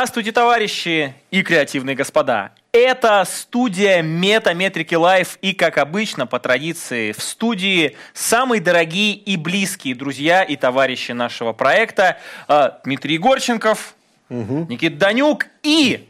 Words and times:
Здравствуйте, 0.00 0.32
товарищи 0.32 1.14
и 1.30 1.42
креативные 1.42 1.94
господа. 1.94 2.52
Это 2.72 3.22
студия 3.26 4.00
Метаметрики 4.00 4.94
Live 4.94 5.36
и, 5.42 5.52
как 5.52 5.76
обычно, 5.76 6.26
по 6.26 6.40
традиции, 6.40 7.12
в 7.12 7.22
студии 7.22 7.98
самые 8.14 8.62
дорогие 8.62 9.12
и 9.12 9.36
близкие 9.36 9.94
друзья 9.94 10.42
и 10.42 10.56
товарищи 10.56 11.12
нашего 11.12 11.52
проекта 11.52 12.16
э, 12.48 12.70
Дмитрий 12.82 13.12
Егорченков, 13.12 13.94
угу. 14.30 14.64
Никита 14.70 14.96
Данюк 14.96 15.48
и 15.62 16.06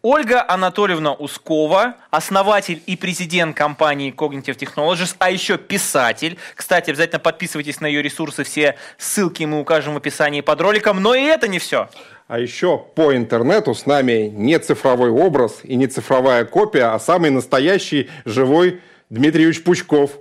Ольга 0.00 0.44
Анатольевна 0.46 1.12
Ускова, 1.12 1.96
основатель 2.10 2.82
и 2.86 2.94
президент 2.94 3.56
компании 3.56 4.10
Cognitive 4.14 4.58
Technologies, 4.58 5.16
а 5.18 5.30
еще 5.30 5.56
писатель. 5.56 6.38
Кстати, 6.54 6.90
обязательно 6.90 7.20
подписывайтесь 7.20 7.80
на 7.80 7.86
ее 7.86 8.00
ресурсы, 8.00 8.44
все 8.44 8.76
ссылки 8.98 9.44
мы 9.44 9.60
укажем 9.60 9.94
в 9.94 9.96
описании 9.98 10.42
под 10.42 10.60
роликом. 10.60 11.02
Но 11.02 11.14
и 11.14 11.22
это 11.22 11.48
не 11.48 11.58
все. 11.58 11.90
А 12.26 12.38
еще 12.38 12.78
по 12.78 13.14
интернету 13.14 13.74
с 13.74 13.84
нами 13.84 14.32
не 14.34 14.58
цифровой 14.58 15.10
образ 15.10 15.60
и 15.62 15.76
не 15.76 15.86
цифровая 15.86 16.46
копия, 16.46 16.94
а 16.94 16.98
самый 16.98 17.30
настоящий 17.30 18.08
живой 18.24 18.80
Дмитрий 19.10 19.42
Юрьевич 19.42 19.62
Пучков. 19.62 20.12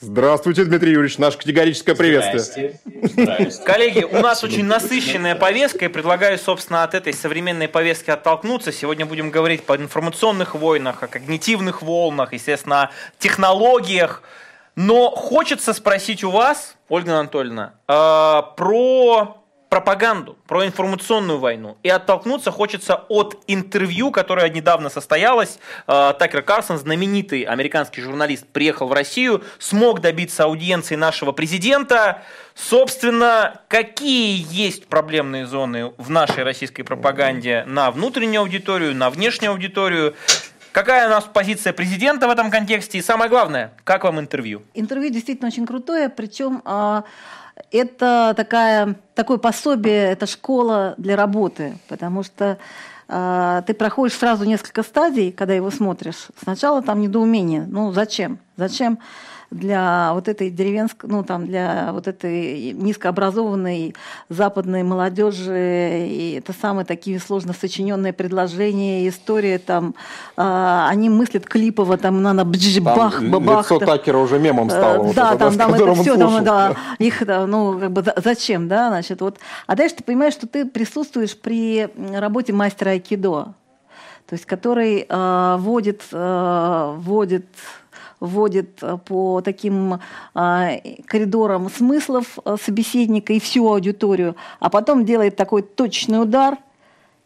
Здравствуйте, 0.00 0.64
Дмитрий 0.64 0.90
Юрьевич, 0.90 1.18
наше 1.18 1.38
категорическое 1.38 1.94
приветствие. 1.94 2.40
Здрасте. 2.40 2.80
Здрасте. 3.22 3.62
Коллеги, 3.64 4.02
у 4.02 4.18
нас 4.18 4.42
очень 4.42 4.64
насыщенная 4.64 5.36
повестка, 5.36 5.84
и 5.84 5.88
предлагаю, 5.88 6.38
собственно, 6.38 6.82
от 6.82 6.94
этой 6.94 7.12
современной 7.12 7.68
повестки 7.68 8.10
оттолкнуться. 8.10 8.72
Сегодня 8.72 9.06
будем 9.06 9.30
говорить 9.30 9.62
по 9.62 9.76
информационных 9.76 10.56
войнах, 10.56 11.04
о 11.04 11.06
когнитивных 11.06 11.82
волнах, 11.82 12.32
естественно, 12.32 12.82
о 12.82 12.90
технологиях. 13.20 14.24
Но 14.74 15.10
хочется 15.10 15.72
спросить 15.72 16.24
у 16.24 16.30
вас, 16.30 16.74
Ольга 16.88 17.20
Анатольевна, 17.20 17.74
э, 17.86 18.42
про 18.56 19.43
пропаганду, 19.74 20.38
про 20.46 20.64
информационную 20.66 21.40
войну. 21.40 21.76
И 21.82 21.88
оттолкнуться 21.88 22.52
хочется 22.52 22.94
от 23.08 23.42
интервью, 23.48 24.12
которое 24.12 24.48
недавно 24.48 24.88
состоялось. 24.88 25.58
Э, 25.88 26.12
Такер 26.16 26.42
Карсон, 26.42 26.78
знаменитый 26.78 27.42
американский 27.42 28.00
журналист, 28.00 28.46
приехал 28.46 28.86
в 28.86 28.92
Россию, 28.92 29.42
смог 29.58 30.00
добиться 30.00 30.44
аудиенции 30.44 30.94
нашего 30.94 31.32
президента. 31.32 32.22
Собственно, 32.54 33.62
какие 33.66 34.46
есть 34.48 34.86
проблемные 34.86 35.44
зоны 35.44 35.92
в 35.98 36.08
нашей 36.08 36.44
российской 36.44 36.84
пропаганде 36.84 37.64
на 37.66 37.90
внутреннюю 37.90 38.42
аудиторию, 38.42 38.94
на 38.94 39.10
внешнюю 39.10 39.50
аудиторию? 39.50 40.14
Какая 40.70 41.08
у 41.08 41.10
нас 41.10 41.24
позиция 41.24 41.72
президента 41.72 42.28
в 42.28 42.30
этом 42.30 42.48
контексте? 42.52 42.98
И 42.98 43.02
самое 43.02 43.28
главное, 43.28 43.72
как 43.82 44.04
вам 44.04 44.20
интервью? 44.20 44.62
Интервью 44.74 45.10
действительно 45.10 45.48
очень 45.48 45.66
крутое, 45.66 46.10
причем 46.10 46.62
а, 46.64 47.02
это 47.70 48.34
такая, 48.36 48.96
такое 49.14 49.38
пособие, 49.38 50.12
это 50.12 50.26
школа 50.26 50.94
для 50.96 51.16
работы, 51.16 51.78
потому 51.88 52.22
что 52.22 52.58
э, 53.08 53.62
ты 53.66 53.74
проходишь 53.74 54.16
сразу 54.16 54.44
несколько 54.44 54.82
стадий, 54.82 55.32
когда 55.32 55.54
его 55.54 55.70
смотришь. 55.70 56.28
Сначала 56.42 56.82
там 56.82 57.00
недоумение, 57.00 57.66
ну 57.68 57.92
зачем? 57.92 58.38
Зачем? 58.56 58.98
Для 59.54 60.10
вот 60.14 60.28
этой 60.28 60.50
деревенской, 60.50 61.08
ну 61.08 61.22
там 61.22 61.46
для 61.46 61.90
вот 61.92 62.08
этой 62.08 62.72
низкообразованной 62.72 63.94
западной 64.28 64.82
молодежи, 64.82 66.06
и 66.08 66.38
это 66.38 66.52
самые 66.52 66.84
такие 66.84 67.20
сложно 67.20 67.52
сочиненные 67.52 68.12
предложения, 68.12 69.08
история 69.08 69.58
там, 69.58 69.94
э, 70.36 70.86
они 70.88 71.08
мыслят 71.08 71.46
клипово, 71.46 71.96
там 71.96 72.20
надо 72.20 72.44
бдж, 72.44 72.80
бах, 72.80 73.22
бабах. 73.22 73.70
Лицо 73.70 73.78
Такера 73.78 74.18
уже 74.18 74.38
мемом 74.38 74.70
стало. 74.70 74.96
Э, 74.96 74.98
вот 74.98 75.14
да, 75.14 75.30
это, 75.30 75.38
там, 75.38 75.56
там 75.56 75.74
это 75.74 75.94
все, 75.94 76.16
там, 76.16 76.44
да, 76.44 76.74
их, 76.98 77.22
ну, 77.26 77.78
как 77.78 77.92
бы 77.92 78.04
зачем, 78.16 78.66
да, 78.66 78.88
значит, 78.88 79.20
вот. 79.20 79.38
А 79.66 79.76
дальше 79.76 79.96
ты 79.96 80.04
понимаешь, 80.04 80.34
что 80.34 80.48
ты 80.48 80.66
присутствуешь 80.66 81.36
при 81.36 81.88
работе 82.12 82.52
мастера 82.52 82.90
айкидо, 82.90 83.54
то 84.26 84.32
есть 84.32 84.46
который 84.46 85.06
э, 85.08 85.56
вводит, 85.58 86.02
э, 86.10 86.94
вводит 86.98 87.46
вводит 88.24 88.82
э, 88.82 88.98
по 89.04 89.40
таким 89.40 90.00
э, 90.34 91.00
коридорам 91.06 91.70
смыслов 91.70 92.38
э, 92.44 92.56
собеседника 92.60 93.32
и 93.32 93.40
всю 93.40 93.68
аудиторию, 93.68 94.36
а 94.60 94.70
потом 94.70 95.04
делает 95.04 95.36
такой 95.36 95.62
точный 95.62 96.22
удар. 96.22 96.58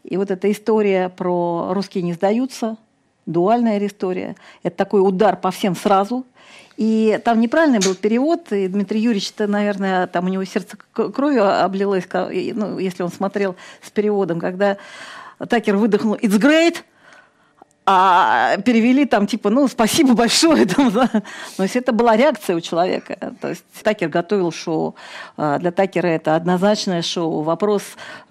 И 0.03 0.17
вот 0.17 0.31
эта 0.31 0.51
история 0.51 1.09
про 1.09 1.69
«русские 1.73 2.03
не 2.03 2.13
сдаются», 2.13 2.77
дуальная 3.25 3.85
история, 3.85 4.35
это 4.63 4.75
такой 4.75 5.01
удар 5.01 5.35
по 5.35 5.51
всем 5.51 5.75
сразу. 5.75 6.25
И 6.77 7.19
там 7.25 7.41
неправильный 7.41 7.79
был 7.79 7.93
перевод, 7.93 8.51
и 8.51 8.67
Дмитрий 8.67 9.01
Юрьевич-то, 9.01 9.47
наверное, 9.47 10.07
там 10.07 10.25
у 10.25 10.29
него 10.29 10.45
сердце 10.45 10.77
кровью 10.93 11.63
облилось, 11.63 12.07
ну, 12.13 12.79
если 12.79 13.03
он 13.03 13.11
смотрел 13.11 13.55
с 13.81 13.91
переводом, 13.91 14.39
когда 14.39 14.77
Такер 15.49 15.75
выдохнул 15.75 16.15
«It's 16.15 16.39
great», 16.39 16.77
а 17.91 18.57
перевели 18.57 19.05
там 19.05 19.25
типа, 19.25 19.49
ну, 19.49 19.67
спасибо 19.67 20.13
большое. 20.13 20.65
Там, 20.69 20.91
да. 20.91 21.09
То 21.57 21.63
есть 21.63 21.75
это 21.75 21.91
была 21.91 22.15
реакция 22.15 22.55
у 22.55 22.61
человека. 22.61 23.33
То 23.41 23.49
есть 23.49 23.63
Такер 23.81 24.09
готовил 24.09 24.51
шоу. 24.51 24.93
А, 25.37 25.57
для 25.57 25.71
Такера 25.71 26.05
это 26.05 26.35
однозначное 26.35 27.01
шоу. 27.01 27.41
Вопрос 27.41 27.81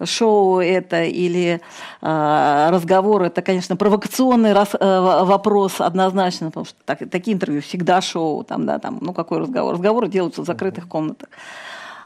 шоу 0.01 0.61
это 0.61 1.03
или 1.03 1.59
а, 2.01 2.71
разговор, 2.71 3.23
это, 3.23 3.41
конечно, 3.41 3.75
провокационный 3.75 4.53
раз, 4.53 4.69
а, 4.79 5.25
вопрос 5.25 5.81
однозначно, 5.81 6.47
потому 6.47 6.65
что 6.65 6.77
так, 6.85 6.99
такие 7.09 7.35
интервью 7.35 7.61
всегда 7.61 7.99
шоу. 7.99 8.45
Там, 8.45 8.65
да, 8.65 8.79
там, 8.79 8.99
ну, 9.01 9.11
какой 9.11 9.39
разговор? 9.39 9.73
Разговоры 9.73 10.07
делаются 10.07 10.41
в 10.41 10.45
закрытых 10.45 10.87
комнатах. 10.87 11.27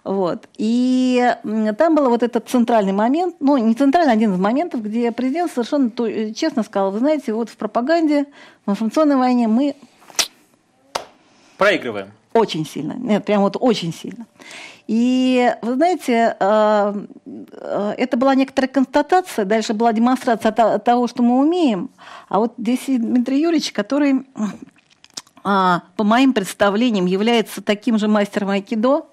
Вот. 0.03 0.49
И 0.57 1.33
там 1.77 1.95
был 1.95 2.09
вот 2.09 2.23
этот 2.23 2.49
центральный 2.49 2.91
момент, 2.91 3.35
ну, 3.39 3.57
не 3.57 3.73
центральный, 3.73 4.11
а 4.11 4.15
один 4.15 4.33
из 4.33 4.39
моментов, 4.39 4.83
где 4.83 5.11
президент 5.11 5.51
совершенно 5.51 5.91
честно 6.33 6.63
сказал, 6.63 6.91
вы 6.91 6.99
знаете, 6.99 7.33
вот 7.33 7.49
в 7.49 7.55
пропаганде, 7.55 8.25
в 8.65 8.71
информационной 8.71 9.15
войне 9.15 9.47
мы... 9.47 9.75
Проигрываем. 11.57 12.11
Очень 12.33 12.65
сильно. 12.65 12.93
Нет, 12.93 13.23
прям 13.25 13.43
вот 13.43 13.55
очень 13.59 13.93
сильно. 13.93 14.25
И 14.87 15.55
вы 15.61 15.75
знаете, 15.75 16.35
э, 16.37 17.05
э, 17.25 17.93
это 17.97 18.17
была 18.17 18.35
некоторая 18.35 18.67
констатация, 18.67 19.45
дальше 19.45 19.73
была 19.73 19.93
демонстрация 19.93 20.51
того, 20.51 21.07
что 21.07 21.23
мы 21.23 21.39
умеем. 21.39 21.89
А 22.27 22.39
вот 22.39 22.53
здесь 22.57 22.81
Дмитрий 22.87 23.39
Юрьевич, 23.39 23.71
который, 23.71 24.25
а, 25.43 25.83
по 25.95 26.03
моим 26.03 26.33
представлениям, 26.33 27.05
является 27.05 27.61
таким 27.61 27.97
же 27.97 28.09
мастером 28.09 28.49
айкидо, 28.49 29.05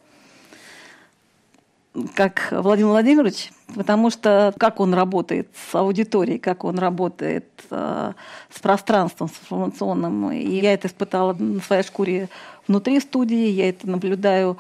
как 2.14 2.48
Владимир 2.52 2.90
Владимирович, 2.90 3.50
потому 3.74 4.10
что 4.10 4.54
как 4.58 4.80
он 4.80 4.94
работает 4.94 5.48
с 5.70 5.74
аудиторией, 5.74 6.38
как 6.38 6.64
он 6.64 6.78
работает 6.78 7.46
э, 7.70 8.12
с 8.48 8.60
пространством, 8.60 9.28
с 9.28 9.32
информационным. 9.42 10.30
И 10.30 10.60
я 10.60 10.72
это 10.72 10.86
испытала 10.86 11.32
на 11.32 11.60
своей 11.60 11.82
шкуре 11.82 12.28
внутри 12.68 13.00
студии, 13.00 13.48
я 13.48 13.68
это 13.68 13.88
наблюдаю 13.90 14.56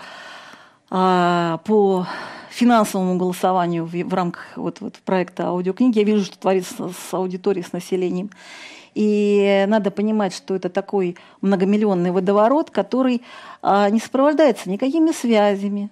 э, 0.90 1.58
по 1.64 2.06
финансовому 2.50 3.16
голосованию 3.16 3.84
в, 3.84 3.92
в 3.92 4.14
рамках 4.14 4.44
вот, 4.56 4.80
вот 4.80 4.94
проекта 5.04 5.46
аудиокниги. 5.46 5.98
Я 5.98 6.04
вижу, 6.04 6.24
что 6.24 6.38
творится 6.38 6.88
с 6.90 7.14
аудиторией, 7.14 7.64
с 7.64 7.72
населением. 7.72 8.30
И 8.94 9.64
надо 9.68 9.92
понимать, 9.92 10.34
что 10.34 10.56
это 10.56 10.68
такой 10.68 11.16
многомиллионный 11.42 12.10
водоворот, 12.10 12.70
который 12.70 13.22
а, 13.62 13.88
не 13.88 14.00
сопровождается 14.00 14.68
никакими 14.68 15.12
связями, 15.12 15.90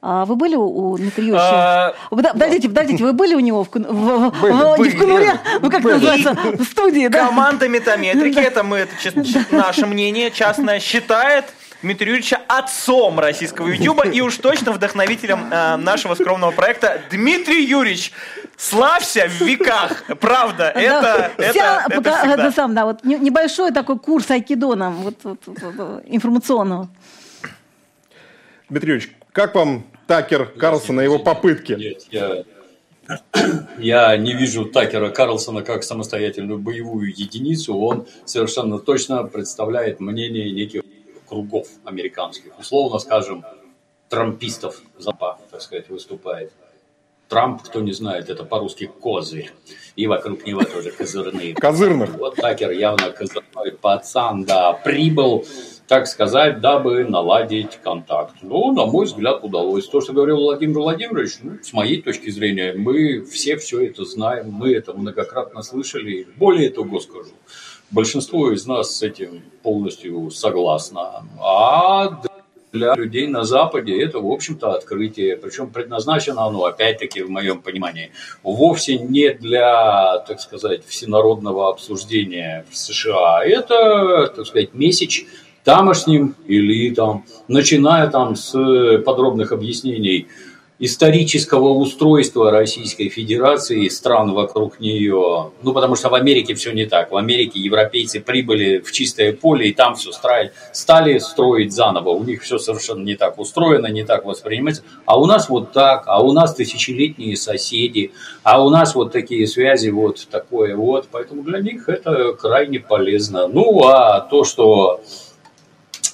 а 0.00 0.24
вы 0.24 0.36
были 0.36 0.54
у 0.54 0.96
Дмитрия 0.96 1.24
Юрьевича? 1.24 1.48
А... 1.50 1.94
Подождите, 2.10 2.68
подождите, 2.68 3.02
вы 3.02 3.12
были 3.12 3.34
у 3.34 3.40
него 3.40 3.64
в, 3.64 3.68
в, 3.68 3.72
в, 3.72 4.40
были, 4.40 4.52
в, 4.52 4.78
были, 4.78 4.90
не 4.90 4.96
в 4.96 4.98
Конуре, 4.98 5.40
ну 5.60 5.70
как 5.70 5.82
были. 5.82 5.94
называется, 5.94 6.34
в 6.34 6.64
студии, 6.64 7.08
да? 7.08 7.26
Команда 7.26 7.68
метаметрики, 7.68 8.38
это 8.38 8.62
мы, 8.62 8.78
это 8.78 8.94
наше 9.50 9.86
мнение 9.86 10.30
частное, 10.30 10.78
считает 10.78 11.46
Дмитрия 11.82 12.08
Юрьевича 12.08 12.40
отцом 12.48 13.18
российского 13.20 13.68
Ютуба 13.68 14.06
и 14.06 14.20
уж 14.20 14.36
точно 14.36 14.72
вдохновителем 14.72 15.48
э, 15.50 15.76
нашего 15.76 16.14
скромного 16.14 16.50
проекта. 16.50 17.00
Дмитрий 17.10 17.64
Юрьевич, 17.64 18.12
славься 18.56 19.28
в 19.28 19.40
веках, 19.40 20.04
правда, 20.20 20.70
это, 20.70 21.32
это, 21.38 21.50
Вся, 21.50 21.84
это, 21.88 21.96
пока, 21.96 22.18
всегда. 22.18 22.34
это 22.34 22.52
сам, 22.52 22.74
да, 22.74 22.84
вот 22.84 23.04
небольшой 23.04 23.72
такой 23.72 23.98
курс 23.98 24.30
айкидо 24.30 24.74
нам, 24.74 24.94
вот, 24.94 25.16
вот, 25.22 25.40
вот, 25.44 26.02
информационного. 26.06 26.88
Дмитрий 28.68 28.92
Юрьевич, 28.94 29.17
как 29.38 29.54
вам 29.54 29.84
Такер 30.08 30.46
Карлсона 30.46 31.02
и 31.02 31.04
его 31.04 31.20
попытки? 31.20 31.74
Нет, 31.74 32.08
я, 32.10 32.42
я 33.78 34.16
не 34.16 34.32
вижу 34.32 34.64
Такера 34.64 35.10
Карлсона 35.10 35.62
как 35.62 35.84
самостоятельную 35.84 36.58
боевую 36.58 37.10
единицу. 37.16 37.78
Он 37.78 38.08
совершенно 38.24 38.80
точно 38.80 39.22
представляет 39.22 40.00
мнение 40.00 40.50
неких 40.50 40.82
кругов 41.28 41.68
американских. 41.84 42.58
Условно 42.58 42.98
скажем, 42.98 43.44
трампистов 44.08 44.82
Запа, 44.98 45.38
так 45.52 45.62
сказать, 45.62 45.88
выступает. 45.88 46.50
Трамп, 47.28 47.62
кто 47.62 47.80
не 47.80 47.92
знает, 47.92 48.30
это 48.30 48.42
по-русски 48.42 48.86
козырь. 48.86 49.52
И 49.94 50.08
вокруг 50.08 50.44
него 50.46 50.64
тоже 50.64 50.90
козырные. 50.90 51.54
Козырных. 51.54 52.12
Вот 52.16 52.34
Такер 52.34 52.72
явно 52.72 53.12
козырной 53.12 53.70
пацан, 53.80 54.42
да, 54.42 54.72
прибыл 54.72 55.46
так 55.88 56.06
сказать, 56.06 56.60
дабы 56.60 57.04
наладить 57.04 57.78
контакт. 57.82 58.34
Ну, 58.42 58.72
на 58.72 58.84
мой 58.84 59.06
взгляд, 59.06 59.42
удалось. 59.42 59.88
То, 59.88 60.02
что 60.02 60.12
говорил 60.12 60.36
Владимир 60.36 60.78
Владимирович, 60.80 61.38
ну, 61.42 61.52
с 61.62 61.72
моей 61.72 62.02
точки 62.02 62.28
зрения, 62.28 62.74
мы 62.76 63.24
все 63.24 63.56
все 63.56 63.86
это 63.86 64.04
знаем, 64.04 64.50
мы 64.50 64.74
это 64.74 64.92
многократно 64.92 65.62
слышали. 65.62 66.28
Более 66.36 66.68
того 66.68 67.00
скажу, 67.00 67.32
большинство 67.90 68.52
из 68.52 68.66
нас 68.66 68.96
с 68.96 69.02
этим 69.02 69.42
полностью 69.62 70.30
согласно. 70.30 71.26
А 71.40 72.20
для 72.70 72.94
людей 72.94 73.26
на 73.26 73.44
Западе 73.44 73.98
это, 73.98 74.20
в 74.20 74.30
общем-то, 74.30 74.72
открытие. 74.72 75.38
Причем 75.38 75.70
предназначено 75.70 76.44
оно, 76.44 76.64
опять-таки, 76.64 77.22
в 77.22 77.30
моем 77.30 77.62
понимании, 77.62 78.10
вовсе 78.42 78.98
не 78.98 79.30
для, 79.30 80.18
так 80.28 80.38
сказать, 80.40 80.84
всенародного 80.84 81.70
обсуждения 81.70 82.66
в 82.70 82.76
США. 82.76 83.42
Это, 83.42 84.30
так 84.36 84.46
сказать, 84.46 84.74
месяц 84.74 85.24
тамошним 85.68 86.34
элитам, 86.46 87.26
начиная 87.46 88.08
там 88.08 88.36
с 88.36 88.52
подробных 89.04 89.52
объяснений 89.52 90.26
исторического 90.78 91.74
устройства 91.74 92.50
Российской 92.50 93.10
Федерации 93.10 93.88
стран 93.88 94.32
вокруг 94.32 94.80
нее. 94.80 95.50
Ну, 95.62 95.72
потому 95.74 95.94
что 95.94 96.08
в 96.08 96.14
Америке 96.14 96.54
все 96.54 96.72
не 96.72 96.86
так. 96.86 97.10
В 97.10 97.16
Америке 97.18 97.60
европейцы 97.60 98.20
прибыли 98.20 98.78
в 98.78 98.90
чистое 98.92 99.34
поле 99.34 99.68
и 99.68 99.74
там 99.74 99.94
все 99.96 100.10
строили, 100.10 100.52
стали 100.72 101.18
строить 101.18 101.74
заново. 101.74 102.10
У 102.10 102.24
них 102.24 102.44
все 102.44 102.56
совершенно 102.56 103.04
не 103.04 103.16
так 103.16 103.38
устроено, 103.38 103.88
не 103.88 104.04
так 104.04 104.24
воспринимается. 104.24 104.84
А 105.04 105.20
у 105.20 105.26
нас 105.26 105.50
вот 105.50 105.72
так, 105.72 106.04
а 106.06 106.22
у 106.22 106.32
нас 106.32 106.54
тысячелетние 106.54 107.36
соседи, 107.36 108.12
а 108.42 108.64
у 108.64 108.70
нас 108.70 108.94
вот 108.94 109.12
такие 109.12 109.46
связи, 109.46 109.90
вот 109.90 110.28
такое 110.30 110.74
вот. 110.76 111.08
Поэтому 111.12 111.42
для 111.42 111.58
них 111.58 111.90
это 111.90 112.32
крайне 112.32 112.80
полезно. 112.80 113.48
Ну, 113.48 113.86
а 113.86 114.20
то, 114.20 114.44
что 114.44 115.02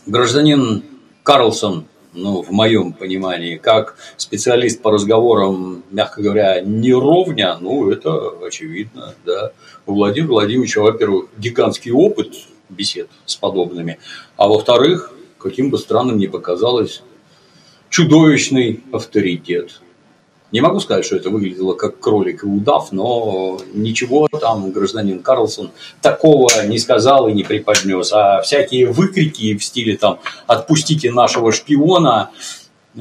гражданин 0.07 0.83
Карлсон, 1.23 1.87
ну, 2.13 2.43
в 2.43 2.51
моем 2.51 2.93
понимании, 2.93 3.57
как 3.57 3.97
специалист 4.17 4.81
по 4.81 4.93
разговорам, 4.93 5.83
мягко 5.91 6.23
говоря, 6.23 6.61
не 6.61 6.93
ровня, 6.93 7.57
ну, 7.61 7.91
это 7.91 8.33
очевидно, 8.47 9.15
да. 9.25 9.53
У 9.87 9.95
Владимира 9.95 10.33
Владимировича, 10.33 10.81
во-первых, 10.81 11.29
гигантский 11.39 11.91
опыт 11.91 12.35
бесед 12.69 13.09
с 13.27 13.35
подобными, 13.37 13.99
а 14.37 14.49
во-вторых, 14.49 15.13
каким 15.39 15.71
бы 15.71 15.79
странным 15.79 16.19
ни 16.19 16.27
показалось, 16.27 17.03
чудовищный 17.91 18.83
авторитет. 18.93 19.81
Не 20.53 20.61
могу 20.61 20.79
сказать, 20.79 21.05
что 21.05 21.17
это 21.17 21.31
выглядело 21.31 21.75
как 21.75 21.99
кролик 21.99 22.45
и 22.45 22.47
удав, 22.47 22.93
но 22.93 23.59
ничего 23.73 24.29
там 24.29 24.71
гражданин 24.71 25.21
Карлсон 25.21 25.73
такого 26.01 26.49
не 26.67 26.79
сказал 26.79 27.27
и 27.29 27.33
не 27.33 27.43
преподнес. 27.43 28.13
А 28.13 28.41
всякие 28.43 28.87
выкрики 28.87 29.57
в 29.57 29.65
стиле 29.65 29.97
там 29.97 30.21
«отпустите 30.47 31.11
нашего 31.11 31.51
шпиона» 31.51 32.31
э, 32.97 33.01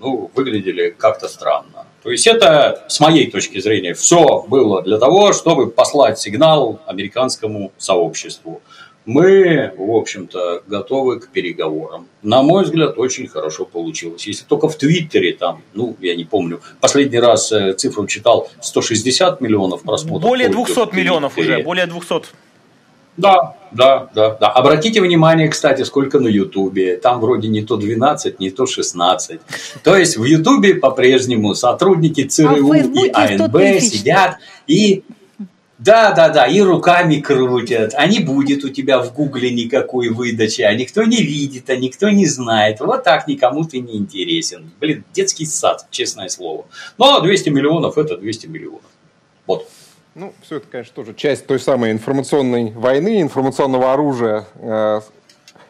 ну, 0.00 0.30
выглядели 0.34 0.90
как-то 0.90 1.28
странно. 1.28 1.86
То 2.02 2.10
есть 2.10 2.26
это, 2.26 2.84
с 2.88 2.98
моей 3.00 3.30
точки 3.30 3.60
зрения, 3.60 3.94
все 3.94 4.42
было 4.48 4.82
для 4.82 4.98
того, 4.98 5.32
чтобы 5.32 5.70
послать 5.70 6.18
сигнал 6.18 6.80
американскому 6.86 7.72
сообществу 7.78 8.62
мы, 9.06 9.72
в 9.76 9.90
общем-то, 9.96 10.62
готовы 10.66 11.20
к 11.20 11.28
переговорам. 11.28 12.06
На 12.22 12.42
мой 12.42 12.64
взгляд, 12.64 12.98
очень 12.98 13.28
хорошо 13.28 13.64
получилось. 13.64 14.26
Если 14.26 14.44
только 14.44 14.68
в 14.68 14.76
Твиттере 14.76 15.32
там, 15.32 15.62
ну, 15.74 15.96
я 16.00 16.14
не 16.14 16.24
помню, 16.24 16.60
последний 16.80 17.18
раз 17.18 17.50
э, 17.52 17.72
цифру 17.72 18.06
читал 18.06 18.48
160 18.60 19.40
миллионов 19.40 19.82
просмотров. 19.82 20.22
Более 20.22 20.48
200 20.48 20.94
миллионов 20.94 21.38
уже, 21.38 21.62
более 21.62 21.86
200. 21.86 22.22
Да, 23.16 23.56
да, 23.72 24.08
да, 24.14 24.36
да. 24.40 24.48
Обратите 24.48 25.00
внимание, 25.00 25.48
кстати, 25.48 25.82
сколько 25.82 26.20
на 26.20 26.28
Ютубе. 26.28 26.96
Там 26.96 27.20
вроде 27.20 27.48
не 27.48 27.62
то 27.62 27.76
12, 27.76 28.40
не 28.40 28.50
то 28.50 28.66
16. 28.66 29.40
То 29.82 29.96
есть 29.96 30.16
в 30.16 30.24
Ютубе 30.24 30.74
по-прежнему 30.74 31.54
сотрудники 31.54 32.24
ЦРУ 32.24 32.72
а 32.72 32.76
и 32.78 33.10
АНБ 33.10 33.82
сидят 33.82 34.38
и 34.66 35.02
да, 35.80 36.12
да, 36.12 36.28
да, 36.28 36.46
и 36.46 36.60
руками 36.60 37.20
крутят, 37.20 37.94
а 37.96 38.06
не 38.06 38.18
будет 38.20 38.64
у 38.64 38.68
тебя 38.68 39.00
в 39.02 39.14
гугле 39.14 39.50
никакой 39.50 40.10
выдачи, 40.10 40.60
а 40.60 40.74
никто 40.74 41.04
не 41.04 41.22
видит, 41.22 41.70
а 41.70 41.76
никто 41.76 42.10
не 42.10 42.26
знает. 42.26 42.80
Вот 42.80 43.02
так 43.02 43.26
никому 43.26 43.64
ты 43.64 43.80
не 43.80 43.96
интересен. 43.96 44.70
Блин, 44.78 45.04
детский 45.14 45.46
сад, 45.46 45.86
честное 45.90 46.28
слово. 46.28 46.66
Но 46.98 47.20
200 47.20 47.48
миллионов– 47.48 47.96
это 47.98 48.18
200 48.18 48.46
миллионов. 48.48 48.82
Вот. 49.46 49.68
Ну, 50.14 50.34
все 50.42 50.56
это, 50.56 50.66
конечно, 50.66 50.92
тоже 50.94 51.14
часть 51.14 51.46
той 51.46 51.58
самой 51.58 51.92
информационной 51.92 52.72
войны, 52.72 53.22
информационного 53.22 53.94
оружия. 53.94 54.44
Э, 54.56 55.00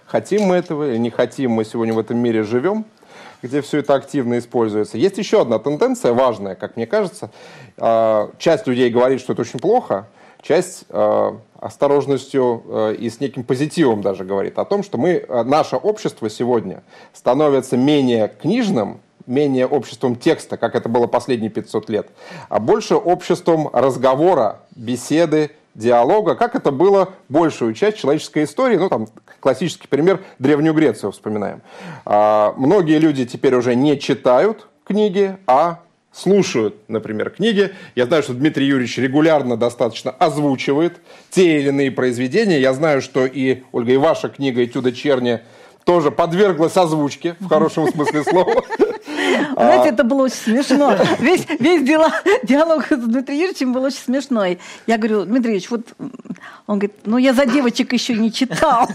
хотим 0.06 0.42
мы 0.42 0.56
этого 0.56 0.90
или 0.90 0.98
не 0.98 1.10
хотим, 1.10 1.52
мы 1.52 1.64
сегодня 1.64 1.94
в 1.94 2.00
этом 2.00 2.18
мире 2.18 2.42
живем 2.42 2.84
где 3.42 3.60
все 3.62 3.78
это 3.78 3.94
активно 3.94 4.38
используется. 4.38 4.98
Есть 4.98 5.18
еще 5.18 5.42
одна 5.42 5.58
тенденция 5.58 6.12
важная, 6.12 6.54
как 6.54 6.76
мне 6.76 6.86
кажется. 6.86 7.30
А, 7.76 8.30
часть 8.38 8.66
людей 8.66 8.90
говорит, 8.90 9.20
что 9.20 9.32
это 9.32 9.42
очень 9.42 9.58
плохо, 9.58 10.08
часть 10.42 10.84
а, 10.90 11.38
осторожностью 11.58 12.62
а, 12.66 12.92
и 12.92 13.08
с 13.08 13.20
неким 13.20 13.44
позитивом 13.44 14.02
даже 14.02 14.24
говорит 14.24 14.58
о 14.58 14.64
том, 14.64 14.82
что 14.82 14.98
мы, 14.98 15.24
наше 15.44 15.76
общество 15.76 16.28
сегодня 16.28 16.82
становится 17.12 17.76
менее 17.76 18.32
книжным, 18.40 19.00
менее 19.26 19.66
обществом 19.66 20.16
текста, 20.16 20.56
как 20.56 20.74
это 20.74 20.88
было 20.88 21.06
последние 21.06 21.50
500 21.50 21.88
лет, 21.88 22.08
а 22.48 22.58
больше 22.58 22.96
обществом 22.96 23.68
разговора, 23.72 24.60
беседы, 24.74 25.52
диалога, 25.74 26.34
как 26.34 26.54
это 26.54 26.72
было 26.72 27.10
большую 27.28 27.74
часть 27.74 27.98
человеческой 27.98 28.44
истории. 28.44 28.76
Ну, 28.76 28.88
там 28.88 29.06
классический 29.40 29.88
пример 29.88 30.20
Древнюю 30.38 30.74
Грецию 30.74 31.12
вспоминаем. 31.12 31.62
А, 32.04 32.54
многие 32.56 32.98
люди 32.98 33.26
теперь 33.26 33.54
уже 33.54 33.74
не 33.74 33.98
читают 33.98 34.68
книги, 34.84 35.36
а 35.46 35.80
слушают, 36.12 36.76
например, 36.88 37.30
книги. 37.30 37.70
Я 37.94 38.06
знаю, 38.06 38.22
что 38.22 38.34
Дмитрий 38.34 38.66
Юрьевич 38.66 38.98
регулярно 38.98 39.56
достаточно 39.56 40.10
озвучивает 40.10 41.00
те 41.30 41.60
или 41.60 41.68
иные 41.68 41.90
произведения. 41.90 42.60
Я 42.60 42.72
знаю, 42.74 43.00
что 43.00 43.26
и, 43.26 43.62
Ольга, 43.72 43.92
и 43.92 43.96
ваша 43.96 44.28
книга 44.28 44.64
«Этюда 44.64 44.92
Черни» 44.92 45.40
тоже 45.84 46.10
подверглась 46.10 46.76
озвучке, 46.76 47.36
в 47.40 47.48
хорошем 47.48 47.88
смысле 47.88 48.24
слова. 48.24 48.64
Знаете, 49.52 49.90
это 49.90 50.04
было 50.04 50.24
очень 50.24 50.36
смешно. 50.36 50.96
Весь, 51.18 51.46
весь 51.58 51.82
дела, 51.82 52.10
диалог 52.42 52.86
с 52.86 52.96
Дмитрием 52.96 53.40
Юрьевичем 53.40 53.72
был 53.72 53.84
очень 53.84 53.98
смешной. 53.98 54.58
Я 54.86 54.98
говорю, 54.98 55.24
Дмитрий 55.24 55.54
Юрьевич, 55.54 55.70
вот 55.70 55.86
он 56.66 56.78
говорит, 56.78 56.94
ну 57.04 57.18
я 57.18 57.32
за 57.32 57.46
девочек 57.46 57.92
еще 57.92 58.14
не 58.14 58.32
читал. 58.32 58.88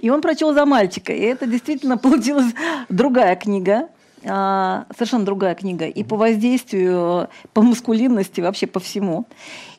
И 0.00 0.10
он 0.10 0.20
прочел 0.20 0.52
за 0.54 0.64
мальчика. 0.64 1.12
И 1.12 1.20
это 1.20 1.46
действительно 1.46 1.98
получилась 1.98 2.52
другая 2.88 3.36
книга 3.36 3.88
а, 4.26 4.86
совершенно 4.94 5.24
другая 5.24 5.54
книга 5.54 5.86
и 5.86 6.02
по 6.02 6.16
воздействию, 6.16 7.28
по 7.52 7.62
маскулинности, 7.62 8.40
вообще 8.40 8.66
по 8.66 8.80
всему. 8.80 9.26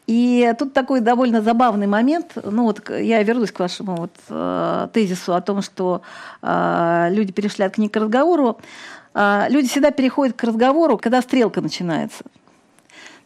И 0.08 0.54
тут 0.60 0.74
такой 0.74 1.02
довольно 1.02 1.42
забавный 1.42 1.88
момент. 1.88 2.34
Ну 2.44 2.64
вот 2.64 2.90
я 2.90 3.24
вернусь 3.24 3.52
к 3.52 3.60
вашему 3.60 3.96
вот, 3.96 4.12
э, 4.30 4.88
тезису 4.94 5.34
о 5.34 5.42
том, 5.42 5.62
что 5.62 6.02
э, 6.42 7.08
люди 7.12 7.32
перешли 7.34 7.66
от 7.66 7.74
книг 7.74 7.94
к 7.94 7.98
разговору. 7.98 8.60
Э, 9.16 9.46
люди 9.50 9.68
всегда 9.68 9.90
переходят 9.90 10.36
к 10.36 10.44
разговору, 10.44 10.98
когда 10.98 11.22
стрелка 11.22 11.62
начинается. 11.62 12.24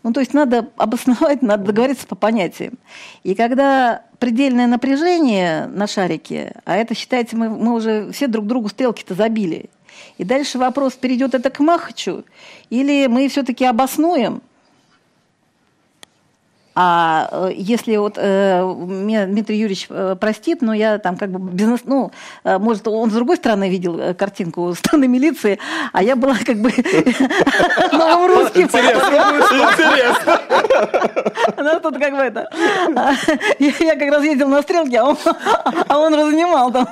Ну, 0.04 0.14
то 0.14 0.22
есть 0.22 0.34
надо 0.34 0.70
обосновать, 0.78 1.42
надо 1.42 1.66
договориться 1.66 2.08
по 2.08 2.16
понятиям. 2.16 2.78
И 3.24 3.36
когда 3.36 4.04
предельное 4.20 4.68
напряжение 4.68 5.68
на 5.68 5.86
шарике, 5.86 6.56
а 6.64 6.78
это, 6.78 6.96
считайте, 6.96 7.36
мы, 7.36 7.50
мы 7.50 7.74
уже 7.74 8.12
все 8.12 8.28
друг 8.28 8.48
другу 8.48 8.70
стрелки-то 8.70 9.16
забили. 9.16 9.70
И 10.18 10.24
дальше 10.24 10.58
вопрос, 10.58 10.94
перейдет 10.94 11.34
это 11.34 11.50
к 11.50 11.60
Махачу, 11.60 12.24
или 12.70 13.08
мы 13.08 13.28
все-таки 13.28 13.66
обоснуем, 13.66 14.42
а 16.82 17.28
э, 17.30 17.52
если 17.58 17.98
вот 17.98 18.14
э, 18.16 18.64
меня 18.64 19.26
Дмитрий 19.26 19.58
Юрьевич 19.58 19.88
э, 19.90 20.16
простит, 20.18 20.62
но 20.62 20.74
я 20.74 20.98
там 20.98 21.18
как 21.18 21.30
бы 21.30 21.52
бизнес, 21.52 21.82
ну, 21.84 22.14
может, 22.46 22.88
он 22.88 23.12
с 23.12 23.14
другой 23.14 23.36
стороны 23.36 23.70
видел 23.70 24.16
картинку 24.16 24.74
стороны 24.78 25.10
милиции, 25.10 25.60
а 25.92 26.02
я 26.02 26.16
была 26.16 26.36
как 26.36 26.56
бы 26.62 26.72
новым 27.92 28.34
русским. 28.34 28.68
Интересно. 28.68 30.40
Ну, 31.58 31.80
тут 31.82 31.98
как 31.98 32.16
бы 32.16 32.22
это... 32.22 32.50
Я 33.60 33.96
как 33.96 34.10
раз 34.10 34.24
ездил 34.24 34.48
на 34.48 34.62
стрелке, 34.62 35.00
а 35.00 35.98
он 36.00 36.14
а 36.14 36.18
разнимал 36.18 36.72
там. 36.72 36.88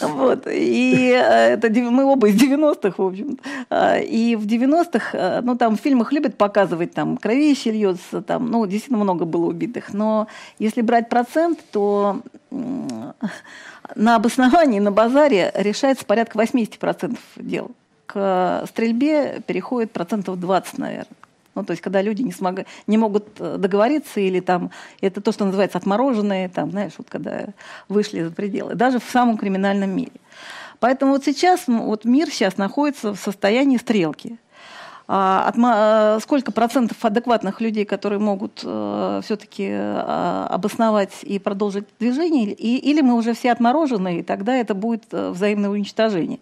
Вот. 0.00 0.48
И 0.50 1.10
это 1.10 1.70
мы 1.70 2.04
оба 2.04 2.28
из 2.28 2.42
90-х, 2.42 2.94
в 2.96 3.06
общем. 3.06 3.38
И 3.70 4.36
в 4.36 4.46
90-х, 4.46 5.42
ну, 5.42 5.56
там 5.56 5.76
в 5.76 5.80
фильмах 5.80 6.12
любят 6.12 6.36
показывать 6.36 6.92
там 6.92 7.16
кровище 7.18 7.83
льется, 7.84 8.22
там, 8.22 8.50
ну, 8.50 8.66
действительно 8.66 9.02
много 9.02 9.24
было 9.24 9.46
убитых. 9.46 9.92
Но 9.92 10.28
если 10.58 10.80
брать 10.80 11.08
процент, 11.08 11.60
то 11.70 12.20
на 12.50 14.16
обосновании, 14.16 14.80
на 14.80 14.92
базаре 14.92 15.52
решается 15.54 16.04
порядка 16.04 16.38
80% 16.38 17.18
дел. 17.36 17.70
к 18.06 18.64
стрельбе 18.68 19.42
переходит 19.46 19.92
процентов 19.92 20.38
20, 20.38 20.78
наверное. 20.78 21.06
Ну, 21.54 21.64
то 21.64 21.70
есть, 21.70 21.82
когда 21.82 22.02
люди 22.02 22.22
не, 22.22 22.32
смог, 22.32 22.60
не 22.88 22.98
могут 22.98 23.28
э, 23.38 23.58
договориться, 23.58 24.18
или 24.18 24.40
там, 24.40 24.72
это 25.00 25.20
то, 25.20 25.30
что 25.30 25.44
называется 25.44 25.78
отмороженные, 25.78 26.48
там, 26.48 26.72
знаешь, 26.72 26.94
вот 26.98 27.06
когда 27.08 27.46
вышли 27.88 28.24
за 28.24 28.32
пределы, 28.32 28.74
даже 28.74 28.98
в 28.98 29.04
самом 29.04 29.38
криминальном 29.38 29.90
мире. 29.90 30.10
Поэтому 30.80 31.12
вот 31.12 31.24
сейчас, 31.24 31.68
вот 31.68 32.04
мир 32.04 32.28
сейчас 32.28 32.56
находится 32.56 33.14
в 33.14 33.20
состоянии 33.20 33.76
стрелки. 33.76 34.36
А, 35.06 35.52
э, 36.16 36.20
сколько 36.20 36.50
процентов 36.50 37.04
адекватных 37.04 37.60
людей, 37.60 37.84
которые 37.84 38.18
могут 38.18 38.62
э, 38.64 39.20
все-таки 39.22 39.68
э, 39.68 40.46
обосновать 40.48 41.12
и 41.22 41.38
продолжить 41.38 41.84
движение, 42.00 42.52
или 42.52 43.02
мы 43.02 43.14
уже 43.14 43.34
все 43.34 43.52
отморожены, 43.52 44.20
и 44.20 44.22
тогда 44.22 44.56
это 44.56 44.74
будет 44.74 45.04
взаимное 45.12 45.68
уничтожение. 45.68 46.38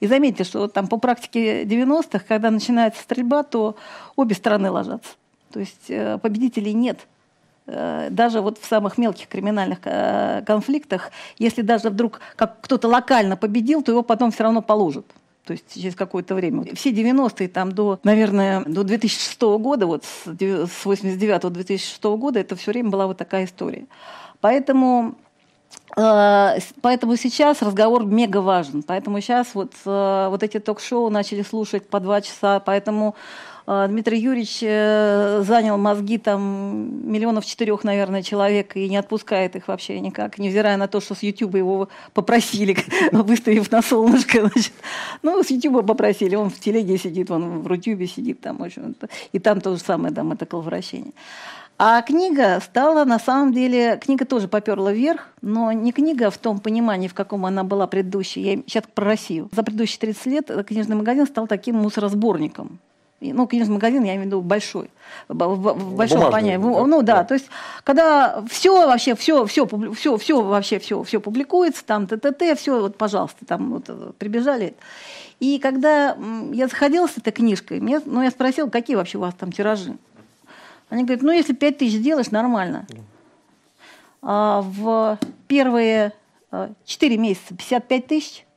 И 0.00 0.06
заметьте, 0.06 0.44
что 0.44 0.68
там 0.68 0.88
по 0.88 0.98
практике 0.98 1.64
90-х, 1.64 2.24
когда 2.28 2.50
начинается 2.50 3.02
стрельба, 3.02 3.44
то 3.44 3.76
обе 4.16 4.34
стороны 4.34 4.70
ложатся. 4.70 5.12
То 5.50 5.60
есть 5.60 5.90
победителей 6.20 6.72
нет 6.72 6.98
даже 7.66 8.40
вот 8.40 8.58
в 8.58 8.66
самых 8.66 8.98
мелких 8.98 9.28
криминальных 9.28 9.80
конфликтах, 10.44 11.12
если 11.38 11.62
даже 11.62 11.90
вдруг 11.90 12.20
как 12.34 12.60
кто-то 12.60 12.88
локально 12.88 13.36
победил, 13.36 13.82
то 13.82 13.92
его 13.92 14.02
потом 14.02 14.32
все 14.32 14.42
равно 14.42 14.62
положат 14.62 15.06
то 15.44 15.52
есть 15.52 15.74
через 15.74 15.94
какое-то 15.94 16.34
время. 16.34 16.74
Все 16.74 16.90
90-е 16.90 17.48
там 17.48 17.72
до, 17.72 17.98
наверное, 18.04 18.64
до 18.64 18.84
2006 18.84 19.40
года, 19.42 19.86
вот 19.86 20.04
с 20.04 20.84
89 20.84 21.42
до 21.42 21.50
2006 21.50 22.04
года, 22.04 22.40
это 22.40 22.54
все 22.56 22.70
время 22.70 22.90
была 22.90 23.06
вот 23.06 23.18
такая 23.18 23.44
история. 23.44 23.86
Поэтому 24.40 25.16
э, 25.96 26.58
Поэтому 26.80 27.16
сейчас 27.16 27.62
разговор 27.62 28.04
мега 28.04 28.38
важен. 28.38 28.82
Поэтому 28.82 29.20
сейчас 29.20 29.54
вот, 29.54 29.72
э, 29.84 30.26
вот 30.30 30.42
эти 30.42 30.60
ток-шоу 30.60 31.10
начали 31.10 31.42
слушать 31.42 31.88
по 31.88 31.98
два 32.00 32.20
часа. 32.20 32.60
Поэтому 32.60 33.14
Дмитрий 33.66 34.18
Юрьевич 34.18 34.58
э, 34.62 35.42
занял 35.46 35.78
мозги 35.78 36.18
там 36.18 37.10
миллионов 37.10 37.46
четырех, 37.46 37.84
наверное, 37.84 38.22
человек 38.22 38.76
и 38.76 38.88
не 38.88 38.96
отпускает 38.96 39.54
их 39.54 39.68
вообще 39.68 40.00
никак, 40.00 40.38
невзирая 40.38 40.76
на 40.76 40.88
то, 40.88 41.00
что 41.00 41.14
с 41.14 41.22
Ютуба 41.22 41.58
его 41.58 41.88
попросили, 42.12 42.76
выставив 43.12 43.70
на 43.70 43.82
солнышко. 43.82 44.48
Значит. 44.48 44.72
Ну, 45.22 45.42
с 45.42 45.50
Ютуба 45.50 45.82
попросили, 45.82 46.34
он 46.34 46.50
в 46.50 46.58
телеге 46.58 46.98
сидит, 46.98 47.30
он 47.30 47.60
в 47.60 47.66
Рутюбе 47.66 48.06
сидит, 48.06 48.40
там, 48.40 48.58
в 48.58 48.64
общем, 48.64 48.96
и 49.32 49.38
там 49.38 49.60
то 49.60 49.76
же 49.76 49.80
самое, 49.80 50.12
там, 50.12 50.32
это 50.32 50.44
коловращение. 50.44 51.12
А 51.78 52.00
книга 52.02 52.60
стала, 52.60 53.04
на 53.04 53.18
самом 53.18 53.52
деле, 53.52 53.98
книга 54.00 54.24
тоже 54.24 54.46
поперла 54.46 54.92
вверх, 54.92 55.28
но 55.40 55.72
не 55.72 55.92
книга 55.92 56.30
в 56.30 56.38
том 56.38 56.60
понимании, 56.60 57.08
в 57.08 57.14
каком 57.14 57.46
она 57.46 57.64
была 57.64 57.86
предыдущей. 57.86 58.40
Я 58.40 58.56
сейчас 58.66 58.84
про 58.94 59.04
Россию. 59.04 59.48
За 59.52 59.62
предыдущие 59.62 59.98
30 59.98 60.26
лет 60.26 60.66
книжный 60.66 60.96
магазин 60.96 61.26
стал 61.26 61.46
таким 61.46 61.76
мусоросборником 61.76 62.78
ну, 63.22 63.46
книжный 63.46 63.74
магазин, 63.74 64.02
я 64.02 64.14
имею 64.14 64.22
в 64.22 64.26
виду 64.26 64.40
большой, 64.40 64.90
в, 65.28 65.34
в 65.34 65.96
большом 65.96 66.30
понятии. 66.30 66.60
Да. 66.60 66.86
Ну 66.86 67.02
да, 67.02 67.24
то 67.24 67.34
есть, 67.34 67.46
когда 67.84 68.42
все 68.48 68.86
вообще, 68.86 69.14
все, 69.14 69.46
все, 69.46 69.68
все, 69.94 70.16
все 70.16 70.42
вообще, 70.42 70.78
все, 70.78 71.02
все 71.04 71.20
публикуется, 71.20 71.84
там 71.84 72.06
ТТТ, 72.06 72.58
все, 72.58 72.80
вот, 72.80 72.96
пожалуйста, 72.96 73.46
там 73.46 73.74
вот 73.74 73.84
э, 73.88 74.12
прибежали. 74.18 74.74
И 75.38 75.58
когда 75.58 76.16
я 76.52 76.66
заходила 76.66 77.06
с 77.06 77.16
этой 77.16 77.32
книжкой, 77.32 77.80
мне, 77.80 78.00
ну, 78.04 78.22
я 78.22 78.30
спросила, 78.30 78.68
какие 78.68 78.96
вообще 78.96 79.18
у 79.18 79.22
вас 79.22 79.34
там 79.34 79.52
тиражи. 79.52 79.96
Они 80.88 81.04
говорят, 81.04 81.22
ну, 81.22 81.32
если 81.32 81.52
5 81.52 81.78
тысяч 81.78 81.98
сделаешь, 81.98 82.30
нормально. 82.30 82.86
А 84.20 84.62
в 84.62 85.18
первые 85.48 86.12
4 86.84 87.14
э, 87.14 87.18
месяца 87.18 87.54
55 87.54 88.06
тысяч– 88.06 88.46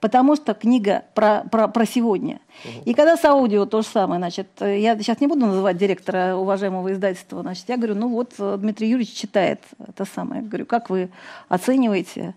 потому 0.00 0.36
что 0.36 0.54
книга 0.54 1.04
про, 1.14 1.44
про, 1.50 1.68
про 1.68 1.86
сегодня. 1.86 2.40
Угу. 2.64 2.82
И 2.84 2.94
когда 2.94 3.16
с 3.16 3.24
аудио 3.24 3.66
то 3.66 3.82
же 3.82 3.88
самое, 3.88 4.20
значит, 4.20 4.48
я 4.60 4.96
сейчас 4.98 5.20
не 5.20 5.26
буду 5.26 5.46
называть 5.46 5.76
директора 5.76 6.36
уважаемого 6.36 6.92
издательства, 6.92 7.42
значит, 7.42 7.64
я 7.68 7.76
говорю, 7.76 7.94
ну 7.94 8.08
вот 8.08 8.34
Дмитрий 8.38 8.88
Юрьевич 8.88 9.14
читает 9.14 9.60
это 9.78 10.04
самое. 10.04 10.42
Я 10.42 10.48
говорю, 10.48 10.66
как 10.66 10.90
вы 10.90 11.10
оцениваете? 11.48 12.34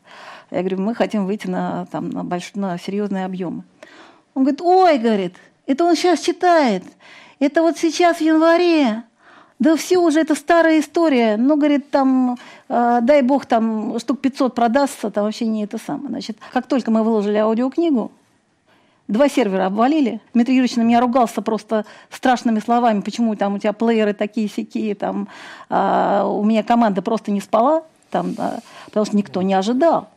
Я 0.51 0.59
говорю, 0.59 0.81
мы 0.81 0.95
хотим 0.95 1.25
выйти 1.25 1.47
на, 1.47 1.85
там, 1.91 2.09
на, 2.09 2.23
больш... 2.23 2.51
на 2.55 2.77
серьезные 2.77 3.25
объемы. 3.25 3.63
Он 4.33 4.43
говорит, 4.43 4.61
ой, 4.61 4.97
говорит, 4.97 5.35
это 5.65 5.83
он 5.83 5.95
сейчас 5.95 6.21
читает. 6.21 6.83
Это 7.39 7.61
вот 7.61 7.77
сейчас 7.77 8.17
в 8.17 8.21
январе 8.21 9.03
да 9.59 9.75
все 9.75 9.97
уже, 9.97 10.21
это 10.21 10.35
старая 10.35 10.79
история. 10.79 11.35
Ну, 11.37 11.57
говорит, 11.57 11.91
там, 11.91 12.37
э, 12.69 12.99
дай 13.01 13.21
бог, 13.21 13.45
там 13.45 13.99
штук 13.99 14.21
500 14.21 14.55
продастся, 14.55 15.11
там 15.11 15.25
вообще 15.25 15.45
не 15.47 15.65
это 15.65 15.77
самое. 15.77 16.09
Значит, 16.09 16.37
как 16.53 16.65
только 16.67 16.91
мы 16.91 17.03
выложили 17.03 17.37
аудиокнигу, 17.37 18.11
Два 19.09 19.27
сервера 19.27 19.65
обвалили. 19.65 20.21
Дмитрий 20.35 20.53
Юрьевич 20.57 20.77
на 20.77 20.83
меня 20.83 20.99
ругался 20.99 21.41
просто 21.41 21.83
страшными 22.11 22.59
словами, 22.59 23.01
почему 23.01 23.35
там 23.35 23.55
у 23.55 23.57
тебя 23.57 23.73
плееры 23.73 24.13
такие 24.13 24.47
сякие, 24.47 24.93
там 24.93 25.27
а, 25.67 26.27
у 26.27 26.43
меня 26.43 26.61
команда 26.61 27.01
просто 27.01 27.31
не 27.31 27.41
спала, 27.41 27.81
там, 28.11 28.35
да, 28.35 28.59
потому 28.85 29.07
что 29.07 29.17
никто 29.17 29.41
не 29.41 29.55
ожидал. 29.55 30.09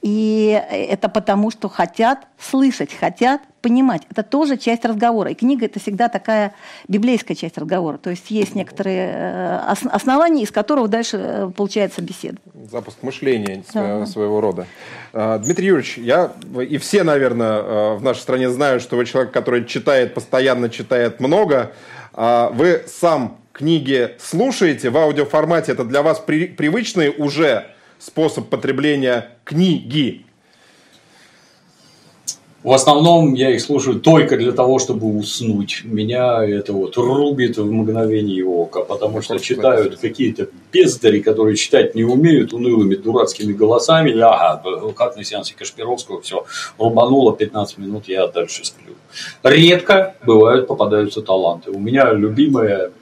И 0.00 0.58
это 0.70 1.10
потому, 1.10 1.50
что 1.50 1.68
хотят 1.68 2.26
слышать, 2.38 2.94
хотят 2.94 3.42
понимать. 3.64 4.02
Это 4.10 4.22
тоже 4.22 4.58
часть 4.58 4.84
разговора. 4.84 5.30
И 5.30 5.34
книга– 5.34 5.64
это 5.66 5.80
всегда 5.80 6.10
такая 6.10 6.52
библейская 6.86 7.34
часть 7.34 7.56
разговора. 7.56 7.96
То 7.96 8.10
есть 8.10 8.30
есть 8.30 8.54
некоторые 8.54 9.10
э, 9.10 9.74
основания, 9.90 10.42
из 10.42 10.50
которых 10.50 10.90
дальше 10.90 11.16
э, 11.18 11.50
получается 11.56 12.02
беседа. 12.02 12.36
Запуск 12.70 12.98
мышления 13.00 13.64
да. 13.72 14.04
своего 14.04 14.42
рода. 14.42 14.66
А, 15.14 15.38
Дмитрий 15.38 15.68
Юрьевич, 15.68 15.96
я 15.96 16.32
и 16.60 16.76
все, 16.76 17.04
наверное, 17.04 17.62
э, 17.62 17.94
в 17.94 18.02
нашей 18.02 18.20
стране 18.20 18.50
знают, 18.50 18.82
что 18.82 18.96
вы 18.96 19.06
человек, 19.06 19.32
который 19.32 19.64
читает, 19.64 20.12
постоянно 20.12 20.68
читает 20.68 21.20
много. 21.20 21.72
А 22.12 22.50
вы 22.50 22.84
сам 22.86 23.38
книги 23.54 24.10
слушаете 24.20 24.90
в 24.90 24.98
аудиоформате. 24.98 25.72
Это 25.72 25.84
для 25.84 26.02
вас 26.02 26.18
привычный 26.18 27.08
уже 27.16 27.64
способ 27.98 28.50
потребления 28.50 29.30
книги? 29.44 30.23
В 32.64 32.72
основном 32.72 33.34
я 33.34 33.50
их 33.50 33.60
слушаю 33.60 34.00
только 34.00 34.38
для 34.38 34.50
того, 34.50 34.78
чтобы 34.78 35.06
уснуть. 35.18 35.82
Меня 35.84 36.42
это 36.42 36.72
вот 36.72 36.96
рубит 36.96 37.58
в 37.58 37.70
мгновение 37.70 38.42
ока, 38.42 38.80
потому 38.80 39.20
что 39.20 39.38
читают 39.38 39.98
какие-то 39.98 40.48
бездари, 40.72 41.20
которые 41.20 41.56
читать 41.56 41.94
не 41.94 42.04
умеют, 42.04 42.54
унылыми 42.54 42.94
дурацкими 42.94 43.52
голосами. 43.52 44.18
Ага, 44.18 44.62
как 44.96 45.14
на 45.18 45.24
сеансе 45.24 45.54
Кашпировского, 45.54 46.22
все, 46.22 46.46
рубануло 46.78 47.36
15 47.36 47.76
минут, 47.76 48.08
я 48.08 48.26
дальше 48.28 48.64
сплю. 48.64 48.94
Редко 49.42 50.14
бывают, 50.24 50.66
попадаются 50.66 51.20
таланты. 51.20 51.70
У 51.70 51.78
меня 51.78 52.14
любимая 52.14 52.92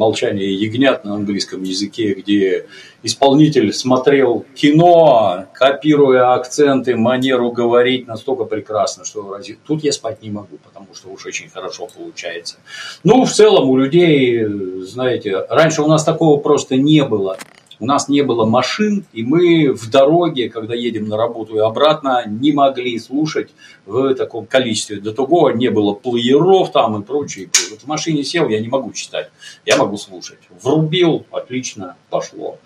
«Молчание 0.00 0.54
ягнят» 0.54 1.04
на 1.04 1.14
английском 1.14 1.62
языке, 1.62 2.14
где 2.14 2.64
исполнитель 3.02 3.70
смотрел 3.74 4.46
кино, 4.54 5.44
копируя 5.52 6.32
акценты, 6.32 6.96
манеру 6.96 7.52
говорить 7.52 8.06
настолько 8.06 8.44
прекрасно, 8.44 9.04
что 9.04 9.38
тут 9.66 9.84
я 9.84 9.92
спать 9.92 10.22
не 10.22 10.30
могу, 10.30 10.56
потому 10.64 10.88
что 10.94 11.10
уж 11.10 11.26
очень 11.26 11.50
хорошо 11.50 11.86
получается. 11.94 12.56
Ну, 13.04 13.26
в 13.26 13.30
целом 13.30 13.68
у 13.68 13.76
людей, 13.76 14.42
знаете, 14.84 15.44
раньше 15.50 15.82
у 15.82 15.86
нас 15.86 16.02
такого 16.02 16.40
просто 16.40 16.76
не 16.76 17.04
было. 17.04 17.36
У 17.80 17.86
нас 17.86 18.08
не 18.08 18.20
было 18.20 18.44
машин, 18.44 19.06
и 19.14 19.22
мы 19.22 19.72
в 19.72 19.90
дороге, 19.90 20.50
когда 20.50 20.74
едем 20.74 21.08
на 21.08 21.16
работу 21.16 21.56
и 21.56 21.60
обратно, 21.60 22.24
не 22.26 22.52
могли 22.52 22.98
слушать 22.98 23.50
в 23.86 24.14
таком 24.14 24.44
количестве. 24.44 25.00
До 25.00 25.12
того 25.12 25.50
не 25.50 25.70
было 25.70 25.94
плееров 25.94 26.72
там 26.72 27.00
и 27.00 27.04
прочее. 27.04 27.48
Вот 27.70 27.80
в 27.80 27.86
машине 27.86 28.22
сел, 28.22 28.48
я 28.48 28.60
не 28.60 28.68
могу 28.68 28.92
читать, 28.92 29.30
я 29.64 29.78
могу 29.78 29.96
слушать. 29.96 30.38
Врубил, 30.62 31.24
отлично, 31.32 31.96
пошло. 32.10 32.58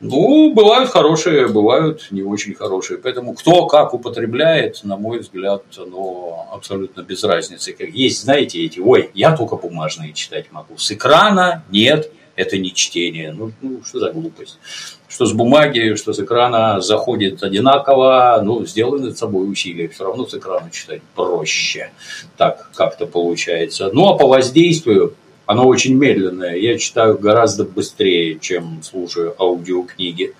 Ну, 0.00 0.54
бывают 0.54 0.88
хорошие, 0.88 1.48
бывают 1.48 2.06
не 2.10 2.22
очень 2.22 2.54
хорошие. 2.54 2.98
Поэтому 2.98 3.34
кто 3.34 3.66
как 3.66 3.92
употребляет, 3.92 4.80
на 4.82 4.96
мой 4.96 5.18
взгляд, 5.18 5.62
оно 5.76 6.48
абсолютно 6.52 7.02
без 7.02 7.22
разницы. 7.22 7.76
Есть, 7.78 8.22
знаете, 8.22 8.64
эти, 8.64 8.80
ой, 8.80 9.10
я 9.12 9.36
только 9.36 9.56
бумажные 9.56 10.14
читать 10.14 10.52
могу. 10.52 10.78
С 10.78 10.90
экрана 10.92 11.64
нет, 11.70 12.10
это 12.40 12.58
не 12.58 12.74
чтение. 12.74 13.32
Ну, 13.32 13.52
ну 13.60 13.82
что 13.84 14.00
за 14.00 14.12
глупость? 14.12 14.58
Что 15.08 15.26
с 15.26 15.32
бумаги, 15.32 15.94
что 15.94 16.12
с 16.12 16.20
экрана 16.20 16.80
заходит 16.80 17.42
одинаково, 17.42 18.40
ну, 18.44 18.64
сделай 18.64 19.00
над 19.00 19.18
собой 19.18 19.50
усилие, 19.50 19.88
все 19.88 20.04
равно 20.04 20.26
с 20.26 20.34
экрана 20.34 20.70
читать 20.70 21.02
проще. 21.14 21.92
Так 22.36 22.70
как-то 22.74 23.06
получается. 23.06 23.90
Ну, 23.92 24.08
а 24.08 24.16
по 24.16 24.26
воздействию, 24.26 25.14
оно 25.46 25.66
очень 25.66 25.94
медленное. 25.96 26.56
Я 26.56 26.78
читаю 26.78 27.18
гораздо 27.18 27.64
быстрее, 27.64 28.38
чем 28.38 28.82
слушаю 28.82 29.34
аудиокниги. 29.38 30.34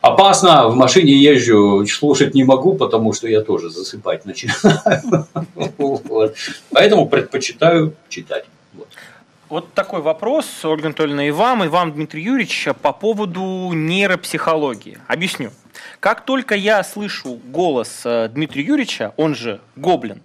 Опасно, 0.00 0.68
в 0.68 0.76
машине 0.76 1.14
езжу, 1.14 1.84
слушать 1.86 2.34
не 2.34 2.44
могу, 2.44 2.74
потому 2.74 3.12
что 3.12 3.26
я 3.26 3.40
тоже 3.40 3.70
засыпать 3.70 4.24
начинаю. 4.24 5.26
Поэтому 6.70 7.08
предпочитаю 7.08 7.94
читать. 8.08 8.44
Вот 9.48 9.74
такой 9.74 10.00
вопрос, 10.02 10.64
Ольга 10.64 10.86
Анатольевна, 10.86 11.28
и 11.28 11.30
вам, 11.30 11.62
и 11.62 11.68
вам, 11.68 11.92
Дмитрий 11.92 12.20
Юрьевич, 12.20 12.66
по 12.82 12.92
поводу 12.92 13.70
нейропсихологии. 13.72 14.98
Объясню. 15.06 15.52
Как 16.00 16.24
только 16.24 16.56
я 16.56 16.82
слышу 16.82 17.38
голос 17.44 18.00
э, 18.04 18.28
Дмитрия 18.28 18.64
Юрьевича, 18.64 19.12
он 19.16 19.36
же 19.36 19.60
Гоблин, 19.76 20.20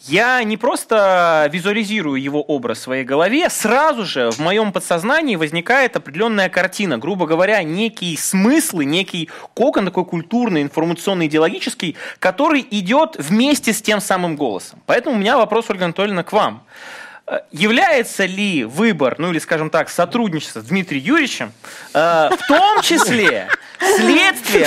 я 0.00 0.42
не 0.42 0.56
просто 0.56 1.50
визуализирую 1.52 2.20
его 2.20 2.40
образ 2.40 2.78
в 2.78 2.82
своей 2.82 3.04
голове, 3.04 3.50
сразу 3.50 4.06
же 4.06 4.30
в 4.30 4.38
моем 4.38 4.72
подсознании 4.72 5.36
возникает 5.36 5.96
определенная 5.96 6.48
картина, 6.48 6.96
грубо 6.96 7.26
говоря, 7.26 7.62
некий 7.62 8.16
смысл, 8.16 8.80
некий 8.80 9.28
кокон 9.52 9.84
такой 9.84 10.06
культурный, 10.06 10.62
информационный, 10.62 11.26
идеологический, 11.26 11.96
который 12.18 12.66
идет 12.70 13.16
вместе 13.18 13.74
с 13.74 13.82
тем 13.82 14.00
самым 14.00 14.36
голосом. 14.36 14.82
Поэтому 14.86 15.16
у 15.16 15.18
меня 15.18 15.36
вопрос, 15.36 15.66
Ольга 15.68 15.84
Анатольевна, 15.84 16.22
к 16.22 16.32
вам. 16.32 16.64
Э, 17.26 17.40
является 17.52 18.24
ли 18.24 18.64
выбор, 18.64 19.14
ну 19.18 19.30
или, 19.30 19.38
скажем 19.38 19.70
так, 19.70 19.88
сотрудничество 19.90 20.60
с 20.60 20.64
Дмитрием 20.64 21.04
Юрьевичем 21.04 21.52
э, 21.94 22.30
в 22.36 22.46
том 22.48 22.82
числе 22.82 23.48
следствием, 23.96 24.66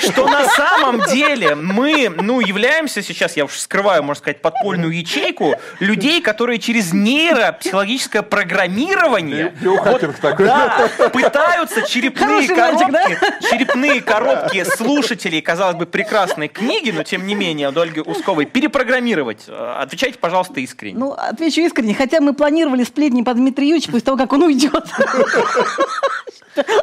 что 0.00 0.26
на 0.26 0.46
самом 0.48 1.02
деле 1.12 1.54
мы, 1.54 2.08
ну, 2.08 2.40
являемся 2.40 3.02
сейчас, 3.02 3.36
я 3.36 3.44
уж 3.44 3.58
скрываю, 3.58 4.02
можно 4.02 4.20
сказать, 4.20 4.42
подпольную 4.42 4.92
ячейку 4.92 5.54
людей, 5.80 6.20
которые 6.20 6.58
через 6.58 6.92
нейропсихологическое 6.92 8.22
программирование 8.22 9.54
вот, 9.62 10.04
да, 10.38 10.88
пытаются 11.12 11.82
черепные 11.82 12.48
коробки, 12.48 12.90
мальчик, 12.90 13.20
да? 13.20 13.48
черепные 13.50 14.00
коробки 14.00 14.64
слушателей, 14.64 15.40
казалось 15.40 15.76
бы, 15.76 15.86
прекрасной 15.86 16.48
книги, 16.48 16.90
но 16.90 17.02
тем 17.02 17.26
не 17.26 17.34
менее, 17.34 17.70
у 17.70 17.78
Ольги 17.78 18.00
Усковой, 18.00 18.46
перепрограммировать. 18.46 19.46
Отвечайте, 19.48 20.18
пожалуйста, 20.18 20.60
искренне. 20.60 20.98
Ну, 20.98 21.12
отвечу 21.12 21.53
искренне, 21.62 21.94
хотя 21.94 22.20
мы 22.20 22.32
планировали 22.32 22.84
сплетни 22.84 23.22
под 23.22 23.36
Дмитрия 23.36 23.68
Юрьевича 23.68 23.90
после 23.90 24.04
того, 24.04 24.16
как 24.16 24.32
он 24.32 24.42
уйдет. 24.42 24.86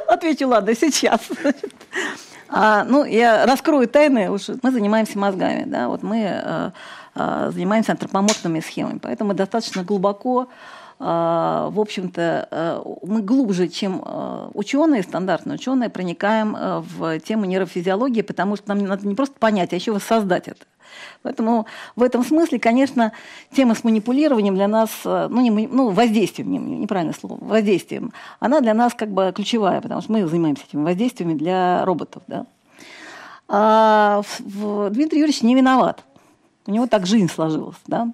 Отвечу, 0.08 0.48
ладно, 0.48 0.76
сейчас. 0.76 1.22
А, 2.50 2.84
ну, 2.84 3.06
я 3.06 3.46
раскрою 3.46 3.88
тайны. 3.88 4.30
Уж 4.30 4.50
мы 4.62 4.72
занимаемся 4.72 5.18
мозгами, 5.18 5.64
да, 5.66 5.88
вот 5.88 6.04
мы 6.04 6.28
а, 6.28 6.74
а, 7.16 7.52
занимаемся 7.52 7.94
антропоморфными 7.94 8.60
схемами, 8.60 9.00
поэтому 9.00 9.34
достаточно 9.34 9.84
глубоко 9.84 10.48
а, 11.04 11.70
в 11.72 11.80
общем-то, 11.80 12.48
а, 12.52 12.84
мы 13.02 13.22
глубже, 13.22 13.68
чем 13.68 14.04
ученые, 14.54 15.02
стандартные 15.02 15.56
ученые, 15.56 15.90
проникаем 15.90 16.56
в 16.98 17.20
тему 17.20 17.46
нейрофизиологии, 17.46 18.22
потому 18.22 18.56
что 18.56 18.70
нам 18.70 18.86
надо 18.86 19.08
не 19.08 19.16
просто 19.16 19.36
понять, 19.40 19.74
а 19.74 19.76
еще 19.76 19.94
воссоздать 19.94 20.48
это. 20.48 20.64
Поэтому 21.24 21.66
в 21.96 22.04
этом 22.04 22.24
смысле, 22.24 22.60
конечно, 22.60 23.12
тема 23.52 23.76
с 23.76 23.84
манипулированием 23.84 24.56
для 24.56 24.68
нас, 24.68 24.90
э, 25.06 25.28
ну, 25.30 25.42
не, 25.42 25.68
ну 25.68 25.90
воздействием, 25.90 26.52
не, 26.52 26.58
неправильное 26.58 27.14
слово, 27.14 27.38
воздействием, 27.42 28.12
она 28.40 28.62
для 28.62 28.74
нас 28.74 28.94
как 28.94 29.10
бы 29.10 29.32
ключевая, 29.36 29.82
потому 29.82 30.02
что 30.02 30.12
мы 30.12 30.26
занимаемся 30.28 30.64
этими 30.68 30.84
воздействиями 30.84 31.34
для 31.34 31.86
роботов. 31.86 32.24
Да? 32.28 32.46
А 33.48 34.22
в, 34.22 34.40
в, 34.40 34.90
Дмитрий 34.92 35.20
Юрьевич 35.20 35.42
не 35.42 35.56
виноват. 35.56 36.04
У 36.66 36.72
него 36.72 36.88
так 36.88 37.06
жизнь 37.06 37.30
сложилась. 37.30 37.78
Да? 37.88 38.08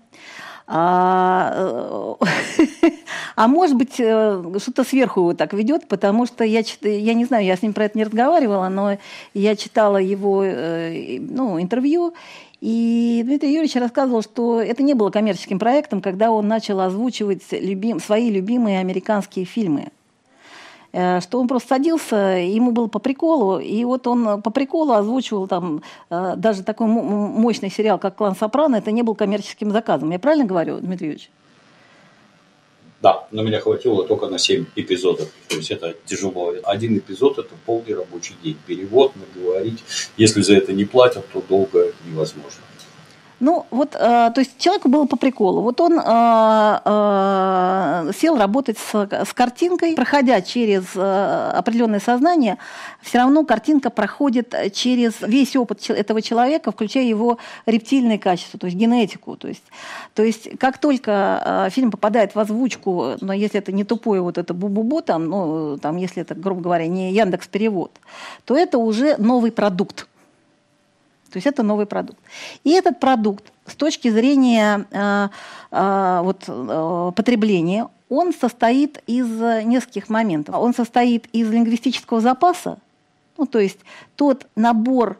А, 0.70 2.18
э, 2.20 2.90
а 3.36 3.48
может 3.48 3.78
быть, 3.78 4.00
э, 4.00 4.44
что-то 4.58 4.84
сверху 4.84 5.22
его 5.22 5.34
так 5.34 5.54
ведет, 5.54 5.88
потому 5.88 6.26
что 6.26 6.44
я, 6.44 6.62
я 6.82 7.14
не 7.14 7.24
знаю, 7.24 7.46
я 7.46 7.56
с 7.56 7.62
ним 7.62 7.72
про 7.72 7.86
это 7.86 7.98
не 7.98 8.04
разговаривала, 8.04 8.68
но 8.68 8.98
я 9.34 9.56
читала 9.56 9.98
его 9.98 10.44
ну, 10.44 11.62
интервью, 11.62 12.14
и 12.62 13.22
Дмитрий 13.26 13.50
Юрьевич 13.50 13.76
рассказывал, 13.76 14.22
что 14.22 14.60
это 14.62 14.82
не 14.82 14.94
было 14.94 15.12
коммерческим 15.12 15.60
проектом, 15.60 16.02
когда 16.02 16.32
он 16.32 16.48
начал 16.48 16.80
озвучивать 16.80 17.44
любим, 17.52 18.00
свои 18.00 18.32
любимые 18.32 18.80
американские 18.80 19.46
фильмы. 19.46 19.90
Э, 20.92 21.22
что 21.22 21.40
он 21.40 21.48
просто 21.48 21.70
садился, 21.70 22.16
ему 22.16 22.72
было 22.72 22.88
по 22.88 23.00
приколу, 23.00 23.60
и 23.60 23.84
вот 23.86 24.08
он 24.08 24.42
по 24.42 24.50
приколу 24.50 24.94
озвучивал 24.94 25.48
там 25.48 25.84
э, 26.10 26.34
даже 26.38 26.64
такой 26.64 26.88
мощный 26.88 27.70
сериал, 27.70 28.00
как 28.00 28.16
«Клан 28.16 28.36
Сопрано», 28.36 28.78
это 28.78 28.92
не 28.92 29.04
был 29.04 29.14
коммерческим 29.14 29.72
заказом. 29.72 30.10
Я 30.12 30.20
правильно 30.20 30.46
говорю, 30.46 30.80
Дмитрий 30.80 31.08
Юрьевич? 31.08 31.30
Да, 33.02 33.28
но 33.32 33.44
меня 33.44 33.60
хватило 33.60 34.08
только 34.08 34.28
на 34.28 34.40
7 34.40 34.66
эпизодов. 34.76 35.30
То 35.50 35.56
есть 35.58 35.70
это 35.70 35.96
тяжело. 36.06 36.56
Один 36.64 36.98
эпизод– 36.98 37.38
это 37.40 37.54
полный 37.66 37.94
рабочий 37.94 38.36
день. 38.44 38.58
Перевод, 38.66 39.14
наговорить. 39.16 39.84
Если 40.18 40.42
за 40.42 40.56
это 40.56 40.74
не 40.74 40.86
платят, 40.86 41.26
то 41.32 41.44
долго 41.48 41.94
невозможно. 42.06 42.64
Ну, 43.40 43.68
вот, 43.70 43.94
э, 43.94 43.98
то 43.98 44.34
есть 44.38 44.58
человеку 44.58 44.90
было 44.90 45.06
по 45.06 45.16
приколу. 45.16 45.62
Вот 45.62 45.80
он 45.80 46.00
э, 46.00 46.80
э, 46.86 48.12
сел 48.18 48.36
работать 48.36 48.80
с, 48.80 48.96
с 48.96 49.34
картинкой, 49.34 49.94
проходя 49.94 50.42
через 50.42 50.86
э, 50.96 51.52
определенное 51.54 52.00
сознание, 52.00 52.58
все 53.02 53.20
равно 53.20 53.46
картинка 53.46 53.92
проходит 53.92 54.56
через 54.74 55.22
весь 55.22 55.56
опыт 55.56 55.88
этого 55.90 56.24
человека, 56.24 56.72
включая 56.72 57.04
его 57.04 57.38
рептильные 57.68 58.18
качества, 58.18 58.60
то 58.60 58.66
есть 58.66 58.78
генетику. 58.78 59.36
То 59.36 59.48
есть, 59.48 59.64
то 60.16 60.24
есть 60.24 60.58
как 60.58 60.80
только 60.80 61.68
э, 61.68 61.70
фильм 61.70 61.92
попадает 61.92 62.34
в 62.34 62.40
озвучку, 62.40 63.18
но 63.22 63.34
если 63.34 63.60
это 63.60 63.72
не 63.72 63.84
тупое 63.84 64.22
вот 64.22 64.40
это 64.40 64.56
бу-бу-бу, 64.56 65.04
там, 65.04 65.30
ну, 65.30 65.78
там, 65.78 65.98
если 65.98 66.24
это, 66.24 66.34
грубо 66.34 66.62
говоря, 66.62 66.88
не 66.88 67.14
Яндекс 67.14 67.48
Перевод, 67.48 67.92
то 68.46 68.58
это 68.58 68.80
уже 68.80 69.16
новый 69.18 69.52
продукт. 69.52 70.08
То 71.38 71.40
есть 71.40 71.48
это 71.48 71.62
новый 71.62 71.86
продукт. 71.86 72.18
И 72.64 72.72
этот 72.72 73.00
продукт 73.00 73.54
с 73.68 73.76
точки 73.76 74.10
зрения 74.10 74.88
э, 74.90 75.28
э, 75.70 76.22
вот, 76.24 76.46
э, 76.48 77.12
потребления, 77.16 77.88
он 78.10 78.34
состоит 78.34 79.04
из 79.06 79.28
нескольких 79.64 80.10
моментов. 80.10 80.56
Он 80.56 80.74
состоит 80.74 81.28
из 81.34 81.48
лингвистического 81.52 82.22
запаса, 82.22 82.80
ну, 83.38 83.46
то 83.46 83.60
есть 83.60 83.78
тот 84.16 84.48
набор 84.56 85.18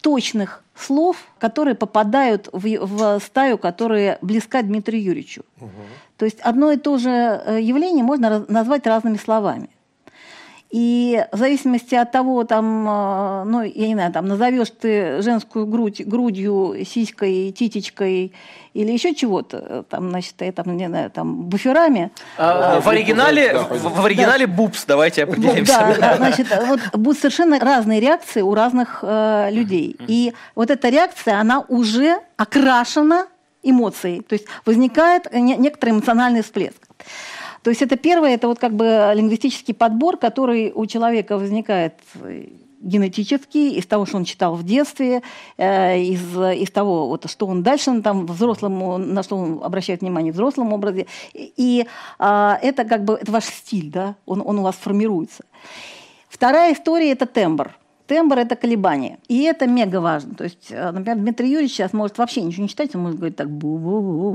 точных 0.00 0.64
слов, 0.74 1.18
которые 1.38 1.76
попадают 1.76 2.48
в, 2.52 2.66
в 2.66 3.20
стаю, 3.20 3.56
которая 3.58 4.18
близка 4.22 4.62
Дмитрию 4.62 5.04
Юрьевичу. 5.04 5.44
Угу. 5.60 5.70
То 6.16 6.24
есть 6.24 6.40
одно 6.40 6.72
и 6.72 6.78
то 6.78 6.98
же 6.98 7.10
э, 7.10 7.60
явление 7.60 8.02
можно 8.02 8.44
назвать 8.48 8.88
разными 8.88 9.18
словами. 9.18 9.70
И 10.70 11.24
в 11.32 11.36
зависимости 11.36 11.96
от 11.96 12.12
того, 12.12 12.44
там, 12.44 12.88
э, 12.88 13.44
ну, 13.44 13.62
я 13.62 13.88
не 13.88 13.94
знаю, 13.94 14.12
там, 14.12 14.28
назовешь 14.28 14.70
ты 14.70 15.20
женскую 15.20 15.66
грудь 15.66 16.00
грудью, 16.06 16.76
сиськой, 16.86 17.50
титечкой 17.50 18.32
или 18.72 18.92
еще 18.92 19.12
чего-то, 19.12 19.84
там, 19.88 20.10
значит, 20.10 20.34
я 20.38 20.52
там, 20.52 20.76
не 20.76 20.86
знаю, 20.86 21.10
там, 21.10 21.42
буферами. 21.42 22.12
А, 22.38 22.76
а, 22.76 22.80
в 22.80 22.88
оригинале, 22.88 23.52
да, 23.52 23.62
в, 23.64 24.02
в 24.02 24.06
оригинале 24.06 24.46
да. 24.46 24.52
бупс, 24.52 24.84
давайте 24.84 25.24
определимся. 25.24 25.96
Да, 25.98 26.16
значит, 26.16 26.46
вот 26.66 26.80
будут 26.92 27.18
совершенно 27.18 27.58
разные 27.58 27.98
реакции 27.98 28.40
у 28.40 28.54
разных 28.54 29.00
э, 29.02 29.48
людей. 29.50 29.96
И 30.06 30.32
вот 30.54 30.70
эта 30.70 30.88
реакция, 30.88 31.40
она 31.40 31.64
уже 31.66 32.18
окрашена 32.36 33.26
эмоцией, 33.64 34.22
то 34.22 34.34
есть 34.34 34.46
возникает 34.64 35.32
некоторый 35.32 35.90
эмоциональный 35.90 36.42
всплеск. 36.42 36.76
То 37.62 37.70
есть 37.70 37.82
это 37.82 37.96
первое, 37.96 38.34
это 38.34 38.48
вот 38.48 38.58
как 38.58 38.74
бы 38.74 39.12
лингвистический 39.14 39.74
подбор, 39.74 40.16
который 40.16 40.72
у 40.74 40.86
человека 40.86 41.36
возникает 41.36 41.94
генетически, 42.80 43.58
из 43.58 43.86
того, 43.86 44.06
что 44.06 44.16
он 44.16 44.24
читал 44.24 44.54
в 44.54 44.62
детстве, 44.62 45.22
э, 45.58 46.00
из, 46.00 46.22
из 46.36 46.70
того, 46.70 47.08
вот, 47.08 47.30
что 47.30 47.46
он 47.46 47.62
дальше 47.62 48.00
там 48.00 48.26
взрослому, 48.26 48.96
на 48.98 49.22
что 49.22 49.36
он 49.36 49.60
обращает 49.62 50.00
внимание 50.00 50.32
в 50.32 50.36
взрослом 50.36 50.72
образе. 50.72 51.06
И 51.34 51.86
а, 52.18 52.58
это 52.62 52.84
как 52.84 53.04
бы 53.04 53.14
это 53.14 53.30
ваш 53.30 53.44
стиль, 53.44 53.90
да, 53.90 54.16
он, 54.24 54.42
он 54.44 54.58
у 54.58 54.62
вас 54.62 54.76
формируется. 54.76 55.44
Вторая 56.28 56.72
история– 56.72 57.10
это 57.12 57.26
тембр. 57.26 57.76
Тембр– 58.10 58.38
это 58.40 58.56
колебание. 58.56 59.18
И 59.28 59.44
это 59.44 59.68
мега 59.68 60.00
важно. 60.00 60.34
То 60.34 60.42
есть, 60.42 60.66
э, 60.70 60.90
например, 60.90 61.18
Дмитрий 61.18 61.48
Юрьевич 61.48 61.74
сейчас 61.74 61.92
может 61.92 62.18
вообще 62.18 62.42
ничего 62.42 62.64
не 62.64 62.68
читать, 62.68 62.92
он 62.96 63.02
может 63.02 63.18
говорить 63.18 63.36
так 63.36 63.48
бу 63.48 63.78
бу 63.78 64.00
бу 64.00 64.32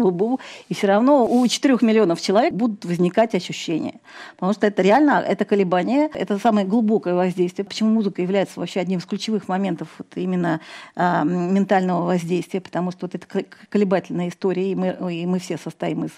бу 0.00 0.10
бу 0.10 0.40
и 0.68 0.74
все 0.74 0.86
равно 0.86 1.26
у 1.26 1.46
4 1.46 1.76
миллионов 1.82 2.22
человек 2.22 2.54
будут 2.54 2.86
возникать 2.86 3.34
ощущения. 3.34 4.00
Потому 4.36 4.54
что 4.54 4.66
это 4.66 4.80
реально, 4.80 5.22
это 5.26 5.44
колебание, 5.44 6.08
это 6.14 6.38
самое 6.38 6.66
глубокое 6.66 7.14
воздействие. 7.14 7.66
Почему 7.66 7.90
музыка 7.90 8.22
является 8.22 8.58
вообще 8.58 8.80
одним 8.80 9.00
из 9.00 9.04
ключевых 9.04 9.48
моментов 9.48 9.88
вот 9.98 10.08
именно 10.14 10.60
а, 10.96 11.24
ментального 11.24 12.06
воздействия, 12.06 12.62
потому 12.62 12.92
что 12.92 13.06
вот 13.06 13.14
это 13.14 13.26
колебательная 13.68 14.28
история, 14.28 14.72
и 14.72 14.74
мы, 14.74 14.96
и 15.12 15.26
мы 15.26 15.38
все 15.38 15.58
состоим 15.58 16.04
из 16.04 16.12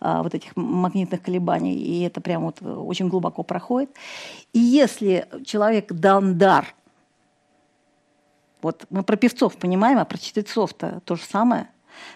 а, 0.00 0.22
вот 0.22 0.34
этих 0.34 0.56
магнитных 0.56 1.20
колебаний, 1.20 1.74
и 1.74 2.02
это 2.04 2.22
прям 2.22 2.44
вот 2.44 2.62
очень 2.62 3.08
глубоко 3.08 3.42
проходит. 3.42 3.90
И 4.52 4.58
если 4.58 5.28
человек 5.44 5.92
дан 5.92 6.38
дар, 6.38 6.74
вот 8.62 8.86
мы 8.90 9.02
про 9.02 9.16
певцов 9.16 9.56
понимаем, 9.56 9.98
а 9.98 10.04
про 10.04 10.18
чтецов-то 10.18 11.00
то 11.04 11.16
же 11.16 11.22
самое, 11.22 11.68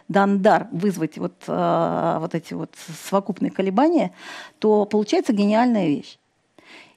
дан 0.08 0.40
дар 0.40 0.68
вызвать 0.72 1.18
вот, 1.18 1.34
э, 1.46 2.16
вот 2.20 2.34
эти 2.34 2.54
вот 2.54 2.74
совокупные 3.08 3.50
колебания, 3.50 4.12
то 4.58 4.84
получается 4.86 5.32
гениальная 5.32 5.86
вещь. 5.88 6.18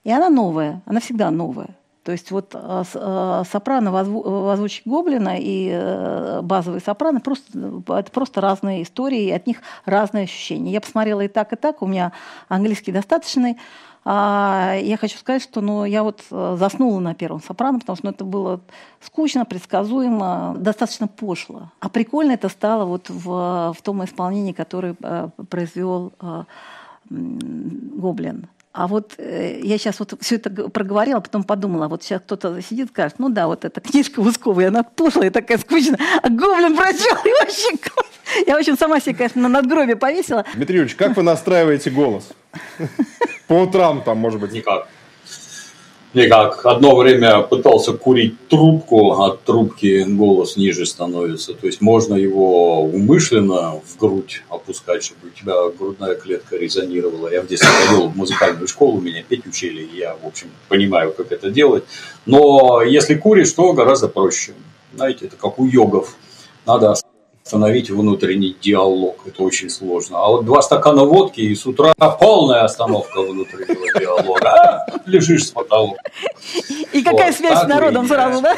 И 0.03 0.11
она 0.11 0.29
новая, 0.29 0.81
она 0.85 0.99
всегда 0.99 1.31
новая. 1.31 1.75
То 2.05 2.11
есть 2.11 2.29
вот 2.29 2.51
э, 2.53 2.83
э, 2.93 3.43
сопрано 3.51 3.91
в 3.91 4.69
Гоблина 4.85 5.39
и 5.39 5.71
э, 5.73 6.41
базовый 6.43 6.79
сопрано 6.79 7.19
просто, 7.19 7.81
это 7.87 8.11
просто 8.11 8.41
разные 8.41 8.83
истории, 8.83 9.23
и 9.23 9.31
от 9.31 9.47
них 9.47 9.57
разные 9.85 10.25
ощущения. 10.25 10.71
Я 10.71 10.81
посмотрела 10.81 11.21
и 11.21 11.27
так, 11.27 11.51
и 11.53 11.55
так, 11.55 11.81
у 11.81 11.87
меня 11.87 12.11
английский 12.47 12.91
достаточный. 12.91 13.57
А 14.07 14.75
я 14.79 14.97
хочу 14.97 15.17
сказать, 15.17 15.41
что 15.41 15.61
ну, 15.61 15.83
я 15.83 16.03
вот 16.03 16.23
заснула 16.29 16.99
на 16.99 17.15
первом 17.15 17.41
сопрано, 17.41 17.79
потому 17.79 17.97
что 17.97 18.05
ну, 18.05 18.11
это 18.11 18.23
было 18.23 18.61
скучно, 19.01 19.45
предсказуемо, 19.45 20.55
достаточно 20.59 21.07
пошло. 21.07 21.71
А 21.79 21.89
прикольно 21.89 22.33
это 22.33 22.49
стало 22.49 22.85
вот 22.85 23.09
в, 23.09 23.73
в 23.75 23.81
том 23.81 24.05
исполнении, 24.05 24.51
которое 24.51 24.95
произвел 25.49 26.13
Гоблин. 27.09 28.47
А 28.75 28.87
вот 28.87 29.13
э, 29.17 29.61
я 29.63 29.77
сейчас 29.77 29.99
вот 29.99 30.15
все 30.19 30.35
это 30.35 30.49
проговорила, 30.69 31.21
потом 31.21 31.45
подумала, 31.45 31.87
вот 31.87 32.03
сейчас 32.03 32.21
кто-то 32.21 32.61
сидит 32.61 32.87
и 32.87 32.89
скажет, 32.89 33.19
ну 33.19 33.29
да, 33.29 33.47
вот 33.47 33.63
эта 33.63 33.79
книжка 33.79 34.19
Ускова, 34.19 34.67
она 34.67 34.83
пошлая, 34.83 35.31
такая 35.31 35.57
скучная, 35.59 35.97
а 36.21 36.29
Гоблин 36.29 36.75
прочел, 36.75 37.15
и 37.23 37.29
вообще 37.39 37.69
Я, 38.45 38.55
в 38.55 38.59
общем, 38.59 38.77
сама 38.77 38.99
себе, 38.99 39.15
конечно, 39.15 39.41
на 39.43 39.47
надгробие 39.47 39.95
повесила. 39.95 40.43
Дмитрий 40.55 40.75
Юрьевич, 40.75 40.97
как 40.97 41.15
вы 41.15 41.23
настраиваете 41.23 41.89
голос? 41.89 42.27
По 43.47 43.53
утрам 43.61 44.01
там, 44.03 44.17
может 44.17 44.41
быть? 44.41 44.51
Никак. 44.51 44.89
Никак. 46.15 46.65
Одно 46.65 46.95
время 46.95 47.41
пытался 47.41 47.91
курить 47.91 48.47
трубку, 48.47 49.21
от 49.21 49.43
трубки 49.43 50.05
голос 50.07 50.55
ниже 50.55 50.85
становится. 50.85 51.53
То 51.53 51.67
есть 51.67 51.81
можно 51.81 52.15
его 52.15 52.83
умышленно 52.83 53.81
в 53.85 53.97
грудь 53.99 54.41
опускать, 54.47 55.03
чтобы 55.03 55.27
у 55.27 55.29
тебя 55.37 55.55
грудная 55.77 56.15
клетка 56.15 56.55
резонировала. 56.55 57.27
Я 57.27 57.41
в 57.41 57.47
детстве 57.47 57.69
ходил 57.69 58.07
в 58.07 58.15
музыкальную 58.15 58.69
школу, 58.69 59.01
меня 59.01 59.23
петь 59.27 59.45
учили, 59.45 59.81
и 59.81 59.97
я, 59.97 60.15
в 60.15 60.25
общем, 60.25 60.47
понимаю, 60.69 61.11
как 61.11 61.33
это 61.33 61.49
делать. 61.49 61.83
Но 62.25 62.81
если 62.81 63.15
куришь, 63.15 63.51
то 63.51 63.73
гораздо 63.73 64.07
проще. 64.07 64.53
Знаете, 64.95 65.25
это 65.25 65.35
как 65.35 65.59
у 65.59 65.65
йогов. 65.67 66.15
Надо 66.65 66.95
остановить 67.45 67.91
внутренний 67.91 68.55
диалог. 68.59 69.19
Это 69.27 69.43
очень 69.43 69.69
сложно. 69.69 70.17
А 70.17 70.29
вот 70.29 70.45
два 70.45 70.63
стакана 70.63 71.03
водки 71.03 71.41
и 71.41 71.53
с 71.53 71.67
утра 71.67 71.93
полная 71.93 72.63
остановка 72.63 73.21
внутреннего 73.21 73.99
диалога. 73.99 74.49
А, 74.49 74.87
лежишь 75.05 75.45
с 75.45 75.51
потолка. 75.51 76.01
И 76.91 77.03
какая 77.03 77.27
вот, 77.27 77.35
связь 77.35 77.59
с 77.59 77.67
народом 77.67 78.07
сразу, 78.07 78.41
да? 78.41 78.55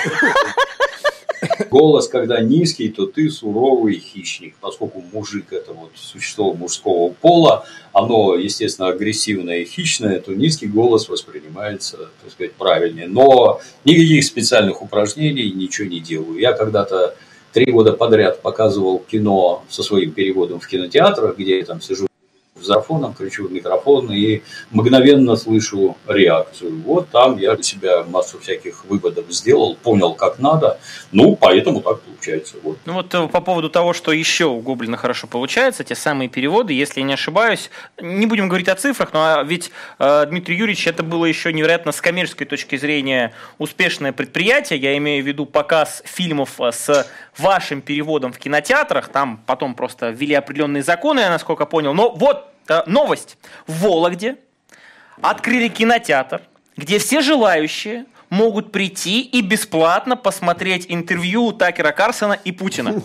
Голос, 1.69 2.07
когда 2.07 2.39
низкий, 2.39 2.87
то 2.87 3.05
ты 3.07 3.29
суровый 3.29 3.99
хищник, 3.99 4.55
поскольку 4.61 5.03
мужик– 5.11 5.47
это 5.51 5.73
вот 5.73 5.91
существо 5.95 6.53
мужского 6.53 7.09
пола, 7.09 7.65
оно, 7.91 8.35
естественно, 8.35 8.87
агрессивное 8.87 9.59
и 9.59 9.65
хищное, 9.65 10.21
то 10.21 10.33
низкий 10.33 10.67
голос 10.67 11.09
воспринимается, 11.09 11.97
так 12.23 12.31
сказать, 12.31 12.53
правильнее. 12.53 13.07
Но 13.07 13.59
никаких 13.83 14.23
специальных 14.23 14.81
упражнений 14.81 15.51
ничего 15.51 15.87
не 15.87 15.99
делаю. 15.99 16.39
Я 16.39 16.53
когда-то 16.53 17.15
три 17.57 17.71
года 17.71 17.93
подряд 17.93 18.43
показывал 18.43 18.99
кино 18.99 19.63
со 19.67 19.81
своим 19.81 20.11
переводом 20.11 20.59
в 20.59 20.67
кинотеатрах, 20.67 21.37
где 21.37 21.57
я 21.57 21.65
там 21.65 21.81
сижу 21.81 22.05
зафоном, 22.61 23.15
кричу 23.15 23.47
в 23.47 23.51
микрофон 23.51 24.11
и 24.11 24.43
мгновенно 24.69 25.35
слышу 25.35 25.97
реакцию. 26.07 26.79
Вот 26.85 27.09
там 27.09 27.39
я 27.39 27.55
для 27.55 27.63
себя 27.63 28.03
массу 28.03 28.37
всяких 28.37 28.85
выводов 28.85 29.25
сделал, 29.29 29.75
понял, 29.75 30.13
как 30.13 30.37
надо, 30.37 30.79
ну, 31.11 31.35
поэтому 31.35 31.81
так 31.81 31.99
получается. 32.27 32.55
Вот. 32.63 32.77
Ну 32.85 32.93
вот 32.93 33.13
э, 33.13 33.27
по 33.27 33.41
поводу 33.41 33.69
того, 33.69 33.93
что 33.93 34.11
еще 34.11 34.45
у 34.45 34.59
Гоблина 34.59 34.97
хорошо 34.97 35.27
получается, 35.27 35.83
те 35.83 35.95
самые 35.95 36.29
переводы, 36.29 36.73
если 36.73 36.99
я 36.99 37.05
не 37.05 37.13
ошибаюсь, 37.13 37.69
не 38.01 38.25
будем 38.25 38.47
говорить 38.47 38.67
о 38.67 38.75
цифрах, 38.75 39.13
но 39.13 39.39
а 39.39 39.43
ведь 39.43 39.71
э, 39.99 40.25
Дмитрий 40.27 40.55
Юрьевич, 40.55 40.87
это 40.87 41.03
было 41.03 41.25
еще 41.25 41.53
невероятно 41.53 41.91
с 41.91 42.01
коммерческой 42.01 42.45
точки 42.45 42.75
зрения 42.77 43.33
успешное 43.57 44.11
предприятие, 44.11 44.79
я 44.79 44.97
имею 44.97 45.23
в 45.23 45.27
виду 45.27 45.45
показ 45.45 46.01
фильмов 46.05 46.59
э, 46.59 46.71
с 46.71 47.07
вашим 47.37 47.81
переводом 47.81 48.33
в 48.33 48.37
кинотеатрах, 48.37 49.09
там 49.09 49.41
потом 49.45 49.75
просто 49.75 50.09
ввели 50.09 50.33
определенные 50.33 50.83
законы, 50.83 51.21
я 51.21 51.29
насколько 51.29 51.65
понял, 51.65 51.93
но 51.93 52.11
вот 52.11 52.51
новость. 52.85 53.37
В 53.65 53.83
Вологде 53.83 54.35
открыли 55.21 55.69
кинотеатр, 55.69 56.41
где 56.75 56.99
все 56.99 57.21
желающие 57.21 58.05
могут 58.29 58.71
прийти 58.71 59.21
и 59.21 59.41
бесплатно 59.41 60.15
посмотреть 60.15 60.85
интервью 60.89 61.51
Такера 61.51 61.91
Карсона 61.91 62.33
и 62.33 62.51
Путина. 62.51 63.01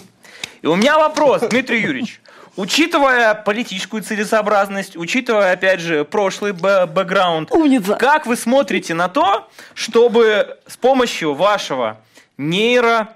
И 0.63 0.67
у 0.67 0.77
меня 0.77 0.99
вопрос, 0.99 1.43
Дмитрий 1.43 1.81
Юрьевич. 1.81 2.21
Учитывая 2.57 3.35
политическую 3.35 4.03
целесообразность, 4.03 4.95
учитывая, 4.97 5.53
опять 5.53 5.81
же, 5.81 6.05
прошлый 6.05 6.53
бэкграунд, 6.53 7.51
Умница. 7.51 7.95
как 7.95 8.27
вы 8.27 8.37
смотрите 8.37 8.93
на 8.93 9.09
то, 9.09 9.49
чтобы 9.75 10.59
с 10.67 10.77
помощью 10.77 11.33
вашего 11.35 11.99
нейро 12.37 13.09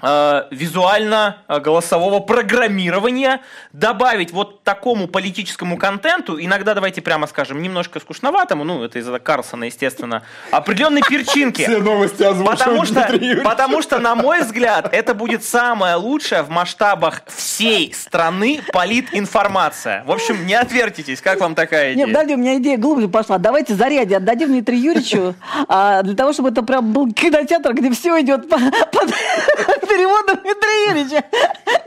визуально-голосового 0.00 2.18
э, 2.18 2.26
программирования 2.26 3.40
добавить 3.72 4.32
вот 4.32 4.62
такому 4.62 5.08
политическому 5.08 5.76
контенту, 5.76 6.40
иногда, 6.40 6.74
давайте 6.74 7.02
прямо 7.02 7.26
скажем, 7.26 7.62
немножко 7.62 8.00
скучноватому, 8.00 8.64
ну, 8.64 8.84
это 8.84 8.98
из-за 8.98 9.18
Карлсона, 9.18 9.64
естественно, 9.64 10.22
определенной 10.50 11.02
перчинки. 11.02 11.62
Все 11.62 11.78
новости 11.78 12.22
потому 12.44 12.84
что, 12.84 13.08
потому 13.44 13.82
что, 13.82 13.98
на 13.98 14.14
мой 14.14 14.42
взгляд, 14.42 14.88
это 14.92 15.14
будет 15.14 15.44
самая 15.44 15.96
лучшая 15.96 16.42
в 16.42 16.50
масштабах 16.50 17.22
всей 17.26 17.92
страны 17.92 18.60
политинформация. 18.72 20.04
В 20.04 20.12
общем, 20.12 20.46
не 20.46 20.54
отвертитесь, 20.54 21.20
как 21.20 21.40
вам 21.40 21.54
такая 21.54 21.94
идея? 21.94 22.06
Нет, 22.06 22.14
подожди, 22.14 22.34
у 22.34 22.38
меня 22.38 22.56
идея 22.58 22.78
глубже 22.78 23.08
пошла. 23.08 23.38
Давайте 23.38 23.74
заряди 23.74 24.14
отдадим 24.14 24.48
Дмитрию 24.48 24.80
Юрьевичу, 24.80 25.34
а, 25.68 26.02
для 26.02 26.14
того, 26.14 26.32
чтобы 26.32 26.50
это 26.50 26.62
прям 26.62 26.92
был 26.92 27.12
кинотеатр, 27.12 27.74
где 27.74 27.90
все 27.90 28.20
идет 28.20 28.48
под 28.48 28.60
переводом 29.88 30.36
Дмитрия 30.42 30.90
Юрьевича. 30.90 31.24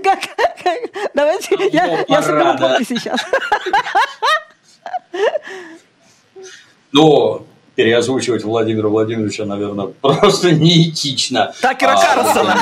Как, 0.03 0.19
как, 0.63 1.11
давайте, 1.13 1.55
ну, 1.57 1.69
я, 1.71 2.03
я 2.07 2.21
соберу 2.23 2.57
подписи 2.57 2.95
сейчас. 2.95 3.21
Но 6.91 7.45
переозвучивать 7.75 8.43
Владимира 8.43 8.89
Владимировича, 8.89 9.45
наверное, 9.45 9.87
просто 10.01 10.51
неэтично. 10.51 11.53
Так 11.61 11.81
и 11.81 11.85
Карлсона. 11.85 12.57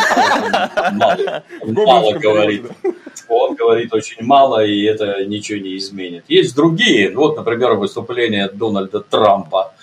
Мало, 0.94 1.44
мало 1.66 2.14
говорит. 2.14 2.66
Он 3.28 3.56
говорит 3.56 3.94
очень 3.94 4.24
мало, 4.24 4.66
и 4.66 4.84
это 4.84 5.26
ничего 5.26 5.60
не 5.60 5.78
изменит. 5.78 6.26
Есть 6.28 6.56
другие, 6.56 7.16
вот, 7.16 7.38
например, 7.38 7.76
выступление 7.76 8.50
Дональда 8.52 9.02
Трампа 9.02 9.74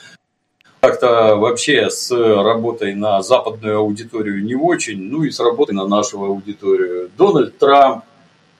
как-то 0.80 1.36
вообще 1.36 1.90
с 1.90 2.10
работой 2.10 2.94
на 2.94 3.22
западную 3.22 3.78
аудиторию 3.78 4.44
не 4.44 4.54
очень, 4.54 5.00
ну 5.02 5.24
и 5.24 5.30
с 5.30 5.40
работой 5.40 5.74
на 5.74 5.86
нашу 5.86 6.22
аудиторию. 6.24 7.10
Дональд 7.16 7.58
Трамп 7.58 8.04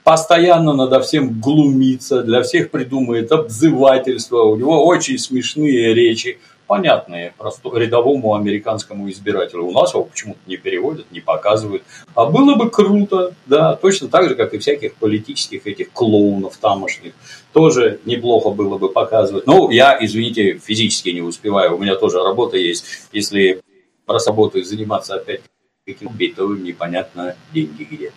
постоянно 0.03 0.73
надо 0.73 1.01
всем 1.01 1.39
глумится, 1.39 2.23
для 2.23 2.41
всех 2.41 2.71
придумывает 2.71 3.31
обзывательства, 3.31 4.43
у 4.43 4.55
него 4.55 4.85
очень 4.85 5.17
смешные 5.17 5.93
речи 5.93 6.39
понятные 6.67 7.33
просто 7.37 7.69
рядовому 7.73 8.35
американскому 8.35 9.09
избирателю. 9.09 9.63
У 9.65 9.71
нас 9.71 9.93
его 9.93 10.03
почему-то 10.03 10.39
не 10.45 10.57
переводят, 10.57 11.09
не 11.11 11.21
показывают. 11.21 11.83
А 12.13 12.25
было 12.25 12.55
бы 12.55 12.69
круто, 12.69 13.33
да, 13.45 13.75
точно 13.75 14.09
так 14.09 14.29
же, 14.29 14.35
как 14.35 14.53
и 14.53 14.59
всяких 14.59 14.95
политических 14.95 15.65
этих 15.65 15.91
клоунов 15.91 16.57
тамошних. 16.57 17.13
Тоже 17.57 17.99
неплохо 18.05 18.51
было 18.51 18.77
бы 18.77 18.89
показывать. 18.89 19.47
Ну, 19.47 19.71
я, 19.71 19.97
извините, 19.99 20.59
физически 20.63 21.09
не 21.09 21.21
успеваю. 21.21 21.75
У 21.75 21.79
меня 21.79 21.95
тоже 21.95 22.21
работа 22.21 22.55
есть. 22.55 22.85
Если 23.11 23.61
раз 24.05 24.27
работаю 24.27 24.63
заниматься 24.63 25.15
опять 25.15 25.41
каким-то, 25.83 26.35
то 26.35 26.55
непонятно 26.55 27.35
деньги 27.51 27.87
где. 27.89 28.11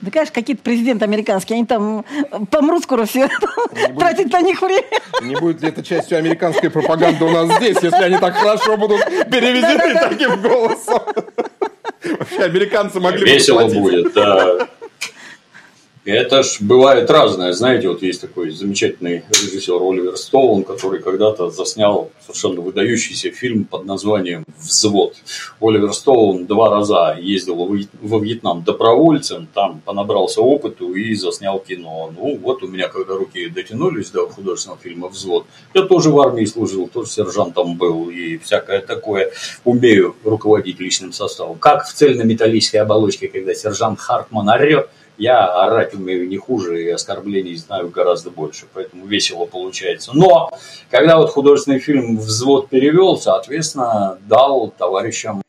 Да, 0.00 0.10
конечно, 0.10 0.34
какие-то 0.34 0.64
президенты 0.64 1.04
американские, 1.04 1.58
они 1.58 1.66
там 1.66 2.04
помрут 2.50 2.82
скоро 2.82 3.04
все, 3.04 3.28
тратить 3.96 4.32
на 4.32 4.40
них 4.40 4.60
время. 4.60 5.00
Не 5.22 5.36
будет 5.36 5.62
ли 5.62 5.68
это 5.68 5.84
частью 5.84 6.18
американской 6.18 6.68
пропаганды 6.68 7.24
у 7.24 7.30
нас 7.30 7.56
здесь, 7.58 7.78
если 7.80 8.02
они 8.02 8.18
так 8.18 8.34
хорошо 8.34 8.76
будут 8.76 9.04
переведены 9.30 9.94
таким 9.94 10.42
голосом? 10.42 11.00
Вообще 12.18 12.42
американцы 12.42 12.98
могли 12.98 13.20
бы 13.20 13.26
Весело 13.26 13.68
будет, 13.68 14.12
да. 14.14 14.68
Это 16.06 16.44
ж 16.44 16.58
бывает 16.60 17.10
разное. 17.10 17.52
Знаете, 17.52 17.88
вот 17.88 18.00
есть 18.00 18.20
такой 18.20 18.50
замечательный 18.50 19.24
режиссер 19.28 19.74
Оливер 19.74 20.16
Стоун, 20.16 20.62
который 20.62 21.02
когда-то 21.02 21.50
заснял 21.50 22.12
совершенно 22.20 22.60
выдающийся 22.60 23.32
фильм 23.32 23.64
под 23.64 23.86
названием 23.86 24.44
«Взвод». 24.56 25.16
Оливер 25.60 25.92
Стоун 25.92 26.46
два 26.46 26.70
раза 26.70 27.16
ездил 27.20 27.56
во 28.00 28.18
Вьетнам 28.20 28.62
добровольцем, 28.62 29.48
там 29.52 29.80
понабрался 29.84 30.42
опыту 30.42 30.94
и 30.94 31.12
заснял 31.16 31.58
кино. 31.58 32.12
Ну, 32.16 32.38
вот 32.40 32.62
у 32.62 32.68
меня, 32.68 32.86
когда 32.86 33.14
руки 33.14 33.48
дотянулись 33.48 34.10
до 34.10 34.28
художественного 34.28 34.80
фильма 34.80 35.08
«Взвод», 35.08 35.46
я 35.74 35.82
тоже 35.82 36.10
в 36.10 36.20
армии 36.20 36.44
служил, 36.44 36.86
тоже 36.86 37.10
сержантом 37.10 37.76
был 37.76 38.10
и 38.10 38.38
всякое 38.38 38.80
такое. 38.80 39.32
Умею 39.64 40.14
руководить 40.22 40.78
личным 40.78 41.12
составом. 41.12 41.58
Как 41.58 41.84
в 41.84 41.92
цельнометаллической 41.92 42.78
оболочке, 42.78 43.26
когда 43.26 43.54
сержант 43.54 43.98
Хартман 43.98 44.48
орет, 44.48 44.88
Я 45.18 45.46
орать 45.46 45.94
умею 45.94 46.28
не 46.28 46.36
хуже 46.36 46.84
и 46.84 46.88
оскорблений 46.90 47.56
знаю 47.56 47.88
гораздо 47.88 48.30
больше, 48.30 48.66
поэтому 48.72 49.06
весело 49.06 49.46
получается. 49.46 50.12
Но, 50.14 50.50
когда 50.90 51.16
вот 51.16 51.30
художественный 51.30 51.78
фильм 51.78 52.18
«Взвод» 52.18 52.68
перевел, 52.68 53.16
соответственно, 53.16 54.18
дал 54.28 54.70
товарищам 54.76 55.42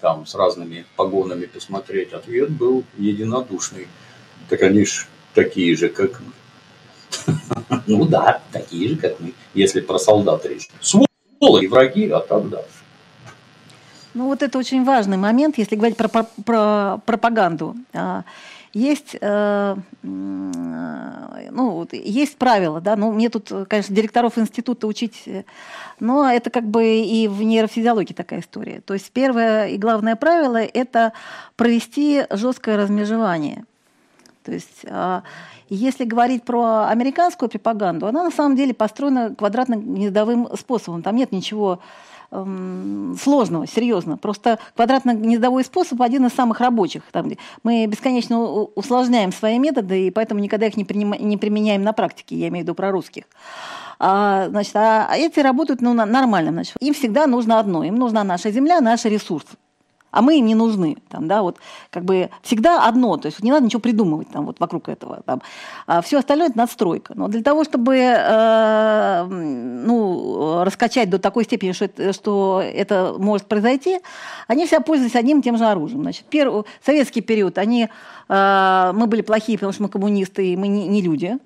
там 0.00 0.26
с 0.26 0.34
разными 0.34 0.84
погонами 0.96 1.46
посмотреть, 1.46 2.12
ответ 2.12 2.50
был 2.50 2.84
единодушный. 2.98 3.88
Так 4.48 4.62
они 4.62 4.84
ж 4.84 5.08
такие 5.34 5.76
же, 5.76 5.88
как 5.88 6.20
мы. 6.20 6.32
Ну 7.86 8.04
да, 8.04 8.40
такие 8.52 8.90
же, 8.90 8.96
как 8.96 9.18
мы, 9.20 9.34
если 9.54 9.80
про 9.80 9.98
солдат 9.98 10.46
речь. 10.46 10.68
Сволочи, 10.80 11.66
враги, 11.66 12.10
а 12.10 12.20
так 12.20 12.48
дальше. 12.48 12.68
Ну 14.14 14.26
вот 14.26 14.42
это 14.42 14.58
очень 14.58 14.84
важный 14.84 15.16
момент, 15.16 15.58
если 15.58 15.74
говорить 15.74 15.96
про, 15.96 16.08
про, 16.08 16.26
про 16.44 17.00
пропаганду. 17.04 17.74
Есть, 18.74 19.16
э, 19.20 19.76
ну, 20.02 21.88
есть 21.92 22.36
правила, 22.38 22.80
да, 22.80 22.96
ну, 22.96 23.12
мне 23.12 23.30
тут, 23.30 23.52
конечно, 23.68 23.94
директоров 23.94 24.36
института 24.36 24.88
учить, 24.88 25.22
э, 25.26 25.44
но 26.00 26.28
это 26.28 26.50
как 26.50 26.64
бы 26.64 26.84
и 26.84 27.28
в 27.28 27.40
нейрофизиологии 27.44 28.14
такая 28.14 28.40
история. 28.40 28.80
То 28.80 28.94
есть 28.94 29.12
первое 29.12 29.68
и 29.68 29.78
главное 29.78 30.16
правило– 30.16 30.56
это 30.74 31.12
провести 31.54 32.26
жесткое 32.30 32.76
размежевание. 32.76 33.64
То 34.42 34.52
есть 34.52 34.84
а, 34.86 35.22
если 35.68 36.04
говорить 36.04 36.44
про 36.44 36.88
американскую 36.88 37.48
пропаганду, 37.48 38.06
она 38.06 38.22
на 38.22 38.30
самом 38.30 38.56
деле 38.56 38.74
построена 38.74 39.34
квадратно-гнездовым 39.34 40.56
способом. 40.56 41.02
Там 41.02 41.16
нет 41.16 41.32
ничего 41.32 41.80
Эм, 42.34 43.16
сложного, 43.20 43.66
серьезно. 43.66 44.16
Просто 44.16 44.58
квадратно-гнездовой 44.74 45.64
способ 45.64 46.02
один 46.02 46.26
из 46.26 46.32
самых 46.32 46.58
рабочих. 46.60 47.04
Там, 47.12 47.30
мы 47.62 47.86
бесконечно 47.86 48.42
усложняем 48.42 49.32
свои 49.32 49.56
методы, 49.60 50.08
и 50.08 50.10
поэтому 50.10 50.40
никогда 50.40 50.66
их 50.66 50.76
не, 50.76 50.84
приним, 50.84 51.12
не 51.12 51.36
применяем 51.36 51.82
на 51.82 51.92
практике, 51.92 52.34
я 52.34 52.48
имею 52.48 52.64
в 52.64 52.66
виду 52.66 52.74
про 52.74 52.90
русских. 52.90 53.24
А, 54.00 54.48
значит, 54.48 54.74
а, 54.74 55.06
а 55.08 55.16
эти 55.16 55.38
работают 55.38 55.80
ну, 55.80 55.92
нормально. 55.92 56.50
Значит. 56.50 56.76
Им 56.80 56.94
всегда 56.94 57.28
нужно 57.28 57.60
одно. 57.60 57.84
Им 57.84 57.94
нужна 57.96 58.24
наша 58.24 58.50
земля, 58.50 58.80
наши 58.80 59.08
ресурсы 59.08 59.56
а 60.14 60.22
мы 60.22 60.38
им 60.38 60.46
не 60.46 60.54
нужны. 60.54 60.96
Там, 61.08 61.26
да, 61.26 61.42
вот, 61.42 61.58
как 61.90 62.04
бы 62.04 62.30
всегда 62.42 62.86
одно, 62.86 63.16
то 63.16 63.26
есть 63.26 63.42
не 63.42 63.50
надо 63.50 63.66
ничего 63.66 63.80
придумывать 63.80 64.28
там, 64.28 64.46
вот, 64.46 64.60
вокруг 64.60 64.88
этого. 64.88 65.22
Там. 65.26 65.42
А 65.88 66.02
все 66.02 66.18
остальное– 66.18 66.48
это 66.50 66.58
надстройка. 66.58 67.14
Но 67.16 67.26
для 67.26 67.42
того, 67.42 67.64
чтобы 67.64 67.96
э, 67.96 69.24
ну, 69.24 70.62
раскачать 70.62 71.10
до 71.10 71.18
такой 71.18 71.42
степени, 71.42 71.72
что 71.72 71.86
это, 71.86 72.12
что 72.12 72.62
это 72.64 73.16
может 73.18 73.48
произойти, 73.48 73.98
они 74.46 74.66
все 74.66 74.80
пользовались 74.80 75.16
одним 75.16 75.40
и 75.40 75.42
тем 75.42 75.58
же 75.58 75.64
оружием. 75.64 76.02
Значит, 76.02 76.26
первый, 76.30 76.62
советский 76.86 77.20
период, 77.20 77.58
они, 77.58 77.88
э, 78.28 78.92
мы 78.94 79.08
были 79.08 79.22
плохие, 79.22 79.58
потому 79.58 79.72
что 79.72 79.82
мы 79.82 79.88
коммунисты, 79.88 80.52
и 80.52 80.56
мы 80.56 80.68
не, 80.68 80.86
не 80.86 81.02
люди. 81.02 81.38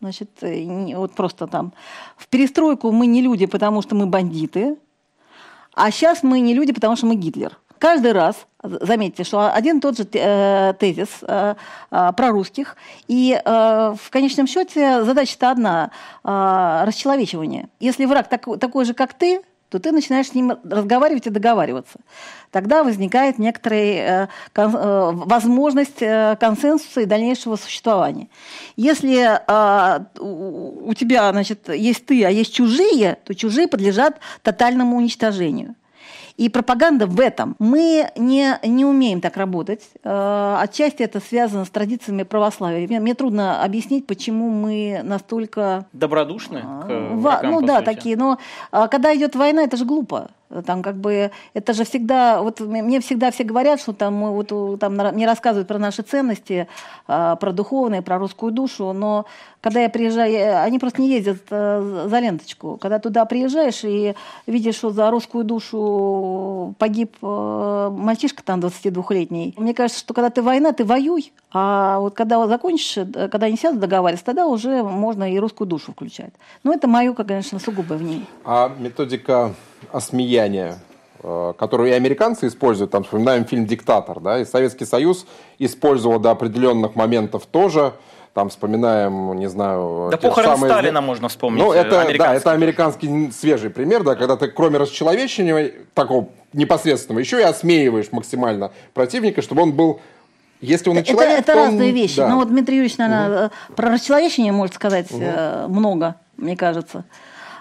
Значит, 0.00 0.30
вот 0.42 1.12
просто 1.12 1.46
там. 1.46 1.72
В 2.16 2.26
перестройку 2.26 2.90
мы 2.90 3.06
не 3.06 3.22
люди, 3.22 3.46
потому 3.46 3.80
что 3.80 3.94
мы 3.94 4.06
бандиты. 4.06 4.76
А 5.74 5.92
сейчас 5.92 6.24
мы 6.24 6.40
не 6.40 6.54
люди, 6.54 6.72
потому 6.72 6.96
что 6.96 7.06
мы 7.06 7.14
Гитлер 7.14 7.56
каждый 7.78 8.12
раз, 8.12 8.46
заметьте, 8.62 9.24
что 9.24 9.52
один 9.52 9.78
и 9.78 9.80
тот 9.80 9.96
же 9.96 10.06
э, 10.12 10.74
тезис 10.78 11.08
э, 11.22 11.54
э, 11.90 12.12
про 12.16 12.30
русских, 12.30 12.76
и 13.06 13.40
в 13.44 14.10
конечном 14.10 14.46
счете 14.46 15.04
задача-то 15.04 15.50
одна– 15.50 15.90
расчеловечивание. 16.22 17.68
Если 17.80 18.04
враг 18.04 18.28
такой 18.28 18.84
же, 18.84 18.94
как 18.94 19.14
ты, 19.14 19.42
то 19.68 19.78
ты 19.78 19.92
начинаешь 19.92 20.28
с 20.28 20.34
ним 20.34 20.54
разговаривать 20.64 21.26
и 21.26 21.30
договариваться. 21.30 21.98
Тогда 22.50 22.82
возникает 22.82 23.38
некоторая 23.38 24.30
возможность 24.54 25.98
консенсуса 25.98 27.02
и 27.02 27.06
дальнейшего 27.06 27.56
существования. 27.56 28.28
Если 28.76 29.40
у 30.18 30.94
тебя 30.94 31.30
значит, 31.32 31.68
есть 31.68 32.06
ты, 32.06 32.24
а 32.24 32.30
есть 32.30 32.54
чужие, 32.54 33.18
то 33.24 33.34
чужие 33.34 33.68
подлежат 33.68 34.18
тотальному 34.42 34.96
уничтожению. 34.96 35.74
И 36.38 36.48
пропаганда 36.48 37.06
в 37.08 37.18
этом. 37.18 37.56
Мы 37.58 38.10
не, 38.16 38.58
не 38.64 38.84
умеем 38.84 39.20
так 39.20 39.36
работать. 39.36 39.82
Э, 40.04 40.56
отчасти 40.60 41.02
это 41.02 41.18
связано 41.18 41.64
с 41.64 41.68
традициями 41.68 42.22
православия. 42.22 42.86
Мне, 42.86 43.00
мне 43.00 43.14
трудно 43.14 43.64
объяснить, 43.64 44.06
почему 44.06 44.48
мы 44.48 45.00
настолько... 45.02 45.86
Добродушны 45.92 46.60
к 46.60 46.86
врагам, 46.86 47.50
Ну 47.50 47.60
да, 47.62 47.78
сути. 47.78 47.84
такие. 47.84 48.16
Но 48.16 48.38
а, 48.70 48.86
когда 48.86 49.14
идет 49.16 49.34
война, 49.34 49.64
это 49.64 49.76
же 49.76 49.84
глупо. 49.84 50.30
Там 50.64 50.82
как 50.82 50.96
бы 50.96 51.30
это 51.52 51.72
же 51.74 51.84
всегда, 51.84 52.40
вот 52.42 52.60
мне 52.60 53.00
всегда 53.00 53.30
все 53.30 53.44
говорят, 53.44 53.80
что 53.80 53.92
там 53.92 54.32
вот 54.32 54.48
там 54.80 54.94
мне 54.94 55.26
рассказывают 55.26 55.68
про 55.68 55.78
наши 55.78 56.02
ценности, 56.02 56.68
а, 57.06 57.36
про 57.36 57.52
духовные, 57.52 58.00
про 58.00 58.18
русскую 58.18 58.50
душу, 58.50 58.92
но 58.92 59.26
когда 59.60 59.80
я 59.80 59.88
приезжаю, 59.88 60.62
они 60.62 60.78
просто 60.78 61.02
не 61.02 61.10
ездят 61.10 61.38
э, 61.50 62.06
за 62.08 62.18
ленточку. 62.20 62.78
Когда 62.80 62.98
туда 62.98 63.24
приезжаешь 63.24 63.80
и 63.82 64.14
видишь, 64.46 64.76
что 64.76 64.90
за 64.90 65.10
русскую 65.10 65.44
душу 65.44 66.74
погиб 66.78 67.16
э, 67.20 67.90
мальчишка 67.92 68.42
там 68.42 68.60
22-летний, 68.60 69.54
мне 69.56 69.74
кажется, 69.74 70.00
что 70.00 70.14
когда 70.14 70.30
ты 70.30 70.42
война, 70.42 70.72
ты 70.72 70.84
воюй, 70.84 71.32
а 71.52 71.98
вот 71.98 72.14
когда 72.14 72.46
закончишь, 72.46 72.98
э, 72.98 73.28
когда 73.28 73.46
они 73.46 73.56
сядут 73.56 73.80
договариваться, 73.80 74.24
тогда 74.24 74.46
уже 74.46 74.82
можно 74.82 75.30
и 75.30 75.38
русскую 75.38 75.66
душу 75.66 75.92
включать. 75.92 76.32
Но 76.62 76.72
это 76.72 76.86
мое, 76.86 77.12
конечно, 77.12 77.58
сугубое 77.58 77.98
ней. 77.98 78.26
А 78.44 78.72
методика 78.78 79.54
осмеяния, 79.92 80.78
э, 81.22 81.52
которую 81.58 81.90
и 81.90 81.92
американцы 81.92 82.46
используют, 82.46 82.90
там 82.90 83.04
вспоминаем 83.04 83.44
фильм 83.44 83.66
«Диктатор», 83.66 84.20
да, 84.20 84.40
и 84.40 84.44
Советский 84.44 84.84
Союз 84.84 85.26
использовал 85.58 86.18
до 86.18 86.30
определенных 86.30 86.94
моментов 86.94 87.46
тоже, 87.46 87.94
там 88.34 88.50
вспоминаем, 88.50 89.32
не 89.34 89.48
знаю... 89.48 90.08
Да 90.10 90.16
похорон 90.16 90.56
самые... 90.56 90.72
Сталина 90.72 91.00
можно 91.00 91.28
вспомнить. 91.28 91.60
Ну, 91.60 91.72
это, 91.72 92.06
да, 92.16 92.34
это 92.34 92.52
американский 92.52 93.32
свежий 93.32 93.70
пример, 93.70 94.04
да, 94.04 94.14
когда 94.14 94.36
ты 94.36 94.48
кроме 94.48 94.78
расчеловечения 94.78 95.72
такого 95.94 96.28
непосредственного, 96.52 97.20
еще 97.20 97.40
и 97.40 97.42
осмеиваешь 97.42 98.12
максимально 98.12 98.70
противника, 98.94 99.42
чтобы 99.42 99.62
он 99.62 99.72
был 99.72 100.00
если 100.60 100.90
он 100.90 100.98
и 100.98 101.04
человек, 101.04 101.40
это, 101.40 101.52
это 101.52 101.52
то 101.52 101.66
разные 101.66 101.92
вещи. 101.92 102.16
Да. 102.16 102.28
Ну 102.28 102.36
вот 102.36 102.48
Дмитрий 102.48 102.76
Юрьевич, 102.76 102.98
наверное, 102.98 103.46
угу. 103.46 103.74
про 103.76 103.90
расчеловечение 103.90 104.52
может 104.52 104.74
сказать 104.74 105.10
угу. 105.10 105.22
много, 105.68 106.16
мне 106.36 106.56
кажется. 106.56 107.04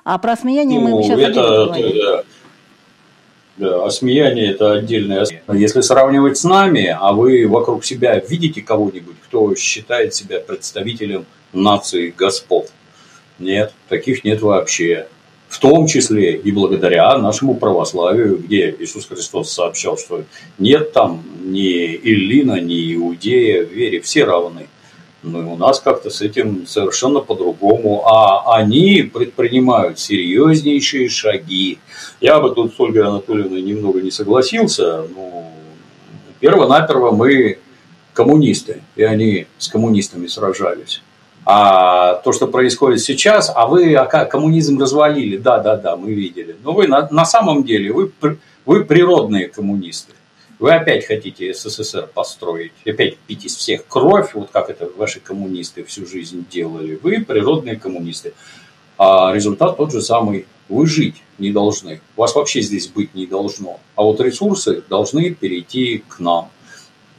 А 0.10 0.20
про 0.20 0.32
осмеяние 0.32 0.80
ну, 0.80 1.00
мы 1.00 1.04
сейчас 1.04 1.20
это, 1.20 1.70
это, 1.76 2.26
да, 3.58 3.86
осмеяние– 3.86 4.52
это 4.54 4.72
отдельное. 4.72 5.28
Если 5.52 5.82
сравнивать 5.82 6.38
с 6.38 6.46
нами, 6.46 6.96
а 6.98 7.12
вы 7.12 7.46
вокруг 7.46 7.84
себя 7.84 8.18
видите 8.18 8.62
кого-нибудь, 8.62 9.18
кто 9.26 9.54
считает 9.56 10.16
себя 10.16 10.40
представителем 10.40 11.26
нации 11.52 12.14
господ? 12.18 12.72
Нет, 13.38 13.74
таких 13.90 14.24
нет 14.24 14.42
вообще. 14.42 15.10
В 15.50 15.60
том 15.60 15.88
числе 15.88 16.38
и 16.38 16.54
благодаря 16.54 17.18
нашему 17.18 17.56
православию, 17.56 18.38
где 18.38 18.74
Иисус 18.80 19.08
Христос 19.08 19.52
сообщал, 19.52 19.98
что 19.98 20.24
нет 20.58 20.94
там 20.94 21.22
ни 21.44 21.96
Иллина, 21.96 22.62
ни 22.62 22.96
Иудея 22.96 23.66
в 23.66 23.74
вере, 23.74 24.00
все 24.00 24.24
равны. 24.24 24.68
Ну 25.24 25.42
и 25.42 25.46
у 25.46 25.56
нас 25.56 25.80
как-то 25.80 26.10
с 26.10 26.22
этим 26.22 26.68
совершенно 26.68 27.20
по-другому. 27.20 28.08
А 28.08 28.56
они 28.56 29.02
предпринимают 29.02 30.00
серьезнейшие 30.00 31.10
шаги. 31.10 31.80
Я 32.22 32.40
бы 32.40 32.54
тут 32.54 32.74
с 32.74 32.80
Ольгой 32.80 33.08
Анатольевной 33.08 33.62
немного 33.62 34.02
не 34.02 34.12
согласился. 34.12 35.04
Ну, 35.16 35.52
перво-наперво 36.40 37.12
мы 37.12 37.60
коммунисты, 38.14 38.82
и 38.96 39.04
они 39.04 39.48
с 39.58 39.68
коммунистами 39.68 40.28
сражались. 40.28 41.02
А 41.46 42.16
то, 42.16 42.34
что 42.34 42.48
происходит 42.48 43.00
сейчас, 43.00 43.52
а 43.56 43.68
вы 43.68 43.96
а 43.96 44.26
коммунизм 44.26 44.80
развалили, 44.80 45.38
да, 45.38 45.60
да, 45.60 45.78
да, 45.78 45.96
мы 45.96 46.14
видели. 46.14 46.58
Но 46.64 46.74
вы 46.74 46.88
на, 46.88 47.08
на 47.10 47.26
самом 47.26 47.64
деле, 47.64 47.94
вы, 47.94 48.12
вы 48.66 48.84
природные 48.84 49.48
коммунисты. 49.48 50.14
Вы 50.60 50.74
опять 50.74 51.06
хотите 51.06 51.54
СССР 51.54 52.10
построить, 52.14 52.72
опять 52.84 53.18
пить 53.20 53.46
из 53.46 53.56
всех 53.56 53.86
кровь, 53.88 54.34
вот 54.34 54.50
как 54.52 54.70
это 54.70 54.90
ваши 54.98 55.20
коммунисты 55.20 55.84
всю 55.84 56.08
жизнь 56.08 56.46
делали. 56.50 57.00
Вы 57.02 57.24
природные 57.24 57.76
коммунисты. 57.76 58.34
А 58.98 59.32
результат 59.34 59.78
тот 59.78 59.92
же 59.92 60.02
самый. 60.02 60.48
Вы 60.68 60.88
жить 60.88 61.24
не 61.38 61.52
должны. 61.52 62.02
Вас 62.16 62.34
вообще 62.36 62.62
здесь 62.62 62.88
быть 62.88 63.14
не 63.14 63.28
должно. 63.28 63.80
А 63.96 64.02
вот 64.02 64.20
ресурсы 64.20 64.84
должны 64.90 65.34
перейти 65.34 66.04
к 66.08 66.20
нам. 66.20 66.50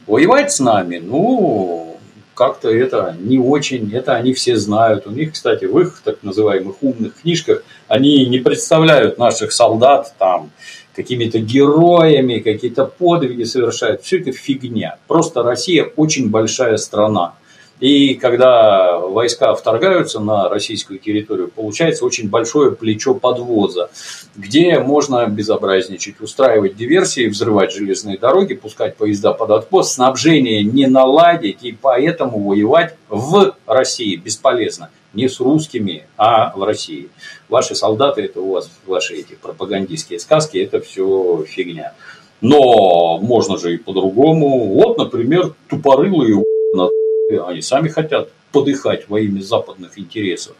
Воевать 0.06 0.52
с 0.52 0.58
нами, 0.58 0.98
ну, 0.98 1.98
как-то 2.34 2.70
это 2.70 3.16
не 3.18 3.38
очень, 3.38 3.92
это 3.94 4.14
они 4.14 4.32
все 4.32 4.56
знают. 4.56 5.06
У 5.06 5.10
них, 5.10 5.32
кстати, 5.32 5.64
в 5.64 5.78
их 5.78 6.02
так 6.04 6.22
называемых 6.22 6.82
умных 6.82 7.14
книжках, 7.22 7.62
они 7.86 8.26
не 8.26 8.38
представляют 8.38 9.18
наших 9.18 9.52
солдат 9.52 10.14
там 10.18 10.50
какими-то 10.98 11.38
героями, 11.38 12.40
какие-то 12.40 12.84
подвиги 12.84 13.44
совершают. 13.44 14.02
Все 14.02 14.18
это 14.18 14.32
фигня. 14.32 14.96
Просто 15.06 15.44
Россия 15.44 15.84
очень 15.94 16.28
большая 16.28 16.76
страна. 16.76 17.34
И 17.78 18.14
когда 18.14 18.98
войска 18.98 19.54
вторгаются 19.54 20.18
на 20.18 20.48
российскую 20.48 20.98
территорию, 20.98 21.52
получается 21.54 22.04
очень 22.04 22.28
большое 22.28 22.72
плечо 22.72 23.14
подвоза, 23.14 23.90
где 24.34 24.80
можно 24.80 25.24
безобразничать, 25.28 26.20
устраивать 26.20 26.76
диверсии, 26.76 27.28
взрывать 27.28 27.72
железные 27.72 28.18
дороги, 28.18 28.54
пускать 28.54 28.96
поезда 28.96 29.32
под 29.32 29.50
откос, 29.50 29.94
снабжение 29.94 30.64
не 30.64 30.88
наладить, 30.88 31.62
и 31.62 31.70
поэтому 31.70 32.40
воевать 32.40 32.96
в 33.08 33.54
России 33.66 34.16
бесполезно. 34.16 34.90
Не 35.14 35.28
с 35.28 35.40
русскими, 35.40 36.06
а 36.16 36.54
в 36.54 36.62
России. 36.62 37.08
Ваши 37.48 37.74
солдаты, 37.74 38.22
это 38.22 38.40
у 38.40 38.52
вас 38.52 38.70
ваши 38.86 39.14
эти 39.14 39.34
пропагандистские 39.34 40.18
сказки, 40.18 40.58
это 40.58 40.80
все 40.80 41.44
фигня. 41.46 41.94
Но 42.40 43.18
можно 43.18 43.58
же 43.58 43.74
и 43.74 43.78
по-другому. 43.78 44.74
Вот, 44.74 44.98
например, 44.98 45.54
тупорылые 45.68 46.44
они 47.46 47.62
сами 47.62 47.88
хотят 47.88 48.30
подыхать 48.52 49.08
во 49.08 49.20
имя 49.20 49.40
западных 49.40 49.98
интересов. 49.98 50.56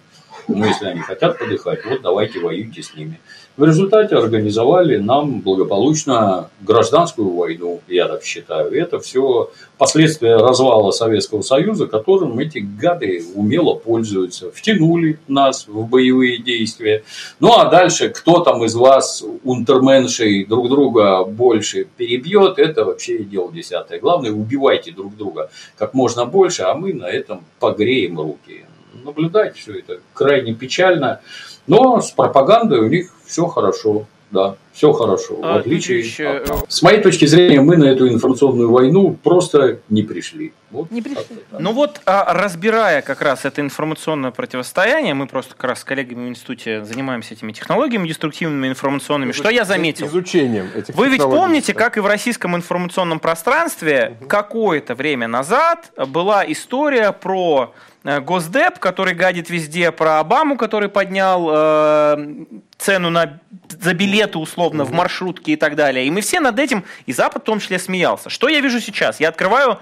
Но 0.46 0.66
если 0.66 0.86
они 0.86 1.00
хотят 1.00 1.38
подыхать, 1.38 1.84
вот 1.84 2.00
давайте 2.02 2.40
воюйте 2.40 2.82
с 2.82 2.94
ними. 2.94 3.20
В 3.58 3.64
результате 3.64 4.14
организовали 4.14 4.98
нам 4.98 5.40
благополучно 5.40 6.48
гражданскую 6.60 7.30
войну, 7.30 7.80
я 7.88 8.06
так 8.06 8.22
считаю. 8.22 8.72
Это 8.72 9.00
все 9.00 9.50
последствия 9.76 10.36
развала 10.36 10.92
Советского 10.92 11.42
Союза, 11.42 11.88
которым 11.88 12.38
эти 12.38 12.58
гады 12.58 13.20
умело 13.34 13.74
пользуются. 13.74 14.52
Втянули 14.52 15.18
нас 15.26 15.66
в 15.66 15.88
боевые 15.88 16.38
действия. 16.38 17.02
Ну 17.40 17.58
а 17.58 17.68
дальше, 17.68 18.10
кто 18.10 18.38
там 18.44 18.62
из 18.62 18.76
вас, 18.76 19.24
унтерменшей, 19.42 20.44
друг 20.44 20.68
друга 20.68 21.24
больше 21.24 21.88
перебьет, 21.96 22.60
это 22.60 22.84
вообще 22.84 23.24
дело 23.24 23.52
десятое. 23.52 23.98
Главное, 23.98 24.30
убивайте 24.30 24.92
друг 24.92 25.16
друга 25.16 25.50
как 25.76 25.94
можно 25.94 26.26
больше, 26.26 26.62
а 26.62 26.74
мы 26.74 26.94
на 26.94 27.06
этом 27.06 27.44
погреем 27.58 28.20
руки. 28.20 28.66
Наблюдать 29.04 29.56
все 29.56 29.80
это 29.80 29.98
крайне 30.14 30.54
печально. 30.54 31.22
Но 31.66 32.00
с 32.00 32.12
пропагандой 32.12 32.78
у 32.78 32.88
них 32.88 33.10
все 33.28 33.46
хорошо. 33.46 34.06
Да, 34.30 34.56
все 34.72 34.92
хорошо. 34.92 35.38
А, 35.42 35.54
в 35.54 35.56
отличие 35.60 36.00
еще... 36.00 36.44
С 36.68 36.82
моей 36.82 37.00
точки 37.00 37.24
зрения, 37.24 37.62
мы 37.62 37.78
на 37.78 37.84
эту 37.84 38.08
информационную 38.08 38.70
войну 38.70 39.16
просто 39.22 39.78
не 39.88 40.02
пришли. 40.02 40.52
Вот 40.70 40.90
не 40.90 41.00
пришли. 41.00 41.24
Да. 41.50 41.58
Ну 41.58 41.72
вот, 41.72 42.02
а, 42.04 42.34
разбирая 42.34 43.00
как 43.00 43.22
раз 43.22 43.46
это 43.46 43.62
информационное 43.62 44.30
противостояние, 44.30 45.14
мы 45.14 45.26
просто 45.26 45.54
как 45.54 45.64
раз 45.70 45.80
с 45.80 45.84
коллегами 45.84 46.26
в 46.26 46.28
институте 46.28 46.84
занимаемся 46.84 47.32
этими 47.32 47.52
технологиями 47.52 48.06
деструктивными 48.06 48.68
информационными. 48.68 49.32
Что 49.32 49.48
я 49.48 49.64
заметил? 49.64 50.06
Изучением 50.06 50.66
этих 50.74 50.94
Вы 50.94 51.08
ведь 51.08 51.22
помните, 51.22 51.72
как 51.72 51.96
и 51.96 52.00
в 52.00 52.06
российском 52.06 52.54
информационном 52.54 53.20
пространстве 53.20 54.18
угу. 54.20 54.28
какое-то 54.28 54.94
время 54.94 55.26
назад 55.26 55.90
была 55.96 56.44
история 56.46 57.12
про 57.12 57.72
Э, 57.97 57.97
Госдеп, 58.04 58.78
который 58.78 59.14
гадит 59.14 59.50
везде 59.50 59.90
про 59.92 60.20
Обаму, 60.20 60.56
который 60.56 60.88
поднял 60.88 61.48
э, 61.50 62.44
цену 62.78 63.10
на, 63.10 63.40
за 63.68 63.92
билеты 63.94 64.38
условно 64.38 64.84
в 64.84 64.92
маршрутке 64.92 65.52
и 65.52 65.56
так 65.56 65.74
далее. 65.76 66.06
И 66.06 66.10
мы 66.10 66.20
все 66.20 66.40
над 66.40 66.58
этим, 66.58 66.84
и 67.06 67.12
Запад 67.12 67.42
в 67.42 67.44
том 67.46 67.60
числе 67.60 67.78
смеялся. 67.78 68.30
Что 68.30 68.48
я 68.48 68.60
вижу 68.60 68.80
сейчас? 68.80 69.20
Я 69.20 69.28
открываю 69.28 69.80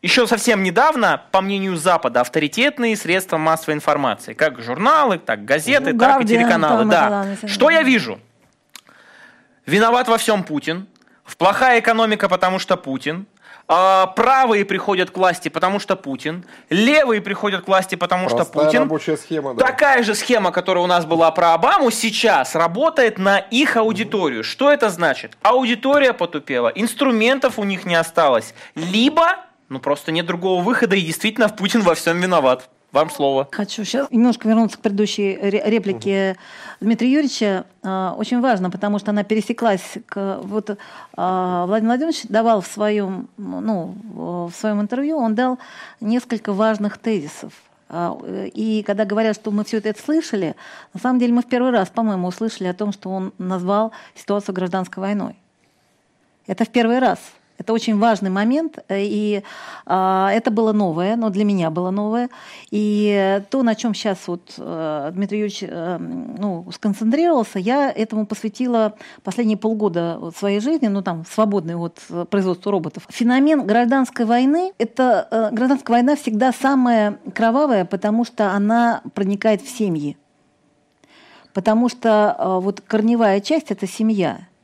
еще 0.00 0.28
совсем 0.28 0.62
недавно, 0.62 1.22
по 1.32 1.40
мнению 1.40 1.76
Запада, 1.76 2.20
авторитетные 2.20 2.96
средства 2.96 3.36
массовой 3.36 3.74
информации. 3.74 4.32
Как 4.32 4.60
журналы, 4.60 5.18
так 5.18 5.44
газеты, 5.44 5.92
ну, 5.92 5.98
так 5.98 6.22
и 6.22 6.24
телеканалы. 6.26 6.84
Да. 6.84 7.26
Что 7.46 7.68
я 7.70 7.82
вижу? 7.82 8.20
Виноват 9.66 10.08
во 10.08 10.16
всем 10.16 10.44
Путин. 10.44 10.86
В 11.24 11.36
плохая 11.36 11.80
экономика, 11.80 12.28
потому 12.28 12.58
что 12.58 12.76
Путин. 12.76 13.26
А, 13.70 14.06
правые 14.06 14.64
приходят 14.64 15.10
к 15.10 15.16
власти, 15.18 15.50
потому 15.50 15.78
что 15.78 15.94
Путин, 15.94 16.46
левые 16.70 17.20
приходят 17.20 17.64
к 17.64 17.68
власти, 17.68 17.96
потому 17.96 18.26
Простая 18.26 18.46
что 18.46 18.52
Путин. 18.52 18.78
рабочая 18.80 19.18
схема, 19.18 19.52
да. 19.52 19.66
Такая 19.66 20.02
же 20.02 20.14
схема, 20.14 20.52
которая 20.52 20.82
у 20.82 20.86
нас 20.86 21.04
была 21.04 21.30
про 21.30 21.52
Обаму, 21.52 21.90
сейчас 21.90 22.54
работает 22.54 23.18
на 23.18 23.38
их 23.38 23.76
аудиторию. 23.76 24.42
Что 24.42 24.72
это 24.72 24.88
значит? 24.88 25.36
Аудитория 25.42 26.14
потупела, 26.14 26.68
инструментов 26.68 27.58
у 27.58 27.64
них 27.64 27.84
не 27.84 27.94
осталось. 27.94 28.54
Либо, 28.74 29.36
ну 29.68 29.80
просто 29.80 30.12
нет 30.12 30.24
другого 30.24 30.62
выхода, 30.62 30.96
и 30.96 31.02
действительно 31.02 31.50
Путин 31.50 31.82
во 31.82 31.94
всем 31.94 32.18
виноват. 32.20 32.70
Вам 32.90 33.10
слово. 33.10 33.46
Хочу 33.52 33.84
сейчас 33.84 34.10
немножко 34.10 34.48
вернуться 34.48 34.78
к 34.78 34.80
предыдущей 34.80 35.36
реплике 35.42 36.32
угу. 36.32 36.86
Дмитрия 36.86 37.12
Юрьевича. 37.12 37.66
А, 37.82 38.14
очень 38.16 38.40
важно, 38.40 38.70
потому 38.70 38.98
что 38.98 39.10
она 39.10 39.24
пересеклась 39.24 39.98
к... 40.06 40.40
Вот 40.42 40.78
а, 41.14 41.66
Владимир 41.66 41.90
Владимирович 41.90 42.22
давал 42.28 42.62
в 42.62 42.66
своем, 42.66 43.28
ну, 43.36 43.94
в 44.14 44.52
своем 44.58 44.80
интервью, 44.80 45.18
он 45.18 45.34
дал 45.34 45.58
несколько 46.00 46.54
важных 46.54 46.96
тезисов. 46.96 47.52
А, 47.90 48.18
и 48.24 48.82
когда 48.82 49.04
говорят, 49.04 49.36
что 49.36 49.50
мы 49.50 49.64
все 49.64 49.78
это 49.78 49.94
слышали, 50.00 50.56
на 50.94 51.00
самом 51.00 51.18
деле 51.18 51.34
мы 51.34 51.42
в 51.42 51.46
первый 51.46 51.72
раз, 51.72 51.90
по-моему, 51.90 52.26
услышали 52.28 52.68
о 52.68 52.74
том, 52.74 52.92
что 52.92 53.10
он 53.10 53.34
назвал 53.36 53.92
ситуацию 54.14 54.54
гражданской 54.54 55.02
войной. 55.02 55.36
Это 56.46 56.64
в 56.64 56.70
первый 56.70 57.00
раз– 57.00 57.18
это 57.58 57.72
очень 57.72 57.98
важный 57.98 58.30
момент, 58.30 58.78
э, 58.88 59.02
и 59.02 59.42
а, 59.84 60.30
это 60.32 60.50
было 60.50 60.72
новое, 60.72 61.16
но 61.16 61.28
для 61.28 61.44
меня 61.44 61.70
было 61.70 61.90
новое. 61.90 62.30
И 62.70 63.42
то, 63.50 63.64
на 63.64 63.74
чем 63.74 63.94
сейчас 63.94 64.28
вот 64.28 64.54
а, 64.58 65.10
Дмитрий 65.10 65.40
Юрьевич 65.40 65.64
а, 65.68 65.98
ну, 65.98 66.66
сконцентрировался, 66.72 67.58
я 67.58 67.90
этому 67.90 68.26
посвятила 68.26 68.94
последние 69.24 69.58
полгода 69.58 70.30
своей 70.36 70.60
жизни, 70.60 70.86
ну 70.86 71.02
там 71.02 71.24
свободной 71.28 71.74
от 71.74 72.00
производства 72.30 72.70
роботов. 72.70 73.06
Феномен 73.08 73.66
гражданской 73.66 74.24
войны, 74.24 74.72
это 74.78 75.26
а, 75.28 75.50
гражданская 75.50 75.96
война 75.96 76.14
всегда 76.14 76.52
самая 76.52 77.18
кровавая, 77.34 77.84
потому 77.84 78.24
что 78.24 78.52
она 78.52 79.02
проникает 79.14 79.62
в 79.62 79.68
семьи. 79.68 80.16
Потому 81.54 81.88
что 81.88 82.36
а, 82.38 82.60
вот 82.60 82.80
корневая 82.82 83.40
часть– 83.40 83.66
это 83.72 83.88
семья– 83.88 84.42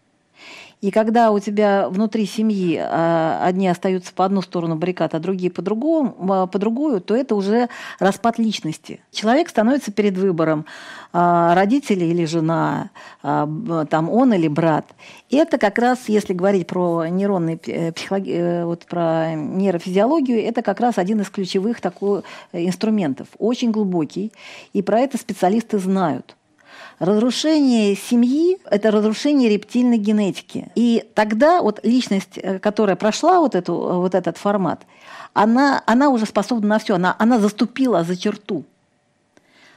и 0.84 0.90
когда 0.90 1.30
у 1.30 1.38
тебя 1.38 1.88
внутри 1.88 2.26
семьи 2.26 2.78
а, 2.78 3.40
одни 3.42 3.68
остаются 3.68 4.12
по 4.12 4.26
одну 4.26 4.42
сторону 4.42 4.76
баррикад, 4.76 5.14
а 5.14 5.18
другие 5.18 5.50
по, 5.50 5.62
другому, 5.62 6.14
а, 6.30 6.46
по 6.46 6.58
другую, 6.58 7.00
то 7.00 7.16
это 7.16 7.36
уже 7.36 7.70
распад 7.98 8.38
личности. 8.38 9.00
Человек 9.10 9.48
становится 9.48 9.92
перед 9.92 10.18
выбором 10.18 10.66
а, 11.10 11.54
родители 11.54 12.04
или 12.04 12.26
жена, 12.26 12.90
там 13.22 14.10
он 14.10 14.34
или 14.34 14.46
брат. 14.46 14.84
И 15.30 15.36
это 15.36 15.56
как 15.56 15.78
раз, 15.78 16.00
если 16.06 16.34
говорить 16.34 16.66
про 16.66 17.06
нейронные 17.06 17.58
э, 17.66 17.92
психологи... 17.92 18.32
Э, 18.32 18.64
вот 18.66 18.84
про 18.84 19.34
нейрофизиологию, 19.34 20.44
это 20.44 20.60
как 20.60 20.80
раз 20.80 20.98
один 20.98 21.22
из 21.22 21.30
ключевых 21.30 21.80
такой 21.80 22.24
инструментов, 22.52 23.28
очень 23.38 23.70
глубокий, 23.70 24.32
и 24.74 24.82
про 24.82 25.00
это 25.00 25.16
специалисты 25.16 25.78
знают. 25.78 26.36
Разрушение 26.98 27.96
семьи– 27.96 28.58
это 28.70 28.90
разрушение 28.90 29.50
рептильной 29.50 29.98
генетики. 29.98 30.68
И 30.74 31.04
тогда 31.14 31.60
вот 31.60 31.80
личность, 31.82 32.38
э, 32.38 32.58
которая 32.58 32.96
прошла 32.96 33.40
вот, 33.40 33.54
эту, 33.54 33.74
вот 33.74 34.14
этот 34.14 34.38
формат, 34.38 34.82
она, 35.32 35.82
она 35.86 36.10
уже 36.10 36.26
способна 36.26 36.68
на 36.68 36.78
все, 36.78 36.94
она, 36.94 37.16
она 37.18 37.40
заступила 37.40 38.04
за 38.04 38.16
черту. 38.16 38.64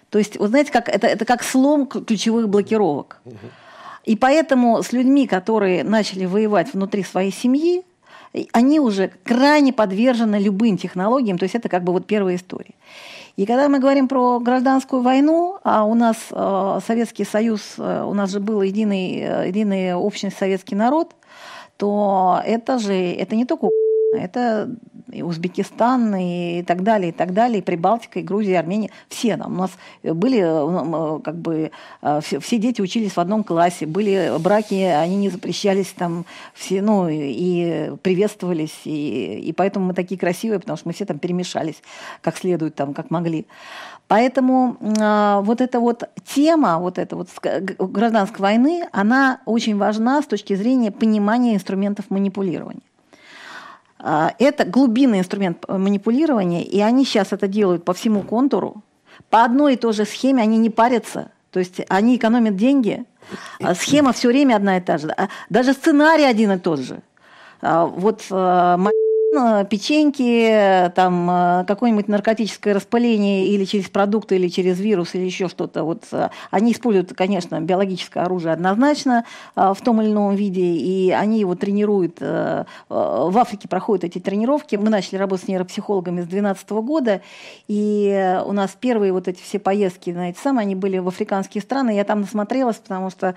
То 0.09 0.19
есть, 0.19 0.37
вы 0.37 0.47
знаете, 0.47 0.71
как, 0.71 0.89
это, 0.89 1.07
это 1.07 1.25
как 1.25 1.43
слом 1.43 1.87
ключевых 1.87 2.47
блокировок. 2.47 3.19
И 4.05 4.15
поэтому 4.15 4.81
с 4.81 4.93
людьми, 4.93 5.27
которые 5.27 5.83
начали 5.83 6.25
воевать 6.25 6.73
внутри 6.73 7.03
своей 7.03 7.31
семьи, 7.31 7.83
они 8.53 8.79
уже 8.79 9.11
крайне 9.23 9.73
подвержены 9.73 10.37
любым 10.37 10.77
технологиям, 10.77 11.37
то 11.37 11.43
есть 11.43 11.55
это 11.55 11.67
как 11.67 11.83
бы 11.83 11.91
вот 11.91 12.05
первая 12.05 12.35
история. 12.35 12.73
И 13.37 13.45
когда 13.45 13.69
мы 13.69 13.77
говорим 13.79 14.07
про 14.07 14.39
гражданскую 14.39 15.03
войну, 15.03 15.59
а 15.63 15.85
у 15.85 15.93
нас 15.93 16.17
э, 16.31 16.79
Советский 16.85 17.23
Союз, 17.23 17.75
э, 17.77 18.03
у 18.03 18.15
нас 18.15 18.31
же 18.31 18.39
был 18.39 18.63
единый, 18.63 19.19
э, 19.19 19.47
единый 19.47 19.93
общность 19.93 20.37
советский 20.37 20.73
народ, 20.73 21.15
то 21.77 22.41
это 22.43 22.79
же 22.79 22.95
это 22.95 23.35
не 23.35 23.45
только 23.45 23.69
это 24.13 24.75
и 25.11 25.21
Узбекистан 25.21 26.15
и 26.15 26.63
так 26.63 26.83
далее, 26.83 27.09
и 27.09 27.11
так 27.11 27.33
далее, 27.33 27.59
и 27.59 27.61
Прибалтика, 27.61 28.19
и 28.19 28.23
Грузия, 28.23 28.53
и 28.53 28.55
Армения, 28.55 28.89
все 29.09 29.37
там. 29.37 29.53
У 29.53 29.61
нас 29.61 29.71
были, 30.03 30.41
э, 30.41 31.19
как 31.21 31.35
бы, 31.35 31.71
э, 32.01 32.19
все 32.21 32.57
дети 32.57 32.81
учились 32.81 33.13
в 33.13 33.19
одном 33.19 33.43
классе, 33.43 33.85
были 33.85 34.33
браки, 34.39 34.75
они 34.75 35.15
не 35.15 35.29
запрещались 35.29 35.87
там, 35.87 36.25
все, 36.53 36.81
ну, 36.81 37.07
и 37.09 37.91
приветствовались, 38.01 38.81
и, 38.85 39.39
и 39.39 39.53
поэтому 39.53 39.87
мы 39.87 39.93
такие 39.93 40.19
красивые, 40.19 40.59
потому 40.59 40.77
что 40.77 40.87
мы 40.87 40.93
все 40.93 41.05
там 41.05 41.19
перемешались 41.19 41.81
как 42.21 42.37
следует, 42.37 42.75
там, 42.75 42.93
как 42.93 43.09
могли. 43.09 43.45
Поэтому 44.07 44.77
э, 44.79 45.41
вот 45.43 45.59
эта 45.59 45.79
вот 45.79 46.03
тема, 46.25 46.79
вот 46.79 46.97
эта 46.97 47.15
вот 47.15 47.29
гражданской 47.41 48.41
войны, 48.41 48.87
она 48.93 49.41
очень 49.45 49.77
важна 49.77 50.21
с 50.21 50.25
точки 50.25 50.55
зрения 50.55 50.91
понимания 50.91 51.55
инструментов 51.55 52.09
манипулирования. 52.09 52.81
А, 54.09 54.33
это 54.39 54.63
глубинный 54.63 55.19
инструмент 55.19 55.65
манипулирования, 55.67 56.63
и 56.63 56.79
они 56.79 57.03
сейчас 57.03 57.33
это 57.33 57.49
делают 57.49 57.83
по 57.83 57.93
всему 57.93 58.21
контуру. 58.21 58.81
По 59.29 59.43
одной 59.43 59.73
и 59.73 59.75
той 59.75 59.91
же 59.91 60.05
схеме 60.05 60.41
они 60.43 60.57
не 60.57 60.69
парятся, 60.69 61.29
то 61.51 61.59
есть 61.59 61.81
они 61.89 62.15
экономят 62.15 62.55
деньги, 62.55 63.03
а 63.61 63.75
схема 63.75 64.13
все 64.13 64.29
время 64.29 64.55
одна 64.55 64.77
и 64.77 64.81
та 64.81 64.97
же. 64.97 65.09
А 65.09 65.27
даже 65.49 65.73
сценарий 65.73 66.23
один 66.23 66.53
и 66.53 66.57
тот 66.57 66.79
же. 66.79 67.01
Вот 67.61 68.21
печеньки, 69.69 70.91
там 70.95 71.29
э, 71.29 71.65
какое-нибудь 71.67 72.07
наркотическое 72.07 72.73
распыление 72.73 73.47
или 73.47 73.65
через 73.65 73.89
продукты, 73.89 74.35
или 74.35 74.47
через 74.47 74.79
вирус, 74.79 75.15
или 75.15 75.23
еще 75.23 75.47
что-то. 75.47 75.83
Вот 75.83 76.03
они 76.51 76.71
используют, 76.71 77.13
конечно, 77.13 77.59
биологическое 77.59 78.23
оружие 78.23 78.53
однозначно 78.53 79.25
в 79.55 79.77
том 79.83 80.01
или 80.01 80.11
ином 80.11 80.35
виде, 80.35 80.61
и 80.61 81.11
они 81.11 81.39
его 81.39 81.55
тренируют. 81.55 82.19
В 82.19 83.37
Африке 83.37 83.67
проходят 83.67 84.03
эти 84.03 84.19
тренировки. 84.19 84.75
Мы 84.75 84.89
начали 84.89 85.17
работать 85.17 85.45
с 85.45 85.47
нейропсихологами 85.47 86.21
с 86.21 86.27
2012 86.27 86.69
года, 86.71 87.21
и 87.67 88.41
у 88.45 88.51
нас 88.51 88.75
первые 88.79 89.11
вот 89.13 89.27
эти 89.27 89.41
все 89.41 89.59
поездки 89.59 90.09
на 90.11 90.29
эти 90.29 90.39
самые, 90.39 90.63
они 90.63 90.75
были 90.75 90.97
в 90.97 91.07
африканские 91.07 91.61
страны. 91.61 91.95
Я 91.95 92.03
там 92.03 92.21
насмотрелась, 92.21 92.77
потому 92.77 93.09
что 93.09 93.35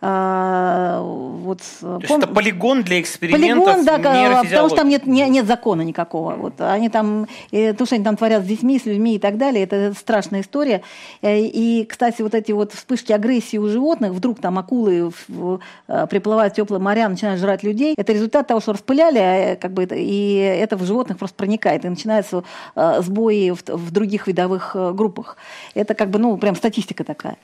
вот... 0.00 1.58
То 1.80 1.98
есть 2.00 2.10
это 2.10 2.26
полигон 2.26 2.82
для 2.82 3.00
экспериментов 3.00 3.42
Полигон, 3.42 3.84
да, 3.84 4.42
потому 4.42 4.68
что 4.68 4.76
там 4.76 4.88
нет, 4.88 5.06
нет, 5.06 5.41
нет 5.42 5.46
закона 5.48 5.82
никакого. 5.82 6.34
Вот. 6.34 6.60
Они 6.60 6.88
там, 6.88 7.26
то, 7.50 7.86
что 7.86 7.94
они 7.94 8.04
там 8.04 8.16
творят 8.16 8.42
с 8.42 8.46
детьми, 8.46 8.78
с 8.78 8.86
людьми 8.86 9.16
и 9.16 9.18
так 9.18 9.36
далее, 9.36 9.64
это 9.64 9.92
страшная 9.94 10.40
история. 10.40 10.82
Э, 11.22 11.40
и, 11.40 11.84
кстати, 11.84 12.22
вот 12.22 12.34
эти 12.34 12.52
вот 12.52 12.72
вспышки 12.72 13.12
агрессии 13.12 13.58
у 13.58 13.68
животных, 13.68 14.12
вдруг 14.12 14.40
там 14.40 14.58
акулы 14.58 15.12
э, 15.88 16.06
приплывают 16.08 16.52
в 16.54 16.56
теплые 16.56 16.80
моря, 16.80 17.08
начинают 17.08 17.40
жрать 17.40 17.62
людей, 17.62 17.94
это 17.96 18.12
результат 18.12 18.46
того, 18.46 18.60
что 18.60 18.72
распыляли, 18.72 19.18
а, 19.18 19.56
как 19.56 19.72
бы, 19.72 19.86
и 19.90 20.34
это 20.36 20.76
в 20.76 20.84
животных 20.84 21.18
просто 21.18 21.36
проникает, 21.36 21.84
и 21.84 21.88
начинаются 21.88 22.44
э, 22.76 23.02
сбои 23.02 23.50
в, 23.50 23.62
в 23.66 23.90
других 23.90 24.26
видовых 24.26 24.76
группах. 24.94 25.36
Это 25.74 25.94
как 25.94 26.10
бы, 26.10 26.18
ну, 26.18 26.36
прям 26.36 26.56
статистика 26.56 27.04
такая. 27.04 27.36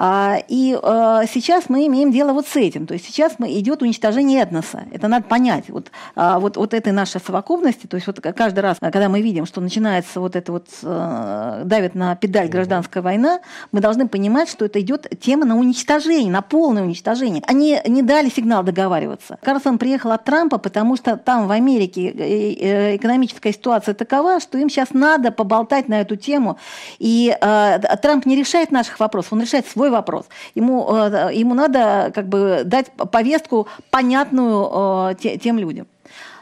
А, 0.00 0.38
и 0.46 0.78
а, 0.80 1.26
сейчас 1.26 1.64
мы 1.68 1.84
имеем 1.88 2.12
дело 2.12 2.32
вот 2.32 2.46
с 2.46 2.54
этим. 2.54 2.86
То 2.86 2.94
есть 2.94 3.04
сейчас 3.04 3.34
идет 3.40 3.82
уничтожение 3.82 4.40
этноса. 4.40 4.84
Это 4.92 5.08
надо 5.08 5.26
понять. 5.26 5.68
Вот, 5.68 5.90
а, 6.14 6.38
вот, 6.38 6.56
вот 6.56 6.72
этой 6.72 6.92
нашей 6.92 7.20
совокупности, 7.20 7.86
то 7.86 7.96
есть 7.96 8.06
вот 8.06 8.20
каждый 8.20 8.60
раз, 8.60 8.78
когда 8.80 9.08
мы 9.08 9.20
видим, 9.20 9.44
что 9.44 9.60
начинается 9.60 10.20
вот 10.20 10.36
это 10.36 10.52
вот, 10.52 10.66
давит 10.82 11.96
на 11.96 12.14
педаль 12.14 12.48
гражданская 12.48 13.02
война, 13.02 13.40
мы 13.72 13.80
должны 13.80 14.06
понимать, 14.06 14.48
что 14.48 14.64
это 14.64 14.80
идет 14.80 15.08
тема 15.20 15.44
на 15.44 15.58
уничтожение, 15.58 16.30
на 16.30 16.42
полное 16.42 16.84
уничтожение. 16.84 17.42
Они 17.46 17.80
не 17.86 18.02
дали 18.02 18.28
сигнал 18.28 18.62
договариваться. 18.62 19.38
Карлсон 19.42 19.78
приехал 19.78 20.12
от 20.12 20.24
Трампа, 20.24 20.58
потому 20.58 20.96
что 20.96 21.16
там 21.16 21.48
в 21.48 21.50
Америке 21.50 22.10
э, 22.10 22.92
э, 22.92 22.96
экономическая 22.96 23.52
ситуация 23.52 23.94
такова, 23.94 24.38
что 24.38 24.58
им 24.58 24.70
сейчас 24.70 24.90
надо 24.92 25.32
поболтать 25.32 25.88
на 25.88 26.00
эту 26.00 26.14
тему. 26.14 26.58
И 27.00 27.36
Трамп 27.40 28.26
не 28.26 28.36
решает 28.36 28.70
наших 28.70 29.00
вопросов, 29.00 29.32
он 29.32 29.40
решает 29.40 29.66
свой 29.66 29.87
другой 29.88 29.90
вопрос. 29.90 30.26
Ему, 30.56 30.86
э, 30.90 31.30
ему 31.34 31.54
надо 31.54 32.10
как 32.14 32.28
бы 32.28 32.62
дать 32.64 32.90
повестку 33.10 33.66
понятную 33.90 35.10
э, 35.10 35.38
тем 35.38 35.58
людям. 35.58 35.86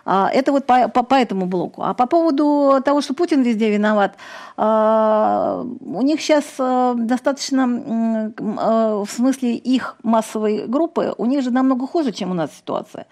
А, 0.09 0.31
это 0.33 0.53
вот 0.53 0.67
по, 0.67 0.89
по, 0.89 1.03
по 1.03 1.15
этому 1.15 1.47
блоку. 1.47 1.83
А 1.83 1.93
по 1.93 2.07
поводу 2.07 2.81
того, 2.85 3.01
что 3.01 3.13
Путин 3.13 3.43
везде 3.43 3.71
виноват, 3.71 4.15
а, 4.57 5.67
у 5.81 6.03
них 6.03 6.21
сейчас 6.21 6.45
э, 6.61 6.95
достаточно, 6.97 8.33
э, 8.39 9.05
в 9.05 9.11
смысле 9.11 9.57
их 9.57 9.97
массовой 10.05 10.69
группы, 10.69 11.13
у 11.19 11.27
них 11.27 11.43
же 11.43 11.51
намного 11.51 11.89
хуже, 11.89 12.13
чем 12.13 12.31
у 12.31 12.35
нас 12.35 12.51
ситуация. 12.57 13.07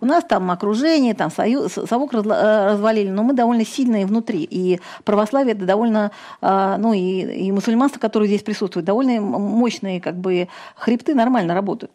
У 0.00 0.06
нас 0.06 0.24
там 0.24 0.50
окружение, 0.50 1.14
там 1.14 1.30
союз, 1.30 1.78
совок 1.88 2.12
э, 2.14 2.18
развалили, 2.18 3.10
но 3.10 3.22
мы 3.22 3.32
довольно 3.32 3.64
сильные 3.64 4.04
внутри. 4.04 4.42
И 4.50 4.80
православие 5.04 5.54
это 5.54 5.64
довольно, 5.64 6.10
ну 6.40 6.92
и, 6.92 7.46
и 7.46 7.52
мусульманство, 7.52 8.00
которое 8.00 8.26
здесь 8.26 8.42
присутствует, 8.42 8.84
довольно 8.84 9.20
мощные 9.20 10.00
как 10.00 10.16
бы 10.16 10.48
хребты 10.74 11.14
нормально 11.14 11.54
работают. 11.54 11.92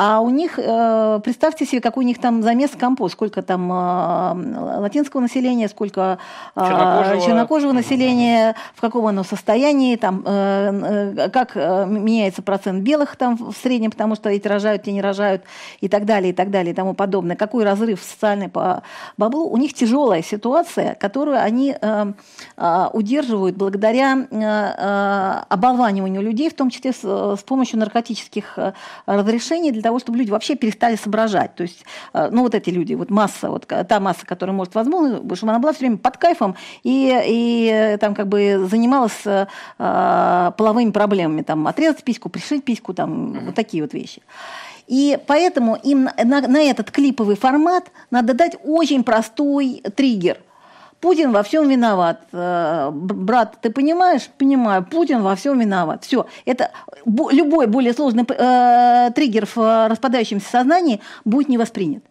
А 0.00 0.20
у 0.20 0.30
них, 0.30 0.60
э, 0.60 1.20
представьте 1.24 1.66
себе, 1.66 1.80
какой 1.80 2.04
у 2.04 2.06
них 2.06 2.20
там 2.20 2.40
замес 2.44 2.70
компост, 2.78 3.14
сколько 3.14 3.42
там 3.42 3.68
э, 3.72 4.78
латинского 4.78 5.20
населения, 5.20 5.68
сколько 5.68 6.18
э, 6.54 6.60
чернокожего, 6.60 7.20
чернокожего 7.20 7.72
населения, 7.72 8.54
в 8.76 8.80
каком 8.80 9.06
оно 9.06 9.24
состоянии, 9.24 9.96
там, 9.96 10.22
как 10.22 11.56
меняется 11.56 12.42
процент 12.42 12.84
белых 12.84 13.16
там 13.16 13.36
в 13.36 13.52
среднем, 13.60 13.90
потому 13.90 14.14
что 14.14 14.28
эти 14.28 14.46
рожают, 14.46 14.84
те 14.84 14.92
не 14.92 15.02
рожают, 15.02 15.42
и 15.80 15.88
так 15.88 16.04
далее, 16.04 16.30
и 16.30 16.32
так 16.32 16.52
далее, 16.52 16.72
и 16.72 16.76
тому 16.76 16.94
подобное. 16.94 17.34
Какой 17.34 17.64
разрыв 17.64 18.00
социальный 18.00 18.48
по 18.48 18.84
баблу. 19.16 19.48
У 19.50 19.56
них 19.56 19.74
тяжелая 19.74 20.22
ситуация, 20.22 20.94
которую 20.94 21.42
они 21.42 21.74
удерживают 22.92 23.56
благодаря 23.56 25.44
оболваниванию 25.48 26.22
людей, 26.22 26.50
в 26.50 26.54
том 26.54 26.70
числе 26.70 26.92
с 26.92 27.42
помощью 27.44 27.80
наркотических 27.80 28.58
разрешений 29.06 29.72
для 29.72 29.87
того, 29.88 29.98
чтобы 29.98 30.18
люди 30.18 30.30
вообще 30.30 30.54
перестали 30.54 30.96
соображать. 30.96 31.54
То 31.54 31.62
есть, 31.62 31.84
э, 32.12 32.28
ну, 32.30 32.42
вот 32.42 32.54
эти 32.54 32.68
люди, 32.68 32.92
вот 32.92 33.10
масса, 33.10 33.48
вот 33.48 33.66
та 33.66 34.00
масса, 34.00 34.26
которая 34.26 34.54
может 34.54 34.74
возможно, 34.74 35.22
чтобы 35.34 35.52
она 35.52 35.58
была 35.58 35.72
все 35.72 35.80
время 35.80 35.96
под 35.96 36.18
кайфом 36.18 36.56
и, 36.82 37.18
и 37.26 37.70
э, 37.72 37.96
там 37.96 38.14
как 38.14 38.28
бы 38.28 38.66
занималась 38.70 39.24
э, 39.24 39.46
половыми 39.78 40.90
проблемами, 40.90 41.42
там, 41.42 41.66
отрезать 41.66 42.04
письку, 42.04 42.28
пришить 42.28 42.64
письку, 42.64 42.92
там, 42.92 43.46
вот 43.46 43.54
такие 43.54 43.82
вот 43.82 43.94
вещи. 43.94 44.20
И 44.86 45.18
поэтому 45.26 45.76
им 45.76 46.04
на, 46.04 46.40
на 46.40 46.60
этот 46.62 46.90
клиповый 46.90 47.36
формат 47.36 47.84
надо 48.10 48.34
дать 48.34 48.56
очень 48.64 49.04
простой 49.04 49.82
триггер– 49.96 50.38
Путин 51.00 51.32
во 51.32 51.42
всем 51.42 51.68
виноват. 51.68 52.20
Э, 52.32 52.90
брат, 52.92 53.58
ты 53.62 53.70
понимаешь? 53.70 54.28
Понимаю. 54.36 54.84
Путин 54.84 55.22
во 55.22 55.36
всем 55.36 55.58
виноват. 55.58 56.04
Все. 56.04 56.26
Это 56.44 56.72
любой 57.06 57.66
более 57.66 57.92
сложный 57.92 58.24
э, 58.28 59.10
триггер 59.14 59.46
в 59.46 59.88
распадающемся 59.88 60.48
сознании 60.50 61.00
будет 61.24 61.48
не 61.48 61.58
воспринят. 61.58 62.02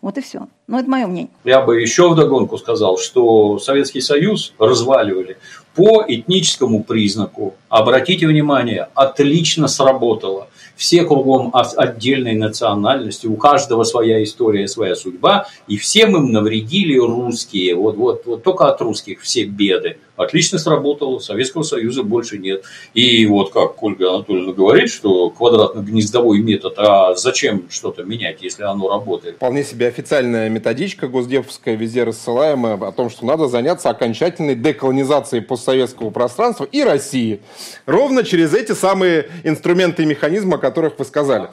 Вот 0.00 0.18
и 0.18 0.20
все. 0.20 0.48
Но 0.66 0.78
это 0.78 0.90
мое 0.90 1.06
мнение. 1.06 1.30
Я 1.44 1.60
бы 1.62 1.80
еще 1.80 2.08
вдогонку 2.08 2.58
сказал, 2.58 2.98
что 2.98 3.58
Советский 3.58 4.00
Союз 4.00 4.52
разваливали 4.58 5.38
по 5.74 6.04
этническому 6.06 6.82
признаку. 6.82 7.54
Обратите 7.68 8.26
внимание, 8.26 8.88
отлично 8.94 9.68
сработало 9.68 10.48
все 10.76 11.04
кругом 11.04 11.50
отдельной 11.52 12.34
национальности, 12.34 13.26
у 13.26 13.36
каждого 13.36 13.82
своя 13.84 14.22
история, 14.22 14.68
своя 14.68 14.94
судьба, 14.94 15.48
и 15.66 15.76
всем 15.76 16.16
им 16.16 16.32
навредили 16.32 16.98
русские. 16.98 17.74
Вот, 17.74 17.96
вот, 17.96 18.26
вот 18.26 18.42
только 18.42 18.66
от 18.66 18.80
русских 18.80 19.22
все 19.22 19.44
беды. 19.44 19.98
Отлично 20.16 20.58
сработало, 20.58 21.18
Советского 21.18 21.62
Союза 21.62 22.02
больше 22.02 22.38
нет. 22.38 22.64
И 22.94 23.26
вот 23.26 23.52
как 23.52 23.82
Ольга 23.82 24.14
Анатольевна 24.14 24.52
говорит, 24.52 24.90
что 24.90 25.30
квадратно-гнездовой 25.30 26.40
метод, 26.40 26.74
а 26.78 27.14
зачем 27.14 27.66
что-то 27.70 28.02
менять, 28.02 28.42
если 28.42 28.62
оно 28.62 28.88
работает? 28.88 29.36
Вполне 29.36 29.62
себе 29.62 29.86
официальная 29.88 30.48
методичка 30.48 31.08
госдеповская, 31.08 31.74
везде 31.74 32.04
рассылаемая, 32.04 32.74
о 32.76 32.92
том, 32.92 33.10
что 33.10 33.26
надо 33.26 33.48
заняться 33.48 33.90
окончательной 33.90 34.54
деколонизацией 34.54 35.42
постсоветского 35.42 36.10
пространства 36.10 36.64
и 36.64 36.82
России. 36.82 37.40
Ровно 37.84 38.24
через 38.24 38.54
эти 38.54 38.72
самые 38.72 39.28
инструменты 39.44 40.02
и 40.02 40.06
механизмы, 40.06 40.54
о 40.54 40.58
которых 40.58 40.98
вы 40.98 41.04
сказали. 41.04 41.48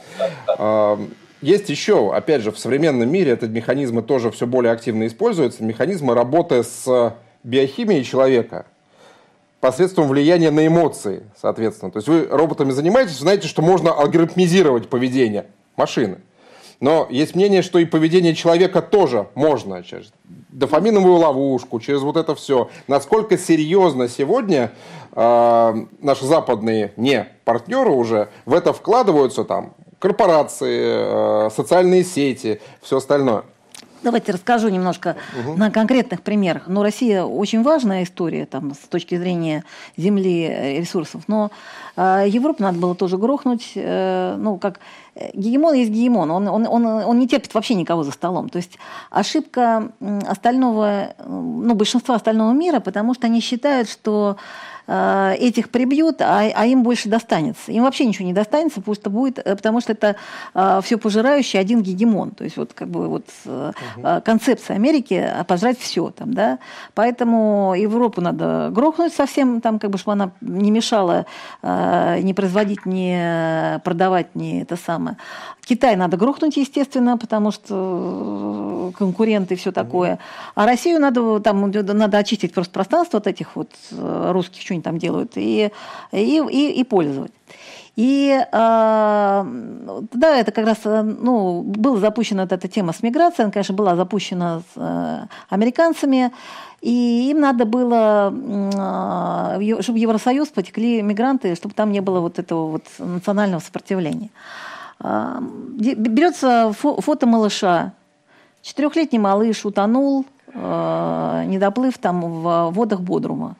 А, 0.48 1.00
есть 1.42 1.70
еще, 1.70 2.14
опять 2.14 2.42
же, 2.42 2.52
в 2.52 2.58
современном 2.58 3.12
мире 3.12 3.32
этот 3.32 3.50
механизмы 3.50 4.02
тоже 4.02 4.32
все 4.32 4.48
более 4.48 4.72
активно 4.72 5.08
используются. 5.08 5.64
Механизмы 5.64 6.14
работы 6.14 6.64
с 6.64 7.14
биохимией 7.44 8.04
человека 8.04 8.66
посредством 9.60 10.08
влияния 10.08 10.52
на 10.52 10.68
эмоции, 10.68 11.24
соответственно. 11.40 11.92
То 11.92 11.98
есть 11.98 12.08
вы 12.08 12.28
роботами 12.30 12.72
занимаетесь, 12.72 13.18
знаете, 13.20 13.48
что 13.48 13.62
можно 13.62 13.92
алгоритмизировать 13.92 14.90
поведение 14.90 15.46
машины. 15.78 16.18
Но 16.80 17.08
есть 17.10 17.34
мнение, 17.34 17.62
что 17.62 17.80
и 17.80 17.86
поведение 17.86 18.36
человека 18.36 18.82
тоже 18.82 19.28
можно 19.36 19.84
через 19.84 20.12
дофаминовую 20.26 21.16
ловушку, 21.16 21.80
через 21.80 22.02
вот 22.02 22.18
это 22.18 22.36
все. 22.36 22.70
Насколько 22.88 23.38
серьезно 23.38 24.10
сегодня 24.10 24.74
э, 25.14 25.86
наши 26.02 26.26
западные 26.26 26.92
не 26.98 27.28
партнеры 27.46 27.92
уже 27.92 28.28
в 28.46 28.54
это 28.54 28.74
вкладываются 28.74 29.46
там 29.46 29.76
корпорации, 30.00 31.48
э, 31.48 31.50
социальные 31.52 32.04
сети, 32.04 32.60
все 32.82 32.98
остальное. 32.98 33.46
Давайте 34.04 34.34
расскажу 34.34 34.70
немножко 34.70 35.16
угу. 35.40 35.58
на 35.58 35.72
конкретных 35.72 36.22
примерах. 36.22 36.68
Но 36.68 36.84
Россия 36.84 37.24
очень 37.24 37.64
важная 37.64 38.04
история 38.04 38.46
там, 38.46 38.74
с 38.74 38.88
точки 38.90 39.18
зрения 39.18 39.64
земли, 39.98 40.44
э, 40.44 40.80
ресурсов. 40.80 41.24
Но 41.28 41.52
э, 41.96 42.26
Европу 42.28 42.62
надо 42.64 42.80
было 42.80 42.96
тоже 42.96 43.18
грохнуть. 43.18 43.72
Э, 43.76 44.36
ну, 44.38 44.58
как 44.58 44.80
э, 45.16 45.30
гегемон 45.34 45.74
есть 45.76 45.92
гегемон. 45.92 46.30
Он, 46.32 46.48
он, 46.48 46.68
он, 46.68 46.86
он 46.86 47.20
не 47.20 47.28
терпит 47.28 47.54
вообще 47.54 47.76
никого 47.76 48.04
за 48.04 48.12
столом. 48.12 48.50
То 48.50 48.58
есть 48.58 48.78
ошибка 49.10 49.92
остального, 50.28 51.16
ну, 51.26 51.74
большинства 51.76 52.16
остального 52.16 52.52
мира, 52.52 52.80
потому 52.82 53.14
что 53.14 53.28
они 53.28 53.40
считают, 53.40 53.90
что 53.90 54.38
э, 54.88 55.36
этих 55.40 55.70
прибьют, 55.70 56.22
а, 56.22 56.50
а 56.54 56.66
им 56.66 56.84
больше 56.84 57.10
достанется. 57.10 57.72
Им 57.72 57.84
вообще 57.84 58.06
ничего 58.06 58.26
не 58.26 58.34
достанется, 58.34 58.80
потому 58.80 58.96
что, 58.96 59.10
будет, 59.10 59.40
э, 59.40 59.56
потому 59.56 59.82
что 59.82 59.94
это 59.94 60.16
э, 60.54 60.82
все 60.84 60.98
пожирающий 60.98 61.60
один 61.60 61.82
гегемон. 61.82 62.32
То 62.32 62.44
есть 62.44 62.58
вот 62.58 62.74
как 62.74 62.90
бы 62.90 63.08
вот 63.08 63.26
э, 63.46 63.72
угу. 63.98 64.22
концепция 64.24 64.76
Америки 64.76 65.30
пожрать 65.48 65.80
все 65.80 66.10
там, 66.10 66.34
да. 66.34 66.60
Поэтому 66.94 67.76
Европу 67.78 68.22
надо 68.22 68.70
грохнуть 68.72 69.14
совсем, 69.14 69.62
там 69.62 69.80
как 69.80 69.90
бы, 69.90 69.98
чтобы 69.98 70.14
она 70.14 70.32
не 70.42 70.72
мешала 70.72 71.26
э, 71.62 72.20
не 72.22 72.34
производить, 72.34 72.86
не 72.86 73.82
продавать, 73.84 74.36
не 74.36 74.62
это 74.62 74.76
самое. 74.76 75.18
Китай 75.66 75.96
надо 75.96 76.18
грохнуть, 76.18 76.58
естественно, 76.58 77.18
потому 77.18 77.52
что 77.52 78.92
э, 78.92 78.98
конкуренты 78.98 79.54
и 79.54 79.58
все 79.58 79.72
такое. 79.72 80.20
А 80.56 80.66
Россию 80.66 81.00
надо, 81.00 81.40
там, 81.40 81.72
надо 81.72 82.18
очистить 82.18 82.54
просто 82.54 82.74
пространство 82.74 83.20
от 83.20 83.28
этих 83.28 83.56
вот 83.56 83.70
э, 83.92 84.32
русских, 84.34 84.64
что 84.74 84.76
они 84.76 84.82
там 84.82 84.98
делают, 84.98 85.34
и, 85.36 85.72
и, 86.12 86.44
и, 86.52 86.72
и 86.80 86.84
пользовать. 86.84 87.32
И 87.96 88.32
э, 88.32 88.46
да, 88.52 90.38
это 90.38 90.52
как 90.52 90.66
раз, 90.66 90.78
э, 90.86 91.04
ну, 91.04 91.62
была 91.62 91.98
запущена 91.98 92.44
вот 92.44 92.52
эта 92.52 92.68
тема 92.68 92.92
с 92.92 93.04
миграцией, 93.04 93.44
она, 93.44 93.52
конечно, 93.52 93.76
была 93.76 93.96
запущена 93.96 94.62
с 94.62 94.64
э, 94.78 95.28
американцами, 95.50 96.32
и 96.82 97.30
им 97.30 97.40
надо 97.40 97.66
было, 97.66 98.34
э, 98.34 99.82
чтобы 99.82 100.00
в 100.00 100.02
Евросоюз 100.02 100.50
потекли 100.50 101.04
мигранты, 101.04 101.56
чтобы 101.56 101.76
там 101.76 101.92
не 101.92 102.02
было 102.02 102.20
вот 102.20 102.40
этого 102.40 102.72
вот 102.72 102.84
национального 102.98 103.62
сопротивления. 103.62 104.30
Берется 105.00 106.72
фото 106.74 107.28
малыша. 107.28 107.92
Четырехлетний 108.64 109.20
малыш 109.20 109.66
утонул, 109.66 110.26
э, 110.54 111.44
не 111.46 111.60
доплыв 111.60 111.98
там 112.00 112.22
в 112.22 112.72
водах 112.72 113.02
Бодрума. 113.02 113.56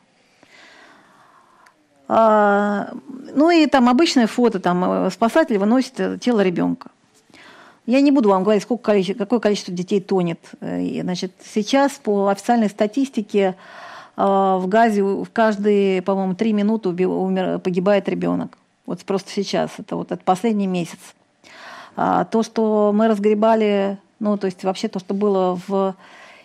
А, 2.06 2.90
ну 3.34 3.50
и 3.50 3.66
там 3.66 3.88
обычное 3.88 4.26
фото, 4.26 4.60
там 4.60 4.84
э, 5.06 5.10
спасатель 5.10 5.58
выносит 5.58 6.20
тело 6.20 6.40
ребенка. 6.40 6.90
Я 7.86 8.00
не 8.00 8.10
буду 8.10 8.28
вам 8.28 8.42
говорить, 8.42 8.62
сколько 8.62 8.94
какое 9.18 9.40
количество 9.40 9.72
детей 9.72 10.00
тонет. 10.00 10.38
Э, 10.60 11.02
значит, 11.02 11.32
сейчас 11.44 11.92
по 11.92 12.28
официальной 12.28 12.68
статистике 12.68 13.56
в 14.16 14.64
Газе 14.66 15.02
в 15.02 15.26
каждые, 15.32 16.00
по-моему, 16.00 16.36
три 16.36 16.52
минуты 16.52 16.90
погибает 17.58 18.08
ребенок. 18.08 18.56
Вот 18.86 19.00
просто 19.00 19.32
сейчас, 19.32 19.72
это 19.78 19.96
вот 19.96 20.12
этот 20.12 20.24
последний 20.24 20.68
месяц. 20.68 21.00
А, 21.96 22.24
то, 22.24 22.42
что 22.42 22.92
мы 22.94 23.08
разгребали, 23.08 23.98
ну, 24.20 24.36
то 24.36 24.46
есть 24.46 24.62
вообще 24.62 24.88
то, 24.88 24.98
что 24.98 25.14
было 25.14 25.58
в, 25.66 25.94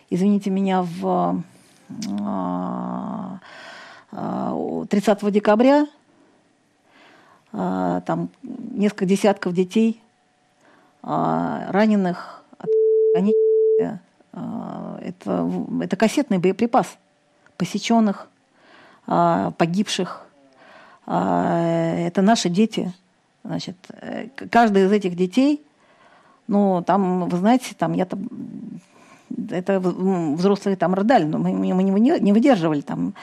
извините 0.10 0.49
меня, 0.49 0.84
в 0.84 1.43
30 4.12 5.24
а, 5.24 5.32
декабря, 5.32 5.88
а, 7.51 8.01
там 8.01 8.30
несколько 8.43 9.05
десятков 9.05 9.53
детей 9.53 10.01
раненых, 11.01 12.43
они, 13.16 13.34
это, 14.32 15.49
это 15.82 15.95
кассетный 15.95 16.39
боеприпас, 16.39 16.97
посеченных, 17.55 18.28
погибших. 19.05 20.26
Это 21.05 22.22
наши 22.22 22.49
дети– 22.49 22.93
Значит, 23.43 23.78
э, 24.01 24.28
каждый 24.51 24.86
из 24.86 24.91
этих 24.91 25.16
детей, 25.16 25.66
ну, 26.47 26.84
там, 26.86 27.30
вы 27.30 27.38
знаете, 27.38 27.74
там 27.78 27.93
я 27.93 28.05
там 28.05 28.28
это 29.52 29.80
взрослые 29.80 30.76
там 30.76 30.94
рыдали, 30.94 31.24
но 31.24 31.38
мы, 31.38 31.54
мы 31.54 31.84
не 31.84 32.34
выдерживали 32.34 32.82
там. 32.82 33.14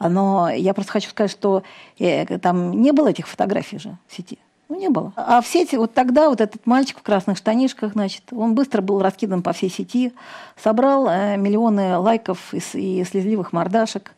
Но 0.00 0.48
я 0.50 0.74
просто 0.74 0.92
хочу 0.92 1.10
сказать, 1.10 1.30
что 1.30 1.62
э, 1.98 2.38
там 2.38 2.80
не 2.80 2.92
было 2.92 3.08
этих 3.08 3.28
фотографий 3.28 3.78
же 3.78 3.96
в 4.06 4.16
сети. 4.16 4.38
Ну, 4.68 4.78
не 4.78 4.88
было. 4.88 5.12
А 5.16 5.42
в 5.42 5.46
сети, 5.46 5.76
вот 5.76 5.92
тогда 5.92 6.30
вот 6.30 6.40
этот 6.40 6.66
мальчик 6.66 6.98
в 6.98 7.02
красных 7.02 7.36
штанишках, 7.36 7.92
значит, 7.92 8.24
он 8.32 8.54
быстро 8.54 8.80
был 8.80 9.02
раскидан 9.02 9.42
по 9.42 9.52
всей 9.52 9.70
сети, 9.70 10.12
собрал 10.62 11.06
э, 11.08 11.36
миллионы 11.36 11.98
лайков 11.98 12.54
и, 12.54 12.58
и 12.72 13.04
слезливых 13.04 13.52
мордашек. 13.52 14.12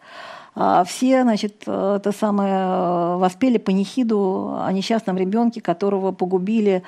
А 0.58 0.84
все, 0.84 1.22
значит, 1.22 1.68
это 1.68 2.12
самое, 2.18 2.54
э, 2.54 3.16
воспели 3.18 3.58
панихиду 3.58 4.56
о 4.58 4.72
несчастном 4.72 5.18
ребенке, 5.18 5.60
которого 5.60 6.12
погубили 6.12 6.82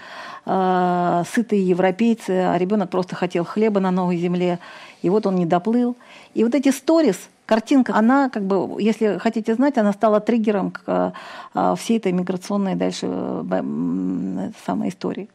э, 0.47 1.23
сытые 1.31 1.69
европейцы, 1.69 2.31
а 2.31 2.57
ребенок 2.57 2.89
просто 2.89 3.15
хотел 3.15 3.45
хлеба 3.45 3.79
на 3.81 3.91
новой 3.91 4.17
земле, 4.17 4.59
и 5.03 5.11
вот 5.11 5.27
он 5.27 5.35
не 5.35 5.45
доплыл. 5.45 5.99
И 6.33 6.45
вот 6.45 6.55
эти 6.55 6.71
сторис, 6.71 7.29
картинка, 7.45 7.95
она, 7.95 8.31
как 8.31 8.45
бы, 8.47 8.81
если 8.81 9.19
хотите 9.19 9.55
знать, 9.55 9.77
она 9.77 9.93
стала 9.93 10.21
триггером 10.21 10.71
к 10.71 11.13
э, 11.53 11.75
всей 11.77 11.99
этой 11.99 12.13
миграционной 12.13 12.75
дальше 12.75 13.07
э, 13.07 14.51
самой 14.65 14.89
истории. 14.89 15.29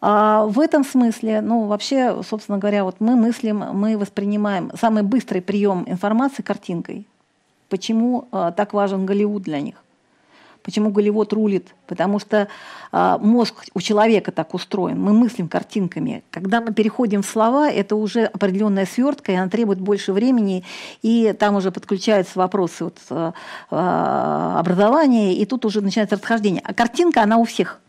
А 0.00 0.46
в 0.46 0.60
этом 0.60 0.84
смысле, 0.84 1.40
ну, 1.40 1.66
вообще, 1.66 2.22
собственно 2.22 2.58
говоря, 2.58 2.84
вот 2.84 3.00
мы 3.00 3.16
мыслим, 3.16 3.58
мы 3.72 3.98
воспринимаем 3.98 4.70
самый 4.80 5.02
быстрый 5.02 5.40
прием 5.40 5.82
информации 5.88 6.42
картинкой. 6.42 7.08
Почему 7.74 8.28
э, 8.30 8.52
так 8.56 8.72
важен 8.72 9.04
Голливуд 9.04 9.42
для 9.42 9.60
них? 9.60 9.74
Почему 10.62 10.90
Голливуд 10.90 11.32
рулит? 11.32 11.74
Потому 11.88 12.20
что 12.20 12.46
э, 12.92 13.18
мозг 13.20 13.64
у 13.74 13.80
человека 13.80 14.30
так 14.30 14.54
устроен. 14.54 15.00
Мы 15.00 15.12
мыслим 15.12 15.48
картинками. 15.48 16.22
Когда 16.30 16.60
мы 16.60 16.72
переходим 16.72 17.22
в 17.22 17.26
слова, 17.26 17.68
это 17.68 17.96
уже 17.96 18.26
определенная 18.26 18.86
свертка, 18.86 19.32
и 19.32 19.34
она 19.34 19.48
требует 19.48 19.80
больше 19.80 20.12
времени, 20.12 20.62
и 21.02 21.34
там 21.36 21.56
уже 21.56 21.72
подключаются 21.72 22.38
вопросы 22.38 22.84
вот, 22.84 22.98
э, 23.10 23.32
образования, 23.72 25.34
и 25.34 25.44
тут 25.44 25.64
уже 25.64 25.80
начинается 25.80 26.14
расхождение. 26.14 26.62
А 26.64 26.74
картинка, 26.74 27.24
она 27.24 27.38
у 27.38 27.44
всех. 27.44 27.80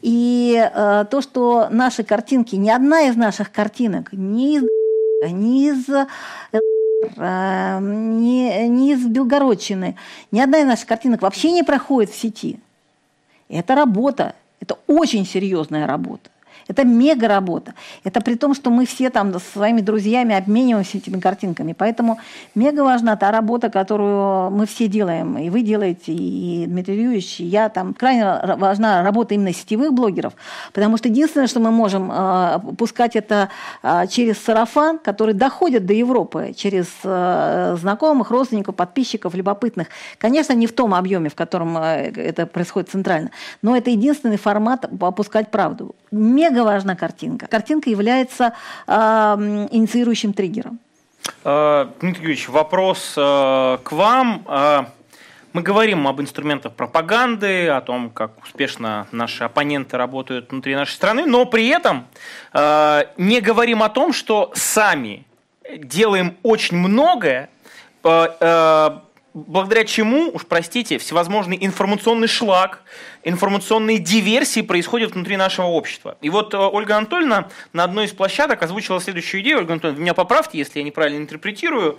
И 0.00 0.54
э, 0.56 1.04
то, 1.10 1.20
что 1.20 1.66
наши 1.72 2.04
картинки, 2.04 2.54
ни 2.54 2.70
одна 2.70 3.08
из 3.08 3.16
наших 3.16 3.50
картинок, 3.50 4.12
ни 4.12 4.58
из 4.58 4.62
ни 5.28 5.68
из 5.68 5.86
ни, 7.00 8.66
ни 8.66 8.92
из 8.92 9.06
Белгородчины, 9.06 9.96
ни 10.30 10.40
одна 10.40 10.58
из 10.58 10.66
наших 10.66 10.86
картинок 10.86 11.22
вообще 11.22 11.50
не 11.52 11.62
проходит 11.62 12.10
в 12.10 12.18
сети. 12.18 12.58
Это 13.48 13.74
работа, 13.74 14.34
это 14.60 14.78
очень 14.86 15.26
серьезная 15.26 15.86
работа. 15.86 16.30
Это 16.70 16.84
мега 16.84 17.26
работа. 17.26 17.74
Это 18.04 18.20
при 18.20 18.36
том, 18.36 18.54
что 18.54 18.70
мы 18.70 18.86
все 18.86 19.10
там 19.10 19.32
со 19.32 19.40
своими 19.40 19.80
друзьями 19.80 20.36
обмениваемся 20.36 20.98
этими 20.98 21.18
картинками. 21.18 21.74
Поэтому 21.76 22.20
мега 22.54 22.82
важна 22.84 23.16
та 23.16 23.32
работа, 23.32 23.70
которую 23.70 24.52
мы 24.52 24.66
все 24.66 24.86
делаем. 24.86 25.36
И 25.36 25.50
вы 25.50 25.62
делаете, 25.62 26.12
и 26.12 26.66
Дмитрий 26.68 27.02
Юрьевич, 27.02 27.40
и 27.40 27.44
я. 27.44 27.70
Там 27.70 27.92
крайне 27.92 28.24
важна 28.56 29.02
работа 29.02 29.34
именно 29.34 29.52
сетевых 29.52 29.92
блогеров. 29.92 30.34
Потому 30.72 30.96
что 30.96 31.08
единственное, 31.08 31.48
что 31.48 31.58
мы 31.58 31.72
можем 31.72 32.08
э, 32.12 32.60
пускать 32.78 33.16
это 33.16 33.48
э, 33.82 34.06
через 34.06 34.38
сарафан, 34.38 35.00
который 35.00 35.34
доходит 35.34 35.86
до 35.86 35.92
Европы, 35.92 36.52
через 36.56 36.86
э, 37.02 37.76
знакомых, 37.80 38.30
родственников, 38.30 38.76
подписчиков, 38.76 39.34
любопытных. 39.34 39.88
Конечно, 40.18 40.52
не 40.52 40.68
в 40.68 40.72
том 40.72 40.94
объеме, 40.94 41.30
в 41.30 41.34
котором 41.34 41.76
э, 41.78 42.12
это 42.14 42.46
происходит 42.46 42.90
центрально. 42.90 43.30
Но 43.60 43.76
это 43.76 43.90
единственный 43.90 44.38
формат 44.38 44.88
опускать 45.00 45.50
правду. 45.50 45.96
Мега 46.12 46.59
мега 46.59 46.59
важна 46.64 46.96
картинка. 46.96 47.46
Картинка 47.46 47.90
является 47.90 48.54
э, 48.86 48.92
инициирующим 49.70 50.32
триггером. 50.32 50.78
Э, 51.44 51.86
Дмитрий 52.00 52.22
Юрьевич, 52.22 52.48
вопрос 52.48 53.14
э, 53.16 53.78
к 53.82 53.92
вам. 53.92 54.44
Э, 54.46 54.84
мы 55.52 55.62
говорим 55.62 56.06
об 56.06 56.20
инструментах 56.20 56.74
пропаганды, 56.74 57.68
о 57.68 57.80
том, 57.80 58.10
как 58.10 58.40
успешно 58.42 59.08
наши 59.10 59.42
оппоненты 59.42 59.96
работают 59.96 60.50
внутри 60.52 60.76
нашей 60.76 60.92
страны, 60.92 61.26
но 61.26 61.44
при 61.44 61.66
этом 61.66 62.06
не 62.54 63.40
говорим 63.40 63.82
о 63.82 63.88
том, 63.88 64.12
что 64.12 64.52
сами 64.54 65.26
делаем 65.76 66.36
очень 66.44 66.76
многое, 66.76 67.50
благодаря 69.34 69.84
чему, 69.84 70.30
уж 70.32 70.46
простите, 70.46 70.98
всевозможный 70.98 71.58
информационный 71.60 72.28
шлак, 72.28 72.82
информационные 73.22 73.98
диверсии 73.98 74.60
происходят 74.60 75.12
внутри 75.12 75.36
нашего 75.36 75.66
общества. 75.66 76.16
И 76.20 76.30
вот 76.30 76.54
э, 76.54 76.58
Ольга 76.58 76.96
Анатольевна 76.96 77.48
на 77.72 77.84
одной 77.84 78.06
из 78.06 78.12
площадок 78.12 78.62
озвучила 78.62 79.00
следующую 79.00 79.42
идею. 79.42 79.58
Ольга 79.58 79.74
Анатольевна, 79.74 80.00
меня 80.00 80.14
поправьте, 80.14 80.58
если 80.58 80.80
я 80.80 80.84
неправильно 80.84 81.18
интерпретирую. 81.18 81.98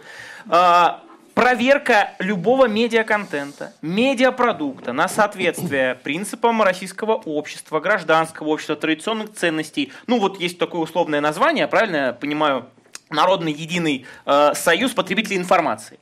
А, 0.50 1.02
проверка 1.34 2.12
любого 2.20 2.68
медиаконтента, 2.68 3.74
медиапродукта 3.82 4.94
на 4.94 5.08
соответствие 5.08 5.96
принципам 5.96 6.62
российского 6.62 7.14
общества, 7.14 7.80
гражданского 7.80 8.50
общества, 8.50 8.76
традиционных 8.76 9.34
ценностей. 9.34 9.92
Ну 10.08 10.20
вот 10.20 10.40
есть 10.40 10.60
такое 10.60 10.82
условное 10.82 11.22
название, 11.22 11.68
правильно 11.68 11.96
я 11.98 12.14
понимаю, 12.14 12.68
Народный 13.12 13.52
единый 13.52 14.06
э, 14.26 14.54
союз 14.56 14.92
потребителей 14.92 15.36
информации. 15.36 16.00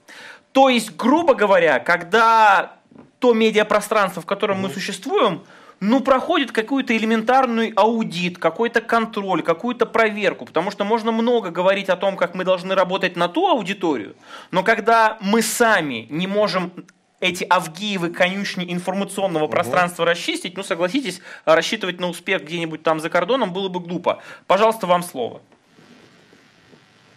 То 0.51 0.69
есть, 0.69 0.95
грубо 0.95 1.35
говоря, 1.35 1.79
когда 1.79 2.73
то 3.19 3.33
медиапространство, 3.33 4.21
в 4.21 4.25
котором 4.25 4.61
мы 4.61 4.69
существуем, 4.69 5.43
ну, 5.79 6.01
проходит 6.01 6.51
какую-то 6.51 6.95
элементарную 6.95 7.71
аудит, 7.75 8.37
какой-то 8.37 8.81
контроль, 8.81 9.41
какую-то 9.41 9.85
проверку, 9.85 10.45
потому 10.45 10.71
что 10.71 10.83
можно 10.83 11.11
много 11.11 11.51
говорить 11.51 11.89
о 11.89 11.95
том, 11.95 12.17
как 12.17 12.35
мы 12.35 12.43
должны 12.43 12.75
работать 12.75 13.15
на 13.15 13.29
ту 13.29 13.47
аудиторию, 13.47 14.15
но 14.51 14.63
когда 14.63 15.17
мы 15.21 15.41
сами 15.41 16.07
не 16.09 16.27
можем 16.27 16.73
эти 17.21 17.45
Авгиевы 17.49 18.09
конюшни 18.09 18.71
информационного 18.71 19.45
угу. 19.45 19.51
пространства 19.51 20.05
расчистить, 20.05 20.55
ну, 20.57 20.63
согласитесь, 20.63 21.21
рассчитывать 21.45 21.99
на 21.99 22.07
успех 22.07 22.43
где-нибудь 22.43 22.83
там 22.83 22.99
за 22.99 23.09
кордоном 23.09 23.51
было 23.51 23.67
бы 23.67 23.79
глупо. 23.79 24.21
Пожалуйста, 24.47 24.87
вам 24.87 25.03
слово. 25.03 25.41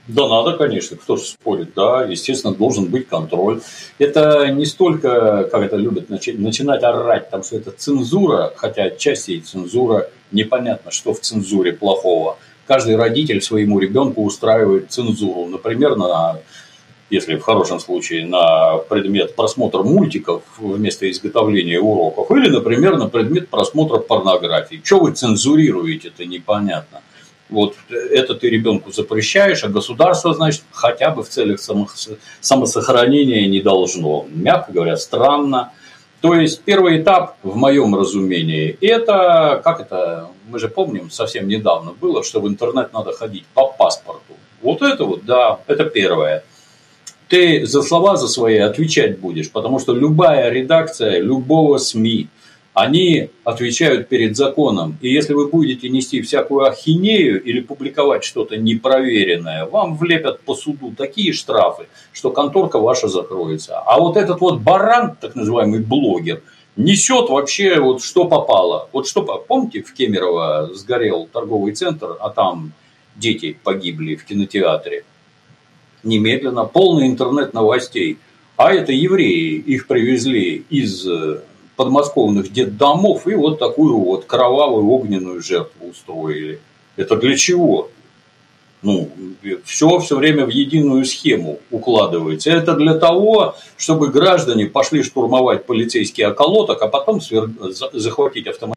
Да, 0.08 0.28
надо, 0.28 0.56
конечно, 0.56 0.96
кто 0.96 1.16
же 1.16 1.22
спорит, 1.22 1.74
да, 1.76 2.04
естественно, 2.04 2.52
должен 2.52 2.86
быть 2.86 3.06
контроль. 3.06 3.60
Это 3.98 4.48
не 4.48 4.66
столько, 4.66 5.44
как 5.44 5.62
это 5.62 5.76
любят 5.76 6.10
начинать 6.10 6.82
орать, 6.82 7.30
там, 7.30 7.44
что 7.44 7.56
это 7.56 7.70
цензура, 7.70 8.52
хотя 8.56 8.84
отчасти 8.84 9.32
и 9.32 9.40
цензура, 9.40 10.10
непонятно, 10.32 10.90
что 10.90 11.14
в 11.14 11.20
цензуре 11.20 11.72
плохого. 11.72 12.36
Каждый 12.66 12.96
родитель 12.96 13.40
своему 13.40 13.78
ребенку 13.78 14.24
устраивает 14.24 14.90
цензуру, 14.90 15.46
например, 15.46 15.96
на 15.96 16.40
если 17.12 17.36
в 17.36 17.42
хорошем 17.42 17.78
случае 17.78 18.26
на 18.26 18.78
предмет 18.78 19.36
просмотра 19.36 19.82
мультиков 19.82 20.42
вместо 20.58 21.10
изготовления 21.10 21.78
уроков, 21.78 22.30
или, 22.30 22.48
например, 22.48 22.96
на 22.96 23.06
предмет 23.06 23.50
просмотра 23.50 23.98
порнографии. 23.98 24.80
Что 24.82 25.00
вы 25.00 25.12
цензурируете, 25.12 26.08
это 26.08 26.24
непонятно. 26.24 27.02
Вот 27.52 27.76
это 27.90 28.34
ты 28.34 28.50
ребенку 28.50 28.92
запрещаешь, 28.92 29.62
а 29.62 29.68
государство, 29.68 30.34
значит, 30.34 30.62
хотя 30.72 31.10
бы 31.10 31.22
в 31.22 31.28
целях 31.28 31.60
самосохранения 32.40 33.46
не 33.46 33.60
должно. 33.60 34.26
Мягко 34.30 34.72
говоря, 34.72 34.96
странно. 34.96 35.72
То 36.20 36.34
есть 36.34 36.62
первый 36.62 37.02
этап, 37.02 37.36
в 37.42 37.56
моем 37.56 37.94
разумении, 37.94 38.76
это, 38.80 39.60
как 39.62 39.80
это, 39.80 40.28
мы 40.48 40.58
же 40.58 40.68
помним, 40.68 41.10
совсем 41.10 41.48
недавно 41.48 41.92
было, 41.92 42.24
что 42.24 42.40
в 42.40 42.48
интернет 42.48 42.92
надо 42.92 43.12
ходить 43.12 43.44
по 43.54 43.66
паспорту. 43.66 44.34
Вот 44.62 44.82
это 44.82 45.04
вот, 45.04 45.24
да, 45.24 45.58
это 45.66 45.84
первое 45.84 46.44
ты 47.32 47.64
за 47.64 47.80
слова 47.80 48.16
за 48.16 48.28
свои 48.28 48.58
отвечать 48.58 49.18
будешь, 49.18 49.50
потому 49.50 49.78
что 49.78 49.94
любая 49.94 50.50
редакция 50.50 51.18
любого 51.18 51.78
СМИ, 51.78 52.28
они 52.74 53.28
отвечают 53.44 54.08
перед 54.08 54.36
законом. 54.36 54.96
И 55.02 55.08
если 55.08 55.34
вы 55.34 55.48
будете 55.48 55.88
нести 55.88 56.22
всякую 56.22 56.64
ахинею 56.64 57.42
или 57.42 57.60
публиковать 57.60 58.24
что-то 58.24 58.56
непроверенное, 58.56 59.66
вам 59.66 59.96
влепят 59.96 60.40
по 60.40 60.54
суду 60.54 60.94
такие 60.96 61.32
штрафы, 61.32 61.86
что 62.12 62.30
конторка 62.30 62.78
ваша 62.78 63.08
закроется. 63.08 63.78
А 63.78 63.98
вот 63.98 64.16
этот 64.16 64.40
вот 64.40 64.60
баран, 64.60 65.16
так 65.20 65.34
называемый 65.34 65.80
блогер, 65.80 66.42
несет 66.76 67.28
вообще 67.28 67.78
вот 67.78 68.02
что 68.02 68.24
попало. 68.24 68.88
Вот 68.92 69.06
что, 69.06 69.22
помните, 69.22 69.82
в 69.82 69.92
Кемерово 69.92 70.70
сгорел 70.72 71.28
торговый 71.30 71.74
центр, 71.74 72.16
а 72.20 72.30
там 72.30 72.72
дети 73.16 73.56
погибли 73.62 74.16
в 74.16 74.24
кинотеатре 74.24 75.04
немедленно, 76.02 76.64
полный 76.64 77.06
интернет 77.06 77.52
новостей. 77.52 78.18
А 78.56 78.72
это 78.72 78.92
евреи, 78.92 79.56
их 79.56 79.86
привезли 79.86 80.64
из 80.68 81.06
э, 81.06 81.40
подмосковных 81.76 82.52
детдомов 82.52 83.26
и 83.26 83.34
вот 83.34 83.58
такую 83.58 83.98
вот 83.98 84.24
кровавую 84.24 84.86
огненную 84.88 85.42
жертву 85.42 85.88
устроили. 85.88 86.60
Это 86.96 87.16
для 87.16 87.36
чего? 87.36 87.88
Ну, 88.82 89.08
все 89.64 89.98
все 90.00 90.16
время 90.16 90.44
в 90.44 90.48
единую 90.48 91.04
схему 91.04 91.60
укладывается. 91.70 92.50
Это 92.50 92.74
для 92.74 92.94
того, 92.94 93.54
чтобы 93.76 94.08
граждане 94.08 94.66
пошли 94.66 95.04
штурмовать 95.04 95.66
полицейский 95.66 96.26
околоток, 96.26 96.82
а 96.82 96.88
потом 96.88 97.20
свер... 97.20 97.48
захватить 97.92 98.48
автомобиль 98.48 98.76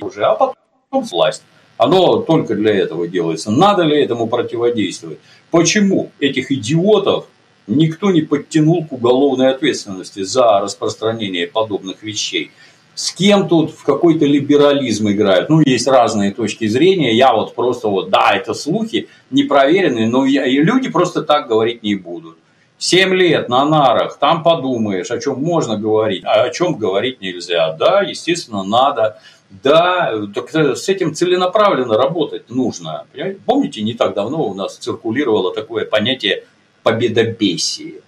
уже, 0.00 0.24
а 0.24 0.34
потом 0.34 1.02
власть. 1.04 1.42
Оно 1.76 2.18
только 2.18 2.54
для 2.54 2.72
этого 2.72 3.08
делается. 3.08 3.50
Надо 3.50 3.82
ли 3.82 4.00
этому 4.00 4.28
противодействовать? 4.28 5.18
Почему 5.50 6.12
этих 6.20 6.52
идиотов 6.52 7.26
никто 7.66 8.10
не 8.10 8.22
подтянул 8.22 8.84
к 8.84 8.92
уголовной 8.92 9.50
ответственности 9.50 10.22
за 10.22 10.60
распространение 10.60 11.46
подобных 11.46 12.02
вещей? 12.02 12.50
С 12.94 13.12
кем 13.12 13.48
тут 13.48 13.70
в 13.70 13.84
какой-то 13.84 14.26
либерализм 14.26 15.08
играют? 15.10 15.48
Ну, 15.48 15.62
есть 15.64 15.86
разные 15.86 16.30
точки 16.30 16.66
зрения. 16.66 17.14
Я 17.14 17.32
вот 17.32 17.54
просто 17.54 17.88
вот, 17.88 18.10
да, 18.10 18.32
это 18.34 18.52
слухи 18.52 19.08
непроверенные, 19.30 20.06
но 20.06 20.26
я, 20.26 20.44
и 20.44 20.56
люди 20.56 20.90
просто 20.90 21.22
так 21.22 21.48
говорить 21.48 21.82
не 21.82 21.94
будут. 21.94 22.36
Семь 22.76 23.14
лет 23.14 23.48
на 23.48 23.64
нарах, 23.64 24.18
там 24.18 24.42
подумаешь, 24.42 25.10
о 25.10 25.20
чем 25.20 25.40
можно 25.40 25.76
говорить, 25.76 26.24
а 26.24 26.42
о 26.42 26.50
чем 26.50 26.74
говорить 26.74 27.20
нельзя. 27.20 27.72
Да, 27.74 28.02
естественно, 28.02 28.64
надо. 28.64 29.20
Да, 29.62 30.12
так 30.34 30.54
с 30.54 30.88
этим 30.88 31.14
целенаправленно 31.14 31.96
работать 31.96 32.50
нужно. 32.50 33.04
Понимаете? 33.12 33.40
Помните, 33.46 33.82
не 33.82 33.94
так 33.94 34.14
давно 34.14 34.44
у 34.44 34.54
нас 34.54 34.76
циркулировало 34.76 35.54
такое 35.54 35.84
понятие 35.84 36.44
победобесие. 36.82 38.00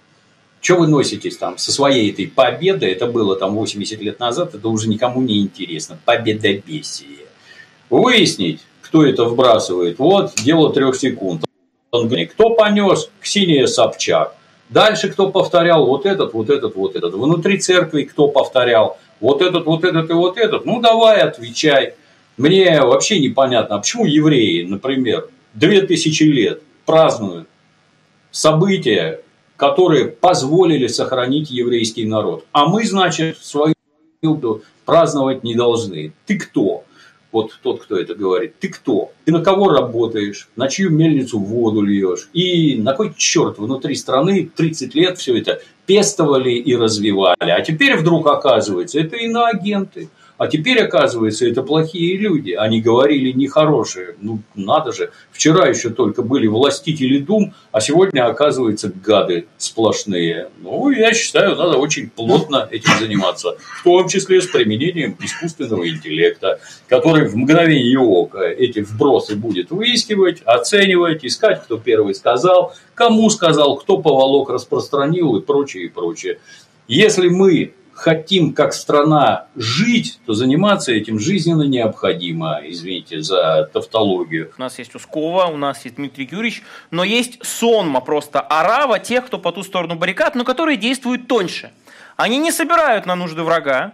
Что 0.61 0.77
вы 0.77 0.87
носитесь 0.87 1.37
там 1.37 1.57
со 1.57 1.71
своей 1.71 2.11
этой 2.11 2.27
победой, 2.27 2.91
это 2.91 3.05
было 3.05 3.35
там 3.35 3.55
80 3.55 4.01
лет 4.01 4.19
назад, 4.19 4.55
это 4.55 4.67
уже 4.67 4.89
никому 4.89 5.21
не 5.21 5.41
интересно. 5.41 5.99
Победобесие. 6.05 7.27
Выяснить, 7.89 8.61
кто 8.81 9.05
это 9.05 9.25
вбрасывает, 9.25 9.99
вот 9.99 10.33
дело 10.43 10.73
трех 10.73 10.95
секунд. 10.95 11.43
Кто 11.91 12.49
понес? 12.51 13.09
Ксения 13.21 13.67
Собчак. 13.67 14.35
Дальше 14.69 15.09
кто 15.09 15.29
повторял? 15.29 15.85
Вот 15.85 16.05
этот, 16.05 16.33
вот 16.33 16.49
этот, 16.49 16.75
вот 16.75 16.95
этот. 16.95 17.13
Внутри 17.13 17.59
церкви 17.59 18.03
кто 18.03 18.27
повторял? 18.27 18.97
вот 19.19 19.41
этот, 19.41 19.65
вот 19.65 19.83
этот 19.83 20.09
и 20.09 20.13
вот 20.13 20.37
этот, 20.37 20.65
ну 20.65 20.81
давай 20.81 21.21
отвечай. 21.21 21.93
Мне 22.37 22.81
вообще 22.81 23.19
непонятно, 23.19 23.75
а 23.75 23.79
почему 23.79 24.05
евреи, 24.05 24.63
например, 24.63 25.29
две 25.53 25.81
тысячи 25.81 26.23
лет 26.23 26.61
празднуют 26.85 27.47
события, 28.35 29.21
которые 29.55 30.07
позволили 30.07 30.87
сохранить 30.87 31.49
еврейский 31.49 32.05
народ. 32.05 32.45
А 32.51 32.67
мы, 32.67 32.85
значит, 32.85 33.37
свою 33.37 33.73
праздновать 34.83 35.43
не 35.43 35.55
должны. 35.55 36.11
Ты 36.25 36.37
кто? 36.37 36.83
вот 37.35 37.51
тот, 37.61 37.83
кто 37.83 37.97
это 37.97 38.15
говорит, 38.15 38.53
ты 38.61 38.69
кто? 38.69 39.11
Ты 39.25 39.33
на 39.33 39.41
кого 39.41 39.67
работаешь? 39.67 40.47
На 40.55 40.69
чью 40.69 40.89
мельницу 40.89 41.37
воду 41.37 41.81
льешь? 41.81 42.29
И 42.31 42.77
на 42.77 42.93
кой 42.93 43.13
черт 43.17 43.57
внутри 43.57 43.95
страны 43.95 44.49
30 44.55 44.95
лет 44.95 45.17
все 45.17 45.37
это 45.37 45.61
пестовали 45.85 46.51
и 46.51 46.73
развивали. 46.77 47.49
А 47.49 47.59
теперь 47.59 47.97
вдруг 47.97 48.25
оказывается, 48.27 49.01
это 49.01 49.17
иноагенты. 49.17 50.07
А 50.37 50.47
теперь, 50.47 50.81
оказывается, 50.81 51.47
это 51.47 51.63
плохие 51.63 52.17
люди. 52.17 52.51
Они 52.51 52.81
говорили 52.81 53.31
нехорошие. 53.31 54.15
Ну, 54.19 54.39
надо 54.53 54.91
же. 54.91 55.11
Вчера 55.31 55.67
еще 55.67 55.89
только 55.89 56.23
были 56.23 56.47
властители 56.47 57.19
дум, 57.19 57.53
а 57.71 57.79
сегодня, 57.79 58.27
оказывается, 58.27 58.91
гады 58.93 59.47
сплошные. 59.57 60.49
Ну, 60.61 60.89
я 60.89 61.13
считаю, 61.13 61.55
надо 61.55 61.77
очень 61.77 62.09
плотно 62.09 62.67
этим 62.69 62.91
заниматься. 62.99 63.57
В 63.79 63.83
том 63.83 64.09
числе 64.09 64.41
с 64.41 64.47
применением 64.47 65.15
искусственного 65.21 65.87
интеллекта, 65.87 66.59
который 66.87 67.27
в 67.27 67.35
мгновение 67.37 67.99
ока 67.99 68.43
эти 68.43 68.79
вбросы 68.79 69.35
будет 69.35 69.71
выискивать, 69.71 70.41
оценивать, 70.43 71.23
искать, 71.25 71.63
кто 71.63 71.77
первый 71.77 72.13
сказал, 72.13 72.73
кому 72.93 73.29
сказал, 73.29 73.77
кто 73.77 73.99
поволок 73.99 74.49
распространил 74.49 75.37
и 75.37 75.41
прочее, 75.41 75.85
и 75.85 75.89
прочее. 75.89 76.39
Если 76.87 77.29
мы 77.29 77.73
хотим 77.95 78.53
как 78.53 78.73
страна 78.73 79.47
жить, 79.55 80.19
то 80.25 80.33
заниматься 80.33 80.91
этим 80.91 81.17
жизненно 81.17 81.63
необходимо. 81.63 82.59
Извините 82.63 83.21
за 83.21 83.69
тавтологию. 83.71 84.51
У 84.57 84.61
нас 84.61 84.77
есть 84.77 84.93
Ускова, 84.93 85.45
у 85.45 85.57
нас 85.57 85.85
есть 85.85 85.95
Дмитрий 85.95 86.27
Юрьевич, 86.29 86.61
но 86.91 87.03
есть 87.03 87.43
сонма 87.43 88.01
просто 88.01 88.41
арава 88.41 88.99
тех, 88.99 89.25
кто 89.25 89.39
по 89.39 89.51
ту 89.51 89.63
сторону 89.63 89.95
баррикад, 89.95 90.35
но 90.35 90.43
которые 90.43 90.77
действуют 90.77 91.27
тоньше. 91.27 91.71
Они 92.17 92.37
не 92.37 92.51
собирают 92.51 93.05
на 93.05 93.15
нужды 93.15 93.43
врага, 93.43 93.93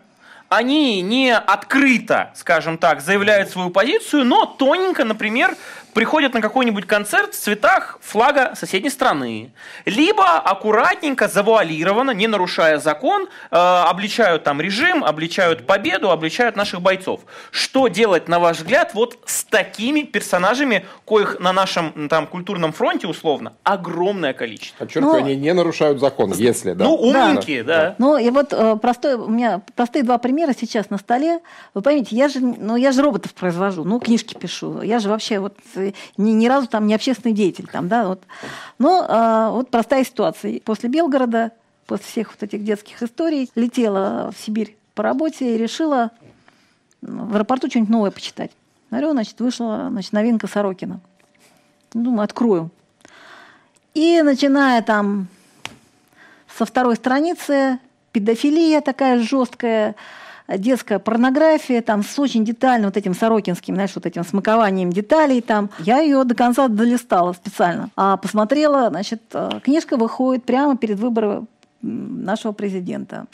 они 0.49 1.02
не 1.02 1.34
открыто, 1.34 2.32
скажем 2.36 2.78
так, 2.78 2.99
заявляют 2.99 3.49
свою 3.49 3.70
позицию, 3.70 4.26
но 4.26 4.45
тоненько, 4.45 5.06
например, 5.06 5.56
приходят 5.93 6.33
на 6.33 6.41
какой-нибудь 6.41 6.85
концерт 6.85 7.33
в 7.33 7.37
цветах 7.37 7.97
флага 8.01 8.53
соседней 8.55 8.89
страны. 8.89 9.51
Либо 9.85 10.37
аккуратненько, 10.37 11.27
завуалированно, 11.27 12.11
не 12.11 12.27
нарушая 12.27 12.77
закон, 12.77 13.27
э, 13.51 13.55
обличают 13.55 14.43
там 14.43 14.61
режим, 14.61 15.03
обличают 15.03 15.65
победу, 15.65 16.11
обличают 16.11 16.55
наших 16.55 16.81
бойцов. 16.81 17.21
Что 17.51 17.87
делать, 17.87 18.27
на 18.27 18.39
ваш 18.39 18.57
взгляд, 18.57 18.93
вот 18.93 19.19
с 19.25 19.43
такими 19.43 20.01
персонажами, 20.01 20.85
коих 21.05 21.39
на 21.39 21.53
нашем 21.53 22.07
там 22.09 22.27
культурном 22.27 22.73
фронте, 22.73 23.07
условно, 23.07 23.53
огромное 23.63 24.33
количество? 24.33 24.85
Подчеркиваю, 24.85 25.19
ну, 25.19 25.25
они 25.25 25.35
не 25.35 25.53
нарушают 25.53 25.99
закон, 25.99 26.33
если, 26.33 26.73
да. 26.73 26.85
Ну, 26.85 26.95
умненькие, 26.95 27.63
да. 27.63 27.77
да. 27.77 27.95
Ну, 27.97 28.17
и 28.17 28.29
вот 28.29 28.53
э, 28.53 28.75
простой, 28.77 29.15
у 29.15 29.29
меня 29.29 29.61
простые 29.75 30.03
два 30.03 30.17
примера 30.17 30.53
сейчас 30.59 30.89
на 30.89 30.97
столе. 30.97 31.39
Вы 31.73 31.81
поймите, 31.81 32.15
я 32.15 32.27
же, 32.27 32.39
ну, 32.39 32.75
я 32.75 32.91
же 32.91 33.01
роботов 33.01 33.33
произвожу, 33.33 33.83
ну, 33.83 33.99
книжки 33.99 34.35
пишу. 34.35 34.81
Я 34.81 34.99
же 34.99 35.09
вообще 35.09 35.39
вот 35.39 35.57
ни, 36.17 36.32
ни 36.32 36.47
разу 36.47 36.67
там 36.67 36.88
не 36.88 36.93
общественный 36.93 37.34
деятель. 37.34 37.67
Там, 37.71 37.88
да, 37.88 38.07
вот. 38.07 38.23
Но 38.79 39.05
а, 39.07 39.51
вот 39.51 39.69
простая 39.69 40.03
ситуация. 40.03 40.59
После 40.61 40.89
Белгорода, 40.89 41.51
после 41.86 42.05
всех 42.05 42.32
вот 42.32 42.43
этих 42.43 42.63
детских 42.63 43.01
историй, 43.03 43.49
летела 43.55 44.32
в 44.36 44.43
Сибирь 44.43 44.77
по 44.95 45.03
работе 45.03 45.55
и 45.55 45.57
решила 45.57 46.11
в 47.01 47.36
аэропорту 47.36 47.69
что-нибудь 47.69 47.91
новое 47.91 48.11
почитать. 48.11 48.51
Смотрю, 48.89 49.11
значит, 49.11 49.39
вышла 49.39 49.88
значит, 49.89 50.13
новинка 50.13 50.47
Сорокина. 50.47 50.99
Думаю, 51.93 52.23
открою. 52.23 52.69
И 53.93 54.21
начиная 54.21 54.82
там 54.82 55.27
со 56.57 56.65
второй 56.65 56.95
страницы, 56.95 57.79
педофилия 58.11 58.82
такая 58.82 59.19
жесткая, 59.19 59.95
детская 60.58 60.99
порнография, 60.99 61.82
там 61.82 62.04
с 62.04 62.18
очень 62.20 62.45
детальным 62.45 62.88
вот 62.89 62.97
этим 62.97 63.14
сорокинским, 63.14 63.76
знаешь, 63.76 63.91
вот 63.95 64.06
этим 64.06 64.24
смакованием 64.24 64.91
деталей 64.91 65.41
там. 65.41 65.70
Я 65.80 65.99
ее 65.99 66.24
до 66.24 66.36
конца 66.36 66.68
долистала 66.68 67.34
специально. 67.34 67.89
А 67.95 68.18
посмотрела, 68.18 68.89
значит, 68.89 69.22
э, 69.34 69.60
книжка 69.64 69.97
выходит 69.97 70.43
прямо 70.43 70.78
перед 70.78 70.99
выбором 70.99 71.47
нашего 71.82 72.52
президента. 72.52 73.26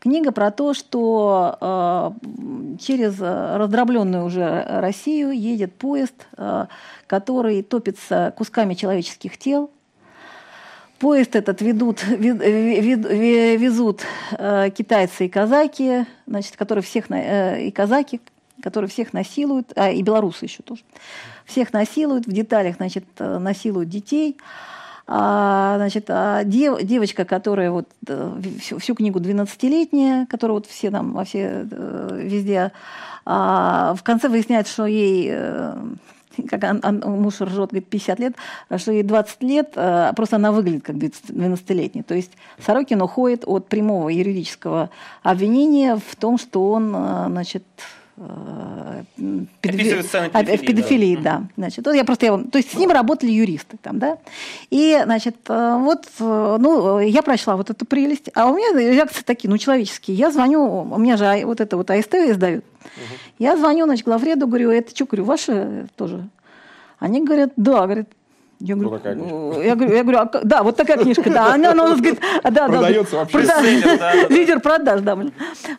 Книга 0.00 0.32
про 0.32 0.50
то, 0.50 0.74
что 0.74 1.56
э, 1.60 2.76
через 2.80 3.20
раздробленную 3.20 4.24
уже 4.24 4.64
Россию 4.68 5.30
едет 5.30 5.74
поезд, 5.74 6.26
э, 6.36 6.66
который 7.06 7.62
топится 7.62 8.34
кусками 8.36 8.74
человеческих 8.74 9.38
тел, 9.38 9.70
Поезд 11.02 11.34
этот 11.34 11.60
ведут, 11.62 12.04
вез, 12.04 12.38
везут 12.38 14.02
э, 14.38 14.70
китайцы 14.70 15.26
и 15.26 15.28
казаки, 15.28 16.06
значит, 16.28 16.56
которые 16.56 16.84
всех, 16.84 17.10
э, 17.10 17.64
и 17.64 17.72
казаки, 17.72 18.20
которые 18.62 18.88
всех 18.88 19.12
насилуют, 19.12 19.72
а 19.74 19.90
и 19.90 20.00
белорусы 20.00 20.44
еще 20.44 20.62
тоже, 20.62 20.82
всех 21.44 21.72
насилуют, 21.72 22.28
в 22.28 22.32
деталях, 22.32 22.76
значит, 22.76 23.04
э, 23.18 23.38
насилуют 23.38 23.88
детей. 23.88 24.36
А, 25.08 25.74
значит, 25.78 26.04
а 26.08 26.44
дев, 26.44 26.80
девочка, 26.84 27.24
которая 27.24 27.72
вот 27.72 27.88
э, 28.06 28.40
всю, 28.60 28.78
всю 28.78 28.94
книгу 28.94 29.18
12-летняя, 29.18 30.26
которая 30.26 30.54
вот 30.54 30.66
все 30.68 30.92
там, 30.92 31.14
во 31.14 31.24
все, 31.24 31.66
э, 31.68 32.20
везде, 32.22 32.70
а, 33.26 33.96
в 33.98 34.04
конце 34.04 34.28
выясняется, 34.28 34.72
что 34.72 34.86
ей 34.86 35.34
как 36.48 36.62
он, 36.64 36.80
он, 36.84 37.20
муж 37.20 37.40
ржет, 37.40 37.70
говорит, 37.70 37.88
50 37.88 38.18
лет, 38.18 38.34
что 38.76 38.92
ей 38.92 39.02
20 39.02 39.42
лет, 39.42 39.72
э, 39.76 40.12
просто 40.14 40.36
она 40.36 40.52
выглядит 40.52 40.84
как 40.84 40.96
12-летняя. 40.96 42.02
То 42.02 42.14
есть 42.14 42.32
Сорокин 42.58 43.00
уходит 43.02 43.44
от 43.46 43.68
прямого 43.68 44.08
юридического 44.08 44.90
обвинения 45.22 45.96
в 45.96 46.16
том, 46.16 46.38
что 46.38 46.70
он, 46.70 46.94
э, 46.94 47.26
значит, 47.28 47.64
э, 48.28 49.02
педофи... 49.60 50.02
педофилии, 50.02 50.56
в 50.56 50.60
педофилии, 50.66 51.16
да. 51.16 51.22
да. 51.22 51.46
Значит, 51.56 51.86
я 51.86 52.04
просто, 52.04 52.26
я, 52.26 52.38
то 52.38 52.58
есть 52.58 52.72
с 52.72 52.74
ним 52.74 52.90
работали 52.90 53.30
юристы 53.30 53.76
там, 53.80 53.98
да. 53.98 54.18
И, 54.70 55.00
значит, 55.04 55.36
вот, 55.48 56.06
ну, 56.18 57.00
я 57.00 57.22
прочла 57.22 57.56
вот 57.56 57.70
эту 57.70 57.84
прелесть, 57.84 58.30
а 58.34 58.50
у 58.50 58.56
меня 58.56 58.78
реакции 58.78 59.22
такие, 59.22 59.50
ну, 59.50 59.58
человеческие. 59.58 60.16
Я 60.16 60.30
звоню, 60.30 60.62
у 60.64 60.98
меня 60.98 61.16
же 61.16 61.44
вот 61.44 61.60
это 61.60 61.76
вот 61.76 61.90
АСТ 61.90 62.14
издают. 62.14 62.64
Угу. 62.64 63.18
Я 63.38 63.56
звоню, 63.56 63.84
значит, 63.84 64.04
главреду, 64.04 64.46
говорю, 64.46 64.70
это 64.70 64.94
что, 64.94 65.06
говорю, 65.06 65.24
ваши 65.24 65.88
тоже? 65.96 66.28
Они 66.98 67.24
говорят, 67.24 67.52
да, 67.56 67.82
говорят, 67.82 68.08
я 68.64 68.76
говорю, 68.76 68.90
такая 68.90 69.16
я 69.16 69.74
говорю, 69.74 69.94
я 69.94 70.02
говорю, 70.02 70.18
а, 70.18 70.40
да, 70.44 70.62
вот 70.62 70.76
такая 70.76 70.98
книжка, 70.98 71.28
да. 71.28 71.54
Она, 71.54 71.72
она 71.72 71.84
у 71.84 71.88
нас 71.88 71.98
говорит, 71.98 72.20
а, 72.44 72.50
да, 72.50 72.68
Продается 72.68 73.12
да, 73.12 73.18
вообще. 73.18 73.38
Прода... 73.38 73.98
да, 73.98 74.12
Лидер 74.28 74.60
продаж, 74.60 75.00
да. 75.00 75.18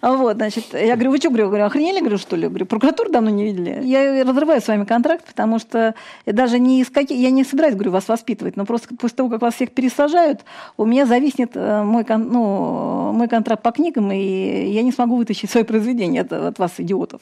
Вот, 0.01 0.35
значит, 0.35 0.65
я 0.73 0.95
говорю, 0.95 1.11
вы 1.11 1.17
что, 1.17 1.29
говорю, 1.29 1.47
говорю, 1.47 1.65
охренели, 1.65 1.99
говорю, 1.99 2.17
что 2.17 2.35
ли? 2.35 2.49
Говорю, 2.49 2.65
прокуратуру 2.65 3.09
давно 3.09 3.29
не 3.29 3.45
видели. 3.45 3.79
Я 3.83 4.25
разрываю 4.25 4.61
с 4.61 4.67
вами 4.67 4.83
контракт, 4.83 5.25
потому 5.25 5.59
что 5.59 5.95
даже 6.25 6.59
не 6.59 6.81
из 6.81 6.89
каких, 6.89 7.17
я 7.17 7.31
не 7.31 7.45
собираюсь, 7.45 7.75
говорю, 7.75 7.91
вас 7.91 8.09
воспитывать, 8.09 8.57
но 8.57 8.65
просто 8.65 8.93
после 8.95 9.15
того, 9.15 9.29
как 9.29 9.41
вас 9.41 9.55
всех 9.55 9.71
пересажают, 9.71 10.41
у 10.75 10.85
меня 10.85 11.05
зависнет 11.05 11.51
э, 11.55 11.83
мой, 11.83 12.05
ну, 12.09 13.13
мой 13.13 13.29
контракт 13.29 13.63
по 13.63 13.71
книгам, 13.71 14.11
и 14.11 14.71
я 14.71 14.83
не 14.83 14.91
смогу 14.91 15.15
вытащить 15.15 15.49
свои 15.49 15.63
произведения 15.63 16.21
от, 16.21 16.33
от 16.33 16.59
вас, 16.59 16.73
идиотов. 16.79 17.21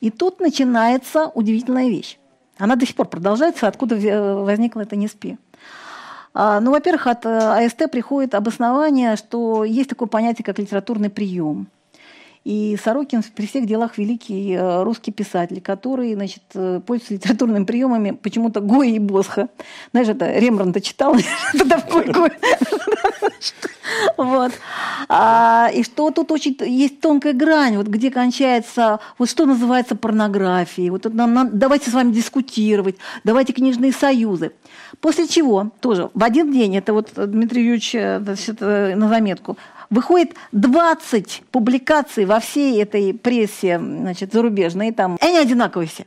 И 0.00 0.10
тут 0.10 0.40
начинается 0.40 1.30
удивительная 1.34 1.88
вещь. 1.88 2.18
Она 2.58 2.76
до 2.76 2.86
сих 2.86 2.96
пор 2.96 3.08
продолжается, 3.08 3.68
откуда 3.68 3.96
возникла 4.42 4.82
эта 4.82 4.96
НИСПИ. 4.96 5.38
А, 6.34 6.60
ну, 6.60 6.72
во-первых, 6.72 7.06
от 7.06 7.24
э, 7.24 7.66
АСТ 7.66 7.90
приходит 7.90 8.34
обоснование, 8.34 9.16
что 9.16 9.64
есть 9.64 9.88
такое 9.90 10.08
понятие, 10.08 10.44
как 10.44 10.58
литературный 10.58 11.10
прием– 11.10 11.68
и 12.48 12.78
Сорокин 12.82 13.22
при 13.34 13.46
всех 13.46 13.66
делах 13.66 13.98
великий 13.98 14.54
э, 14.54 14.82
русский 14.82 15.12
писатель, 15.12 15.60
который 15.60 16.14
значит, 16.14 16.42
э, 16.54 16.80
пользуется 16.80 17.12
литературными 17.12 17.64
приемами 17.64 18.12
почему-то 18.12 18.62
Гоя 18.62 18.88
и 18.88 18.98
Босха. 18.98 19.50
Знаешь, 19.90 20.08
это 20.08 20.32
Рембрандта 20.38 20.80
читал, 20.80 21.14
Вот. 24.16 24.52
А, 25.10 25.70
и 25.74 25.82
что 25.82 26.10
тут 26.10 26.32
очень 26.32 26.56
есть 26.64 27.02
тонкая 27.02 27.34
грань, 27.34 27.76
вот 27.76 27.86
где 27.86 28.10
кончается, 28.10 29.00
вот 29.18 29.28
что 29.28 29.44
называется 29.44 29.94
порнографией. 29.94 30.88
Вот 30.88 31.04
нам, 31.12 31.34
нам, 31.34 31.58
давайте 31.58 31.90
с 31.90 31.92
вами 31.92 32.12
дискутировать, 32.12 32.96
давайте 33.24 33.52
книжные 33.52 33.92
союзы. 33.92 34.52
После 35.02 35.28
чего 35.28 35.70
тоже 35.80 36.08
в 36.14 36.24
один 36.24 36.50
день, 36.50 36.76
это 36.76 36.94
вот 36.94 37.10
Дмитрий 37.14 37.62
Юрьевич 37.62 37.94
э, 37.94 38.20
значит, 38.20 38.62
на 38.62 39.06
заметку, 39.08 39.58
выходит 39.90 40.34
20 40.52 41.42
публикаций 41.50 42.24
во 42.24 42.40
всей 42.40 42.82
этой 42.82 43.14
прессе 43.14 43.78
значит, 43.78 44.32
зарубежной, 44.32 44.92
там, 44.92 45.16
и 45.16 45.24
они 45.24 45.38
одинаковые 45.38 45.88
все. 45.88 46.06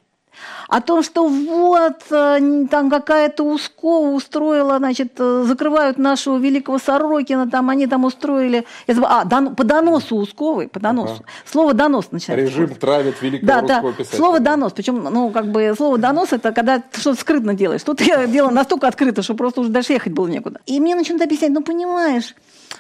О 0.68 0.82
том, 0.82 1.04
что 1.04 1.28
вот 1.28 2.04
э, 2.12 2.66
там 2.70 2.90
какая-то 2.90 3.44
Ускова 3.44 4.10
устроила, 4.10 4.78
значит, 4.78 5.14
э, 5.18 5.44
закрывают 5.46 5.98
нашего 5.98 6.38
великого 6.38 6.80
Сорокина, 6.80 7.50
там 7.50 7.70
они 7.70 7.88
там 7.88 8.06
устроили, 8.06 8.66
а, 8.88 9.26
дан, 9.26 9.56
по 9.56 9.64
доносу 9.64 10.16
Усковой, 10.16 10.68
по 10.68 10.80
доносу. 10.80 11.16
Ага. 11.16 11.24
Слово 11.46 11.74
донос 11.74 12.12
начинается. 12.12 12.50
Режим 12.50 12.76
травит 12.76 13.22
великого 13.22 13.48
да, 13.48 13.62
русского 13.62 13.92
да. 13.92 13.98
писателя. 13.98 14.18
Слово 14.18 14.40
донос, 14.40 14.74
причем, 14.74 15.04
ну, 15.04 15.30
как 15.30 15.52
бы, 15.52 15.74
слово 15.76 15.98
донос 15.98 16.34
это 16.34 16.52
когда 16.52 16.80
ты 16.80 17.00
что-то 17.00 17.20
скрытно 17.20 17.54
делаешь. 17.54 17.84
Тут 17.84 18.02
я 18.02 18.26
делала 18.26 18.52
настолько 18.52 18.88
открыто, 18.88 19.22
что 19.22 19.36
просто 19.36 19.62
уже 19.62 19.70
дальше 19.70 19.94
ехать 19.94 20.14
было 20.14 20.28
некуда. 20.28 20.62
И 20.66 20.80
мне 20.80 20.96
начинают 20.96 21.24
объяснять, 21.24 21.52
ну, 21.52 21.62
понимаешь, 21.62 22.34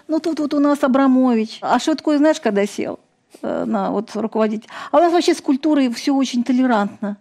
ну 0.07 0.19
тут 0.19 0.39
вот 0.39 0.53
у 0.53 0.59
нас 0.59 0.83
Абрамович. 0.83 1.59
А 1.61 1.79
что 1.79 1.95
такое, 1.95 2.17
знаешь, 2.17 2.39
когда 2.39 2.65
сел 2.65 2.99
э, 3.41 3.65
на 3.65 3.91
вот 3.91 4.15
руководить? 4.15 4.67
А 4.91 4.97
у 4.97 4.99
нас 4.99 5.13
вообще 5.13 5.33
с 5.33 5.41
культурой 5.41 5.91
все 5.93 6.13
очень 6.13 6.43
толерантно. 6.43 7.17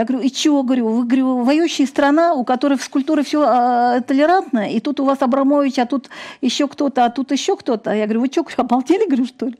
Я 0.00 0.06
говорю, 0.06 0.24
и 0.24 0.30
чего, 0.30 0.62
говорю, 0.62 0.88
вы, 0.88 1.04
говорю, 1.04 1.42
воюющая 1.42 1.84
страна, 1.84 2.32
у 2.32 2.42
которой 2.42 2.78
в 2.78 2.82
скульптуре 2.82 3.22
все 3.22 3.42
а, 3.42 4.00
толерантно, 4.00 4.72
и 4.72 4.80
тут 4.80 4.98
у 4.98 5.04
вас 5.04 5.20
Абрамович, 5.20 5.78
а 5.78 5.84
тут 5.84 6.08
еще 6.40 6.68
кто-то, 6.68 7.04
а 7.04 7.10
тут 7.10 7.32
еще 7.32 7.54
кто-то. 7.54 7.92
Я 7.92 8.06
говорю, 8.06 8.22
вы 8.22 8.28
что, 8.28 8.46
обалдели, 8.56 9.04
говорю, 9.04 9.26
что 9.26 9.48
ли? 9.48 9.56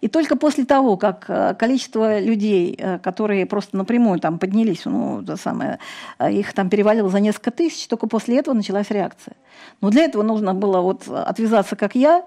И 0.00 0.06
только 0.06 0.36
после 0.36 0.64
того, 0.64 0.96
как 0.96 1.24
э, 1.26 1.56
количество 1.58 2.20
людей, 2.20 2.76
э, 2.78 3.00
которые 3.00 3.46
просто 3.46 3.76
напрямую 3.76 4.20
там 4.20 4.38
поднялись, 4.38 4.82
ну, 4.84 5.24
то 5.24 5.36
самое, 5.36 5.80
э, 6.20 6.34
их 6.34 6.52
там 6.52 6.70
перевалило 6.70 7.08
за 7.08 7.18
несколько 7.18 7.50
тысяч, 7.50 7.88
только 7.88 8.06
после 8.06 8.38
этого 8.38 8.54
началась 8.54 8.90
реакция. 8.90 9.34
Но 9.80 9.90
для 9.90 10.04
этого 10.04 10.22
нужно 10.22 10.54
было 10.54 10.80
вот 10.82 11.08
отвязаться, 11.08 11.74
как 11.74 11.96
я, 11.96 12.22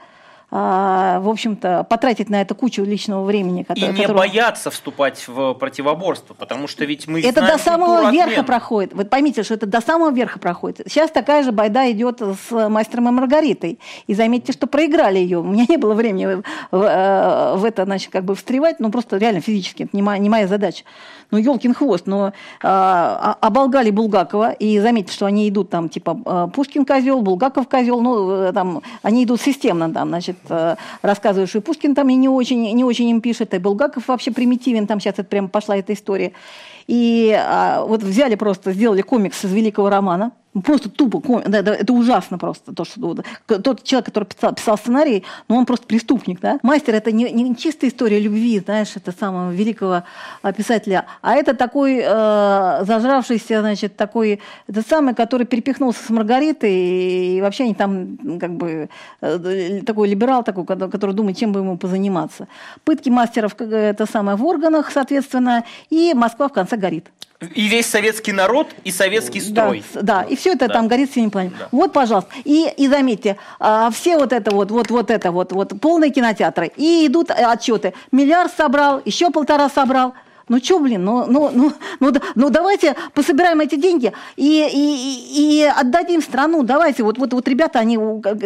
в 0.53 1.29
общем-то, 1.29 1.83
потратить 1.89 2.29
на 2.29 2.41
это 2.41 2.53
кучу 2.53 2.83
личного 2.83 3.23
времени. 3.23 3.63
Который, 3.63 3.85
и 3.85 3.91
не 3.91 4.01
которого... 4.01 4.19
бояться 4.19 4.69
вступать 4.69 5.27
в 5.27 5.55
противоборство, 5.55 6.35
потому 6.35 6.67
что 6.67 6.85
ведь 6.85 7.07
мы 7.07 7.21
Это 7.21 7.41
до 7.41 7.57
самого 7.57 8.11
верха 8.11 8.43
проходит. 8.43 8.93
Вы 8.93 9.05
поймите, 9.05 9.41
что 9.41 9.55
это 9.55 9.65
до 9.65 9.81
самого 9.81 10.11
верха 10.11 10.37
проходит. 10.37 10.81
Сейчас 10.87 11.09
такая 11.09 11.43
же 11.43 11.51
байда 11.51 11.91
идет 11.91 12.21
с 12.21 12.69
мастером 12.69 13.09
и 13.09 13.11
Маргаритой. 13.11 13.79
И 14.05 14.13
заметьте, 14.13 14.53
что 14.53 14.67
проиграли 14.67 15.17
ее. 15.17 15.39
У 15.39 15.43
меня 15.43 15.65
не 15.67 15.77
было 15.77 15.95
времени 15.95 16.25
в, 16.25 16.43
в, 16.69 16.83
э, 16.83 17.55
в 17.57 17.65
это, 17.65 17.85
значит, 17.85 18.11
как 18.11 18.23
бы 18.23 18.35
встревать, 18.35 18.79
ну 18.79 18.91
просто 18.91 19.17
реально 19.17 19.41
физически, 19.41 19.83
это 19.83 19.95
не 19.95 20.03
моя, 20.03 20.19
не 20.19 20.29
моя 20.29 20.47
задача 20.47 20.83
ну, 21.33 21.39
елкин 21.39 21.73
хвост, 21.73 22.05
но 22.05 22.31
а, 22.61 23.37
а, 23.41 23.47
оболгали 23.47 23.89
Булгакова, 23.89 24.51
и 24.51 24.79
заметьте, 24.79 25.13
что 25.13 25.25
они 25.25 25.49
идут 25.49 25.69
там, 25.71 25.89
типа, 25.89 26.21
а, 26.25 26.47
Пушкин 26.47 26.85
козел, 26.85 27.21
Булгаков 27.21 27.67
козел, 27.67 28.01
ну, 28.01 28.29
э, 28.29 28.53
там, 28.53 28.83
они 29.01 29.23
идут 29.23 29.41
системно, 29.41 29.91
там, 29.91 30.09
значит, 30.09 30.37
э, 30.49 30.75
рассказывают, 31.01 31.49
что 31.49 31.59
и 31.59 31.61
Пушкин 31.61 31.95
там 31.95 32.09
и 32.09 32.15
не 32.15 32.29
очень, 32.29 32.73
не 32.73 32.83
очень 32.83 33.09
им 33.09 33.21
пишет, 33.21 33.53
и 33.53 33.57
Булгаков 33.57 34.07
вообще 34.07 34.31
примитивен, 34.31 34.87
там 34.87 34.99
сейчас 34.99 35.13
это 35.13 35.23
прям 35.25 35.49
пошла 35.49 35.77
эта 35.77 35.93
история. 35.93 36.33
И 36.87 37.33
а, 37.37 37.85
вот 37.85 38.03
взяли 38.03 38.35
просто, 38.35 38.73
сделали 38.73 39.01
комикс 39.01 39.45
из 39.45 39.53
великого 39.53 39.89
романа, 39.89 40.31
Просто 40.61 40.89
тупо, 40.89 41.41
да, 41.47 41.63
да, 41.63 41.73
это 41.73 41.93
ужасно 41.93 42.37
просто. 42.37 42.75
То, 42.75 42.85
что, 42.85 43.15
тот 43.47 43.83
человек, 43.83 44.05
который 44.05 44.25
писал, 44.25 44.53
писал 44.53 44.77
сценарий, 44.77 45.23
ну 45.47 45.55
он 45.55 45.65
просто 45.65 45.87
преступник. 45.87 46.39
Да? 46.39 46.59
Мастер– 46.61 46.93
это 46.95 47.11
не, 47.11 47.31
не 47.31 47.55
чистая 47.55 47.89
история 47.89 48.19
любви, 48.19 48.59
знаешь, 48.59 48.95
это 48.95 49.11
самого 49.11 49.51
великого 49.51 50.03
писателя, 50.55 51.05
а 51.21 51.33
это 51.33 51.55
такой 51.55 52.01
э, 52.03 52.83
зажравшийся, 52.85 53.61
значит, 53.61 53.95
такой, 53.95 54.41
это 54.67 54.83
самый, 54.87 55.15
который 55.15 55.47
перепихнулся 55.47 56.05
с 56.05 56.09
Маргаритой, 56.09 57.37
и 57.37 57.41
вообще 57.41 57.63
они 57.63 57.73
там 57.73 58.17
как 58.39 58.53
бы 58.53 58.89
э, 59.21 59.81
такой 59.85 60.07
либерал 60.07 60.43
такой, 60.43 60.65
который 60.65 61.15
думает, 61.15 61.37
чем 61.37 61.51
бы 61.51 61.61
ему 61.61 61.77
позаниматься. 61.77 62.47
Пытки 62.83 63.09
мастеров– 63.09 63.55
это 63.59 64.05
самое 64.05 64.37
в 64.37 64.45
органах, 64.45 64.91
соответственно, 64.91 65.63
и 65.89 66.13
Москва, 66.13 66.47
в 66.47 66.53
конце 66.53 66.77
горит. 66.77 67.09
И 67.55 67.67
весь 67.67 67.87
советский 67.87 68.31
народ, 68.31 68.67
и 68.83 68.91
советский 68.91 69.41
строй. 69.41 69.83
Да, 69.93 70.01
да. 70.01 70.21
и 70.23 70.35
все 70.35 70.53
это 70.53 70.67
да. 70.67 70.73
там 70.73 70.87
горит 70.87 71.11
в 71.11 71.13
синем 71.13 71.31
пламени. 71.31 71.53
Да. 71.57 71.67
Вот, 71.71 71.93
пожалуйста. 71.93 72.31
И, 72.43 72.69
и 72.77 72.87
заметьте, 72.87 73.37
а, 73.59 73.89
все 73.91 74.17
вот 74.17 74.33
это 74.33 74.51
вот, 74.51 74.71
вот, 74.71 74.89
вот 74.89 75.11
это 75.11 75.31
вот, 75.31 75.51
вот, 75.51 75.79
полные 75.79 76.11
кинотеатры. 76.11 76.71
И 76.77 77.07
идут 77.07 77.31
отчеты. 77.31 77.93
Миллиард 78.11 78.51
собрал, 78.55 79.01
еще 79.05 79.29
полтора 79.29 79.69
собрал. 79.69 80.13
Ну 80.49 80.59
что, 80.59 80.79
блин, 80.79 81.05
ну, 81.05 81.25
ну, 81.25 81.49
ну, 81.53 81.71
ну, 81.99 82.13
ну 82.35 82.49
давайте 82.49 82.95
пособираем 83.13 83.61
эти 83.61 83.75
деньги 83.75 84.11
и, 84.35 84.67
и, 84.73 85.61
и 85.61 85.63
отдадим 85.63 86.21
страну. 86.21 86.63
Давайте, 86.63 87.03
вот, 87.03 87.17
вот, 87.17 87.33
вот 87.33 87.47
ребята, 87.47 87.79
они 87.79 87.97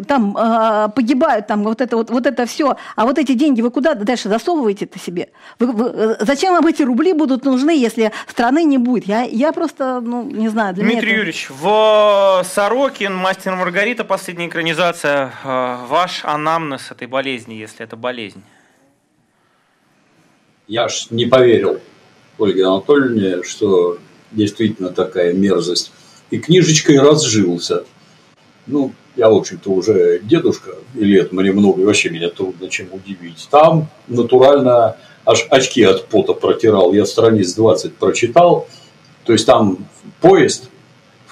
там 0.07 0.37
э, 0.37 0.89
погибают, 0.95 1.47
там 1.47 1.63
вот 1.63 1.81
это, 1.81 1.97
вот, 1.97 2.09
вот 2.11 2.25
это 2.27 2.45
все. 2.45 2.77
А 2.95 3.05
вот 3.05 3.17
эти 3.17 3.33
деньги 3.33 3.61
вы 3.61 3.71
куда 3.71 3.95
дальше 3.95 4.29
засовываете-то 4.29 4.99
себе? 4.99 5.29
Вы, 5.59 5.71
вы, 5.71 6.17
зачем 6.19 6.53
вам 6.53 6.67
эти 6.67 6.83
рубли 6.83 7.13
будут 7.13 7.45
нужны, 7.45 7.71
если 7.71 8.11
страны 8.27 8.63
не 8.63 8.77
будет? 8.77 9.05
Я, 9.05 9.23
я 9.23 9.51
просто, 9.51 9.99
ну, 10.01 10.23
не 10.23 10.49
знаю. 10.49 10.75
Для 10.75 10.83
Дмитрий 10.83 11.07
меня 11.07 11.17
Юрьевич, 11.17 11.49
в 11.49 12.43
Сорокин, 12.43 13.15
Мастер 13.15 13.55
Маргарита, 13.55 14.03
последняя 14.03 14.47
экранизация, 14.47 15.31
э, 15.43 15.77
ваш 15.87 16.23
анамнез 16.23 16.91
этой 16.91 17.07
болезни, 17.07 17.55
если 17.55 17.83
это 17.83 17.95
болезнь? 17.95 18.43
Я 20.67 20.89
ж 20.89 21.07
не 21.11 21.25
поверил 21.25 21.79
Ольге 22.37 22.65
Анатольевне, 22.65 23.43
что 23.43 23.97
действительно 24.31 24.89
такая 24.89 25.33
мерзость. 25.33 25.91
И 26.29 26.39
книжечкой 26.39 26.99
разжился. 26.99 27.85
Ну, 28.65 28.93
я, 29.15 29.29
в 29.29 29.35
общем-то, 29.35 29.71
уже 29.71 30.19
дедушка, 30.19 30.71
и 30.93 31.05
лет 31.05 31.31
мне 31.31 31.53
много, 31.53 31.81
и 31.81 31.85
вообще 31.85 32.09
меня 32.09 32.29
трудно 32.29 32.67
чем 32.69 32.87
удивить. 32.91 33.47
Там 33.49 33.87
натурально 34.07 34.97
аж 35.25 35.47
очки 35.49 35.83
от 35.83 36.07
пота 36.07 36.33
протирал. 36.33 36.93
Я 36.93 37.05
страниц 37.05 37.53
20 37.53 37.95
прочитал. 37.95 38.67
То 39.25 39.33
есть 39.33 39.45
там 39.45 39.87
поезд 40.19 40.69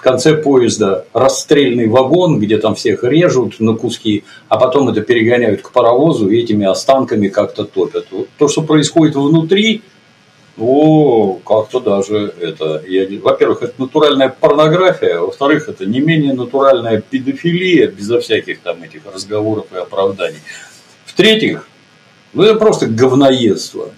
конце 0.02 0.36
поезда 0.36 1.06
расстрельный 1.14 1.88
вагон, 1.88 2.40
где 2.40 2.58
там 2.58 2.76
всех 2.76 3.04
режут 3.04 3.60
на 3.60 3.76
куски, 3.76 4.24
а 4.50 4.58
потом 4.58 4.90
это 4.90 5.02
перегоняют 5.02 5.62
к 5.62 5.72
паровозу 5.72 6.30
и 6.30 6.40
этими 6.40 6.66
останками 6.66 7.28
как-то 7.28 7.64
топят. 7.66 8.08
То, 8.38 8.48
что 8.48 8.62
происходит 8.62 9.16
внутри, 9.16 9.82
о, 10.58 11.40
как-то 11.46 11.80
даже 11.82 12.34
это, 12.40 12.82
я, 12.88 13.08
во-первых, 13.22 13.64
это 13.64 13.74
натуральная 13.78 14.30
порнография, 14.30 15.20
во-вторых, 15.20 15.68
это 15.68 15.86
не 15.86 16.00
менее 16.00 16.34
натуральная 16.34 17.02
педофилия, 17.02 17.88
безо 17.88 18.22
всяких 18.22 18.62
там 18.62 18.82
этих 18.84 19.02
разговоров 19.14 19.68
и 19.74 19.78
оправданий. 19.78 20.40
В-третьих, 21.06 21.68
ну 22.34 22.44
это 22.44 22.56
просто 22.56 22.88
говноедство. 22.88 23.90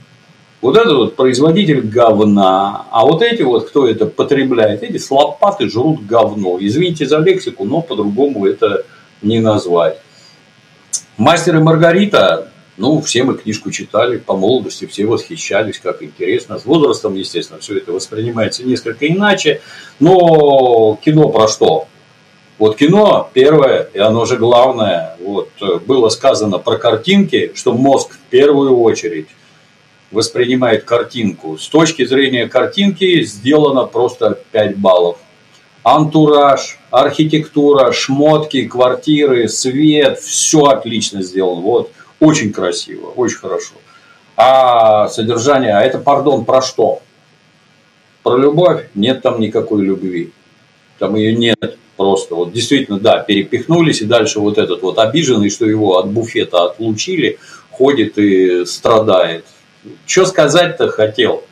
Вот 0.59 0.75
это 0.75 0.95
вот 0.95 1.15
производитель 1.15 1.81
говна, 1.81 2.87
а 2.89 3.05
вот 3.05 3.21
эти 3.21 3.43
вот, 3.43 3.69
кто 3.69 3.87
это 3.87 4.07
потребляет, 4.07 4.81
эти 4.81 4.97
с 4.97 5.11
лопаты 5.11 5.69
жрут 5.69 6.05
говно. 6.05 6.57
Извините 6.59 7.05
за 7.05 7.19
лексику, 7.19 7.63
но 7.63 7.81
по-другому 7.81 8.47
это 8.47 8.83
не 9.21 9.39
назвать. 9.39 9.99
Мастер 11.17 11.57
и 11.57 11.59
Маргарита, 11.59 12.51
ну, 12.77 13.01
все 13.01 13.23
мы 13.23 13.35
книжку 13.35 13.69
читали, 13.69 14.17
по 14.17 14.35
молодости 14.35 14.85
все 14.85 15.05
восхищались, 15.05 15.79
как 15.79 16.01
интересно. 16.01 16.57
С 16.57 16.65
возрастом, 16.65 17.13
естественно, 17.15 17.59
все 17.59 17.77
это 17.77 17.91
воспринимается 17.91 18.63
несколько 18.63 19.07
иначе. 19.07 19.61
Но 19.99 20.97
кино 21.03 21.29
про 21.29 21.47
что? 21.47 21.87
Вот 22.57 22.77
кино 22.77 23.29
первое, 23.33 23.89
и 23.93 23.99
оно 23.99 24.25
же 24.25 24.37
главное, 24.37 25.15
вот, 25.23 25.49
было 25.85 26.09
сказано 26.09 26.57
про 26.57 26.77
картинки, 26.77 27.51
что 27.53 27.73
мозг 27.73 28.13
в 28.13 28.29
первую 28.31 28.79
очередь 28.79 29.27
воспринимает 30.11 30.83
картинку. 30.83 31.57
С 31.57 31.67
точки 31.67 32.05
зрения 32.05 32.47
картинки 32.47 33.23
сделано 33.23 33.83
просто 33.83 34.39
5 34.51 34.77
баллов. 34.77 35.17
Антураж, 35.83 36.79
архитектура, 36.91 37.91
шмотки, 37.91 38.67
квартиры, 38.67 39.47
свет, 39.47 40.19
все 40.19 40.63
отлично 40.65 41.21
сделано. 41.21 41.61
Вот, 41.61 41.91
очень 42.19 42.51
красиво, 42.51 43.07
очень 43.07 43.37
хорошо. 43.37 43.73
А 44.35 45.07
содержание, 45.07 45.75
а 45.75 45.81
это, 45.81 45.97
пардон, 45.97 46.45
про 46.45 46.61
что? 46.61 47.01
Про 48.23 48.37
любовь? 48.37 48.87
Нет 48.95 49.21
там 49.21 49.39
никакой 49.39 49.83
любви. 49.83 50.31
Там 50.99 51.15
ее 51.15 51.33
нет 51.33 51.77
просто. 51.95 52.35
Вот 52.35 52.51
действительно, 52.51 52.99
да, 52.99 53.19
перепихнулись, 53.19 54.01
и 54.01 54.05
дальше 54.05 54.39
вот 54.39 54.57
этот 54.57 54.81
вот 54.81 54.99
обиженный, 54.99 55.49
что 55.49 55.65
его 55.65 55.97
от 55.97 56.09
буфета 56.09 56.65
отлучили, 56.65 57.39
ходит 57.71 58.17
и 58.17 58.65
страдает 58.65 59.45
что 60.05 60.25
сказать-то 60.25 60.89
хотел? 60.89 61.43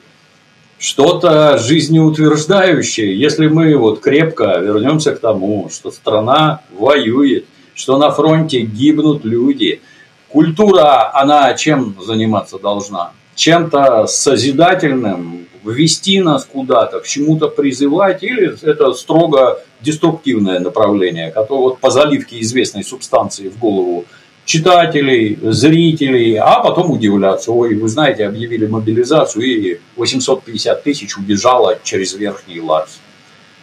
Что-то 0.77 1.57
жизнеутверждающее, 1.57 3.17
если 3.17 3.47
мы 3.47 3.75
вот 3.77 4.01
крепко 4.01 4.59
вернемся 4.59 5.15
к 5.15 5.19
тому, 5.19 5.69
что 5.71 5.91
страна 5.91 6.61
воюет, 6.77 7.45
что 7.75 7.97
на 7.97 8.11
фронте 8.11 8.61
гибнут 8.61 9.23
люди. 9.25 9.81
Культура, 10.29 11.13
она 11.13 11.53
чем 11.53 11.95
заниматься 12.01 12.57
должна? 12.57 13.11
Чем-то 13.35 14.07
созидательным, 14.07 15.47
ввести 15.63 16.21
нас 16.21 16.45
куда-то, 16.45 16.99
к 16.99 17.07
чему-то 17.07 17.47
призывать, 17.47 18.23
или 18.23 18.55
это 18.63 18.93
строго 18.93 19.59
деструктивное 19.81 20.59
направление, 20.59 21.31
которое 21.31 21.61
вот 21.61 21.79
по 21.79 21.89
заливке 21.89 22.39
известной 22.41 22.83
субстанции 22.83 23.49
в 23.49 23.57
голову 23.57 24.05
читателей, 24.45 25.37
зрителей, 25.41 26.35
а 26.35 26.61
потом 26.61 26.91
удивляться. 26.91 27.51
Ой, 27.51 27.75
вы 27.75 27.87
знаете, 27.89 28.25
объявили 28.25 28.67
мобилизацию, 28.67 29.43
и 29.43 29.79
850 29.97 30.83
тысяч 30.83 31.17
убежало 31.17 31.79
через 31.83 32.13
Верхний 32.13 32.61
Ларс. 32.61 32.99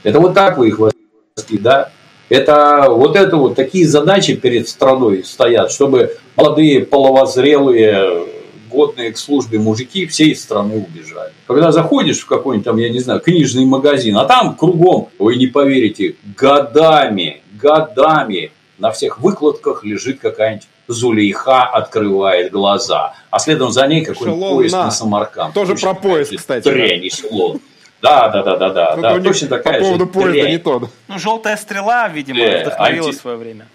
Это 0.03 0.21
вот 0.21 0.35
так 0.35 0.59
вы 0.59 0.69
их 0.69 0.79
воспитали, 0.79 1.59
да? 1.59 1.91
Это 2.29 2.87
вот 2.89 3.15
это 3.15 3.37
вот 3.37 3.55
такие 3.55 3.87
задачи 3.87 4.35
перед 4.35 4.69
страной 4.69 5.23
стоят, 5.23 5.71
чтобы 5.71 6.17
молодые, 6.35 6.85
половозрелые, 6.85 8.27
годные 8.71 9.13
к 9.13 9.19
службе 9.19 9.59
мужики 9.59 10.07
всей 10.07 10.35
страны 10.35 10.77
убежали. 10.77 11.33
Когда 11.47 11.71
заходишь 11.73 12.21
в 12.21 12.27
какой-нибудь 12.27 12.65
там, 12.65 12.79
я 12.79 12.89
не 12.89 13.01
знаю, 13.01 13.21
книжный 13.21 13.67
магазин, 13.67 14.17
а 14.17 14.25
там 14.25 14.57
кругом, 14.57 15.11
вы 15.19 15.37
не 15.37 15.47
поверите, 15.47 16.17
годами, 16.37 17.43
годами 17.53 18.51
на 18.79 18.91
всех 18.91 19.21
выкладках 19.21 19.85
лежит 19.85 20.19
какая-нибудь 20.19 20.69
Зулейха 20.89 21.63
открывает 21.65 22.53
глаза, 22.53 23.15
а 23.31 23.39
следом 23.39 23.71
за 23.71 23.87
ней 23.87 24.05
какой-нибудь 24.05 24.41
поезд 24.41 24.75
на, 24.75 24.85
на 24.85 24.91
Самарканд. 24.91 25.55
Тоже 25.55 25.75
про 25.75 25.95
поезд, 25.95 26.37
кстати. 26.37 26.65
Дрянь 26.65 27.11
слон. 27.11 27.61
Да, 28.01 28.29
да, 28.29 28.43
да, 28.43 28.57
да, 28.57 28.71
да, 28.71 28.97
да. 28.97 29.21
Точно 29.21 29.49
такая 29.49 29.79
по 29.79 29.85
поводу 29.85 30.05
же 30.07 30.11
поезда 30.11 30.33
дрянь. 30.33 30.51
не 30.51 30.59
тот. 30.59 30.91
Ну, 31.09 31.19
желтая 31.19 31.57
стрела, 31.57 32.09
видимо, 32.09 32.41
да, 32.41 32.61
вдохновила 32.63 33.07
анти... 33.07 33.17
свое 33.17 33.37
время. 33.37 33.69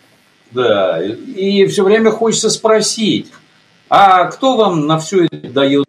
Да, 0.51 1.01
и 1.01 1.65
все 1.67 1.83
время 1.83 2.11
хочется 2.11 2.49
спросить, 2.49 3.31
а 3.89 4.25
кто 4.25 4.57
вам 4.57 4.85
на 4.85 4.99
все 4.99 5.25
это 5.25 5.49
дает 5.49 5.85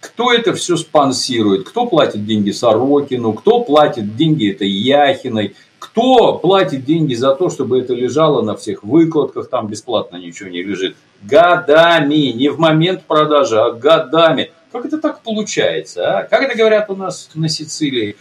кто 0.00 0.32
это 0.32 0.54
все 0.54 0.76
спонсирует? 0.76 1.68
Кто 1.68 1.86
платит 1.86 2.24
деньги 2.24 2.50
Сорокину? 2.50 3.34
Кто 3.34 3.60
платит 3.60 4.16
деньги 4.16 4.50
этой 4.50 4.68
Яхиной? 4.68 5.54
Кто 5.80 6.34
платит 6.34 6.84
деньги 6.84 7.14
за 7.14 7.34
то, 7.34 7.48
чтобы 7.48 7.80
это 7.80 7.94
лежало 7.94 8.42
на 8.42 8.54
всех 8.54 8.84
выкладках, 8.84 9.48
там 9.48 9.66
бесплатно 9.66 10.18
ничего 10.18 10.50
не 10.50 10.62
лежит? 10.62 10.94
Годами, 11.22 12.32
не 12.32 12.50
в 12.50 12.58
момент 12.58 13.04
продажи, 13.04 13.58
а 13.58 13.72
годами. 13.72 14.52
Как 14.70 14.84
это 14.84 14.98
так 14.98 15.22
получается? 15.22 16.18
А? 16.18 16.22
Как 16.24 16.42
это 16.42 16.56
говорят 16.56 16.90
у 16.90 16.96
нас 16.96 17.30
на 17.34 17.48
Сицилии? 17.48 18.16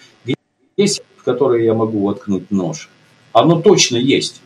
Есть, 0.78 1.03
в 1.18 1.24
которые 1.24 1.66
я 1.66 1.74
могу 1.74 2.07
воткнуть 2.07 2.49
нож. 2.49 2.89
Оно 3.34 3.62
точно 3.62 3.97
есть. 3.97 4.41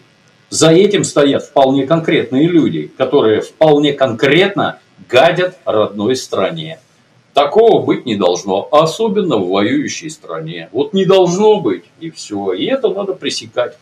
За 0.49 0.71
этим 0.71 1.03
стоят 1.03 1.43
вполне 1.43 1.85
конкретные 1.85 2.47
люди, 2.47 2.91
которые 2.97 3.41
вполне 3.41 3.93
конкретно 3.93 4.79
гадят 5.07 5.59
родной 5.65 6.15
стране. 6.15 6.79
Такого 7.33 7.83
быть 7.83 8.05
не 8.05 8.15
должно, 8.15 8.67
особенно 8.71 9.37
в 9.37 9.49
воюющей 9.49 10.09
стране. 10.09 10.69
Вот 10.71 10.93
не 10.93 11.05
должно 11.05 11.59
быть, 11.59 11.85
и 11.99 12.11
все. 12.11 12.53
И 12.53 12.65
это 12.65 12.89
надо 12.89 13.13
пресекать. 13.13 13.77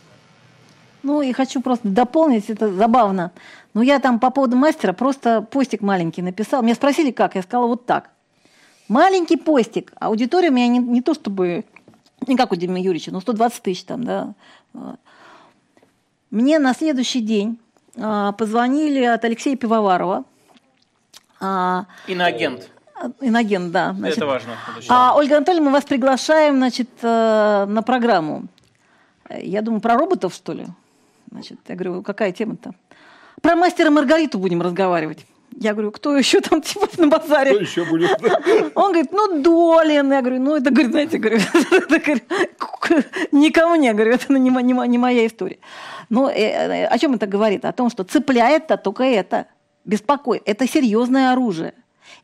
Ну 1.02 1.20
и 1.20 1.32
хочу 1.32 1.60
просто 1.60 1.88
дополнить, 1.88 2.48
это 2.48 2.72
забавно. 2.72 3.32
Ну 3.74 3.82
я 3.82 3.98
там 3.98 4.20
по 4.20 4.30
поводу 4.30 4.56
мастера 4.56 4.92
просто 4.92 5.42
постик 5.42 5.82
маленький 5.82 6.22
написал. 6.22 6.62
Меня 6.62 6.74
спросили, 6.74 7.10
как? 7.10 7.34
Я 7.34 7.42
сказала 7.42 7.66
вот 7.66 7.84
так. 7.84 8.10
Маленький 8.88 9.36
постик. 9.36 9.92
Аудитория 10.00 10.48
у 10.48 10.52
меня 10.52 10.68
не, 10.68 10.78
не 10.78 11.02
то 11.02 11.12
чтобы, 11.12 11.64
не 12.26 12.36
как 12.36 12.52
у 12.52 12.56
Димы 12.56 12.78
Юрьевича, 12.78 13.10
но 13.10 13.20
120 13.20 13.62
тысяч 13.62 13.84
там, 13.84 14.04
да. 14.04 14.34
Мне 16.30 16.58
на 16.58 16.72
следующий 16.72 17.20
день 17.20 17.58
а, 17.98 18.32
позвонили 18.32 19.04
от 19.04 19.24
Алексея 19.24 19.56
Пивоварова. 19.56 20.24
А, 21.40 21.86
Иноагент. 22.06 22.70
Иноген, 23.20 23.70
да. 23.70 23.92
Значит, 23.92 24.18
Это 24.18 24.26
важно. 24.26 24.52
А, 24.88 25.14
Ольга 25.16 25.36
Анатольевна, 25.36 25.66
мы 25.66 25.72
вас 25.72 25.84
приглашаем 25.84 26.56
значит, 26.56 26.88
э, 27.02 27.66
на 27.68 27.82
программу. 27.82 28.44
Я 29.30 29.62
думаю, 29.62 29.80
про 29.80 29.96
роботов, 29.96 30.34
что 30.34 30.52
ли? 30.52 30.66
Значит, 31.30 31.58
я 31.68 31.74
говорю, 31.74 32.02
какая 32.02 32.32
тема-то? 32.32 32.72
Про 33.40 33.56
мастера 33.56 33.90
Маргариту 33.90 34.38
будем 34.38 34.62
разговаривать. 34.62 35.26
Я 35.58 35.72
говорю, 35.72 35.90
кто 35.90 36.16
еще 36.16 36.40
там 36.40 36.62
типа 36.62 36.88
на 36.98 37.08
базаре? 37.08 37.52
Кто 37.52 37.60
еще 37.60 37.84
будет? 37.84 38.10
Он 38.74 38.92
говорит, 38.92 39.12
ну, 39.12 39.42
Долин. 39.42 40.12
Я 40.12 40.20
говорю, 40.20 40.40
ну, 40.40 40.56
это, 40.56 40.70
говорит, 40.70 40.90
знаете, 40.92 41.18
говорю, 41.18 41.38
никому 43.32 43.76
не, 43.76 43.92
говорю, 43.92 44.12
это 44.12 44.32
не, 44.32 44.50
не, 44.50 44.88
не 44.88 44.98
моя 44.98 45.26
история. 45.26 45.58
Но 46.08 46.30
э, 46.30 46.34
э, 46.34 46.86
о 46.86 46.98
чем 46.98 47.14
это 47.14 47.26
говорит? 47.26 47.64
О 47.64 47.72
том, 47.72 47.90
что 47.90 48.04
цепляет-то 48.04 48.76
только 48.76 49.04
это, 49.04 49.46
беспокоит. 49.84 50.42
Это 50.46 50.66
серьезное 50.66 51.32
оружие. 51.32 51.74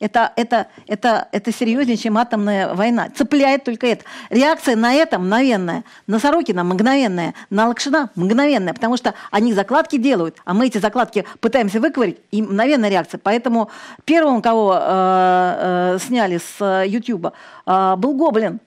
Это, 0.01 0.33
это, 0.37 0.69
это, 0.87 1.29
это 1.33 1.53
серьезнее, 1.53 1.97
чем 1.97 2.19
атомная 2.19 2.73
война. 2.75 3.09
Цепляет 3.15 3.65
только 3.65 3.89
это. 3.89 4.05
Реакция 4.31 4.77
на 4.77 4.95
это 4.95 5.19
мгновенная. 5.19 5.83
На 6.07 6.21
Сорокина 6.21 6.63
мгновенная. 6.63 7.35
На 7.51 7.67
Лакшина 7.67 8.11
мгновенная. 8.15 8.75
Потому 8.75 8.97
что 8.97 9.15
они 9.33 9.53
закладки 9.53 9.99
делают, 9.99 10.37
а 10.45 10.55
мы 10.55 10.67
эти 10.67 10.79
закладки 10.79 11.25
пытаемся 11.41 11.81
выковырить, 11.81 12.19
и 12.31 12.43
мгновенная 12.43 12.91
реакция. 12.91 13.19
Поэтому 13.23 13.71
первым, 14.05 14.41
кого 14.41 14.75
э, 14.75 15.97
э, 15.97 15.99
сняли 16.07 16.39
с 16.39 16.85
Ютьюба, 16.87 17.33
э, 17.67 17.97
был 17.97 18.15
Гоблин. 18.15 18.61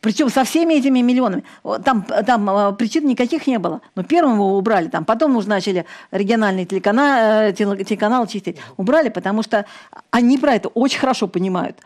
Причем 0.00 0.30
со 0.30 0.44
всеми 0.44 0.74
этими 0.74 1.00
миллионами. 1.00 1.44
Там, 1.84 2.06
там 2.26 2.48
а, 2.48 2.72
причин 2.72 3.06
никаких 3.06 3.46
не 3.46 3.58
было. 3.58 3.82
Но 3.94 4.02
первым 4.02 4.34
его 4.34 4.56
убрали. 4.56 4.88
Там, 4.88 5.04
потом 5.04 5.36
уже 5.36 5.48
начали 5.48 5.84
региональный 6.10 6.64
телеканал, 6.64 7.48
э, 7.48 7.52
телеканал 7.52 8.26
чистить. 8.26 8.56
Убрали, 8.78 9.10
потому 9.10 9.42
что 9.42 9.66
они 10.10 10.38
про 10.38 10.54
это 10.54 10.68
очень 10.68 10.98
хорошо 10.98 11.28
понимают. 11.28 11.76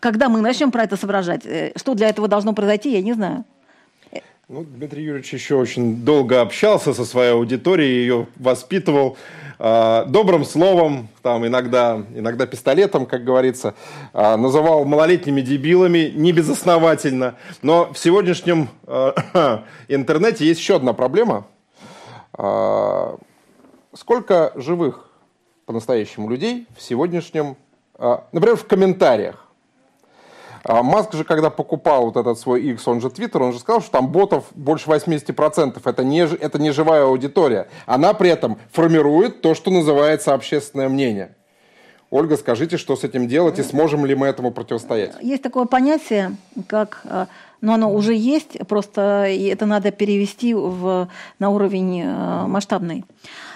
Когда 0.00 0.28
мы 0.28 0.40
начнем 0.40 0.72
про 0.72 0.82
это 0.82 0.96
соображать, 0.96 1.46
э, 1.46 1.72
что 1.76 1.94
для 1.94 2.08
этого 2.08 2.26
должно 2.26 2.54
произойти, 2.54 2.90
я 2.90 3.02
не 3.02 3.12
знаю. 3.12 3.44
Ну, 4.48 4.64
Дмитрий 4.64 5.04
Юрьевич 5.04 5.32
еще 5.32 5.54
очень 5.54 6.04
долго 6.04 6.40
общался 6.40 6.92
со 6.92 7.04
своей 7.04 7.30
аудиторией, 7.30 8.00
ее 8.00 8.26
воспитывал 8.34 9.16
э, 9.16 9.49
добрым 9.60 10.46
словом, 10.46 11.08
там 11.20 11.46
иногда, 11.46 12.02
иногда 12.14 12.46
пистолетом, 12.46 13.04
как 13.04 13.24
говорится, 13.24 13.74
э, 14.14 14.36
называл 14.36 14.86
малолетними 14.86 15.42
дебилами, 15.42 16.10
не 16.14 16.32
безосновательно. 16.32 17.34
Но 17.60 17.92
в 17.92 17.98
сегодняшнем 17.98 18.70
э, 18.86 19.12
интернете 19.88 20.46
есть 20.46 20.60
еще 20.60 20.76
одна 20.76 20.94
проблема. 20.94 21.46
Сколько 23.92 24.52
живых 24.54 25.10
по-настоящему 25.66 26.30
людей 26.30 26.66
в 26.74 26.80
сегодняшнем, 26.80 27.56
например, 28.32 28.56
в 28.56 28.66
комментариях? 28.66 29.49
А 30.62 30.82
Маск 30.82 31.14
же, 31.14 31.24
когда 31.24 31.50
покупал 31.50 32.06
вот 32.06 32.16
этот 32.16 32.38
свой 32.38 32.62
X, 32.62 32.86
он 32.86 33.00
же 33.00 33.08
Twitter, 33.08 33.42
он 33.42 33.52
же 33.52 33.58
сказал, 33.58 33.80
что 33.80 33.92
там 33.92 34.08
ботов 34.08 34.44
больше 34.54 34.90
80%. 34.90 35.80
Это 35.84 36.04
не, 36.04 36.20
это 36.20 36.58
не 36.58 36.70
живая 36.70 37.04
аудитория. 37.04 37.68
Она 37.86 38.12
при 38.12 38.30
этом 38.30 38.58
формирует 38.72 39.40
то, 39.40 39.54
что 39.54 39.70
называется 39.70 40.34
общественное 40.34 40.88
мнение. 40.88 41.34
Ольга, 42.10 42.36
скажите, 42.36 42.76
что 42.76 42.96
с 42.96 43.04
этим 43.04 43.28
делать 43.28 43.58
и 43.60 43.62
сможем 43.62 44.04
ли 44.04 44.16
мы 44.16 44.26
этому 44.26 44.50
противостоять? 44.50 45.12
Есть 45.22 45.44
такое 45.44 45.64
понятие, 45.66 46.36
как, 46.66 47.02
э, 47.04 47.26
ну 47.60 47.72
оно 47.72 47.92
уже 47.94 48.14
есть, 48.14 48.58
просто 48.66 49.26
это 49.28 49.64
надо 49.64 49.92
перевести 49.92 50.52
в, 50.52 51.08
на 51.38 51.50
уровень 51.50 52.02
э, 52.02 52.46
масштабный. 52.48 53.04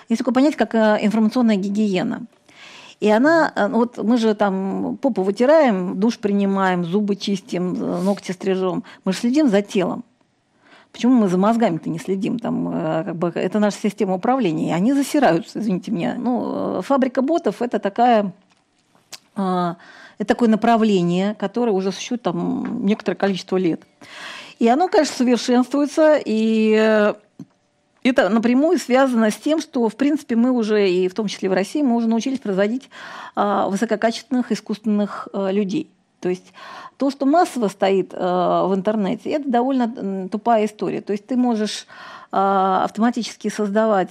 Есть 0.09 0.21
такое 0.21 0.35
понятие, 0.35 0.59
как 0.59 0.75
э, 0.77 0.99
информационная 1.05 1.57
гигиена. 1.57 2.27
И 3.05 3.11
она, 3.11 3.53
э, 3.55 3.67
ну 3.67 3.81
вот 3.81 3.99
мы 3.99 4.17
же 4.17 4.35
там 4.35 4.97
попу 4.97 5.23
вытираем, 5.23 6.01
душ 6.01 6.19
принимаем, 6.19 6.87
зубы 6.87 7.17
чистим, 7.17 7.75
э, 7.75 8.01
ногти 8.03 8.33
стрижем. 8.33 8.83
Мы 9.05 9.13
же 9.13 9.19
следим 9.19 9.51
за 9.51 9.61
телом. 9.61 10.05
Почему 10.91 11.13
мы 11.13 11.29
за 11.29 11.37
мозгами-то 11.37 11.91
не 11.91 11.99
следим? 11.99 12.39
Там, 12.39 12.69
э, 12.69 13.05
как 13.05 13.17
бы, 13.17 13.29
это 13.35 13.59
наша 13.59 13.77
система 13.77 14.15
управления, 14.15 14.71
и 14.71 14.73
они 14.73 14.95
засираются, 14.95 15.61
извините 15.61 15.91
меня. 15.91 16.15
Ну, 16.17 16.81
фабрика 16.81 17.21
ботов– 17.21 17.57
это 17.61 17.79
такая 17.79 18.33
это 19.37 19.77
такое 20.27 20.49
направление, 20.49 21.35
которое 21.35 21.73
уже 21.73 21.93
существует 21.93 22.23
там 22.23 22.87
некоторое 22.87 23.17
количество 23.17 23.59
лет. 23.59 23.83
И 24.61 24.67
оно, 24.67 24.89
конечно, 24.89 25.17
совершенствуется, 25.17 26.19
и 26.25 27.13
это 28.05 28.29
напрямую 28.29 28.79
связано 28.79 29.31
с 29.31 29.37
тем, 29.37 29.61
что, 29.61 29.89
в 29.89 29.97
принципе, 29.97 30.37
мы 30.37 30.51
уже, 30.51 30.89
и 30.89 31.09
в 31.09 31.15
том 31.15 31.27
числе 31.27 31.49
в 31.49 31.55
России, 31.55 31.83
мы 31.83 31.97
уже 31.97 32.07
научились 32.07 32.39
производить 32.39 32.91
а, 33.35 33.69
высококачественных 33.69 34.53
искусственных 34.53 35.29
а, 35.33 35.51
людей. 35.51 35.91
То 36.21 36.29
есть 36.29 36.53
то, 36.99 37.11
что 37.11 37.25
массово 37.25 37.69
стоит 37.69 38.13
а, 38.13 38.67
в 38.67 38.75
интернете, 38.75 39.31
это 39.31 39.51
довольно 39.51 40.29
тупая 40.29 40.67
история. 40.67 41.01
То 41.01 41.13
есть 41.13 41.27
ты 41.27 41.37
можешь 41.37 41.87
автоматически 42.37 43.47
создавать 43.47 44.11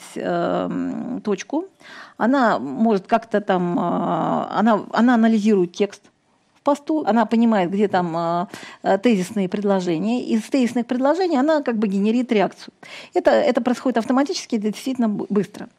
точку, 1.26 1.66
она 2.16 2.58
может 2.58 3.06
как-то 3.06 3.41
там, 3.41 3.78
она, 3.78 4.80
она 4.94 5.16
анализирует 5.16 5.74
текст, 5.74 6.04
посту, 6.64 7.03
она 7.05 7.26
понимает, 7.26 7.70
где 7.72 7.88
там 7.88 8.16
а, 8.16 8.47
а, 8.82 8.97
тезисные 8.97 9.47
предложения, 9.47 10.24
из 10.24 10.43
тезисных 10.43 10.86
предложений 10.86 11.38
она 11.38 11.61
как 11.61 11.78
бы 11.78 11.88
генерит 11.88 12.32
реакцию. 12.32 12.74
Это, 13.14 13.32
это 13.32 13.61
происходит 13.61 13.97
автоматически, 13.97 14.55
это 14.55 14.72
действительно 14.72 15.09
быстро. 15.09 15.70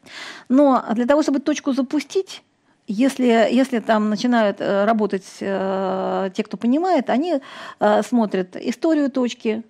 Но 0.49 0.83
для 0.93 1.05
того, 1.05 1.23
чтобы 1.23 1.39
точку 1.39 1.73
запустить, 1.73 2.43
если, 2.87 3.25
если 3.51 3.79
там 3.79 4.09
начинают 4.09 4.57
э, 4.59 4.85
работать 4.85 5.25
э, 5.39 6.29
те, 6.35 6.43
кто 6.43 6.55
понимает, 6.57 7.09
они 7.09 7.39
э, 7.79 8.03
смотрят 8.03 8.55
историю 8.55 9.09
точки, 9.09 9.63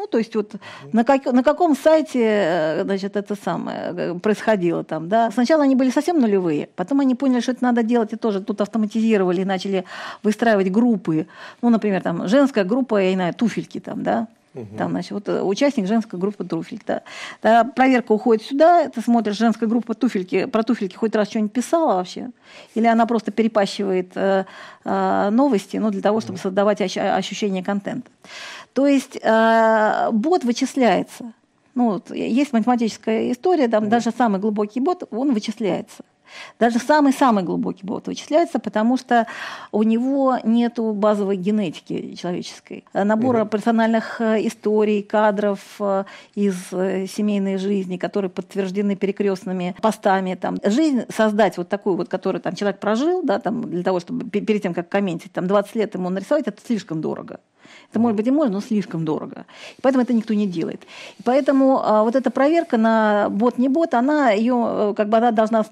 ну, 0.00 0.06
то 0.06 0.18
есть 0.18 0.34
вот 0.34 0.54
на, 0.92 1.04
как, 1.04 1.26
на 1.26 1.42
каком 1.42 1.76
сайте, 1.76 2.20
э, 2.22 2.84
значит, 2.84 3.16
это 3.16 3.36
самое 3.44 3.78
э, 3.96 4.14
происходило 4.18 4.82
там, 4.82 5.08
да. 5.08 5.30
Сначала 5.30 5.64
они 5.64 5.76
были 5.76 5.90
совсем 5.90 6.18
нулевые, 6.18 6.68
потом 6.74 7.00
они 7.00 7.14
поняли, 7.14 7.40
что 7.40 7.52
это 7.52 7.62
надо 7.62 7.82
делать, 7.82 8.14
и 8.14 8.16
тоже 8.16 8.40
тут 8.40 8.60
автоматизировали, 8.62 9.42
и 9.42 9.44
начали 9.44 9.84
выстраивать 10.22 10.72
группы. 10.72 11.26
Ну, 11.62 11.68
например, 11.68 12.00
там 12.00 12.28
женская 12.28 12.64
группа, 12.64 12.96
я 13.02 13.10
не 13.10 13.16
знаю, 13.16 13.34
туфельки 13.34 13.78
там, 13.78 14.02
да. 14.02 14.26
Угу. 14.54 14.76
Там, 14.78 14.90
значит, 14.90 15.12
вот 15.12 15.28
э, 15.28 15.42
участник 15.42 15.86
женской 15.86 16.18
группы 16.18 16.44
туфельки. 16.44 16.82
Да. 16.86 17.02
да. 17.42 17.64
Проверка 17.64 18.12
уходит 18.12 18.44
сюда, 18.44 18.88
ты 18.88 19.00
смотришь, 19.00 19.36
женская 19.36 19.66
группа 19.66 19.94
туфельки, 19.94 20.46
про 20.46 20.62
туфельки 20.62 20.96
хоть 20.96 21.14
раз 21.14 21.28
что-нибудь 21.28 21.52
писала 21.52 21.94
вообще? 21.94 22.30
Или 22.74 22.86
она 22.86 23.06
просто 23.06 23.30
перепащивает 23.30 24.10
э, 24.16 24.44
э, 24.84 25.30
новости, 25.30 25.76
ну, 25.76 25.90
для 25.90 26.02
того, 26.02 26.20
чтобы 26.20 26.38
создавать 26.38 26.80
ощущение 26.80 27.62
контента. 27.62 28.10
То 28.72 28.86
есть 28.86 29.18
э, 29.20 30.10
бот 30.12 30.44
вычисляется. 30.44 31.32
Ну, 31.74 31.92
вот, 31.92 32.10
есть 32.10 32.52
математическая 32.52 33.32
история, 33.32 33.68
там 33.68 33.88
даже 33.88 34.10
самый 34.10 34.40
глубокий 34.40 34.80
бот, 34.80 35.04
он 35.10 35.32
вычисляется. 35.32 36.04
Даже 36.58 36.78
самый-самый 36.78 37.44
глубокий 37.44 37.84
бот 37.84 38.06
вычисляется, 38.06 38.58
потому 38.58 38.96
что 38.96 39.26
у 39.72 39.82
него 39.82 40.38
нет 40.44 40.78
базовой 40.78 41.36
генетики 41.36 42.14
человеческой. 42.14 42.84
Набора 42.92 43.42
угу. 43.42 43.50
персональных 43.50 44.20
э, 44.20 44.46
историй, 44.46 45.02
кадров 45.02 45.60
э, 45.80 46.04
из 46.34 46.72
э, 46.72 47.06
семейной 47.06 47.56
жизни, 47.56 47.96
которые 47.96 48.30
подтверждены 48.30 48.96
перекрестными 48.96 49.74
постами. 49.80 50.34
Там. 50.34 50.56
Жизнь 50.64 51.04
создать 51.08 51.56
вот 51.56 51.68
такую 51.68 51.96
вот, 51.96 52.08
которую 52.08 52.42
там, 52.42 52.54
человек 52.54 52.80
прожил, 52.80 53.22
да, 53.22 53.38
там, 53.38 53.62
для 53.62 53.82
того, 53.82 54.00
чтобы 54.00 54.28
перед 54.28 54.62
тем, 54.62 54.74
как 54.74 54.88
комментить, 54.88 55.32
там, 55.32 55.46
20 55.46 55.74
лет 55.76 55.94
ему 55.94 56.10
нарисовать, 56.10 56.46
это 56.46 56.60
слишком 56.64 57.00
дорого. 57.00 57.40
Это, 57.90 57.98
может 57.98 58.16
быть, 58.16 58.26
и 58.26 58.30
можно, 58.30 58.54
но 58.54 58.60
слишком 58.60 59.04
дорого. 59.04 59.46
И 59.76 59.80
поэтому 59.80 60.04
это 60.04 60.12
никто 60.12 60.34
не 60.34 60.46
делает. 60.46 60.82
И 61.18 61.22
поэтому 61.24 61.80
а, 61.82 62.02
вот 62.04 62.14
эта 62.14 62.30
проверка 62.30 62.76
на 62.76 63.28
бот, 63.30 63.58
не 63.58 63.68
бот, 63.68 63.94
она, 63.94 64.30
ее, 64.30 64.54
э, 64.54 64.94
как 64.96 65.08
бы, 65.08 65.16
она 65.16 65.32
должна 65.32 65.64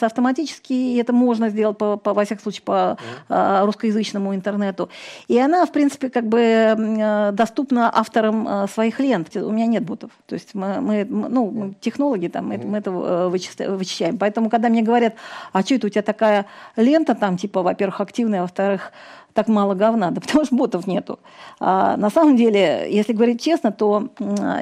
ставиться 0.00 0.06
автоматически, 0.06 0.72
и 0.72 0.96
это 0.96 1.12
можно 1.12 1.50
сделать, 1.50 1.76
по, 1.78 1.96
по, 1.96 2.14
во 2.14 2.24
всяком 2.24 2.42
случае, 2.42 2.62
по 2.62 2.96
а, 3.28 3.64
русскоязычному 3.66 4.34
интернету. 4.34 4.88
И 5.28 5.38
она, 5.38 5.66
в 5.66 5.72
принципе, 5.72 6.08
как 6.08 6.26
бы 6.26 6.40
э, 6.40 7.32
доступна 7.32 7.90
авторам 7.94 8.46
а, 8.48 8.66
своих 8.66 9.00
лент. 9.00 9.36
У 9.36 9.50
меня 9.50 9.66
нет 9.66 9.84
ботов. 9.84 10.10
То 10.26 10.34
есть 10.34 10.54
мы, 10.54 10.80
мы 10.80 11.04
ну, 11.04 11.74
технологи, 11.80 12.28
там, 12.28 12.48
мы, 12.48 12.58
мы 12.58 12.78
это 12.78 12.90
э, 12.90 13.28
вычищаем. 13.28 14.18
Поэтому, 14.18 14.50
когда 14.50 14.68
мне 14.68 14.82
говорят, 14.82 15.14
а 15.52 15.62
что 15.62 15.74
это 15.74 15.86
у 15.86 15.90
тебя 15.90 16.02
такая 16.02 16.46
лента, 16.76 17.14
там, 17.14 17.36
типа, 17.36 17.62
во-первых, 17.62 18.00
активная, 18.00 18.42
во-вторых, 18.42 18.92
так 19.34 19.48
мало 19.48 19.74
говна? 19.74 20.10
Да 20.10 20.20
потому 20.20 20.44
что 20.44 20.56
ботов 20.56 20.86
нету. 20.86 21.18
А, 21.60 21.96
на 21.96 22.10
самом 22.10 22.36
деле, 22.36 22.86
если 22.90 23.12
говорить 23.12 23.42
честно, 23.42 23.70
то 23.70 24.08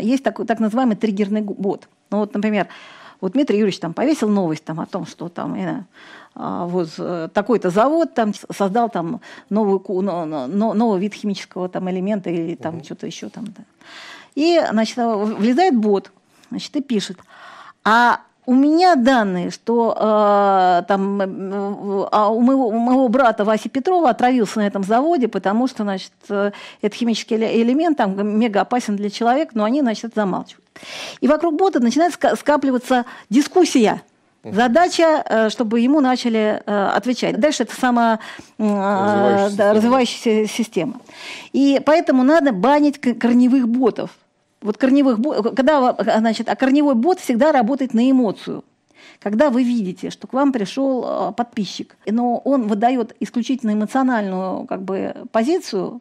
есть 0.00 0.24
такой, 0.24 0.46
так 0.46 0.60
называемый 0.60 0.96
триггерный 0.96 1.42
бот. 1.42 1.88
Ну 2.10 2.18
вот, 2.18 2.34
например, 2.34 2.68
вот 3.20 3.32
Дмитрий 3.32 3.58
Юрьевич 3.58 3.80
там 3.80 3.94
повесил 3.94 4.28
новость 4.28 4.64
там, 4.64 4.80
о 4.80 4.86
том, 4.86 5.06
что 5.06 5.28
там 5.28 5.86
а, 6.34 6.66
вот 6.66 6.90
э, 6.98 7.28
такой-то 7.32 7.70
завод 7.70 8.14
там 8.14 8.32
создал 8.50 8.88
там 8.88 9.20
новую, 9.50 9.82
новый 10.02 11.00
вид 11.00 11.14
химического 11.14 11.68
там 11.68 11.90
элемента 11.90 12.30
или 12.30 12.54
там 12.54 12.76
угу. 12.76 12.84
что-то 12.84 13.06
еще 13.06 13.28
там. 13.28 13.46
Да. 13.46 13.64
И, 14.36 14.62
значит, 14.70 14.96
влезает 14.98 15.76
бот, 15.76 16.12
значит, 16.50 16.76
и 16.76 16.80
пишет. 16.80 17.18
А 17.84 18.20
у 18.46 18.54
меня 18.54 18.94
данные, 18.94 19.50
что 19.50 19.94
э, 19.98 20.82
там, 20.86 21.20
э, 21.20 22.08
а 22.12 22.28
у, 22.30 22.40
моего, 22.40 22.68
у 22.68 22.78
моего 22.78 23.08
брата 23.08 23.44
Васи 23.44 23.68
Петрова 23.68 24.08
отравился 24.08 24.60
на 24.60 24.66
этом 24.66 24.84
заводе, 24.84 25.28
потому 25.28 25.66
что, 25.66 25.82
значит, 25.82 26.12
э, 26.30 26.52
этот 26.80 26.96
химический 26.96 27.36
элемент 27.36 27.98
там 27.98 28.38
мега 28.38 28.60
опасен 28.60 28.96
для 28.96 29.10
человека, 29.10 29.50
но 29.54 29.64
они, 29.64 29.82
значит, 29.82 30.04
это 30.04 30.22
замалчивают. 30.22 30.64
И 31.20 31.28
вокруг 31.28 31.56
бота 31.56 31.80
начинает 31.80 32.14
скапливаться 32.14 33.04
дискуссия. 33.30 34.02
Задача, 34.44 35.24
э, 35.28 35.50
чтобы 35.50 35.80
ему 35.80 36.00
начали 36.00 36.62
э, 36.64 36.86
отвечать. 36.94 37.38
Дальше 37.40 37.64
это 37.64 37.74
самая 37.74 38.20
развивающаяся, 38.56 39.56
да, 39.56 39.72
развивающаяся 39.74 40.52
система. 40.52 41.00
И 41.52 41.80
поэтому 41.84 42.22
надо 42.22 42.52
банить 42.52 43.00
корневых 43.00 43.68
ботов. 43.68 44.10
Вот 44.60 44.76
корневых, 44.76 45.18
когда, 45.54 45.96
значит, 46.18 46.48
а 46.48 46.56
корневой 46.56 46.94
бот 46.94 47.20
всегда 47.20 47.52
работает 47.52 47.94
на 47.94 48.10
эмоцию. 48.10 48.64
Когда 49.20 49.50
вы 49.50 49.64
видите, 49.64 50.10
что 50.10 50.28
к 50.28 50.32
вам 50.32 50.52
пришел 50.52 51.32
подписчик, 51.36 51.96
но 52.06 52.38
он 52.38 52.68
выдает 52.68 53.16
исключительно 53.20 53.72
эмоциональную 53.72 54.66
как 54.66 54.82
бы, 54.82 55.14
позицию, 55.32 56.00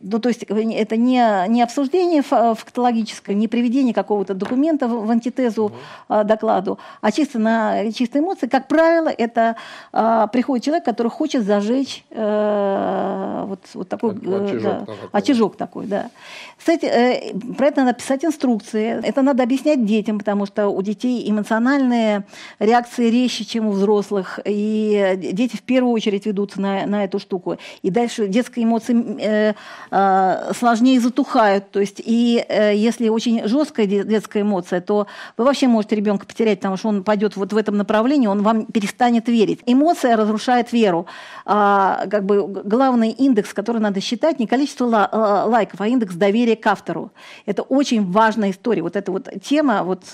ну, 0.00 0.18
то 0.18 0.30
есть 0.30 0.44
это 0.44 0.96
не, 0.96 1.48
не 1.48 1.62
обсуждение 1.62 2.22
фактологическое, 2.22 3.36
не 3.36 3.48
приведение 3.48 3.92
какого-то 3.92 4.34
документа 4.34 4.88
в 4.88 5.10
антитезу 5.10 5.72
mm 6.08 6.24
докладу, 6.24 6.78
а 7.00 7.12
чисто 7.12 7.38
на 7.38 7.90
чистые 7.92 8.22
эмоции. 8.22 8.46
Как 8.46 8.68
правило, 8.68 9.08
это 9.08 9.56
а, 9.92 10.26
приходит 10.26 10.64
человек, 10.64 10.84
который 10.84 11.08
хочет 11.08 11.44
зажечь 11.44 12.04
э, 12.10 13.44
вот, 13.46 13.60
вот 13.74 13.88
такой 13.88 14.10
очажок, 14.10 14.84
да, 14.86 14.92
очажок 15.12 15.56
такой. 15.56 15.86
Да. 15.86 16.10
Кстати, 16.58 16.84
э, 16.84 17.34
про 17.56 17.68
это 17.68 17.84
надо 17.84 17.94
писать 17.94 18.24
инструкции, 18.24 19.00
это 19.02 19.22
надо 19.22 19.42
объяснять 19.42 19.84
детям, 19.84 20.18
потому 20.18 20.46
что 20.46 20.68
у 20.68 20.82
детей 20.82 21.28
эмоциональные 21.30 22.24
реакции 22.58 23.08
резче, 23.08 23.44
чем 23.44 23.66
у 23.66 23.70
взрослых, 23.70 24.40
и 24.44 25.14
дети 25.16 25.56
в 25.56 25.62
первую 25.62 25.92
очередь 25.92 26.26
ведутся 26.26 26.60
на, 26.60 26.86
на 26.86 27.04
эту 27.04 27.18
штуку. 27.18 27.56
И 27.82 27.90
дальше 27.90 28.28
детские 28.28 28.64
эмоции 28.64 28.94
э, 29.20 29.54
Э, 29.89 29.89
сложнее 29.90 31.00
затухают. 31.00 31.70
То 31.70 31.80
есть, 31.80 32.00
и 32.04 32.44
э, 32.48 32.76
если 32.76 33.08
очень 33.08 33.46
жесткая 33.48 33.86
детская 33.86 34.42
эмоция, 34.42 34.80
то 34.80 35.06
вы 35.36 35.44
вообще 35.44 35.66
можете 35.66 35.96
ребенка 35.96 36.26
потерять, 36.26 36.60
потому 36.60 36.76
что 36.76 36.88
он 36.88 37.02
пойдет 37.02 37.36
вот 37.36 37.52
в 37.52 37.56
этом 37.56 37.76
направлении, 37.76 38.26
он 38.26 38.42
вам 38.42 38.66
перестанет 38.66 39.28
верить. 39.28 39.60
Эмоция 39.66 40.16
разрушает 40.16 40.72
веру. 40.72 41.06
А, 41.44 42.06
как 42.08 42.24
бы 42.24 42.46
главный 42.46 43.10
индекс, 43.10 43.52
который 43.52 43.80
надо 43.80 44.00
считать, 44.00 44.38
не 44.38 44.46
количество 44.46 45.08
э, 45.10 45.48
лайков, 45.48 45.80
а 45.80 45.88
индекс 45.88 46.14
доверия 46.14 46.56
к 46.56 46.66
автору. 46.66 47.10
Это 47.46 47.62
очень 47.62 48.10
важная 48.10 48.50
история. 48.50 48.82
Вот 48.82 48.96
эта 48.96 49.10
вот 49.10 49.28
тема, 49.42 49.82
вот 49.82 50.04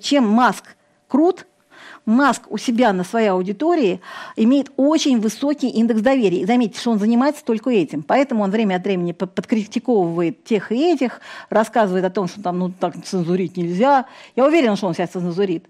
чем 0.00 0.28
Маск 0.28 0.76
крут, 1.08 1.46
Маск 2.06 2.42
у 2.50 2.56
себя 2.56 2.92
на 2.92 3.02
своей 3.02 3.28
аудитории 3.28 4.00
имеет 4.36 4.70
очень 4.76 5.20
высокий 5.20 5.68
индекс 5.68 6.00
доверия. 6.00 6.42
И 6.42 6.46
заметьте, 6.46 6.78
что 6.78 6.92
он 6.92 7.00
занимается 7.00 7.44
только 7.44 7.70
этим. 7.70 8.04
Поэтому 8.04 8.44
он 8.44 8.52
время 8.52 8.76
от 8.76 8.84
времени 8.84 9.10
подкритиковывает 9.10 10.44
тех 10.44 10.70
и 10.70 10.92
этих, 10.92 11.20
рассказывает 11.50 12.04
о 12.04 12.10
том, 12.10 12.28
что 12.28 12.40
там 12.40 12.60
ну, 12.60 12.70
так 12.70 12.94
цензурить 13.04 13.56
нельзя. 13.56 14.06
Я 14.36 14.46
уверена, 14.46 14.76
что 14.76 14.86
он 14.86 14.94
сейчас 14.94 15.10
цензурит. 15.10 15.66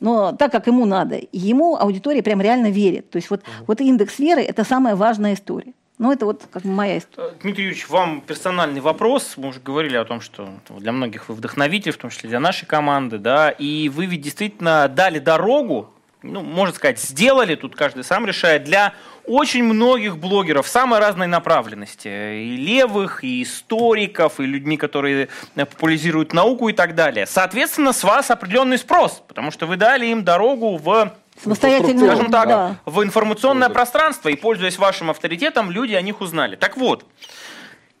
Но 0.00 0.32
так, 0.32 0.52
как 0.52 0.66
ему 0.66 0.84
надо. 0.84 1.18
Ему 1.32 1.76
аудитория 1.76 2.22
прям 2.22 2.42
реально 2.42 2.70
верит. 2.70 3.08
То 3.08 3.16
есть 3.16 3.30
вот, 3.30 3.40
вот 3.66 3.80
индекс 3.80 4.18
веры– 4.18 4.42
это 4.42 4.64
самая 4.64 4.96
важная 4.96 5.32
история. 5.32 5.72
Ну, 5.98 6.10
это 6.10 6.26
вот 6.26 6.42
как 6.50 6.64
моя 6.64 6.98
история. 6.98 7.28
Э, 7.28 7.34
Дмитрий 7.40 7.64
Юрьевич, 7.64 7.88
вам 7.88 8.20
персональный 8.20 8.80
вопрос. 8.80 9.34
Мы 9.36 9.48
уже 9.48 9.60
говорили 9.60 9.96
о 9.96 10.04
том, 10.04 10.20
что 10.20 10.48
для 10.68 10.90
многих 10.90 11.28
вы 11.28 11.36
вдохновитель, 11.36 11.92
в 11.92 11.98
том 11.98 12.10
числе 12.10 12.28
для 12.28 12.40
нашей 12.40 12.66
команды, 12.66 13.18
да, 13.18 13.50
и 13.50 13.88
вы 13.88 14.06
ведь 14.06 14.20
действительно 14.20 14.88
дали 14.88 15.20
дорогу, 15.20 15.90
ну, 16.22 16.40
можно 16.40 16.74
сказать, 16.74 16.98
сделали, 16.98 17.54
тут 17.54 17.76
каждый 17.76 18.02
сам 18.02 18.26
решает, 18.26 18.64
для 18.64 18.94
очень 19.24 19.62
многих 19.62 20.18
блогеров 20.18 20.66
самой 20.66 20.98
разной 20.98 21.28
направленности. 21.28 22.08
И 22.08 22.56
левых, 22.56 23.22
и 23.22 23.42
историков, 23.42 24.40
и 24.40 24.46
людьми, 24.46 24.76
которые 24.76 25.28
популяризируют 25.54 26.32
науку 26.32 26.68
и 26.70 26.72
так 26.72 26.96
далее. 26.96 27.26
Соответственно, 27.26 27.92
с 27.92 28.02
вас 28.02 28.30
определенный 28.30 28.78
спрос, 28.78 29.22
потому 29.28 29.52
что 29.52 29.66
вы 29.66 29.76
дали 29.76 30.06
им 30.06 30.24
дорогу 30.24 30.76
в 30.76 31.14
Самостоятельно, 31.42 32.06
скажем 32.06 32.30
так, 32.30 32.48
да. 32.48 32.76
в 32.84 33.02
информационное 33.02 33.68
пространство, 33.68 34.28
и 34.28 34.36
пользуясь 34.36 34.78
вашим 34.78 35.10
авторитетом, 35.10 35.70
люди 35.70 35.94
о 35.94 36.02
них 36.02 36.20
узнали. 36.20 36.56
Так 36.56 36.76
вот, 36.76 37.04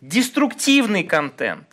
деструктивный 0.00 1.02
контент. 1.04 1.66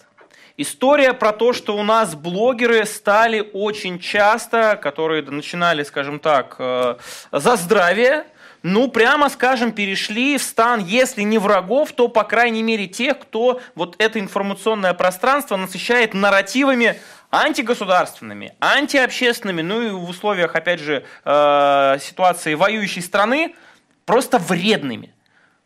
История 0.57 1.13
про 1.13 1.31
то, 1.31 1.53
что 1.53 1.77
у 1.77 1.83
нас 1.83 2.13
блогеры 2.13 2.85
стали 2.85 3.49
очень 3.53 3.99
часто, 3.99 4.79
которые 4.81 5.23
начинали, 5.23 5.83
скажем 5.83 6.19
так, 6.19 6.55
э, 6.59 6.97
за 7.31 7.55
здравие, 7.55 8.25
ну, 8.63 8.89
прямо 8.89 9.29
скажем, 9.29 9.71
перешли 9.71 10.37
в 10.37 10.43
стан, 10.43 10.83
если 10.83 11.23
не 11.23 11.39
врагов, 11.39 11.93
то, 11.93 12.07
по 12.09 12.23
крайней 12.23 12.61
мере, 12.61 12.87
тех, 12.87 13.17
кто 13.19 13.59
вот 13.75 13.95
это 13.97 14.19
информационное 14.19 14.93
пространство 14.93 15.55
насыщает 15.55 16.13
нарративами 16.13 16.99
антигосударственными, 17.31 18.53
антиобщественными, 18.59 19.61
ну 19.61 19.81
и 19.81 19.89
в 19.89 20.09
условиях, 20.09 20.55
опять 20.55 20.79
же, 20.79 21.03
э, 21.23 21.97
ситуации 22.01 22.53
воюющей 22.55 23.01
страны, 23.01 23.55
просто 24.05 24.37
вредными. 24.37 25.13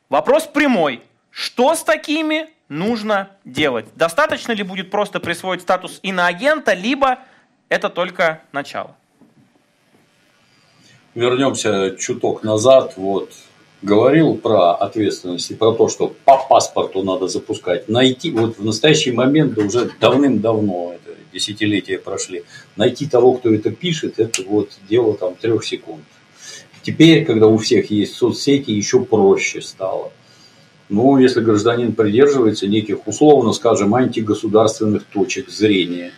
Вопрос 0.09 0.45
прямой. 0.45 1.01
Что 1.31 1.73
с 1.75 1.83
такими 1.83 2.49
нужно 2.69 3.31
делать? 3.43 3.87
Достаточно 3.95 4.51
ли 4.51 4.63
будет 4.63 4.91
просто 4.91 5.19
присвоить 5.19 5.61
статус 5.61 5.99
иноагента, 6.03 6.73
либо 6.73 7.19
это 7.67 7.89
только 7.89 8.41
начало? 8.51 8.95
Вернемся 11.15 11.95
чуток 11.97 12.43
назад. 12.43 12.93
Вот 12.97 13.31
говорил 13.81 14.35
про 14.35 14.73
ответственность 14.73 15.49
и 15.51 15.55
про 15.55 15.71
то, 15.71 15.87
что 15.89 16.13
по 16.25 16.37
паспорту 16.37 17.03
надо 17.03 17.27
запускать. 17.27 17.87
Найти 17.87 18.31
вот 18.31 18.57
в 18.57 18.65
настоящий 18.65 19.11
момент, 19.11 19.57
уже 19.57 19.91
давным-давно, 19.99 20.93
десятилетия 21.35 21.99
прошли, 21.99 22.43
найти 22.75 23.07
того, 23.07 23.33
кто 23.33 23.53
это 23.53 23.71
пишет, 23.71 24.19
это 24.19 24.41
вот 24.47 24.71
дело 24.89 25.15
там 25.15 25.35
трех 25.35 25.63
секунд. 25.63 26.03
Теперь, 26.81 27.25
когда 27.25 27.47
у 27.47 27.57
всех 27.57 27.91
есть 27.91 28.15
соцсети, 28.15 28.71
еще 28.71 29.03
проще 29.03 29.61
стало. 29.61 30.11
Ну, 30.87 31.17
если 31.17 31.41
гражданин 31.41 31.93
придерживается 31.93 32.67
неких, 32.67 33.07
условно 33.07 33.53
скажем, 33.53 33.95
антигосударственных 33.95 35.03
точек 35.05 35.49
зрения, 35.49 36.11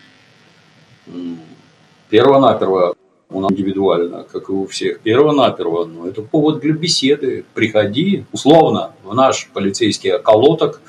перво-наперво 2.09 2.95
он 3.29 3.45
индивидуально, 3.51 4.23
как 4.23 4.49
и 4.49 4.51
у 4.51 4.67
всех, 4.67 4.99
перво-наперво, 4.99 5.85
ну, 5.85 6.07
это 6.07 6.21
повод 6.21 6.59
для 6.59 6.73
беседы. 6.73 7.45
Приходи, 7.53 8.25
условно, 8.31 8.91
в 9.03 9.13
наш 9.13 9.49
полицейский 9.53 10.13
околоток, 10.13 10.81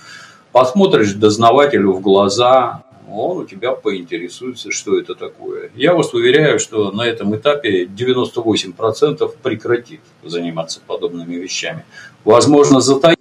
посмотришь 0.53 1.15
дознавателю 1.15 1.93
в 1.93 2.01
глаза, 2.01 2.85
он 3.11 3.39
у 3.39 3.45
тебя 3.45 3.73
поинтересуется, 3.73 4.71
что 4.71 4.99
это 4.99 5.15
такое. 5.15 5.71
Я 5.75 5.95
вас 5.95 6.13
уверяю, 6.15 6.59
что 6.59 6.91
на 6.93 7.03
этом 7.03 7.35
этапе 7.37 7.85
98% 7.85 9.31
прекратит 9.43 10.01
заниматься 10.25 10.81
подобными 10.87 11.37
вещами. 11.37 11.85
Возможно, 12.25 12.81
затаит, 12.81 13.19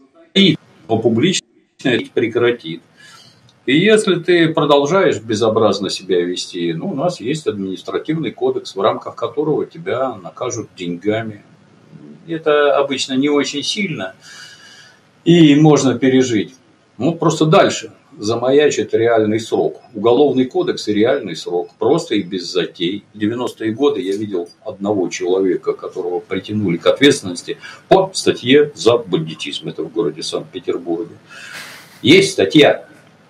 но 0.87 0.99
публично 0.99 1.47
прекратит. 2.13 2.81
И 3.65 3.77
если 3.77 4.15
ты 4.15 4.53
продолжаешь 4.53 5.19
безобразно 5.19 5.89
себя 5.89 6.21
вести, 6.21 6.71
ну, 6.71 6.91
у 6.91 6.95
нас 6.95 7.19
есть 7.19 7.47
административный 7.47 8.31
кодекс, 8.31 8.75
в 8.75 8.81
рамках 8.81 9.15
которого 9.15 9.65
тебя 9.65 10.15
накажут 10.15 10.69
деньгами. 10.77 11.43
Это 12.27 12.77
обычно 12.77 13.13
не 13.13 13.29
очень 13.29 13.63
сильно, 13.63 14.15
и 15.25 15.55
можно 15.55 15.99
пережить. 15.99 16.55
Ну, 16.97 17.13
просто 17.13 17.45
дальше 17.45 17.91
замаячит 18.17 18.93
реальный 18.93 19.39
срок. 19.39 19.81
Уголовный 19.93 20.45
кодекс 20.45 20.87
и 20.87 20.93
реальный 20.93 21.35
срок. 21.35 21.69
Просто 21.77 22.15
и 22.15 22.23
без 22.23 22.51
затей. 22.51 23.03
В 23.13 23.17
90-е 23.17 23.71
годы 23.71 24.01
я 24.01 24.17
видел 24.17 24.49
одного 24.65 25.07
человека, 25.09 25.73
которого 25.73 26.19
притянули 26.19 26.77
к 26.77 26.87
ответственности 26.87 27.57
по 27.87 28.09
статье 28.13 28.71
за 28.73 28.97
бандитизм. 28.97 29.69
Это 29.69 29.83
в 29.83 29.91
городе 29.91 30.23
Санкт-Петербурге. 30.23 31.15
Есть 32.01 32.31
статья, 32.31 32.85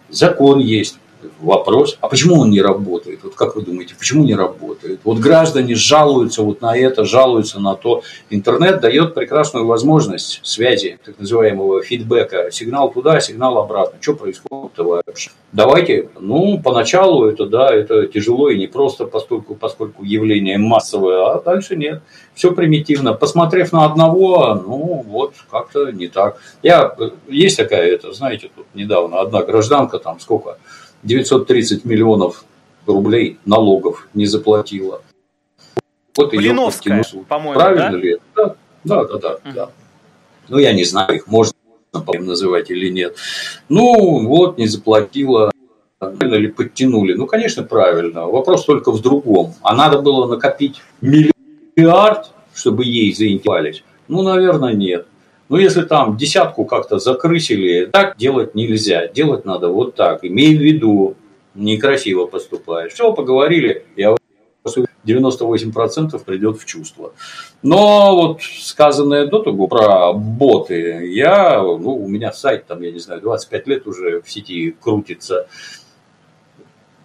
закон 0.10 0.60
есть 0.60 0.98
вопрос, 1.40 1.98
а 2.02 2.08
почему 2.08 2.42
он 2.42 2.50
не 2.50 2.62
работает? 2.62 3.20
Вот 3.24 3.36
как 3.36 3.56
вы 3.56 3.62
думаете, 3.62 3.96
почему 3.98 4.24
не 4.24 4.36
работает? 4.36 5.00
Вот 5.04 5.20
граждане 5.20 5.76
жалуются 5.76 6.42
вот 6.44 6.62
на 6.62 6.78
это, 6.78 7.06
жалуются 7.06 7.60
на 7.60 7.76
то. 7.76 8.04
Интернет 8.30 8.82
дает 8.82 9.14
прекрасную 9.14 9.66
возможность 9.66 10.40
связи, 10.44 11.00
так 11.04 11.20
называемого 11.20 11.82
фидбэка. 11.84 12.52
Сигнал 12.52 12.92
туда, 12.92 13.20
сигнал 13.20 13.58
обратно. 13.58 13.98
Что 14.02 14.14
происходит 14.14 14.78
вообще? 14.78 15.32
Давайте, 15.54 16.10
ну, 16.20 16.62
поначалу 16.62 17.26
это, 17.26 17.46
да, 17.46 17.74
это 17.74 18.06
тяжело 18.08 18.50
и 18.50 18.58
непросто, 18.58 19.06
поскольку, 19.06 19.56
поскольку 19.56 20.04
явление 20.04 20.58
массовое, 20.58 21.26
а 21.26 21.42
дальше 21.42 21.76
нет. 21.76 22.02
Все 22.36 22.52
примитивно. 22.52 23.14
Посмотрев 23.14 23.72
на 23.72 23.86
одного, 23.86 24.54
ну, 24.56 25.06
вот, 25.08 25.34
как-то 25.50 25.92
не 25.92 26.08
так. 26.08 26.38
Я, 26.62 26.96
есть 27.28 27.58
такая, 27.58 27.92
это, 27.92 28.14
знаете, 28.14 28.50
тут 28.56 28.66
недавно 28.74 29.22
одна 29.22 29.42
гражданка, 29.42 30.00
там, 30.00 30.20
сколько, 30.20 30.58
930 31.04 31.86
миллионов 31.86 32.46
рублей 32.86 33.40
налогов 33.46 34.08
не 34.14 34.26
заплатила. 34.26 35.02
Вот 36.16 36.32
Блиновская, 36.32 37.04
по-моему, 37.28 37.60
Правильно 37.60 37.92
да? 37.92 37.98
ли 37.98 38.12
это? 38.14 38.58
Да, 38.84 39.04
да, 39.04 39.04
да, 39.04 39.18
да, 39.20 39.52
да. 39.54 39.70
Ну, 40.50 40.58
я 40.58 40.74
не 40.74 40.84
знаю, 40.84 41.16
их 41.16 41.28
можно 41.28 41.54
называть 42.04 42.72
или 42.72 42.90
нет. 42.90 43.16
Ну, 43.70 44.28
вот, 44.28 44.58
не 44.58 44.68
заплатила. 44.68 45.52
Правильно 46.00 46.36
ли 46.36 46.48
подтянули? 46.48 47.14
Ну, 47.14 47.28
конечно, 47.28 47.64
правильно. 47.64 48.26
Вопрос 48.28 48.66
только 48.66 48.92
в 48.92 49.02
другом. 49.02 49.54
А 49.62 49.76
надо 49.76 50.02
было 50.02 50.28
накопить 50.28 50.82
миллиард, 51.02 52.32
чтобы 52.54 52.86
ей 52.86 53.14
заинтересовались? 53.14 53.84
Ну, 54.08 54.22
наверное, 54.22 54.74
нет. 54.74 55.08
Но 55.50 55.58
если 55.58 55.84
там 55.84 56.18
десятку 56.18 56.66
как-то 56.66 57.00
закрысили, 57.00 57.86
так 57.86 58.18
делать 58.18 58.56
нельзя. 58.56 59.08
Делать 59.08 59.46
надо 59.46 59.70
вот 59.70 59.96
так. 59.96 60.24
Имей 60.24 60.58
в 60.58 60.62
виду, 60.62 61.16
некрасиво 61.56 62.26
поступаешь. 62.26 62.94
Все, 62.94 63.14
поговорили, 63.14 63.86
я 63.96 64.16
98% 65.06 66.24
придет 66.24 66.60
в 66.60 66.66
чувство. 66.66 67.14
Но 67.62 68.16
вот 68.16 68.42
сказанное 68.42 69.28
до 69.28 69.40
того 69.40 69.68
про 69.68 70.14
боты, 70.14 71.08
я, 71.12 71.62
ну, 71.62 71.96
у 71.96 72.08
меня 72.08 72.34
сайт 72.34 72.66
там, 72.66 72.82
я 72.82 72.92
не 72.92 73.00
знаю, 73.00 73.22
25 73.22 73.68
лет 73.68 73.88
уже 73.88 74.22
в 74.22 74.30
сети 74.30 74.76
крутится. 74.80 75.48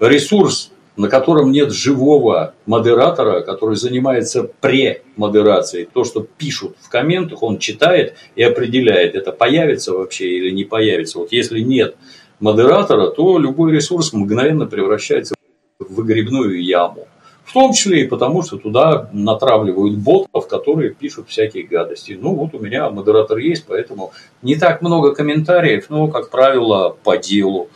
Ресурс, 0.00 0.71
на 0.96 1.08
котором 1.08 1.52
нет 1.52 1.72
живого 1.72 2.54
модератора, 2.66 3.40
который 3.40 3.76
занимается 3.76 4.44
премодерацией. 4.60 5.88
То, 5.92 6.04
что 6.04 6.20
пишут 6.20 6.76
в 6.80 6.88
комментах, 6.88 7.42
он 7.42 7.58
читает 7.58 8.14
и 8.36 8.42
определяет, 8.42 9.14
это 9.14 9.32
появится 9.32 9.92
вообще 9.92 10.28
или 10.28 10.50
не 10.50 10.64
появится. 10.64 11.18
Вот 11.18 11.32
если 11.32 11.60
нет 11.60 11.96
модератора, 12.40 13.08
то 13.08 13.38
любой 13.38 13.72
ресурс 13.72 14.12
мгновенно 14.12 14.66
превращается 14.66 15.34
в 15.78 15.94
выгребную 15.94 16.62
яму. 16.62 17.06
В 17.44 17.52
том 17.54 17.72
числе 17.72 18.04
и 18.04 18.06
потому, 18.06 18.42
что 18.42 18.56
туда 18.56 19.10
натравливают 19.12 19.98
ботов, 19.98 20.46
которые 20.48 20.90
пишут 20.90 21.28
всякие 21.28 21.64
гадости. 21.64 22.16
Ну, 22.20 22.34
вот 22.34 22.54
у 22.54 22.58
меня 22.58 22.88
модератор 22.88 23.38
есть, 23.38 23.64
поэтому 23.66 24.12
не 24.42 24.56
так 24.56 24.80
много 24.80 25.14
комментариев, 25.14 25.86
но, 25.88 26.08
как 26.08 26.30
правило, 26.30 26.96
по 27.02 27.16
делу. 27.18 27.68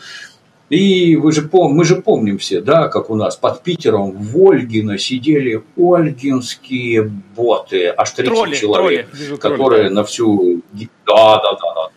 И 0.68 1.14
вы 1.14 1.30
же 1.30 1.43
пом- 1.43 1.68
мы 1.68 1.84
же 1.84 1.97
помним 1.97 2.38
все, 2.38 2.60
да, 2.60 2.88
как 2.88 3.09
у 3.10 3.14
нас 3.14 3.36
под 3.36 3.62
Питером 3.62 4.10
в 4.10 4.36
Ольгино 4.38 4.98
сидели 4.98 5.62
ольгинские 5.76 7.02
боты, 7.36 7.94
аж 7.97 8.10
30 8.10 8.34
тролли, 8.34 8.55
человек, 8.56 9.10
тролли. 9.10 9.36
которые 9.36 9.82
тролли. 9.82 9.94
на 9.94 10.05
всю... 10.05 10.62
Да, 11.06 11.36
да, 11.40 11.52
да, 11.52 11.74
да. 11.74 11.88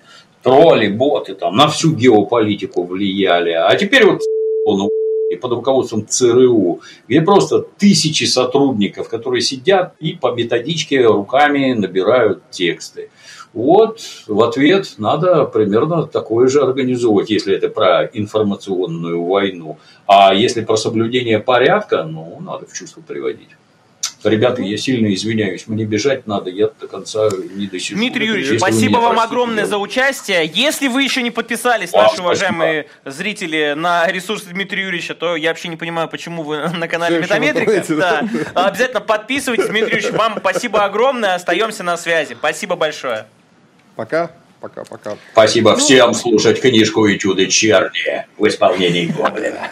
Тролли, 0.44 0.88
боты 0.88 1.34
там 1.34 1.56
на 1.56 1.68
всю 1.68 1.96
геополитику 1.96 2.84
влияли. 2.84 3.52
А 3.52 3.76
теперь 3.76 4.06
вот 4.06 4.22
он 4.66 4.90
под 5.42 5.52
руководством 5.52 6.08
ЦРУ, 6.08 6.82
где 7.08 7.22
просто 7.22 7.60
тысячи 7.78 8.24
сотрудников, 8.24 9.10
которые 9.10 9.42
сидят 9.42 9.94
и 10.00 10.14
по 10.14 10.32
методичке 10.34 11.06
руками 11.06 11.74
набирают 11.74 12.42
тексты. 12.50 13.10
Вот 13.54 14.00
в 14.28 14.42
ответ 14.44 14.94
надо 14.98 15.46
примерно 15.46 16.06
такое 16.06 16.48
же 16.48 16.62
организовать, 16.62 17.30
если 17.30 17.56
это 17.56 17.70
про 17.70 18.06
информационную 18.06 19.24
войну. 19.24 19.80
А 20.06 20.34
если 20.34 20.62
про 20.62 20.78
соблюдение 20.78 21.40
порядка, 21.40 22.04
ну, 22.04 22.38
надо 22.42 22.68
в 22.68 22.74
чувство 22.74 23.02
приводить. 23.02 23.50
Ребята, 24.24 24.62
я 24.62 24.78
сильно 24.78 25.14
извиняюсь, 25.14 25.68
мне 25.68 25.86
бежать 25.86 26.28
надо, 26.28 26.50
я 26.50 26.70
до 26.80 26.88
конца 26.88 27.30
не 27.56 27.68
досижу. 27.68 27.96
Дмитрий 27.96 28.26
Юрьевич, 28.26 28.52
Если 28.52 28.58
спасибо 28.58 28.98
вам 28.98 29.18
огромное 29.18 29.66
за 29.66 29.78
участие. 29.78 30.46
Если 30.54 30.90
вы 30.90 31.04
еще 31.04 31.22
не 31.22 31.32
подписались, 31.32 31.94
а, 31.94 31.98
наши 31.98 32.08
спасибо. 32.16 32.26
уважаемые 32.26 32.88
зрители, 33.06 33.76
на 33.78 34.08
ресурсы 34.08 34.50
Дмитрия 34.50 34.84
Юрьевича, 34.84 35.16
то 35.16 35.38
я 35.38 35.50
вообще 35.50 35.70
не 35.70 35.78
понимаю, 35.78 36.10
почему 36.10 36.44
вы 36.44 36.68
на 36.70 36.88
канале 36.90 37.20
Метаметрика. 37.20 37.84
Да. 37.96 38.28
Обязательно 38.56 39.02
подписывайтесь. 39.02 39.68
Дмитрий 39.68 39.96
Юрьевич, 39.96 40.12
вам 40.12 40.36
спасибо 40.40 40.84
огромное. 40.84 41.36
Остаемся 41.36 41.84
на 41.84 41.96
связи. 41.96 42.36
Спасибо 42.38 42.76
большое. 42.76 43.26
Пока. 44.00 44.32
Пока, 44.62 44.86
пока. 44.86 45.18
Спасибо 45.34 45.76
всем 45.76 46.14
слушать 46.14 46.62
книжку 46.62 47.06
«Этюды 47.12 47.48
черни» 47.48 48.26
в 48.38 48.48
исполнении 48.48 49.08
Гоблина. 49.08 49.72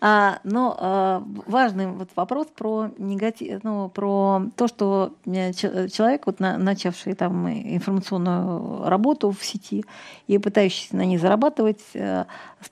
А, 0.00 0.38
но 0.44 0.76
а, 0.78 1.22
важный 1.46 1.88
вот 1.88 2.10
вопрос 2.14 2.46
про 2.54 2.90
негатив, 2.98 3.60
ну, 3.64 3.88
про 3.88 4.42
то, 4.56 4.68
что 4.68 5.12
э, 5.26 5.52
человек, 5.52 6.26
вот 6.26 6.38
на, 6.38 6.56
начавший 6.56 7.14
там 7.14 7.48
информационную 7.48 8.88
работу 8.88 9.32
в 9.32 9.44
сети 9.44 9.84
и 10.28 10.38
пытающийся 10.38 10.96
на 10.96 11.04
ней 11.04 11.18
зарабатывать, 11.18 11.80
э, 11.94 12.24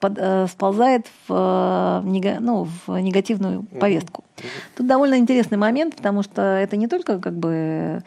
э, 0.03 0.47
сползает 0.47 1.07
в, 1.27 2.03
ну, 2.05 2.69
в 2.87 2.99
негативную 2.99 3.65
повестку. 3.65 4.25
Тут 4.77 4.87
довольно 4.87 5.19
интересный 5.19 5.59
момент, 5.59 5.97
потому 5.97 6.23
что 6.23 6.43
это 6.43 6.77
не 6.77 6.87
только 6.87 7.19
как 7.19 7.35
бы 7.35 8.03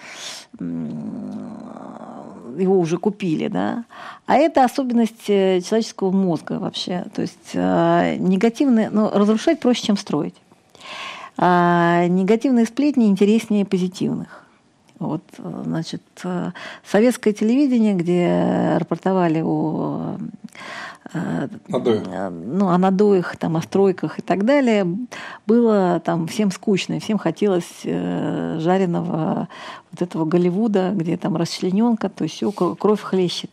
его 2.60 2.80
уже 2.80 2.98
купили, 2.98 3.48
да, 3.48 3.86
а 4.26 4.36
это 4.36 4.64
особенность 4.64 5.30
э, 5.30 5.62
человеческого 5.62 6.12
мозга 6.12 6.60
вообще. 6.60 7.06
То 7.16 7.22
есть 7.22 7.52
э, 7.54 8.16
негативные, 8.20 8.90
ну, 8.90 9.10
разрушать 9.10 9.60
проще, 9.60 9.88
чем 9.88 9.98
строить. 9.98 10.36
А 11.38 12.06
негативные 12.08 12.66
сплетни 12.66 13.08
интереснее 13.08 13.66
позитивных. 13.66 14.46
Вот, 15.00 15.24
э, 15.38 15.62
значит, 15.66 16.04
советское 16.86 17.34
телевидение, 17.34 17.94
где 17.94 18.78
рапортовали 18.78 19.42
о 19.44 20.18
надоих. 21.68 22.04
ну, 22.30 22.70
о 22.70 22.78
надоях, 22.78 23.36
там, 23.38 23.58
о 23.58 23.62
стройках 23.62 24.20
и 24.20 24.22
так 24.22 24.46
далее, 24.46 24.86
было 25.48 26.02
там 26.04 26.28
всем 26.28 26.52
скучно, 26.52 27.00
всем 27.00 27.18
хотелось 27.18 27.84
жареного 27.84 29.48
вот 29.92 30.02
этого 30.02 30.26
Голливуда, 30.26 30.92
где 30.94 31.18
там 31.18 31.36
расчлененка, 31.36 32.10
то 32.10 32.24
есть 32.24 32.36
все, 32.36 32.52
кровь 32.52 33.02
хлещет. 33.02 33.50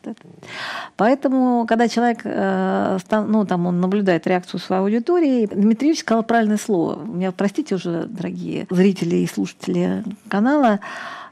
Поэтому, 0.96 1.66
когда 1.66 1.88
человек, 1.88 2.24
ну, 2.24 3.46
там, 3.46 3.66
он 3.66 3.80
наблюдает 3.80 4.26
реакцию 4.26 4.60
своей 4.60 4.82
аудитории, 4.82 5.46
Дмитрий 5.46 5.88
Ильич 5.88 6.00
сказал 6.00 6.24
правильное 6.24 6.58
слово. 6.58 7.02
Меня 7.02 7.32
простите 7.32 7.76
уже, 7.76 8.04
дорогие 8.06 8.66
зрители 8.68 9.16
и 9.16 9.26
слушатели 9.26 10.04
канала, 10.28 10.80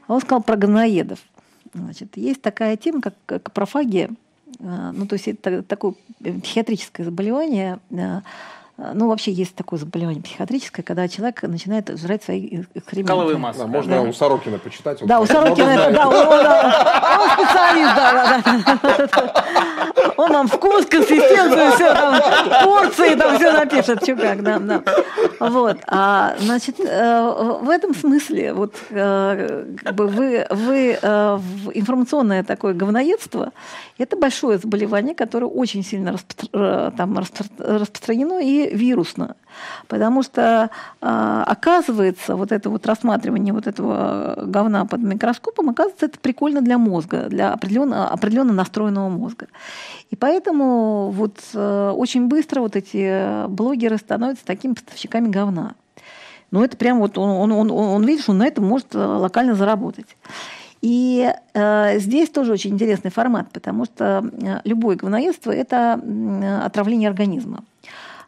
он 0.07 0.21
сказал 0.21 0.41
про 0.41 0.55
говноедов. 0.55 1.19
Значит, 1.73 2.17
есть 2.17 2.41
такая 2.41 2.77
тема, 2.77 3.01
как 3.01 3.13
капрофагия, 3.25 4.09
а, 4.09 4.13
ну, 4.59 5.05
то 5.07 5.13
есть 5.13 5.27
это 5.27 5.63
такое 5.63 5.93
психиатрическое 6.19 7.05
заболевание, 7.05 7.79
а, 7.91 8.21
ну, 8.77 9.07
вообще 9.07 9.31
есть 9.31 9.55
такое 9.55 9.79
заболевание 9.79 10.21
психиатрическое, 10.21 10.83
когда 10.83 11.07
человек 11.07 11.41
начинает 11.43 11.97
жрать 11.97 12.23
свои 12.23 12.63
экскременты. 12.73 13.07
Коловые 13.07 13.37
массы. 13.37 13.59
Да, 13.59 13.67
можно 13.67 13.95
да. 13.95 14.01
у 14.01 14.11
Сорокина 14.11 14.59
почитать. 14.59 14.99
Да, 15.05 15.21
у 15.21 15.25
Сорокина, 15.25 15.69
это, 15.69 15.91
да, 15.91 16.07
он, 16.09 16.15
он 16.15 17.29
специалист, 17.37 17.95
да, 17.95 18.41
да, 18.43 19.07
да. 19.07 19.45
Он 20.17 20.31
нам 20.31 20.47
вкус, 20.47 20.85
консистенцию, 20.85 21.71
все 21.75 21.93
там, 21.93 22.21
порции, 22.63 23.15
там 23.15 23.37
все 23.37 23.51
напишет, 23.53 24.03
что 24.03 24.15
как, 24.15 24.43
да, 24.43 24.59
да. 24.59 24.83
Вот, 25.39 25.77
а, 25.87 26.35
значит, 26.39 26.79
э, 26.79 27.59
в 27.61 27.69
этом 27.69 27.93
смысле, 27.95 28.53
вот, 28.53 28.75
э, 28.89 29.75
как 29.83 29.95
бы 29.95 30.07
вы, 30.07 30.45
вы 30.49 30.97
э, 31.01 31.39
информационное 31.73 32.43
такое 32.43 32.73
говноедство, 32.73 33.51
это 33.97 34.17
большое 34.17 34.57
заболевание, 34.57 35.15
которое 35.15 35.47
очень 35.47 35.83
сильно 35.83 36.11
распро- 36.11 36.95
там, 36.95 37.17
распространено 37.57 38.39
и 38.41 38.64
вирусно. 38.73 39.35
Потому 39.87 40.23
что 40.23 40.69
а, 41.01 41.43
оказывается, 41.43 42.35
вот 42.35 42.51
это 42.51 42.69
вот 42.69 42.85
рассматривание 42.85 43.53
вот 43.53 43.67
этого 43.67 44.43
говна 44.45 44.85
под 44.85 45.01
микроскопом, 45.01 45.69
оказывается, 45.69 46.07
это 46.07 46.19
прикольно 46.19 46.61
для 46.61 46.77
мозга, 46.77 47.27
для 47.29 47.53
определенно, 47.53 48.09
определенно 48.09 48.53
настроенного 48.53 49.09
мозга. 49.09 49.47
И 50.09 50.15
поэтому 50.15 51.09
вот 51.11 51.39
э, 51.53 51.93
очень 51.95 52.27
быстро 52.27 52.61
вот 52.61 52.75
эти 52.75 53.47
блогеры 53.47 53.97
становятся 53.97 54.45
такими 54.45 54.73
поставщиками 54.73 55.29
говна. 55.29 55.75
Но 56.51 56.63
это 56.63 56.77
прям 56.77 56.99
вот 56.99 57.17
он, 57.17 57.51
он, 57.51 57.51
он, 57.51 57.71
он 57.71 58.05
видишь, 58.05 58.29
он 58.29 58.37
на 58.37 58.47
этом 58.47 58.65
может 58.65 58.93
э, 58.95 58.97
локально 58.97 59.55
заработать. 59.55 60.15
И 60.81 61.33
э, 61.53 61.99
здесь 61.99 62.29
тоже 62.29 62.53
очень 62.53 62.71
интересный 62.71 63.11
формат, 63.11 63.51
потому 63.51 63.85
что 63.85 64.23
э, 64.31 64.59
любое 64.63 64.95
говноедство– 64.95 65.51
это 65.51 65.99
отравление 66.63 67.09
организма. 67.09 67.63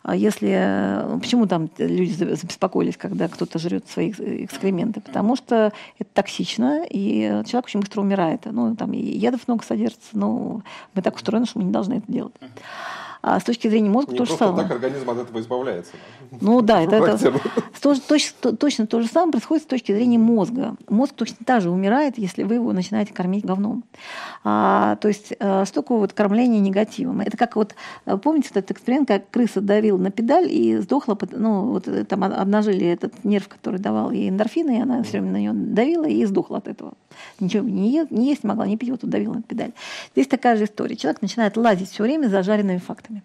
А 0.03 0.15
если... 0.15 1.03
Ну, 1.07 1.19
почему 1.19 1.47
там 1.47 1.69
люди 1.77 2.13
забеспокоились, 2.13 2.97
когда 2.97 3.27
кто-то 3.27 3.59
жрет 3.59 3.87
свои 3.87 4.11
экскременты? 4.11 5.01
Потому 5.01 5.35
что 5.35 5.73
это 5.99 6.09
токсично, 6.13 6.85
и 6.89 7.43
человек 7.45 7.65
очень 7.65 7.81
быстро 7.81 8.01
умирает. 8.01 8.41
Ну, 8.45 8.75
там 8.75 8.93
и 8.93 8.99
ядов 8.99 9.47
много 9.47 9.63
содержится, 9.63 10.09
но 10.17 10.61
мы 10.93 11.01
так 11.01 11.15
устроены, 11.15 11.45
что 11.45 11.59
мы 11.59 11.65
не 11.65 11.71
должны 11.71 11.95
это 11.95 12.11
делать. 12.11 12.33
А 13.27 13.39
с 13.41 13.43
точки 13.43 13.67
зрения 13.67 13.89
мозга 13.89 14.13
не 14.13 14.17
то 14.19 14.25
же 14.25 14.33
самое. 14.33 14.63
так 14.63 14.71
организм 14.71 15.09
от 15.09 15.17
этого 15.17 15.39
избавляется. 15.41 15.91
Ну 16.39 16.61
да, 16.61 16.81
это, 16.81 16.95
это 16.95 17.33
тоже, 17.81 17.99
точно, 18.01 18.53
точно 18.53 18.87
то 18.87 19.01
же 19.01 19.07
самое 19.07 19.33
происходит 19.33 19.63
с 19.63 19.67
точки 19.67 19.91
зрения 19.91 20.17
мозга. 20.17 20.75
Мозг 20.87 21.13
точно 21.13 21.37
так 21.45 21.61
же 21.61 21.69
умирает, 21.69 22.17
если 22.17 22.43
вы 22.43 22.55
его 22.55 22.71
начинаете 22.71 23.13
кормить 23.13 23.45
говном. 23.45 23.83
А, 24.45 24.95
то 24.97 25.09
есть 25.09 25.33
а, 25.39 25.65
что 25.65 25.81
такое 25.81 25.99
вот 25.99 26.13
кормление 26.13 26.61
негативом? 26.61 27.19
Это 27.19 27.35
как 27.35 27.57
вот, 27.57 27.75
э, 28.05 28.17
помните 28.17 28.49
этот 28.51 28.71
эксперимент, 28.71 29.09
как 29.09 29.29
крыса 29.29 29.59
давила 29.59 29.97
на 29.97 30.09
педаль 30.09 30.47
и 30.49 30.77
сдохла, 30.77 31.17
ну 31.31 31.71
вот 31.71 31.87
э, 31.89 32.05
там 32.05 32.23
обнажили 32.23 32.87
этот 32.87 33.25
нерв, 33.25 33.49
который 33.49 33.79
давал 33.79 34.11
ей 34.11 34.29
эндорфины, 34.29 34.77
и 34.77 34.81
она 34.81 35.03
все 35.03 35.19
время 35.19 35.31
на 35.31 35.37
нее 35.37 35.51
давила 35.53 36.05
и 36.05 36.25
сдохла 36.25 36.59
от 36.59 36.69
этого. 36.69 36.93
Ничего 37.39 37.67
не, 37.67 37.91
е- 37.91 38.07
не 38.09 38.29
есть 38.29 38.43
могла, 38.43 38.67
не 38.67 38.77
пить, 38.77 38.89
вот 38.89 39.01
давила 39.01 39.33
на 39.33 39.41
педаль. 39.41 39.73
Здесь 40.13 40.27
такая 40.27 40.55
же 40.55 40.65
история. 40.65 40.95
Человек 40.95 41.21
начинает 41.21 41.57
лазить 41.57 41.91
все 41.91 42.03
время 42.03 42.27
за 42.27 42.43
жареными 42.43 42.77
фактами. 42.77 43.16
Вопросами. 43.17 43.23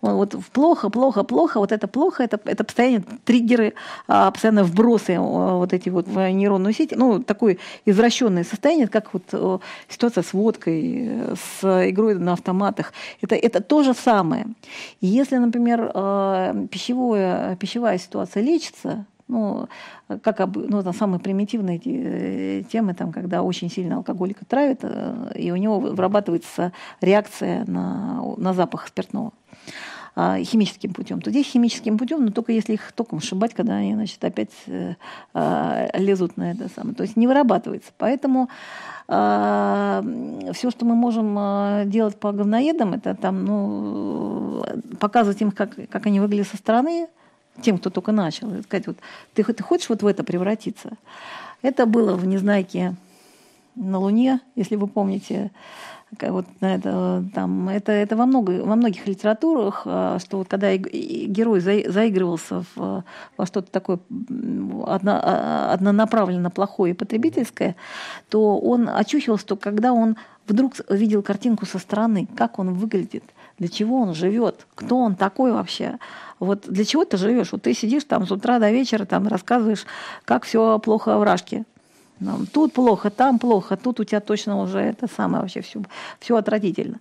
Вот, 0.00 0.34
вот 0.34 0.44
плохо, 0.52 0.90
плохо, 0.90 1.24
плохо, 1.24 1.58
вот 1.58 1.72
это 1.72 1.88
плохо, 1.88 2.22
это, 2.22 2.40
это 2.44 2.64
постоянно 2.64 3.04
триггеры, 3.24 3.74
а, 4.06 4.30
постоянно 4.30 4.64
вбросы 4.64 5.18
вот 5.18 5.72
эти 5.72 5.90
вот 5.90 6.08
в 6.08 6.30
нейронную 6.30 6.74
сеть, 6.74 6.92
ну, 6.96 7.22
такое 7.22 7.58
извращенное 7.86 8.44
состояние, 8.44 8.88
как 8.88 9.12
вот 9.12 9.62
ситуация 9.88 10.22
с 10.22 10.32
водкой, 10.32 11.10
с 11.60 11.88
игрой 11.90 12.14
на 12.14 12.32
автоматах. 12.32 12.92
Это, 13.22 13.34
это 13.34 13.60
то 13.60 13.82
же 13.82 13.94
самое. 13.94 14.46
Если, 15.00 15.36
например, 15.38 15.92
пищевое, 16.68 17.56
пищевая 17.56 17.98
ситуация 17.98 18.42
лечится, 18.42 19.06
ну, 19.28 19.68
как 20.22 20.40
об, 20.40 20.56
ну, 20.56 20.82
там 20.82 20.94
самые 20.94 21.20
примитивные 21.20 21.80
э, 21.84 22.62
темы, 22.64 22.94
там, 22.94 23.12
когда 23.12 23.42
очень 23.42 23.70
сильно 23.70 23.96
алкоголика 23.96 24.44
травит, 24.44 24.80
э, 24.82 25.32
и 25.36 25.50
у 25.50 25.56
него 25.56 25.78
вырабатывается 25.78 26.72
реакция 27.00 27.64
на, 27.66 28.22
на 28.36 28.54
запах 28.54 28.88
спиртного 28.88 29.32
а, 30.20 30.42
химическим 30.42 30.92
путем, 30.92 31.20
то 31.20 31.30
здесь 31.30 31.46
химическим 31.46 31.96
путем, 31.96 32.24
но 32.24 32.32
только 32.32 32.50
если 32.50 32.72
их 32.72 32.90
током 32.90 33.20
сшибать, 33.20 33.54
когда 33.54 33.76
они 33.76 33.94
значит, 33.94 34.24
опять 34.24 34.50
э, 34.66 34.94
э, 35.32 35.88
лезут 35.94 36.36
на 36.36 36.50
это 36.50 36.68
самое. 36.74 36.96
То 36.96 37.04
есть 37.04 37.16
не 37.16 37.28
вырабатывается. 37.28 37.92
Поэтому 37.98 38.48
э, 39.06 40.50
все, 40.54 40.70
что 40.72 40.84
мы 40.84 40.96
можем 40.96 41.88
делать 41.88 42.18
по 42.18 42.32
говноедам, 42.32 42.94
это 42.94 43.14
там, 43.14 43.44
ну, 43.44 44.64
показывать 44.98 45.40
им, 45.40 45.52
как, 45.52 45.76
как 45.88 46.06
они 46.06 46.18
выглядят 46.18 46.48
со 46.48 46.56
стороны, 46.56 47.06
тем, 47.62 47.78
кто 47.78 47.90
только 47.90 48.12
начал. 48.12 48.50
Сказать, 48.62 48.86
вот, 48.86 48.96
ты, 49.34 49.44
ты 49.44 49.62
хочешь 49.62 49.88
вот 49.88 50.02
в 50.02 50.06
это 50.06 50.24
превратиться? 50.24 50.92
Это 51.62 51.86
было 51.86 52.14
в 52.14 52.26
«Незнайке 52.26 52.94
на 53.74 53.98
Луне», 53.98 54.40
если 54.54 54.76
вы 54.76 54.86
помните. 54.86 55.50
Вот 56.20 56.46
это, 56.60 57.22
там, 57.34 57.68
это, 57.68 57.92
это 57.92 58.16
во, 58.16 58.24
много, 58.24 58.62
во 58.64 58.76
многих 58.76 59.06
литературах, 59.06 59.82
а, 59.84 60.18
что 60.18 60.38
вот 60.38 60.48
когда 60.48 60.74
герой 60.74 61.60
заигрывался 61.60 62.64
в, 62.74 63.04
во 63.36 63.46
что-то 63.46 63.70
такое 63.70 63.98
одно, 64.86 65.20
а, 65.22 65.70
однонаправленно 65.74 66.48
плохое 66.48 66.94
и 66.94 66.96
потребительское, 66.96 67.76
то 68.30 68.58
он 68.58 68.88
очухивался, 68.88 69.44
что 69.44 69.56
когда 69.56 69.92
он 69.92 70.16
вдруг 70.46 70.76
видел 70.88 71.22
картинку 71.22 71.66
со 71.66 71.78
стороны, 71.78 72.26
как 72.34 72.58
он 72.58 72.72
выглядит, 72.72 73.24
для 73.58 73.68
чего 73.68 74.00
он 74.00 74.14
живет, 74.14 74.66
кто 74.74 74.96
он 74.98 75.14
такой 75.14 75.52
вообще, 75.52 75.98
вот 76.40 76.64
для 76.66 76.84
чего 76.84 77.04
ты 77.04 77.16
живешь? 77.16 77.52
Вот 77.52 77.62
ты 77.62 77.74
сидишь 77.74 78.04
там 78.04 78.26
с 78.26 78.30
утра 78.30 78.58
до 78.58 78.70
вечера, 78.70 79.04
там 79.04 79.26
рассказываешь, 79.28 79.84
как 80.24 80.44
все 80.44 80.78
плохо 80.78 81.18
в 81.18 81.22
Рашке. 81.22 81.64
Тут 82.52 82.72
плохо, 82.72 83.10
там 83.10 83.38
плохо, 83.38 83.76
тут 83.76 84.00
у 84.00 84.04
тебя 84.04 84.20
точно 84.20 84.60
уже 84.60 84.80
это 84.80 85.06
самое 85.08 85.42
вообще 85.42 85.60
все, 85.60 85.82
все 86.18 86.36
отвратительно. 86.36 86.98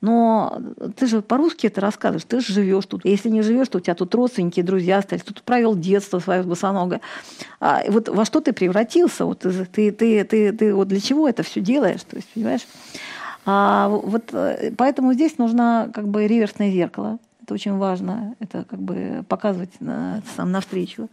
Но 0.00 0.60
ты 0.96 1.06
же 1.06 1.22
по-русски 1.22 1.68
это 1.68 1.80
рассказываешь, 1.80 2.24
ты 2.24 2.40
же 2.40 2.52
живешь 2.52 2.86
тут. 2.86 3.04
Если 3.04 3.28
не 3.28 3.42
живешь, 3.42 3.68
то 3.68 3.78
у 3.78 3.80
тебя 3.80 3.94
тут 3.94 4.12
родственники, 4.14 4.60
друзья 4.60 4.98
остались, 4.98 5.22
тут 5.22 5.42
провел 5.42 5.76
детство 5.76 6.18
свое 6.18 6.42
босоногое. 6.42 7.00
А 7.60 7.82
вот 7.88 8.08
во 8.08 8.24
что 8.24 8.40
ты 8.40 8.52
превратился? 8.52 9.24
Вот 9.24 9.40
ты, 9.40 9.64
ты, 9.64 9.92
ты, 9.92 10.24
ты, 10.24 10.52
ты 10.52 10.74
вот 10.74 10.88
для 10.88 11.00
чего 11.00 11.28
это 11.28 11.44
все 11.44 11.60
делаешь? 11.60 12.02
То 12.02 12.16
есть, 12.16 12.28
понимаешь? 12.34 12.66
А 13.44 13.88
вот 13.88 14.32
э, 14.32 14.72
поэтому 14.76 15.12
здесь 15.14 15.38
нужно 15.38 15.90
как 15.94 16.08
бы 16.08 16.26
реверсное 16.26 16.70
зеркало. 16.72 17.18
Это 17.42 17.54
очень 17.54 17.76
важно, 17.76 18.36
это 18.38 18.64
как 18.64 18.80
бы 18.80 19.24
показывать 19.28 19.80
на, 19.80 20.22
сам 20.36 20.52
навстречу. 20.52 21.08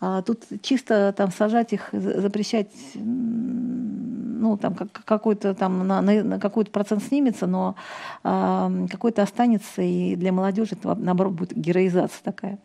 А 0.00 0.20
тут 0.20 0.42
чисто 0.62 1.14
там 1.16 1.32
сажать 1.32 1.72
их, 1.72 1.88
запрещать, 1.92 2.68
ну 2.94 4.58
там 4.58 4.74
как, 4.74 4.92
какой-то 4.92 5.54
там 5.54 5.86
на, 5.86 6.02
на 6.02 6.38
какой-то 6.38 6.70
процент 6.70 7.02
снимется, 7.04 7.46
но 7.46 7.76
а, 8.22 8.70
какой-то 8.90 9.22
останется, 9.22 9.80
и 9.80 10.16
для 10.16 10.32
молодежи 10.32 10.72
это 10.72 10.94
наоборот 10.94 11.34
будет 11.34 11.56
героизация 11.56 12.20
такая. 12.22 12.58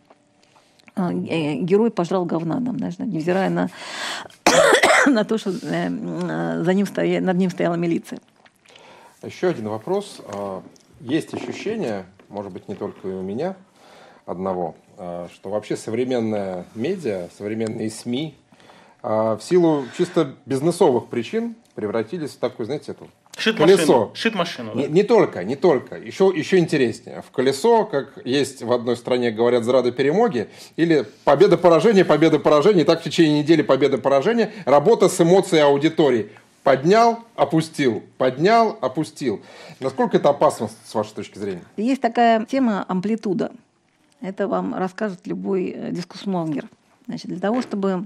А, 0.96 1.14
э, 1.14 1.56
герой 1.58 1.92
пожрал 1.92 2.26
говна, 2.26 2.56
там, 2.56 2.78
даже, 2.78 3.04
невзирая 3.04 3.52
на, 3.52 3.70
на 5.06 5.24
то, 5.24 5.38
что 5.38 5.52
э, 5.52 6.64
за 6.64 6.74
ним 6.74 6.88
стоя, 6.88 7.22
над 7.22 7.38
ним 7.38 7.52
стояла 7.52 7.76
милиция. 7.76 8.20
Еще 9.22 9.48
один 9.48 9.70
вопрос. 9.70 10.22
А, 10.26 10.64
есть 11.00 11.36
ощущение, 11.36 12.06
может 12.30 12.52
быть, 12.52 12.68
не 12.68 12.76
только 12.76 13.08
и 13.08 13.12
у 13.12 13.22
меня 13.22 13.56
одного, 14.26 14.76
а, 14.98 15.28
что 15.34 15.50
вообще 15.50 15.76
современная 15.76 16.66
медиа, 16.76 17.30
современные 17.38 17.90
СМИ 17.90 18.36
а, 19.02 19.38
в 19.38 19.44
силу 19.44 19.86
чисто 19.98 20.36
бизнесовых 20.46 21.08
причин 21.08 21.56
превратились 21.76 22.32
в 22.32 22.38
такую, 22.38 22.66
знаете, 22.66 22.92
эту 22.92 23.08
Шит 23.38 23.56
колесо. 23.56 24.12
Шит 24.16 24.34
машину. 24.34 24.72
Да? 24.74 24.82
Не, 24.82 24.88
не 24.88 25.04
только, 25.04 25.44
не 25.44 25.56
только. 25.56 25.96
Еще, 25.96 26.34
еще 26.36 26.58
интереснее. 26.58 27.22
В 27.22 27.30
колесо, 27.32 27.86
как 27.86 28.20
есть 28.26 28.64
в 28.64 28.72
одной 28.72 28.98
стране, 28.98 29.30
говорят, 29.30 29.64
зрада 29.64 29.92
перемоги, 29.92 30.50
или 30.76 31.06
победа-поражение, 31.24 32.04
победа-поражение, 32.04 32.82
и 32.84 32.86
так 32.86 33.02
в 33.02 33.04
течение 33.04 33.44
недели 33.44 33.62
победа-поражение, 33.62 34.52
работа 34.66 35.08
с 35.08 35.22
эмоцией 35.22 35.62
аудитории. 35.62 36.32
Поднял, 36.68 37.24
опустил, 37.38 38.04
поднял, 38.18 38.78
опустил. 38.82 39.42
Насколько 39.80 40.18
это 40.18 40.28
опасно 40.28 40.70
с 40.84 40.94
вашей 40.94 41.14
точки 41.14 41.38
зрения? 41.38 41.64
Есть 41.78 42.02
такая 42.02 42.44
тема 42.44 42.84
амплитуда. 42.90 43.54
Это 44.20 44.50
вам 44.50 44.76
расскажет 44.76 45.26
любой 45.28 45.70
э, 45.70 45.92
дискуссмонгер. 45.94 46.68
Значит, 47.06 47.28
для 47.28 47.40
того, 47.40 47.62
чтобы 47.62 48.06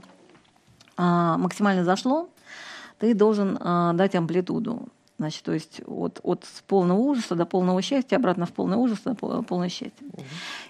а, 0.95 1.39
максимально 1.39 1.83
зашло, 1.83 2.29
ты 2.99 3.15
должен 3.15 3.57
а, 3.59 3.93
дать 3.93 4.13
амплитуду. 4.13 4.89
Значит, 5.17 5.41
то 5.41 5.53
есть 5.53 5.81
от, 5.87 6.19
от 6.21 6.45
полного 6.67 6.99
ужаса 6.99 7.33
до 7.33 7.47
полного 7.47 7.81
счастья, 7.81 8.17
обратно 8.17 8.45
в 8.45 8.51
полный 8.51 8.77
ужас 8.77 8.99
до 9.03 9.15
полное 9.15 9.69
счастье. 9.69 10.05
Угу. 10.13 10.23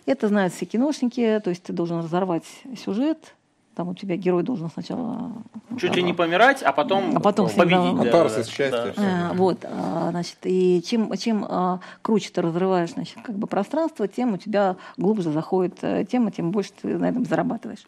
Это 0.06 0.30
знают 0.30 0.54
все 0.54 0.66
киношники, 0.66 1.42
то 1.44 1.50
есть 1.50 1.64
ты 1.64 1.74
должен 1.74 2.00
разорвать 2.00 2.46
сюжет, 2.82 3.36
там 3.76 3.90
у 3.90 3.96
тебя 3.96 4.16
герой 4.18 4.44
должен 4.44 4.70
сначала... 4.70 5.32
Чуть 5.80 5.96
ли 5.96 6.04
не 6.04 6.14
помирать, 6.14 6.62
а 6.62 6.72
потом, 6.72 7.16
а 7.16 7.20
потом 7.20 7.50
победить. 7.50 7.96
Да, 7.98 8.04
Катарсис, 8.04 8.54
да. 8.58 8.94
А, 8.98 9.34
вот, 9.34 9.64
а, 9.64 10.10
значит, 10.12 10.38
и 10.44 10.84
чем, 10.86 11.16
чем 11.18 11.46
а, 11.48 11.80
круче 12.02 12.32
ты 12.34 12.42
разрываешь, 12.42 12.92
значит, 12.92 13.18
как 13.24 13.36
бы 13.36 13.48
пространство, 13.48 14.08
тем 14.08 14.34
у 14.34 14.38
тебя 14.38 14.76
глубже 14.98 15.32
заходит 15.32 15.78
э, 15.82 16.06
тема, 16.10 16.32
тем 16.32 16.52
больше 16.52 16.72
ты 16.82 16.98
на 16.98 17.10
этом 17.10 17.26
зарабатываешь. 17.26 17.86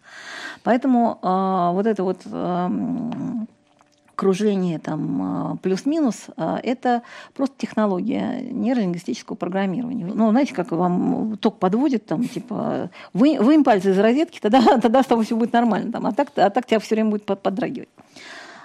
Поэтому 0.64 1.20
а, 1.22 1.72
вот 1.72 1.86
это 1.86 2.04
вот 2.04 2.22
а, 2.32 2.72
окружение 4.16 4.80
там 4.80 5.22
а, 5.22 5.58
плюс-минус, 5.58 6.28
а, 6.38 6.60
это 6.62 7.02
просто 7.34 7.56
технология 7.58 8.42
нейролингвистического 8.42 9.36
программирования. 9.36 10.06
Ну, 10.06 10.30
знаете, 10.30 10.54
как 10.54 10.72
вам 10.72 11.38
ток 11.38 11.58
подводит, 11.58 12.06
там, 12.06 12.28
типа, 12.28 12.90
вы, 13.14 13.38
вынь 13.40 13.64
пальцы 13.64 13.92
из 13.92 14.00
розетки, 14.00 14.40
тогда, 14.40 14.62
тогда 14.82 15.04
с 15.04 15.08
тобой 15.08 15.26
все 15.26 15.36
будет 15.36 15.54
нормально, 15.54 15.92
там, 15.92 16.06
а, 16.06 16.12
так, 16.12 16.30
а 16.36 16.50
так 16.50 16.66
тебя 16.66 16.80
все 16.80 16.96
время 16.96 17.10
будет 17.10 17.26
подрагивать. 17.26 17.90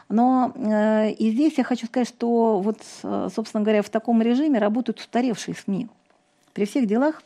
Но 0.09 0.53
э, 0.55 1.11
и 1.11 1.31
здесь 1.33 1.59
я 1.59 1.65
хочу 1.65 1.87
сказать, 1.87 2.09
что 2.09 2.61
вот, 2.61 2.79
э, 3.03 3.29
собственно 3.35 3.62
говоря, 3.62 3.83
в 3.83 3.91
таком 3.91 4.23
режиме 4.23 4.59
работают 4.59 5.01
устаревшие 5.01 5.55
СМИ. 5.55 5.89
При 6.55 6.65
всех 6.65 6.87
делах, 6.87 7.23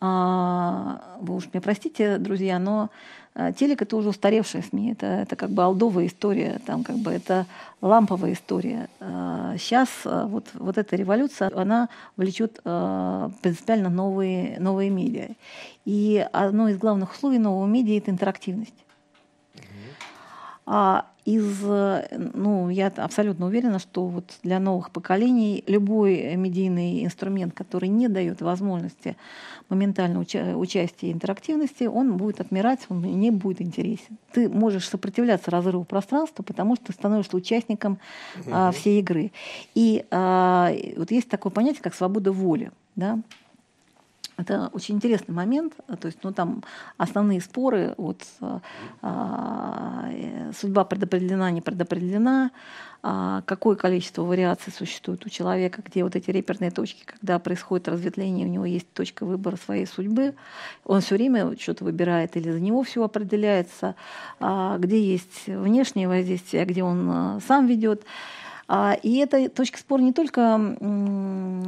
вы 0.00 1.34
уж 1.34 1.46
меня 1.46 1.60
простите, 1.60 2.18
друзья, 2.18 2.58
но 2.58 2.88
а, 3.32 3.52
телек 3.52 3.82
это 3.82 3.96
уже 3.96 4.08
устаревшая 4.08 4.62
СМИ, 4.62 4.92
это, 4.92 5.06
это 5.06 5.36
как 5.36 5.50
бы 5.50 5.62
алдовая 5.62 6.06
история, 6.06 6.60
там 6.66 6.82
как 6.82 6.96
бы 6.96 7.12
это 7.12 7.46
ламповая 7.80 8.32
история. 8.32 8.88
Сейчас 8.98 9.88
а, 10.04 10.22
а, 10.22 10.26
вот, 10.26 10.46
вот 10.54 10.78
эта 10.78 10.96
революция, 10.96 11.50
она 11.54 11.88
влечет 12.16 12.60
принципиально 12.62 13.88
новые, 13.88 14.58
новые 14.58 14.90
медиа. 14.90 15.28
И 15.84 16.26
одно 16.32 16.68
из 16.68 16.78
главных 16.78 17.12
условий 17.12 17.38
нового 17.38 17.66
медиа– 17.66 17.98
это 17.98 18.10
интерактивность. 18.10 18.74
А 20.66 21.06
из, 21.24 21.62
ну, 21.62 22.70
я 22.70 22.88
абсолютно 22.88 23.46
уверена, 23.46 23.78
что 23.78 24.06
вот 24.06 24.24
для 24.42 24.58
новых 24.58 24.90
поколений 24.90 25.62
любой 25.66 26.36
медийный 26.36 27.04
инструмент, 27.04 27.54
который 27.54 27.88
не 27.88 28.08
дает 28.08 28.40
возможности 28.40 29.16
моментального 29.68 30.22
уча- 30.22 30.56
участия 30.56 31.08
и 31.08 31.12
интерактивности, 31.12 31.84
он 31.84 32.16
будет 32.16 32.40
отмирать, 32.40 32.80
он 32.88 33.02
не 33.02 33.30
будет 33.30 33.60
интересен. 33.60 34.18
Ты 34.32 34.48
можешь 34.48 34.88
сопротивляться 34.88 35.50
разрыву 35.50 35.84
пространства, 35.84 36.42
потому 36.42 36.76
что 36.76 36.86
ты 36.86 36.92
становишься 36.92 37.36
участником 37.36 37.98
а, 38.50 38.72
всей 38.72 39.00
игры. 39.00 39.32
И 39.74 40.04
а, 40.10 40.72
вот 40.96 41.10
есть 41.10 41.28
такое 41.28 41.52
понятие, 41.52 41.82
как 41.82 41.94
свобода 41.94 42.32
воли. 42.32 42.72
Да? 42.96 43.20
Это 44.40 44.70
очень 44.72 44.96
интересный 44.96 45.34
момент. 45.34 45.74
То 46.00 46.06
есть, 46.06 46.18
ну, 46.22 46.32
там 46.32 46.62
основные 46.96 47.40
споры, 47.40 47.94
вот, 47.96 48.22
а, 49.02 50.08
э, 50.10 50.52
судьба 50.58 50.84
предопределена, 50.84 51.50
не 51.50 51.60
предопределена, 51.60 52.50
а, 53.02 53.42
какое 53.46 53.76
количество 53.76 54.22
вариаций 54.22 54.72
существует 54.72 55.24
у 55.24 55.30
человека, 55.30 55.82
где 55.82 56.04
вот 56.04 56.16
эти 56.16 56.30
реперные 56.30 56.70
точки, 56.70 57.04
когда 57.04 57.38
происходит 57.38 57.88
разветвление, 57.88 58.46
у 58.46 58.50
него 58.50 58.66
есть 58.66 58.92
точка 58.92 59.24
выбора 59.24 59.56
своей 59.56 59.86
судьбы, 59.86 60.34
он 60.84 61.00
все 61.00 61.14
время 61.14 61.56
что-то 61.58 61.84
выбирает 61.84 62.36
или 62.36 62.50
за 62.50 62.60
него 62.60 62.82
все 62.82 63.02
определяется, 63.02 63.94
а, 64.38 64.76
где 64.78 65.02
есть 65.02 65.46
внешнее 65.46 66.08
воздействие, 66.08 66.62
а 66.62 66.66
где 66.66 66.82
он 66.82 67.10
а, 67.10 67.40
сам 67.46 67.66
ведет. 67.66 68.04
А, 68.72 68.96
и 69.02 69.16
это 69.16 69.48
точка 69.48 69.80
спора 69.80 70.00
не 70.00 70.12
только 70.12 70.56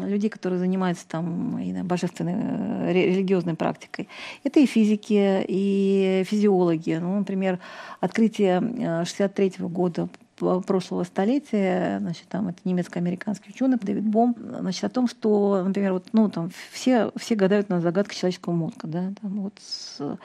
людей, 0.06 0.30
которые 0.30 0.60
занимаются 0.60 1.04
там 1.08 1.58
божественной 1.84 2.34
э, 2.36 2.92
религиозной 2.92 3.56
практикой. 3.56 4.08
Это 4.44 4.60
и 4.60 4.66
физики, 4.66 5.44
и 5.48 6.22
физиологи. 6.24 7.00
Ну, 7.02 7.18
например, 7.18 7.58
открытие 7.98 9.04
63 9.04 9.54
э, 9.58 9.62
года 9.64 10.08
прошлого 10.36 11.04
столетия, 11.04 11.98
значит, 12.00 12.26
там 12.28 12.48
это 12.48 12.59
немецко-американский 12.64 13.50
ученый 13.50 13.78
Дэвид 13.80 14.04
Бом, 14.04 14.34
значит, 14.38 14.84
о 14.84 14.88
том, 14.88 15.06
что, 15.09 15.62
например, 15.64 15.92
вот, 15.94 16.06
ну, 16.12 16.28
там 16.30 16.50
все, 16.70 17.10
все 17.16 17.34
гадают 17.34 17.68
на 17.68 17.80
загадки 17.80 18.14
человеческого 18.14 18.52
мозга, 18.52 18.88
да, 18.88 19.12
там 19.20 19.42
вот 19.42 19.54
с, 19.60 20.18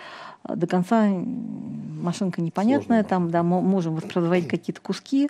до 0.48 0.68
конца 0.68 1.08
машинка 1.08 2.42
непонятная, 2.42 3.04
Сложно. 3.04 3.10
там, 3.10 3.32
да, 3.32 3.44
мы 3.44 3.62
можем 3.62 3.96
воспроизводить 3.96 4.48
какие-то 4.48 4.82
куски, 4.82 5.30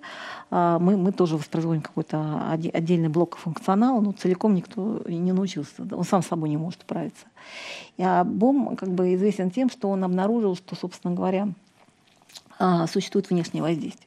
а 0.51 0.79
мы, 0.79 0.95
мы 0.97 1.11
тоже 1.11 1.37
воспроизводим 1.37 1.81
какой-то 1.81 2.49
отдельный 2.51 3.09
блок 3.09 3.37
функционала, 3.37 3.99
но 3.99 4.11
целиком 4.11 4.55
никто 4.55 5.03
не 5.07 5.33
научился, 5.33 5.87
он 5.91 6.03
сам 6.03 6.21
с 6.21 6.27
собой 6.27 6.49
не 6.49 6.57
может 6.57 6.81
справиться. 6.81 7.25
А 7.97 8.23
Бом 8.23 8.75
как 8.75 8.89
бы 8.89 9.13
известен 9.15 9.51
тем, 9.51 9.69
что 9.69 9.89
он 9.89 10.03
обнаружил, 10.03 10.55
что, 10.55 10.75
собственно 10.75 11.15
говоря, 11.15 11.49
а, 12.59 12.87
существует 12.87 13.29
внешнее 13.29 13.61
воздействие 13.61 14.06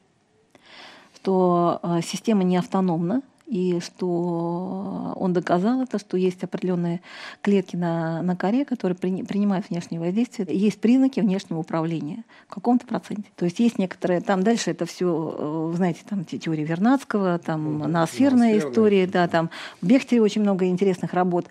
что 1.21 1.81
э, 1.83 2.01
система 2.03 2.45
не 2.45 2.57
автономна, 2.57 3.23
и 3.47 3.81
что 3.81 5.13
он 5.17 5.33
доказал 5.33 5.83
это, 5.83 5.99
что 5.99 6.17
есть 6.17 6.45
определенные 6.45 7.01
клетки 7.43 7.75
на, 7.75 8.23
на 8.23 8.37
коре, 8.37 8.65
которые 8.65 8.97
при, 8.97 9.25
принимают 9.25 9.69
внешнее 9.69 10.01
воздействие. 10.01 10.47
Есть 10.57 10.81
признаки 10.81 11.19
внешнего 11.19 11.59
управления 11.59 12.23
в 12.47 12.55
каком-то 12.55 12.87
проценте. 12.87 13.29
То 13.35 13.47
есть 13.47 13.59
есть 13.59 13.77
некоторые, 13.77 14.21
там 14.21 14.45
дальше 14.45 14.71
это 14.71 14.87
все, 14.87 15.35
э, 15.37 15.73
знаете, 15.75 16.03
там 16.09 16.25
теория 16.25 16.65
Вернадского, 16.65 17.41
там 17.41 17.81
ну, 17.81 17.89
ноосферная 17.89 18.57
история, 18.57 19.09
да, 19.09 19.27
там 19.27 19.51
в 19.83 19.87
Бехтере 19.87 20.23
очень 20.23 20.43
много 20.43 20.67
интересных 20.67 21.13
работ. 21.13 21.47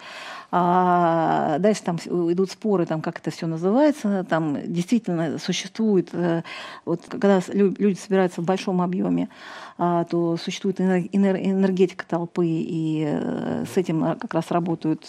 А 0.51 1.59
дальше 1.59 1.83
там 1.83 1.97
идут 1.97 2.49
споры, 2.51 2.85
там, 2.85 3.01
как 3.01 3.19
это 3.19 3.29
все 3.29 3.45
называется. 3.45 4.25
Там 4.27 4.57
действительно 4.65 5.37
существует, 5.37 6.09
э, 6.13 6.41
вот 6.85 7.01
когда 7.07 7.39
люди 7.49 7.97
собираются 7.97 8.41
в 8.41 8.45
большом 8.45 8.81
объеме, 8.81 9.29
а, 9.77 10.05
то 10.05 10.37
существует 10.37 10.81
энергетика 10.81 12.05
толпы, 12.07 12.47
и 12.47 13.05
э, 13.07 13.65
с 13.71 13.77
этим 13.77 14.17
как 14.17 14.33
раз 14.33 14.51
работают 14.51 15.05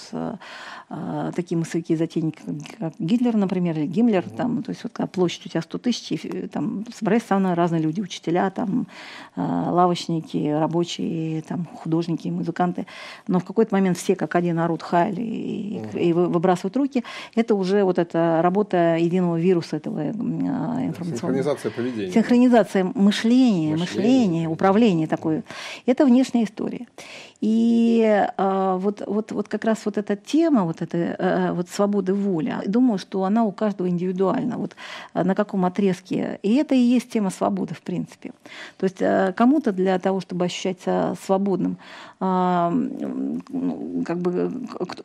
э, 0.90 0.94
а, 1.30 1.32
такие 1.32 1.56
массовики 1.56 1.96
затейники, 1.96 2.38
как 2.78 2.92
Гитлер, 2.98 3.36
например, 3.36 3.78
или 3.78 3.86
Гиммлер, 3.86 4.28
там, 4.28 4.62
то 4.62 4.70
есть 4.70 4.82
вот 4.82 4.92
когда 4.92 5.06
площадь 5.06 5.46
у 5.46 5.48
тебя 5.48 5.62
100 5.62 5.78
тысяч, 5.78 6.12
и, 6.12 6.46
там 6.48 6.84
собрались 6.94 7.22
самые 7.22 7.54
разные 7.54 7.80
люди, 7.80 8.00
учителя, 8.00 8.50
там, 8.50 8.86
а, 9.36 9.70
лавочники, 9.70 10.50
рабочие, 10.50 11.42
там, 11.42 11.66
художники, 11.66 12.28
музыканты, 12.28 12.86
но 13.28 13.38
в 13.38 13.44
какой-то 13.44 13.74
момент 13.74 13.98
все 13.98 14.16
как 14.16 14.34
один 14.34 14.56
народ 14.56 14.82
хаяли 14.82 15.22
и, 15.22 15.82
и 15.94 16.12
выбрасывают 16.12 16.76
руки, 16.76 17.04
это 17.34 17.54
уже 17.54 17.84
вот 17.84 17.98
эта 17.98 18.40
работа 18.42 18.96
единого 18.96 19.38
вируса 19.38 19.76
этого 19.76 20.00
а, 20.00 20.04
информационного. 20.10 21.16
Синхронизация 21.16 21.70
поведения. 21.70 22.12
Синхронизация 22.12 22.84
мышления, 22.84 23.76
мышления, 23.76 23.76
мышления 23.76 24.48
управления 24.48 25.06
такое. 25.06 25.44
Это 25.86 26.04
внешняя 26.04 26.44
история. 26.44 26.86
И 27.40 28.02
э, 28.36 28.76
вот, 28.78 29.02
вот, 29.06 29.32
вот 29.32 29.48
как 29.48 29.64
раз 29.64 29.86
вот 29.86 29.96
эта 29.96 30.14
тема, 30.14 30.64
вот 30.64 30.82
эта 30.82 30.98
э, 30.98 31.52
вот 31.52 31.70
свободы 31.70 32.12
воли, 32.12 32.54
думаю, 32.66 32.98
что 32.98 33.24
она 33.24 33.44
у 33.44 33.52
каждого 33.52 33.88
индивидуальна, 33.88 34.58
вот 34.58 34.76
э, 35.14 35.24
на 35.24 35.34
каком 35.34 35.64
отрезке. 35.64 36.38
И 36.42 36.54
это 36.56 36.74
и 36.74 36.78
есть 36.78 37.10
тема 37.10 37.30
свободы, 37.30 37.74
в 37.74 37.80
принципе. 37.80 38.32
То 38.76 38.84
есть 38.84 39.00
э, 39.00 39.32
кому-то 39.34 39.72
для 39.72 39.98
того, 39.98 40.20
чтобы 40.20 40.44
ощущать 40.44 40.82
себя 40.82 41.14
свободным, 41.24 41.78
э, 42.20 42.24
как 44.04 44.18
бы 44.18 44.52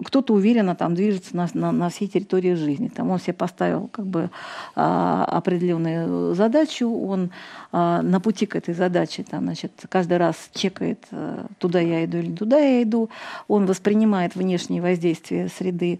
кто-то 0.05 0.33
уверенно 0.33 0.75
там 0.75 0.93
движется 0.93 1.37
на, 1.37 1.47
на, 1.53 1.71
на 1.71 1.89
всей 1.89 2.07
территории 2.09 2.55
жизни. 2.55 2.89
Там 2.89 3.11
он 3.11 3.19
себе 3.19 3.33
поставил 3.33 3.87
как 3.87 4.05
бы 4.05 4.29
определенную 4.75 6.35
задачу, 6.35 6.89
он 6.89 7.31
на 7.71 8.19
пути 8.21 8.45
к 8.45 8.55
этой 8.55 8.73
задаче 8.73 9.23
там, 9.23 9.43
значит, 9.45 9.71
каждый 9.89 10.17
раз 10.17 10.35
чекает, 10.53 10.99
э, 11.11 11.45
туда 11.59 11.79
я 11.79 12.05
иду 12.05 12.21
или 12.25 12.35
туда 12.35 12.59
я 12.59 12.83
иду. 12.83 13.09
Он 13.47 13.65
воспринимает 13.65 14.35
внешние 14.35 14.81
воздействия 14.81 15.49
среды 15.49 15.99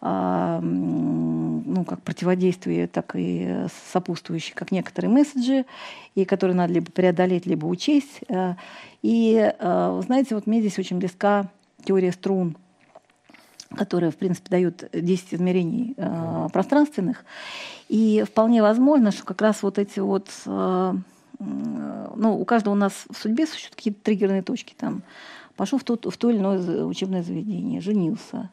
а, 0.00 0.60
ну, 0.60 1.84
как 1.84 2.02
противодействие, 2.02 2.86
так 2.86 3.12
и 3.14 3.66
сопутствующие, 3.92 4.54
как 4.54 4.70
некоторые 4.70 5.10
месседжи, 5.10 5.64
и 6.14 6.24
которые 6.24 6.56
надо 6.56 6.74
либо 6.74 6.90
преодолеть, 6.90 7.46
либо 7.46 7.66
учесть. 7.66 8.20
Э, 8.28 8.54
и, 9.02 9.52
э, 9.58 10.02
знаете, 10.04 10.34
вот 10.34 10.46
мне 10.46 10.60
здесь 10.60 10.78
очень 10.78 10.98
близка 10.98 11.48
теория 11.84 12.12
струн, 12.12 12.56
которая, 13.74 14.10
в 14.10 14.16
принципе, 14.16 14.48
дает 14.50 14.88
10 14.92 15.34
измерений 15.34 15.94
э, 15.96 16.48
пространственных. 16.52 17.24
И 17.88 18.24
вполне 18.26 18.62
возможно, 18.62 19.10
что 19.10 19.24
как 19.24 19.40
раз 19.42 19.62
вот 19.62 19.78
эти 19.78 20.00
вот... 20.00 20.28
ну, 21.38 22.40
у 22.40 22.44
каждого 22.44 22.72
у 22.74 22.76
нас 22.76 23.04
в 23.10 23.16
судьбе 23.16 23.46
существуют 23.46 23.76
какие-то 23.76 24.00
триггерные 24.02 24.42
точки 24.42 24.74
там 24.74 25.02
пошел 25.56 25.78
в, 25.78 25.84
тот, 25.84 26.06
в 26.06 26.16
то 26.16 26.30
или 26.30 26.38
иное 26.38 26.84
учебное 26.84 27.22
заведение, 27.22 27.80
женился, 27.80 28.50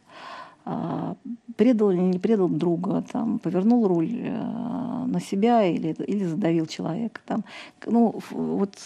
а, 0.65 1.15
предал 1.57 1.91
или 1.91 1.99
не 1.99 2.19
предал 2.19 2.47
друга, 2.47 3.03
там, 3.11 3.39
повернул 3.39 3.87
руль 3.87 4.11
э, 4.13 5.03
на 5.05 5.19
себя 5.19 5.65
или, 5.65 5.93
или 6.07 6.23
задавил 6.23 6.65
человека. 6.65 7.19
Там, 7.25 7.43
ну, 7.85 8.15
вот, 8.31 8.77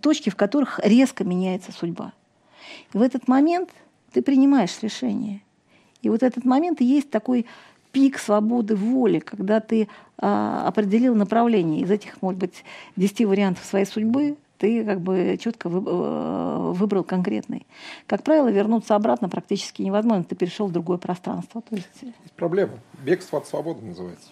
точки, 0.00 0.28
в 0.28 0.36
которых 0.36 0.78
резко 0.84 1.24
меняется 1.24 1.72
судьба. 1.72 2.12
И 2.92 2.98
в 2.98 3.02
этот 3.02 3.28
момент 3.28 3.70
ты 4.12 4.20
принимаешь 4.20 4.78
решение. 4.82 5.42
И 6.02 6.10
вот 6.10 6.22
этот 6.22 6.44
момент 6.44 6.80
и 6.80 6.84
есть 6.84 7.10
такой 7.10 7.46
пик 7.92 8.18
свободы 8.18 8.76
воли, 8.76 9.20
когда 9.20 9.60
ты 9.60 9.88
а, 10.18 10.66
определил 10.66 11.14
направление 11.14 11.80
из 11.80 11.90
этих, 11.90 12.20
может 12.20 12.38
быть, 12.38 12.64
10 12.96 13.26
вариантов 13.26 13.64
своей 13.64 13.86
судьбы, 13.86 14.36
ты 14.62 14.84
как 14.84 15.00
бы 15.00 15.36
четко 15.40 15.68
э, 15.68 16.72
выбрал 16.72 17.02
конкретный. 17.02 17.66
Как 18.06 18.22
правило, 18.22 18.48
вернуться 18.48 18.94
обратно 18.94 19.28
практически 19.28 19.82
невозможно. 19.82 20.22
Ты 20.22 20.36
перешел 20.36 20.68
в 20.68 20.72
другое 20.72 20.98
пространство. 20.98 21.62
То 21.62 21.74
есть... 21.74 21.88
есть 22.00 22.32
проблема. 22.36 22.74
Бегство 23.04 23.38
от 23.38 23.48
свободы 23.48 23.84
называется. 23.84 24.28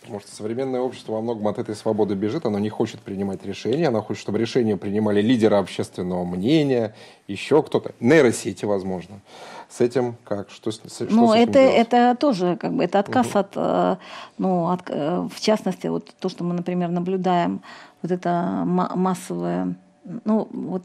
Потому 0.00 0.20
что 0.20 0.34
современное 0.34 0.80
общество 0.80 1.12
во 1.12 1.20
многом 1.20 1.48
от 1.48 1.58
этой 1.58 1.74
свободы 1.74 2.14
бежит, 2.14 2.46
оно 2.46 2.58
не 2.58 2.70
хочет 2.70 3.00
принимать 3.00 3.44
решения, 3.44 3.88
оно 3.88 4.00
хочет, 4.00 4.22
чтобы 4.22 4.38
решения 4.38 4.76
принимали 4.78 5.20
лидеры 5.20 5.56
общественного 5.56 6.24
мнения, 6.24 6.94
еще 7.28 7.62
кто-то. 7.62 7.92
Нейросети, 8.00 8.64
возможно. 8.64 9.20
С 9.68 9.82
этим 9.82 10.16
как? 10.24 10.50
Что, 10.50 10.70
что 10.70 10.88
ну, 11.10 11.34
это, 11.34 11.52
делать? 11.52 11.74
это 11.74 12.16
тоже 12.18 12.56
как 12.56 12.72
бы 12.72 12.84
это 12.84 12.98
отказ 12.98 13.26
угу. 13.28 13.38
от, 13.38 13.52
э, 13.54 13.96
ну, 14.38 14.68
от, 14.70 14.80
э, 14.88 15.28
в 15.32 15.38
частности, 15.38 15.86
вот 15.88 16.12
то, 16.18 16.28
что 16.30 16.44
мы, 16.44 16.54
например, 16.54 16.88
наблюдаем 16.88 17.60
вот 18.02 18.10
это 18.10 18.62
массовое, 18.64 19.76
ну 20.24 20.48
вот 20.50 20.84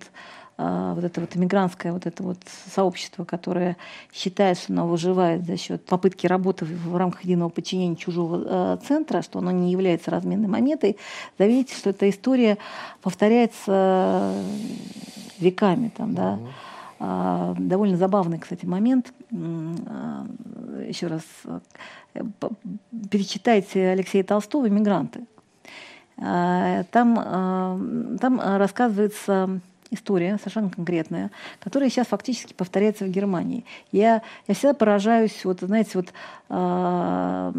вот 0.57 1.03
это 1.03 1.19
вот 1.21 1.35
иммигрантское 1.35 1.91
вот 1.91 2.05
это 2.05 2.23
вот 2.23 2.37
сообщество, 2.73 3.25
которое 3.25 3.75
считает, 4.13 4.57
что 4.57 4.71
оно 4.71 4.87
выживает 4.87 5.45
за 5.45 5.57
счет 5.57 5.85
попытки 5.85 6.27
работы 6.27 6.63
в 6.63 6.95
рамках 6.95 7.23
единого 7.23 7.49
подчинения 7.49 7.97
чужого 7.97 8.43
э, 8.45 8.77
центра, 8.87 9.21
что 9.21 9.39
оно 9.39 9.51
не 9.51 9.71
является 9.71 10.11
разменной 10.11 10.47
монетой, 10.47 10.97
заметьте, 11.37 11.75
что 11.75 11.89
эта 11.89 12.09
история 12.09 12.57
повторяется 13.01 14.33
веками 15.39 15.91
там, 15.95 16.13
да. 16.15 16.39
А, 16.97 17.53
довольно 17.57 17.97
забавный, 17.97 18.39
кстати, 18.39 18.65
момент. 18.65 19.13
А, 19.31 20.25
еще 20.87 21.07
раз 21.07 21.23
э, 21.43 22.21
перечитайте 23.11 23.89
Алексея 23.89 24.23
Толстого 24.23 24.67
«Мигранты». 24.67 25.25
А, 26.17 26.83
там, 26.91 27.19
а, 27.19 27.79
там 28.21 28.39
рассказывается 28.39 29.59
история 29.91 30.37
совершенно 30.37 30.69
конкретная, 30.69 31.31
которая 31.59 31.89
сейчас 31.89 32.07
фактически 32.07 32.53
повторяется 32.53 33.05
в 33.05 33.09
Германии. 33.09 33.65
Я, 33.91 34.21
я 34.47 34.55
всегда 34.55 34.73
поражаюсь, 34.73 35.45
вот, 35.45 35.61
знаете, 35.61 35.91
вот, 35.95 36.13
э, 36.49 37.51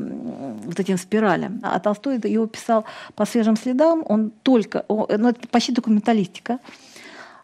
вот 0.65 0.81
этим 0.81 0.99
спиралям. 0.99 1.61
А 1.63 1.79
Толстой 1.81 2.21
его 2.25 2.47
писал 2.47 2.85
по 3.15 3.25
свежим 3.25 3.57
следам, 3.57 4.03
он 4.07 4.31
только, 4.43 4.85
он, 4.89 5.07
ну, 5.19 5.29
это 5.29 5.49
почти 5.49 5.73
документалистика, 5.73 6.59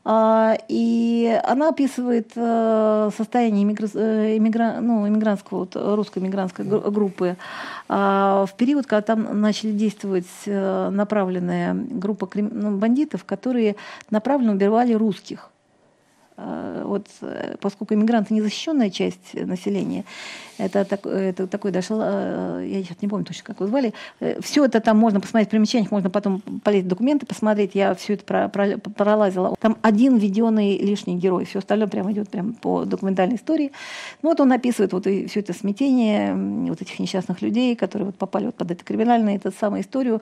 и 0.05 1.41
она 1.45 1.69
описывает 1.69 2.33
э, 2.35 3.11
состояние. 3.17 3.65
Э, 3.95 4.37
иммигра... 4.37 4.81
ну, 4.81 5.07
иммигрантского, 5.07 5.61
вот, 5.61 5.77
русской 5.77 6.19
иммигрантской 6.19 6.65
группы 6.65 7.37
а, 7.89 8.47
в 8.47 8.55
период, 8.57 8.87
когда 8.87 9.03
там 9.03 9.41
начали 9.41 9.71
действовать 9.71 10.27
э, 10.47 10.91
направленная 10.91 11.75
группа 11.75 12.29
ну, 12.35 12.77
бандитов, 12.79 13.25
которые 13.25 13.77
направленно 14.11 14.53
убивали 14.53 14.93
русских. 14.93 15.52
Э, 16.43 16.83
вот 16.85 17.07
поскольку 17.61 17.95
иммигранты 17.95 18.35
незащищенная 18.35 18.91
часть 18.91 19.35
населения, 19.35 20.05
это, 20.59 20.85
так, 20.85 21.07
это 21.07 21.47
такой 21.47 21.71
дошел, 21.71 22.01
я 22.01 22.83
сейчас 22.83 23.01
не 23.01 23.09
помню 23.09 23.25
точно, 23.25 23.45
как 23.45 23.57
его 23.57 23.67
звали, 23.67 23.95
все 24.41 24.65
это 24.65 24.81
там 24.81 24.99
можно 24.99 25.21
посмотреть 25.21 25.49
в 25.49 25.51
примечаниях, 25.51 25.91
можно 25.91 26.11
потом 26.11 26.41
полезть 26.63 26.87
документы 26.89 27.27
посмотреть, 27.27 27.75
я 27.75 27.95
все 27.95 28.15
это 28.15 28.25
про, 28.25 28.49
про, 28.49 28.79
пролазила. 28.79 29.55
Там 29.61 29.79
один 29.83 30.17
введенный 30.17 30.79
лишний 30.79 31.17
герой, 31.17 31.45
все 31.45 31.61
остальное 31.61 31.89
прямо 31.89 32.13
идет 32.13 32.29
прямо 32.29 32.53
по 32.53 32.85
документальной 32.85 33.37
истории. 33.37 33.73
Ну 34.23 34.31
вот 34.31 34.41
он 34.41 34.53
описывает 34.53 34.93
вот 34.93 35.07
и 35.07 35.27
все 35.27 35.41
это 35.41 35.53
смятение 35.53 36.35
вот 36.69 36.81
этих 36.81 36.99
несчастных 36.99 37.43
людей, 37.43 37.75
которые 37.75 38.07
вот 38.07 38.17
попали 38.17 38.47
вот 38.47 38.55
под 38.55 38.71
это 38.71 38.85
криминальное, 38.85 39.37
эту 39.37 39.53
самую 39.53 39.83
историю, 39.83 40.21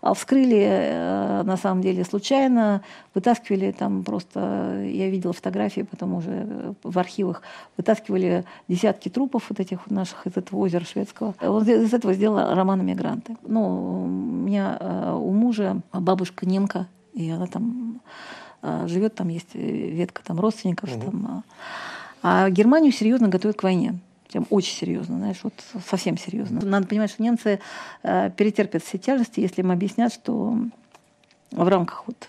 а 0.00 0.14
вскрыли 0.14 1.42
на 1.44 1.56
самом 1.56 1.82
деле 1.82 2.04
случайно, 2.04 2.82
вытаскивали 3.14 3.72
там 3.72 4.04
просто, 4.04 4.84
я 4.86 5.08
видела 5.10 5.32
фотографии 5.32 5.61
потом 5.70 6.14
уже 6.14 6.74
в 6.82 6.98
архивах, 6.98 7.42
вытаскивали 7.76 8.44
десятки 8.68 9.08
трупов 9.08 9.46
вот 9.48 9.60
этих 9.60 9.90
наших 9.90 10.26
из 10.26 10.36
этого 10.36 10.60
озера 10.60 10.84
шведского. 10.84 11.34
Вот 11.40 11.66
из 11.66 11.92
этого 11.92 12.14
сделала 12.14 12.54
роман 12.54 12.84
«Мигранты». 12.84 13.36
Ну, 13.46 14.02
у 14.04 14.06
меня 14.06 14.76
э, 14.80 15.12
у 15.12 15.30
мужа 15.32 15.80
бабушка 15.92 16.46
немка, 16.46 16.86
и 17.14 17.30
она 17.30 17.46
там 17.46 18.00
э, 18.62 18.86
живет, 18.88 19.14
там 19.14 19.28
есть 19.28 19.54
ветка 19.54 20.22
там 20.24 20.40
родственников. 20.40 20.94
Угу. 20.94 21.04
Там, 21.04 21.44
а, 22.22 22.44
а 22.44 22.50
Германию 22.50 22.92
серьезно 22.92 23.28
готовят 23.28 23.56
к 23.56 23.62
войне. 23.62 23.98
Прям 24.30 24.46
очень 24.48 24.74
серьезно, 24.74 25.18
знаешь, 25.18 25.40
вот 25.42 25.52
совсем 25.86 26.16
серьезно. 26.16 26.64
Надо 26.64 26.86
понимать, 26.86 27.10
что 27.10 27.22
немцы 27.22 27.60
э, 28.02 28.30
перетерпят 28.30 28.82
все 28.82 28.96
тяжести, 28.96 29.40
если 29.40 29.60
им 29.60 29.70
объяснят, 29.70 30.12
что 30.12 30.56
в 31.50 31.68
рамках 31.68 32.04
вот 32.06 32.28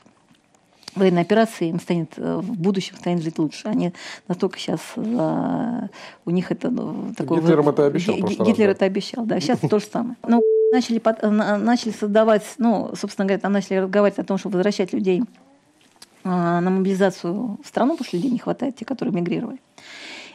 военной 0.95 1.21
операции 1.21 1.69
им 1.69 1.79
станет 1.79 2.13
э, 2.17 2.37
в 2.37 2.57
будущем 2.57 2.95
станет 2.95 3.23
жить 3.23 3.39
лучше. 3.39 3.67
Они 3.67 3.93
настолько 4.27 4.59
сейчас 4.59 4.79
э, 4.95 5.87
у 6.25 6.29
них 6.29 6.51
это 6.51 6.69
ну, 6.69 7.13
такое... 7.15 7.41
Гитлером 7.41 7.69
это 7.69 7.85
обещал. 7.85 8.15
Гитлер 8.15 8.69
это 8.69 8.85
обещал, 8.85 9.25
да. 9.25 9.39
Сейчас 9.39 9.59
то 9.59 9.79
же 9.79 9.85
самое. 9.85 10.15
Ну, 10.27 10.41
начали, 10.71 11.01
начали 11.63 11.91
создавать, 11.91 12.43
ну, 12.57 12.91
собственно 12.95 13.25
говоря, 13.25 13.41
там 13.41 13.51
начали 13.51 13.77
разговаривать 13.77 14.19
о 14.19 14.23
том, 14.23 14.37
чтобы 14.37 14.57
возвращать 14.57 14.93
людей 14.93 15.23
э, 16.23 16.29
на 16.29 16.69
мобилизацию 16.69 17.59
в 17.63 17.67
страну, 17.67 17.93
потому 17.93 18.07
что 18.07 18.17
людей 18.17 18.31
не 18.31 18.39
хватает, 18.39 18.75
те, 18.75 18.85
которые 18.85 19.13
мигрировали. 19.13 19.59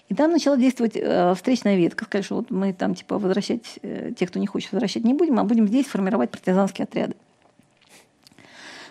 И 0.09 0.15
там 0.15 0.33
начала 0.33 0.57
действовать 0.57 0.97
встречная 1.37 1.77
ветка. 1.77 2.07
Сказали, 2.07 2.25
что 2.25 2.37
вот 2.37 2.51
мы 2.51 2.73
там 2.73 2.95
типа 2.95 3.19
возвращать 3.19 3.79
тех, 4.17 4.31
кто 4.31 4.39
не 4.39 4.47
хочет 4.47 4.73
возвращать, 4.73 5.05
не 5.05 5.13
будем, 5.13 5.39
а 5.39 5.45
будем 5.45 5.69
здесь 5.69 5.85
формировать 5.85 6.31
партизанские 6.31 6.85
отряды. 6.85 7.15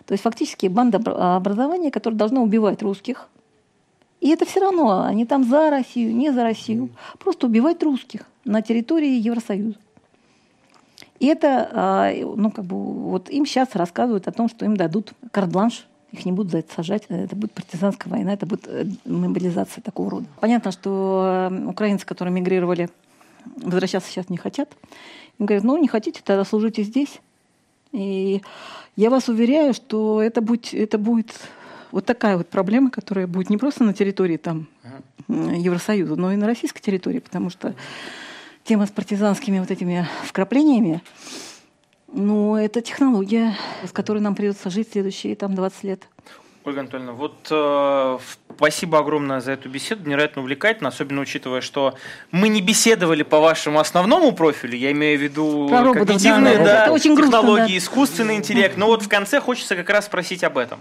То 0.08 0.14
есть 0.14 0.24
фактически 0.24 0.68
банда 0.68 0.98
образования, 1.36 1.92
которое 1.92 2.16
должно 2.16 2.42
убивать 2.42 2.82
русских. 2.82 3.28
И 4.22 4.30
это 4.30 4.46
все 4.46 4.62
равно, 4.62 5.04
они 5.04 5.26
там 5.26 5.44
за 5.44 5.70
Россию, 5.70 6.16
не 6.16 6.32
за 6.32 6.44
Россию. 6.44 6.90
Просто 7.20 7.46
убивать 7.46 7.84
русских 7.84 8.22
на 8.46 8.62
территории 8.62 9.20
Евросоюза. 9.20 9.78
И 11.20 11.28
это, 11.28 11.70
а, 11.72 12.12
ну, 12.14 12.52
как 12.52 12.66
бы, 12.66 12.78
вот 12.78 13.30
им 13.30 13.46
сейчас 13.46 13.76
рассказывают 13.76 14.28
о 14.28 14.32
том, 14.32 14.50
что 14.50 14.66
им 14.66 14.78
дадут 14.78 15.14
карт-бланш, 15.32 15.86
их 16.12 16.26
не 16.26 16.32
будут 16.32 16.52
за 16.52 16.60
это 16.60 16.74
сажать, 16.74 17.04
это 17.10 17.36
будет 17.36 17.52
партизанская 17.52 18.12
война, 18.12 18.34
это 18.34 18.46
будет 18.46 18.68
э, 18.68 18.86
мобилизация 19.06 19.82
такого 19.82 20.10
рода. 20.10 20.26
Понятно, 20.40 20.72
что 20.72 21.50
э, 21.52 21.66
украинцы, 21.66 22.06
которые 22.06 22.34
мигрировали, 22.34 22.90
возвращаться 23.58 24.10
сейчас 24.10 24.30
не 24.30 24.38
хотят. 24.38 24.70
Им 25.38 25.48
говорят, 25.48 25.64
ну, 25.64 25.78
не 25.78 25.88
хотите, 25.88 26.22
тогда 26.24 26.46
служите 26.46 26.84
здесь. 26.84 27.20
И 27.92 28.42
я 28.96 29.10
вас 29.10 29.30
уверяю, 29.30 29.74
что 29.74 30.22
это 30.22 30.42
будет, 30.42 30.74
это 30.74 30.98
будет 30.98 31.34
вот 31.92 32.06
такая 32.06 32.38
вот 32.38 32.48
проблема, 32.48 32.90
которая 32.90 33.28
будет 33.28 33.50
не 33.50 33.58
просто 33.58 33.84
на 33.84 33.94
территории 33.94 34.38
там, 34.38 34.68
Евросоюза, 35.28 36.16
но 36.16 36.32
и 36.32 36.36
на 36.36 36.48
российской 36.48 36.82
территории, 36.82 37.20
потому 37.20 37.50
что 37.50 37.76
тема 38.64 38.86
с 38.86 38.92
партизанскими 38.92 39.60
вот 39.60 39.72
этими 39.72 40.08
вкраплениями, 40.24 41.02
ну, 42.12 42.56
это 42.56 42.82
технология, 42.82 43.56
с 43.86 43.92
которой 43.92 44.20
нам 44.20 44.36
придется 44.36 44.70
жить 44.70 44.90
следующие 44.92 45.36
там 45.36 45.56
20 45.56 45.84
лет. 45.84 46.08
Ольга 46.64 46.82
Анатольевна, 46.82 47.14
вот 47.14 47.48
э, 47.50 48.18
спасибо 48.58 49.00
огромное 49.00 49.40
за 49.40 49.54
эту 49.54 49.70
беседу, 49.70 50.10
невероятно 50.10 50.42
увлекательно, 50.42 50.90
особенно 50.90 51.22
учитывая, 51.22 51.62
что 51.62 51.96
мы 52.32 52.50
не 52.50 52.62
беседовали 52.62 53.24
по 53.24 53.40
вашему 53.40 53.80
основному 53.80 54.32
профилю, 54.34 54.76
я 54.76 54.92
имею 54.92 55.18
в 55.20 55.22
виду 55.22 55.68
Про 55.70 55.94
когнитивные 55.94 56.58
да, 56.58 56.64
да, 56.64 56.88
да, 56.88 57.00
технологии, 57.00 57.16
грустно, 57.16 57.68
да. 57.68 57.78
искусственный 57.78 58.36
интеллект, 58.36 58.76
но 58.76 58.88
вот 58.88 59.04
в 59.04 59.08
конце 59.08 59.40
хочется 59.40 59.76
как 59.76 59.90
раз 59.90 60.06
спросить 60.06 60.44
об 60.44 60.58
этом. 60.58 60.80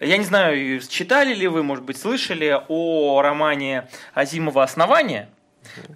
Я 0.00 0.16
не 0.16 0.24
знаю, 0.24 0.80
читали 0.80 1.34
ли 1.34 1.46
вы, 1.46 1.62
может 1.62 1.84
быть, 1.84 1.98
слышали 1.98 2.58
о 2.68 3.20
романе 3.22 3.86
Азимова 4.14 4.62
«Основание», 4.62 5.28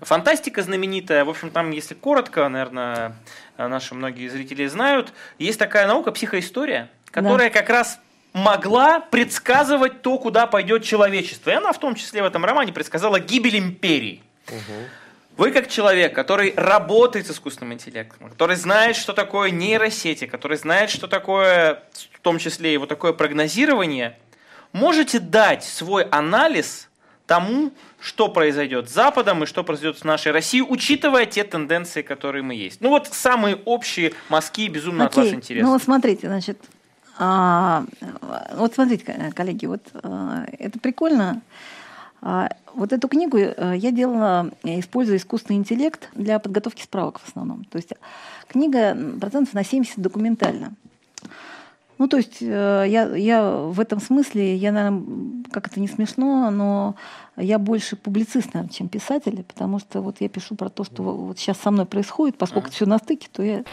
Фантастика 0.03 0.63
знаменитая, 0.63 1.25
в 1.25 1.31
общем, 1.31 1.51
там, 1.51 1.71
если 1.71 1.95
коротко, 1.95 2.49
наверное, 2.49 3.17
наши 3.57 3.95
многие 3.95 4.29
зрители 4.29 4.67
знают, 4.67 5.13
есть 5.39 5.59
такая 5.59 5.87
наука 5.89 6.13
психоистория, 6.13 6.91
которая 7.11 7.51
да. 7.51 7.59
как 7.59 7.71
раз 7.71 7.99
могла 8.35 9.01
предсказывать 9.01 10.03
то, 10.03 10.19
куда 10.19 10.47
пойдет 10.47 10.85
человечество. 10.85 11.51
И 11.51 11.55
она 11.55 11.73
в 11.73 11.79
том 11.79 11.95
числе 11.95 12.23
в 12.23 12.27
этом 12.27 12.45
романе 12.45 12.73
предсказала 12.73 13.19
гибель 13.21 13.57
империи. 13.57 14.23
Угу. 14.49 14.59
Вы 15.37 15.51
как 15.53 15.69
человек, 15.69 16.15
который 16.15 16.53
работает 16.57 17.27
с 17.27 17.31
искусственным 17.31 17.73
интеллектом, 17.73 18.29
который 18.29 18.57
знает, 18.57 18.97
что 18.97 19.13
такое 19.13 19.51
нейросети, 19.51 20.27
который 20.27 20.57
знает, 20.59 20.91
что 20.91 21.09
такое, 21.09 21.83
в 22.13 22.21
том 22.21 22.39
числе 22.39 22.75
и 22.75 22.77
вот 22.77 22.89
такое 22.89 23.13
прогнозирование, 23.13 24.19
можете 24.73 25.19
дать 25.19 25.65
свой 25.65 26.05
анализ 26.05 26.89
тому, 27.27 27.73
что 28.01 28.29
произойдет 28.29 28.91
с 28.91 28.93
Западом 28.93 29.45
и 29.45 29.47
что 29.47 29.65
произойдет 29.65 29.99
с 29.99 30.05
нашей 30.05 30.33
Россией, 30.33 30.63
учитывая 30.63 31.25
те 31.27 31.43
тенденции, 31.43 32.03
которые 32.03 32.43
мы 32.43 32.55
есть. 32.55 32.81
Ну 32.81 32.91
вот 32.91 33.09
самые 33.13 33.57
общие 33.65 34.13
мазки 34.29 34.69
безумно 34.69 35.07
Окей. 35.07 35.23
от 35.23 35.27
вас 35.27 35.35
интересны. 35.35 35.67
Ну 35.67 35.73
вот 35.73 35.83
смотрите, 35.83 36.29
значит, 36.29 36.59
а, 37.19 37.85
вот 38.57 38.75
смотрите, 38.75 39.05
коллеги, 39.35 39.67
вот 39.67 39.83
а, 40.03 40.45
это 40.59 40.79
прикольно. 40.79 41.43
А, 42.21 42.49
вот 42.75 42.93
эту 42.93 43.07
книгу 43.09 43.39
э, 43.39 43.75
я 43.77 43.93
делала, 43.93 44.51
используя 44.63 45.17
искусственный 45.17 45.59
интеллект 45.59 46.09
для 46.15 46.39
подготовки 46.39 46.83
справок 46.83 47.21
в 47.21 47.29
основном. 47.29 47.65
То 47.67 47.77
есть 47.77 47.91
книга 48.49 48.97
процентов 49.21 49.55
на 49.55 49.63
70 49.63 49.99
документальна. 49.99 50.73
Ну, 51.99 52.09
то 52.09 52.17
есть 52.17 52.39
э, 52.41 52.85
я, 52.89 53.15
я 53.15 53.53
в 53.53 53.79
этом 53.79 54.01
смысле, 54.01 54.57
я, 54.57 54.73
наверное, 54.73 55.45
как 55.53 55.69
это 55.69 55.79
не 55.79 55.87
смешно, 55.87 56.51
но 56.51 56.97
я 57.37 57.59
больше 57.59 57.95
публицист, 57.95 58.53
наверное, 58.55 58.75
чем 58.75 58.89
писатель, 58.89 59.45
потому 59.45 59.79
что 59.79 60.01
вот 60.01 60.17
я 60.21 60.29
пишу 60.29 60.57
про 60.57 60.69
то, 60.71 60.83
что 60.83 61.03
вот 61.03 61.39
сейчас 61.39 61.59
со 61.59 61.71
мной 61.71 61.87
происходит, 61.87 62.37
поскольку 62.37 62.67
это 62.67 62.77
все 62.77 62.87
на 62.87 62.99
стыке, 62.99 63.29
то 63.31 63.43
я 63.43 63.65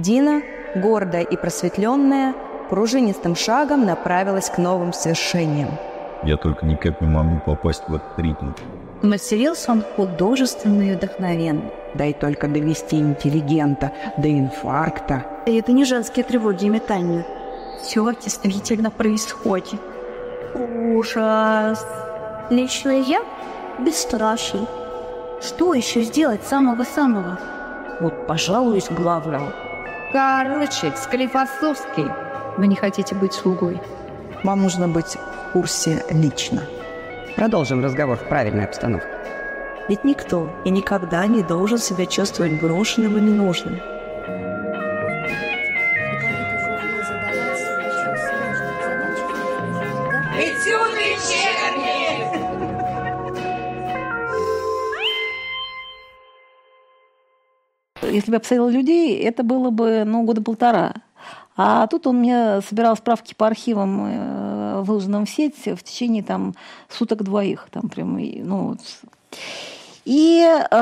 Дина, 0.00 0.42
гордая 0.74 1.22
и 1.22 1.36
просветленная, 1.36 2.34
пружинистым 2.70 3.36
шагом 3.36 3.84
направилась 3.84 4.48
к 4.48 4.56
новым 4.56 4.92
свершениям. 4.92 5.68
Я 6.22 6.36
только 6.36 6.64
никак 6.64 7.00
не 7.00 7.06
могу 7.06 7.40
попасть 7.44 7.82
в 7.86 7.94
этот 7.94 8.18
ритм. 8.18 8.52
Матерился 9.02 9.72
он 9.72 9.82
художественный 9.96 10.90
и 10.90 10.94
вдохновенный. 10.94 11.70
Дай 11.94 12.12
только 12.12 12.48
довести 12.48 12.96
интеллигента 12.98 13.92
до 14.16 14.30
инфаркта. 14.30 15.24
И 15.46 15.58
это 15.58 15.72
не 15.72 15.84
женские 15.84 16.24
тревоги 16.24 16.66
и 16.66 16.68
метания. 16.68 17.26
Все 17.82 18.10
действительно 18.12 18.90
происходит. 18.90 19.80
Ужас. 20.54 21.86
Лично 22.50 22.90
я 22.90 23.20
бесстрашен. 23.78 24.66
Что 25.40 25.72
еще 25.74 26.02
сделать 26.02 26.42
самого-самого? 26.44 27.38
Вот, 28.00 28.26
пожалуюсь 28.26 28.88
главному. 28.90 29.48
Короче, 30.12 30.92
Склифосовский. 30.96 32.10
Вы 32.56 32.66
не 32.66 32.74
хотите 32.74 33.14
быть 33.14 33.32
слугой? 33.32 33.80
Вам 34.42 34.62
нужно 34.62 34.88
быть 34.88 35.16
в 35.16 35.52
курсе 35.52 36.04
лично. 36.10 36.62
Продолжим 37.36 37.84
разговор 37.84 38.16
в 38.16 38.28
правильной 38.28 38.64
обстановке. 38.64 39.06
Ведь 39.88 40.02
никто 40.02 40.50
и 40.64 40.70
никогда 40.70 41.26
не 41.26 41.42
должен 41.44 41.78
себя 41.78 42.06
чувствовать 42.06 42.60
брошенным 42.60 43.18
и 43.18 43.20
ненужным. 43.20 43.80
Если 58.20 58.30
бы 58.30 58.36
я 58.36 58.40
посадила 58.40 58.68
людей, 58.68 59.18
это 59.18 59.42
было 59.42 59.70
бы 59.70 60.04
ну, 60.06 60.22
года 60.24 60.42
полтора. 60.42 60.94
А 61.56 61.86
тут 61.86 62.06
он 62.06 62.18
мне 62.18 62.60
собирал 62.62 62.96
справки 62.96 63.34
по 63.34 63.46
архивам, 63.46 64.06
э, 64.06 64.82
выложенным 64.82 65.26
в 65.26 65.30
сеть, 65.30 65.56
в 65.66 65.82
течение 65.82 66.22
там, 66.22 66.54
суток 66.88 67.22
двоих. 67.22 67.68
Там, 67.70 67.88
прям, 67.88 68.18
ну, 68.18 68.76
И 70.04 70.40
э, 70.40 70.74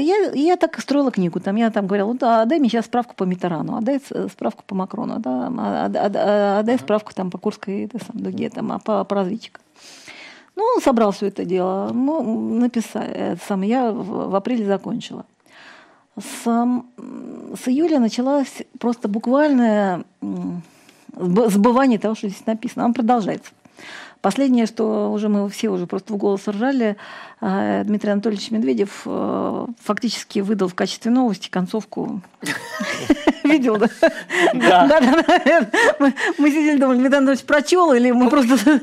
я, 0.00 0.30
я 0.34 0.56
так 0.56 0.78
строила 0.80 1.10
книгу. 1.10 1.40
Там 1.40 1.56
я 1.56 1.70
там 1.70 1.86
говорила, 1.86 2.14
да, 2.14 2.44
дай 2.44 2.58
мне 2.58 2.68
сейчас 2.68 2.84
справку 2.84 3.14
по 3.16 3.24
Митерану, 3.24 3.76
отдай 3.76 4.00
справку 4.30 4.62
по 4.66 4.74
Макрону, 4.74 5.18
да, 5.18 5.86
отдай, 5.86 6.60
отдай 6.60 6.78
справку 6.78 7.12
там 7.14 7.30
по 7.30 7.38
Курской 7.38 7.84
это, 7.86 7.98
сам, 7.98 8.22
дуге, 8.22 8.50
там, 8.50 8.70
а 8.72 8.78
по, 8.78 9.04
по 9.04 9.16
разведчикам. 9.16 9.62
Ну, 10.54 10.62
он 10.76 10.82
собрал 10.82 11.12
все 11.12 11.28
это 11.28 11.44
дело, 11.44 11.90
ну, 11.92 12.58
написал, 12.58 13.02
это 13.02 13.40
сам, 13.46 13.62
я 13.62 13.90
в, 13.90 14.30
в 14.30 14.36
апреле 14.36 14.66
закончила. 14.66 15.24
С, 16.18 16.44
с 16.44 17.68
июля 17.68 17.98
началось 17.98 18.62
просто 18.78 19.08
буквальное 19.08 20.04
сбывание 21.16 21.98
того, 21.98 22.14
что 22.14 22.28
здесь 22.28 22.46
написано. 22.46 22.84
Он 22.84 22.94
продолжается. 22.94 23.50
Последнее, 24.20 24.66
что 24.66 25.10
уже 25.12 25.28
мы 25.28 25.48
все 25.48 25.68
уже 25.68 25.86
просто 25.86 26.12
в 26.12 26.16
голос 26.16 26.46
ржали, 26.46 26.96
Дмитрий 27.42 28.12
Анатольевич 28.12 28.52
Медведев 28.52 29.02
э, 29.04 29.66
фактически 29.82 30.38
выдал 30.38 30.68
в 30.68 30.76
качестве 30.76 31.10
новости 31.10 31.48
концовку. 31.50 32.22
Видел, 33.42 33.78
да? 33.78 33.88
Да. 34.54 35.66
Мы, 36.38 36.50
сидели, 36.50 36.78
думали, 36.78 36.98
Дмитрий 36.98 37.18
Анатольевич 37.18 37.44
прочел 37.44 37.92
или 37.94 38.12
мы 38.12 38.30
просто... 38.30 38.56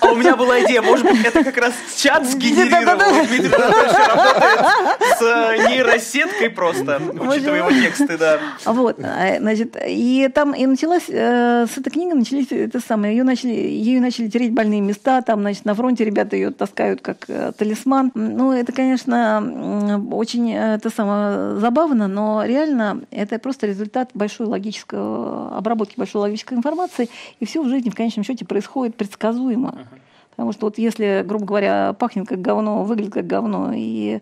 А 0.00 0.12
у 0.12 0.14
меня 0.14 0.36
была 0.36 0.62
идея, 0.62 0.82
может 0.82 1.04
быть, 1.04 1.24
это 1.24 1.42
как 1.42 1.56
раз 1.56 1.72
чат 1.96 2.24
сгенерировал. 2.24 3.26
Дмитрий 3.26 3.52
Анатольевич 3.52 4.08
работает 4.08 5.18
с 5.18 5.22
э, 5.22 5.68
нейросеткой 5.68 6.50
просто, 6.50 7.02
учитывая 7.12 7.58
его 7.58 7.70
тексты, 7.72 8.16
да. 8.16 8.38
Вот, 8.66 9.00
а, 9.02 9.38
значит, 9.40 9.76
и 9.84 10.30
там 10.32 10.52
и 10.52 10.64
началась, 10.66 11.08
э, 11.08 11.66
с 11.66 11.76
этой 11.76 11.90
книги 11.90 12.12
начались 12.12 12.52
это 12.52 12.78
самое, 12.78 13.16
ее 13.16 13.24
начали, 13.24 13.50
ее 13.50 14.00
начали 14.00 14.28
тереть 14.28 14.52
больные 14.52 14.80
места, 14.80 15.22
там, 15.22 15.40
значит, 15.40 15.64
на 15.64 15.74
фронте 15.74 16.04
ребята 16.04 16.36
ее 16.36 16.52
таскают 16.52 17.00
как 17.00 17.26
талисман, 17.58 17.95
роман. 17.96 18.12
Ну, 18.14 18.52
это, 18.52 18.72
конечно, 18.72 20.02
очень 20.10 20.52
э, 20.52 20.74
это 20.74 20.90
самое 20.90 21.58
забавно, 21.58 22.08
но 22.08 22.44
реально 22.44 23.02
это 23.10 23.38
просто 23.38 23.66
результат 23.66 24.10
большой 24.14 24.46
логической 24.46 24.98
обработки 24.98 25.94
большой 25.96 26.22
логической 26.22 26.56
информации, 26.56 27.08
и 27.40 27.46
все 27.46 27.62
в 27.62 27.68
жизни 27.68 27.90
в 27.90 27.94
конечном 27.94 28.24
счете 28.24 28.44
происходит 28.44 28.96
предсказуемо. 28.96 29.68
Uh-huh. 29.68 30.00
Потому 30.36 30.52
что 30.52 30.66
вот 30.66 30.78
если, 30.78 31.24
грубо 31.26 31.46
говоря, 31.46 31.94
пахнет 31.98 32.28
как 32.28 32.42
говно, 32.42 32.84
выглядит 32.84 33.14
как 33.14 33.26
говно 33.26 33.72
и, 33.74 34.20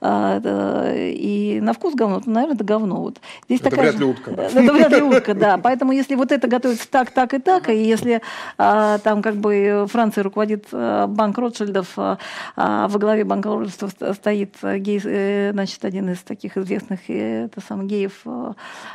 а, 0.00 0.92
и 0.92 1.60
на 1.62 1.72
вкус 1.72 1.94
говно, 1.94 2.20
то, 2.20 2.28
наверное, 2.28 2.56
это 2.56 2.64
говно. 2.64 2.96
Вот. 2.96 3.20
Здесь 3.46 3.60
это 3.60 3.70
такая 3.70 3.90
вряд 3.90 4.00
ли 4.00 4.04
утка. 4.04 4.30
Да. 4.32 4.42
Это 4.52 4.72
вряд 4.72 4.92
ли 4.92 5.02
утка, 5.02 5.34
да. 5.34 5.58
Поэтому 5.58 5.92
если 5.92 6.16
вот 6.16 6.32
это 6.32 6.48
готовится 6.48 6.88
так, 6.90 7.10
так 7.10 7.34
и 7.34 7.38
так, 7.38 7.68
и 7.68 7.76
если 7.76 8.20
а, 8.58 8.98
там 8.98 9.22
как 9.22 9.36
бы 9.36 9.86
Франция 9.88 10.24
руководит 10.24 10.66
а, 10.72 11.06
банк 11.06 11.38
Ротшильдов, 11.38 11.92
а, 11.96 12.18
во 12.56 12.98
главе 12.98 13.24
банка 13.24 13.48
Ротшильдов 13.48 14.16
стоит 14.16 14.56
гей, 14.62 15.00
э, 15.04 15.50
значит, 15.52 15.84
один 15.84 16.10
из 16.10 16.18
таких 16.20 16.56
известных 16.56 17.00
э, 17.08 17.44
это 17.44 17.60
сам 17.60 17.86
геев 17.86 18.24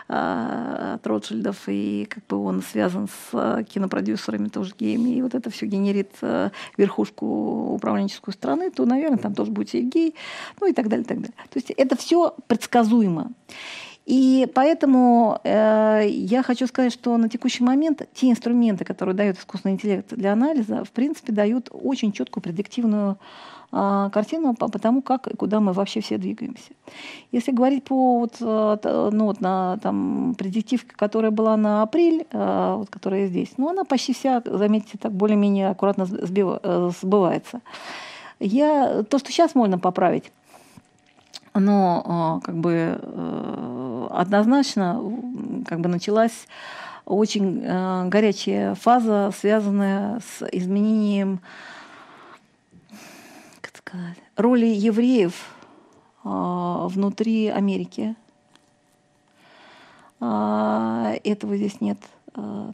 от 0.08 1.08
Ротшильдов, 1.08 1.58
и 1.68 2.08
как 2.10 2.26
бы 2.28 2.44
он 2.44 2.62
связан 2.62 3.08
с 3.08 3.64
кинопродюсерами 3.64 4.50
тоже 4.50 4.74
геями, 4.78 5.12
и 5.12 5.22
вот 5.22 5.36
это 5.36 5.50
все 5.50 5.66
генерит 5.66 6.12
верхушку 6.78 7.76
управленческую 7.76 8.34
страны, 8.34 8.72
то, 8.72 8.86
наверное, 8.86 9.18
там 9.18 9.34
тоже 9.34 9.52
будет 9.52 9.70
Сергей, 9.70 10.16
ну 10.60 10.68
и 10.68 10.74
так 10.74 10.88
далее, 10.88 11.06
так 11.06 11.18
далее. 11.18 11.36
То 11.50 11.60
есть 11.60 11.72
это 11.72 11.96
все 11.96 12.34
предсказуемо. 12.48 13.32
И 14.08 14.48
поэтому 14.54 15.42
э, 15.44 16.06
я 16.08 16.42
хочу 16.42 16.66
сказать, 16.68 16.94
что 16.94 17.18
на 17.18 17.28
текущий 17.28 17.66
момент 17.66 18.08
те 18.14 18.30
инструменты, 18.32 18.86
которые 18.86 19.14
дает 19.14 19.38
искусственный 19.38 19.74
интеллект 19.74 20.14
для 20.14 20.32
анализа, 20.32 20.86
в 20.86 20.92
принципе, 20.92 21.34
дают 21.34 21.68
очень 21.72 22.14
четкую 22.14 22.42
предиктивную 22.42 23.18
картину 23.70 24.54
по, 24.56 24.70
по 24.70 24.80
тому, 24.80 25.02
как 25.02 25.28
и 25.28 25.36
куда 25.36 25.60
мы 25.60 25.74
вообще 25.74 26.00
все 26.00 26.18
двигаемся. 26.18 26.72
Если 27.32 27.52
говорить 27.52 27.84
по 27.84 28.20
вот, 28.20 28.36
э, 28.40 29.10
ну, 29.12 29.26
вот 29.26 29.42
на 29.42 29.78
там, 29.84 30.36
предиктивке, 30.38 30.96
которая 30.96 31.32
была 31.32 31.58
на 31.58 31.82
апрель, 31.82 32.26
э, 32.32 32.76
вот, 32.78 32.90
которая 32.90 33.28
здесь, 33.28 33.50
ну, 33.58 33.70
она 33.70 33.84
почти 33.84 34.14
вся, 34.14 34.42
заметьте, 34.46 34.98
так 34.98 35.12
более-менее 35.12 35.70
аккуратно 35.70 36.06
сбива, 36.06 36.60
э, 36.64 36.92
сбывается. 37.02 37.62
Я, 38.40 39.04
то, 39.04 39.20
что 39.20 39.32
сейчас 39.32 39.54
можно 39.54 39.78
поправить, 39.80 40.32
но 41.54 42.40
как 42.44 42.56
бы 42.56 43.00
однозначно 44.12 45.02
как 45.66 45.80
бы 45.80 45.90
началась 45.90 46.48
очень 47.06 47.62
горячая 48.10 48.76
фаза, 48.76 49.34
связанная 49.36 50.20
с 50.20 50.48
изменением 50.52 51.40
роли 54.36 54.66
евреев 54.66 55.34
а, 56.24 56.88
внутри 56.88 57.48
Америки. 57.48 58.16
А, 60.20 61.14
этого 61.24 61.58
здесь 61.58 61.82
нет. 61.82 61.98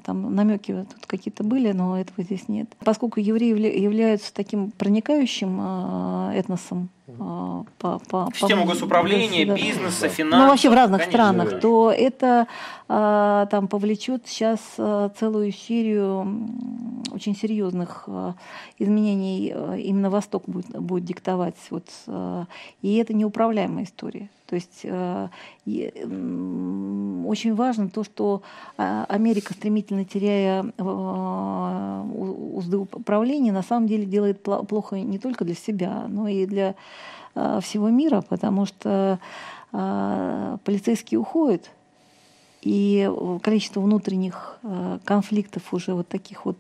Там 0.04 0.36
намеки 0.36 0.74
тут 0.74 1.06
какие-то 1.06 1.46
были, 1.46 1.72
но 1.72 1.98
этого 1.98 2.22
здесь 2.24 2.50
нет. 2.50 2.68
Поскольку 2.84 3.22
евреи 3.22 3.80
являются 3.80 4.34
таким 4.34 4.72
проникающим 4.72 5.62
этносом 6.32 6.90
по, 7.06 7.66
по, 7.80 8.00
в 8.32 8.38
систему 8.38 8.64
по, 8.64 8.70
госуправления, 8.70 9.46
да, 9.46 9.56
бизнеса, 9.56 10.08
финансов. 10.08 10.40
Ну, 10.40 10.48
вообще 10.48 10.70
в 10.70 10.74
разных 10.74 11.02
конечно, 11.02 11.20
странах, 11.20 11.60
то 11.60 11.92
это 11.92 12.48
а, 12.88 13.48
там 13.48 13.68
повлечет 13.68 14.24
сейчас 14.28 14.60
а, 14.78 15.10
целую 15.18 15.52
серию 15.52 16.48
очень 17.12 17.36
серьезных 17.36 18.06
а, 18.08 18.36
изменений. 18.78 19.54
Именно 19.82 20.10
Восток 20.10 20.44
будет, 20.48 20.80
будет 20.80 21.04
диктовать. 21.06 21.56
Вот, 21.72 21.88
а, 22.08 22.46
и 22.82 22.96
это 22.98 23.14
неуправляемая 23.14 23.86
история. 23.86 24.30
То 24.46 24.56
есть 24.56 24.86
очень 24.86 25.32
важно 27.56 27.90
то, 27.90 28.04
что 28.04 28.44
Америка, 28.78 29.54
стремительно 29.54 30.04
теряя 30.06 30.64
узды 32.14 32.78
управления, 32.78 33.52
на 33.52 33.64
самом 33.64 33.88
деле 33.88 34.06
делает 34.06 34.44
плохо 34.44 35.00
не 35.00 35.18
только 35.18 35.44
для 35.44 35.56
себя, 35.56 36.06
но 36.08 36.28
и 36.28 36.46
для 36.46 36.76
всего 37.34 37.90
мира, 37.90 38.24
потому 38.28 38.66
что 38.66 39.20
полицейские 39.72 41.20
уходят, 41.20 41.70
и 42.62 43.12
количество 43.42 43.82
внутренних 43.82 44.58
конфликтов 45.04 45.74
уже 45.74 45.94
вот 45.94 46.08
таких 46.08 46.46
вот 46.46 46.58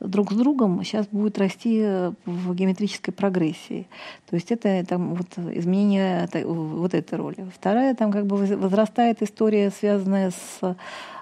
друг 0.00 0.32
с 0.32 0.36
другом 0.36 0.84
сейчас 0.84 1.06
будет 1.08 1.38
расти 1.38 1.82
в 2.24 2.54
геометрической 2.54 3.12
прогрессии. 3.12 3.86
То 4.30 4.36
есть 4.36 4.52
это 4.52 4.84
там, 4.86 5.14
вот, 5.14 5.26
изменение 5.54 6.28
вот 6.44 6.94
этой 6.94 7.18
роли. 7.18 7.50
Вторая, 7.54 7.94
там 7.94 8.12
как 8.12 8.26
бы 8.26 8.36
возрастает 8.36 9.22
история, 9.22 9.70
связанная 9.70 10.30
с 10.30 10.76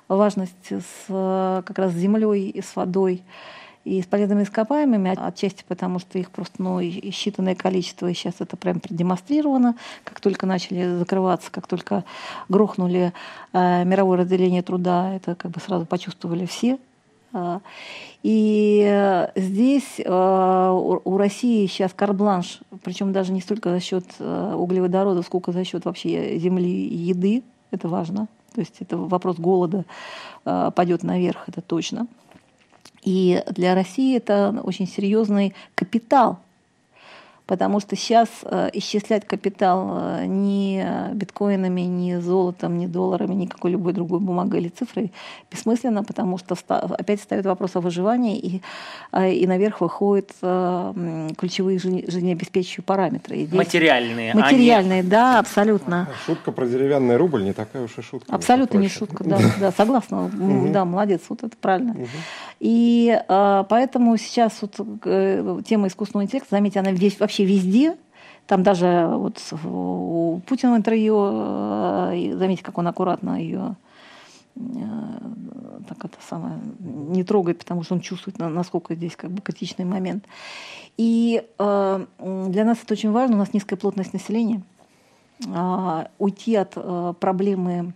важностью 0.09 0.83
с 0.83 1.62
как 1.66 1.78
раз 1.78 1.93
с 1.93 1.97
землей 1.97 2.51
и 2.51 2.61
с 2.61 2.77
водой 2.77 3.23
и 3.86 4.02
с 4.02 4.06
полезными 4.06 4.42
ископаемыми, 4.42 5.14
отчасти 5.16 5.64
потому, 5.66 6.00
что 6.00 6.18
их 6.18 6.30
просто 6.30 6.60
ну, 6.60 6.80
считанное 6.80 7.54
количество, 7.54 8.08
и 8.08 8.14
сейчас 8.14 8.34
это 8.40 8.56
прям 8.56 8.80
продемонстрировано, 8.80 9.76
как 10.02 10.20
только 10.20 10.44
начали 10.44 10.98
закрываться, 10.98 11.52
как 11.52 11.68
только 11.68 12.04
грохнули 12.48 13.12
э, 13.52 13.84
мировое 13.84 14.18
разделение 14.18 14.62
труда, 14.62 15.14
это 15.14 15.36
как 15.36 15.52
бы 15.52 15.60
сразу 15.60 15.86
почувствовали 15.86 16.46
все. 16.46 16.78
А, 17.32 17.60
и 18.24 18.84
э, 18.88 19.28
здесь 19.36 20.00
э, 20.04 20.70
у 21.04 21.16
России 21.16 21.66
сейчас 21.66 21.92
карбланш, 21.92 22.60
причем 22.82 23.12
даже 23.12 23.32
не 23.32 23.40
столько 23.40 23.70
за 23.70 23.78
счет 23.78 24.04
э, 24.18 24.54
углеводородов, 24.56 25.26
сколько 25.26 25.52
за 25.52 25.62
счет 25.64 25.84
вообще 25.84 26.38
земли 26.38 26.88
и 26.88 26.96
еды, 26.96 27.44
это 27.70 27.86
важно. 27.86 28.26
То 28.52 28.60
есть 28.62 28.76
это 28.80 28.96
вопрос 28.96 29.36
голода 29.36 29.84
пойдет 30.44 31.02
наверх, 31.02 31.44
это 31.46 31.60
точно. 31.60 32.06
И 33.07 33.41
для 33.47 33.77
России 33.77 34.16
это 34.16 34.61
очень 34.65 34.89
серьезный 34.89 35.55
капитал, 35.77 36.41
потому 37.47 37.81
что 37.81 37.94
сейчас 37.97 38.28
э, 38.43 38.70
исчислять 38.73 39.27
капитал 39.27 39.98
э, 40.01 40.27
ни 40.27 40.85
биткоинами, 41.14 41.82
ни 41.82 42.16
золотом, 42.16 42.77
ни 42.77 42.86
долларами, 42.86 43.35
ни 43.35 43.47
какой 43.47 43.70
любой 43.70 43.93
другой 43.93 44.18
бумагой 44.18 44.60
или 44.60 44.68
цифрой 44.68 45.12
бессмысленно, 45.51 46.02
потому 46.02 46.39
что 46.39 46.56
опять 46.68 47.20
ставит 47.20 47.47
вопрос 47.47 47.77
о 47.77 47.81
выживании, 47.81 48.39
и, 48.39 48.62
э, 49.12 49.32
и 49.32 49.47
наверх 49.47 49.81
выходят 49.81 50.31
ключевые 50.36 51.78
жизнеобеспечивающие 51.78 52.82
параметры. 52.82 53.36
Здесь 53.44 53.52
материальные. 53.52 54.35
Материальные, 54.35 55.01
они... 55.01 55.09
да, 55.09 55.39
абсолютно. 55.39 56.09
Шутка 56.27 56.51
про 56.51 56.66
деревянный 56.66 57.16
рубль 57.16 57.44
не 57.44 57.52
такая 57.52 57.85
уж 57.85 57.97
и 57.98 58.02
шутка. 58.02 58.35
Абсолютно 58.35 58.78
не 58.78 58.89
шутка, 58.89 59.23
да, 59.24 59.39
да, 59.60 59.73
согласна. 59.73 60.31
Да, 60.77 60.85
молодец, 60.85 61.23
вот 61.28 61.43
это 61.43 61.56
правильно. 61.56 61.97
И 62.59 63.18
поэтому 63.28 64.16
сейчас 64.16 64.60
вот 64.60 64.74
тема 65.64 65.86
искусственного 65.86 66.24
интеллекта, 66.24 66.48
заметьте, 66.51 66.81
она 66.81 66.90
весь 66.90 67.18
вообще 67.20 67.35
вообще 67.36 67.44
везде. 67.44 67.96
Там 68.46 68.62
даже 68.62 69.08
вот 69.12 69.42
у 69.64 70.40
Путина 70.46 70.76
интервью, 70.76 71.16
э, 71.18 72.34
заметьте, 72.36 72.64
как 72.64 72.78
он 72.78 72.86
аккуратно 72.86 73.40
ее 73.40 73.76
так 75.86 76.02
это 76.06 76.16
самое, 76.26 76.58
не 76.78 77.22
трогает, 77.24 77.58
потому 77.58 77.82
что 77.82 77.94
он 77.94 78.00
чувствует, 78.00 78.38
насколько 78.38 78.94
здесь 78.94 79.14
как 79.14 79.30
бы 79.30 79.42
критичный 79.42 79.84
момент. 79.84 80.24
И 80.96 81.44
э, 81.58 82.06
для 82.18 82.64
нас 82.64 82.78
это 82.82 82.94
очень 82.94 83.12
важно, 83.12 83.36
у 83.36 83.38
нас 83.38 83.52
низкая 83.52 83.78
плотность 83.78 84.14
населения. 84.14 84.62
Э, 85.46 86.06
уйти 86.18 86.56
от 86.56 86.72
э, 86.74 87.14
проблемы 87.20 87.92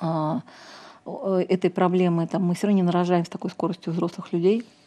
э, 0.00 0.40
этой 1.48 1.70
проблемы, 1.70 2.28
там, 2.28 2.44
мы 2.44 2.54
все 2.54 2.68
равно 2.68 2.76
не 2.76 2.84
нарожаем 2.84 3.24
с 3.24 3.28
такой 3.28 3.50
скоростью 3.50 3.92
взрослых 3.92 4.32
людей– 4.32 4.64
а, 4.72 4.77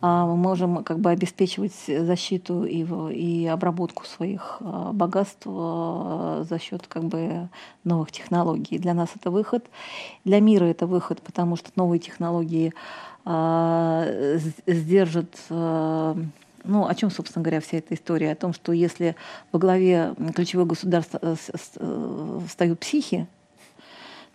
мы 0.00 0.36
можем 0.36 0.84
как 0.84 0.98
бы 0.98 1.10
обеспечивать 1.10 1.72
защиту 1.86 2.64
и, 2.64 2.84
и 3.14 3.46
обработку 3.46 4.04
своих 4.04 4.58
а, 4.60 4.92
богатств 4.92 5.46
а, 5.46 6.44
за 6.48 6.58
счет 6.58 6.86
как 6.86 7.04
бы 7.04 7.48
новых 7.84 8.12
технологий. 8.12 8.78
Для 8.78 8.94
нас 8.94 9.10
это 9.16 9.30
выход, 9.30 9.64
для 10.24 10.40
мира 10.40 10.64
это 10.66 10.86
выход, 10.86 11.22
потому 11.22 11.56
что 11.56 11.70
новые 11.76 11.98
технологии 11.98 12.72
сдержат 14.66 15.36
ну, 16.68 16.86
о 16.86 16.94
чем, 16.94 17.10
собственно 17.10 17.42
говоря, 17.42 17.60
вся 17.60 17.78
эта 17.78 17.94
история? 17.94 18.32
О 18.32 18.36
том, 18.36 18.52
что 18.52 18.72
если 18.72 19.16
во 19.52 19.58
главе 19.58 20.14
ключевых 20.34 20.66
государств 20.66 21.14
э, 21.20 21.36
э, 21.76 22.40
встают 22.46 22.80
психи, 22.80 23.26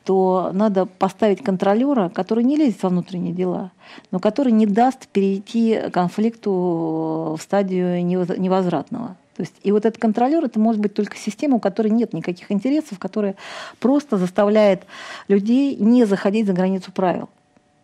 то 0.04 0.50
надо 0.54 0.86
поставить 0.86 1.44
контролера, 1.44 2.10
который 2.10 2.44
не 2.44 2.58
лезет 2.58 2.82
во 2.84 2.90
внутренние 2.90 3.34
дела, 3.34 3.72
но 4.10 4.20
который 4.20 4.52
не 4.52 4.66
даст 4.66 5.08
перейти 5.08 5.80
конфликту 5.92 7.38
в 7.38 7.42
стадию 7.42 8.06
невозвратного. 8.06 9.16
То 9.36 9.44
есть, 9.44 9.56
и 9.64 9.72
вот 9.72 9.86
этот 9.86 10.00
контролер, 10.00 10.44
это 10.44 10.60
может 10.60 10.82
быть 10.82 10.94
только 10.94 11.18
система, 11.18 11.56
у 11.56 11.60
которой 11.60 11.88
нет 11.88 12.14
никаких 12.14 12.52
интересов, 12.52 13.00
которая 13.00 13.36
просто 13.80 14.18
заставляет 14.18 14.84
людей 15.28 15.76
не 15.76 16.06
заходить 16.06 16.48
за 16.48 16.54
границу 16.54 16.92
правил. 16.92 17.30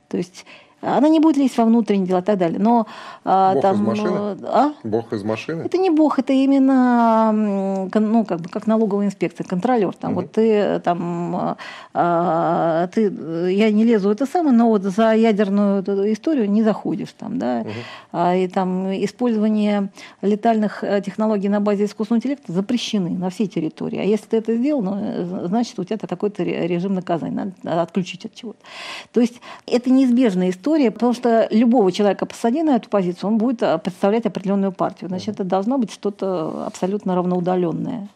То 0.10 0.18
есть 0.18 0.46
она 0.96 1.10
не 1.10 1.20
будет 1.20 1.38
лезть 1.38 1.58
во 1.58 1.66
внутренние 1.66 2.08
дела 2.08 2.20
и 2.20 2.24
так 2.24 2.38
далее. 2.38 2.60
Но 2.60 2.88
а, 3.26 3.54
бог 3.54 3.62
там, 3.62 3.76
из 3.76 3.82
машины? 3.82 4.18
Э, 4.18 4.38
а? 4.44 4.74
Бог 4.84 5.14
из 5.14 5.24
машины? 5.24 5.62
Это 5.64 5.78
не 5.78 5.90
бог, 5.90 6.20
это 6.20 6.34
именно 6.34 7.32
ну, 7.34 8.26
как, 8.26 8.42
бы, 8.42 8.50
как 8.50 8.68
налоговая 8.68 9.08
инспекция, 9.08 9.46
контролер. 9.46 9.94
Там, 9.94 10.14
угу. 10.14 10.22
Вот 10.22 10.32
ты 10.32 10.80
там, 10.80 11.58
а, 11.94 12.88
ты, 12.88 13.12
я 13.52 13.72
не 13.72 13.84
лезу 13.84 14.10
в 14.10 14.12
это 14.12 14.26
самое, 14.26 14.56
но 14.56 14.68
вот 14.70 14.84
за 14.84 15.14
ядерную 15.14 15.84
историю 16.14 16.50
не 16.50 16.64
заходишь 16.64 17.14
там, 17.18 17.38
да. 17.40 17.62
Угу. 17.62 17.72
А, 18.14 18.36
и 18.36 18.48
там 18.48 18.88
использование 19.04 19.90
летальных 20.22 20.84
э, 20.84 21.02
технологий 21.02 21.50
на 21.50 21.60
базе 21.60 21.86
искусственного 21.86 22.20
интеллекта 22.20 22.52
запрещены 22.52 23.10
на 23.10 23.30
всей 23.30 23.48
территории. 23.48 24.00
А 24.00 24.04
если 24.04 24.28
ты 24.28 24.38
это 24.38 24.56
сделал, 24.56 24.82
ну, 24.82 25.48
значит, 25.48 25.78
у 25.80 25.84
тебя 25.84 25.98
такой-то 25.98 26.44
режим 26.44 26.94
наказания, 26.94 27.54
надо 27.64 27.82
отключить 27.82 28.26
от 28.26 28.34
чего-то. 28.36 28.60
То 29.12 29.22
есть 29.22 29.42
это 29.66 29.90
неизбежная 29.90 30.50
история 30.50 30.77
история, 30.78 30.92
потому 30.92 31.14
что 31.14 31.48
любого 31.52 31.92
человека 31.92 32.26
посади 32.26 32.64
на 32.64 32.76
эту 32.76 32.90
позицию, 32.90 33.32
он 33.32 33.38
будет 33.38 33.64
э, 33.64 33.78
представлять 33.80 34.26
определенную 34.26 34.72
партию. 34.72 35.10
Значит, 35.10 35.36
это 35.36 35.44
должно 35.44 35.78
быть 35.78 35.92
что-то 35.92 36.66
абсолютно 36.68 37.16
равноудаленное. 37.16 38.08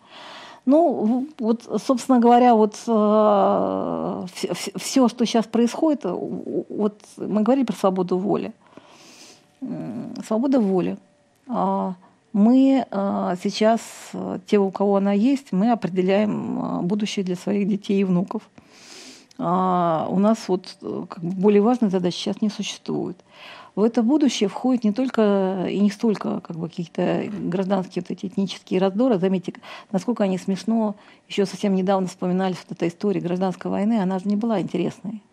Ну, 0.66 1.28
вот, 1.40 1.82
собственно 1.84 2.20
говоря, 2.20 2.54
вот 2.54 2.76
э, 2.88 4.26
все, 4.78 5.08
что 5.08 5.26
сейчас 5.26 5.46
происходит, 5.46 6.02
вот 6.04 7.02
мы 7.18 7.42
говорили 7.42 7.66
про 7.66 7.76
свободу 7.76 8.18
воли. 8.18 8.52
Свобода 10.28 10.60
воли. 10.60 10.98
А, 11.48 11.96
мы 12.34 12.86
э, 12.90 13.36
сейчас, 13.44 13.82
те, 14.46 14.58
у 14.60 14.72
кого 14.72 14.98
она 14.98 15.14
есть, 15.14 15.52
мы 15.52 15.72
определяем 15.72 16.82
будущее 16.84 17.26
для 17.26 17.36
своих 17.36 17.68
детей 17.68 18.02
и 18.02 18.04
внуков 18.04 18.44
а 19.44 20.06
у 20.08 20.20
нас 20.20 20.48
вот 20.48 20.78
э, 20.84 21.06
более 21.18 21.64
важной 21.64 21.90
задачи 21.90 22.16
сейчас 22.16 22.42
не 22.42 22.50
существует. 22.50 23.18
В 23.74 23.82
это 23.82 24.04
будущее 24.04 24.50
входит 24.50 24.84
не 24.84 24.92
только 24.92 25.66
и 25.68 25.80
не 25.80 25.90
столько 25.90 26.42
как 26.42 26.58
бы, 26.58 26.70
какие-то 26.70 27.26
гражданские 27.28 28.04
вот 28.08 28.12
эти 28.12 28.28
этнические 28.28 28.80
раздоры. 28.80 29.18
Заметьте, 29.18 29.54
насколько 29.92 30.24
они 30.24 30.38
смешно. 30.38 30.96
Еще 31.28 31.48
совсем 31.48 31.74
недавно 31.74 32.08
вспоминали, 32.08 32.54
что 32.54 32.76
эта 32.76 32.88
история 32.88 33.20
гражданской 33.20 33.72
войны, 33.72 34.00
она 34.00 34.20
же 34.20 34.28
не 34.28 34.36
была 34.36 34.62
интересной. 34.62 35.24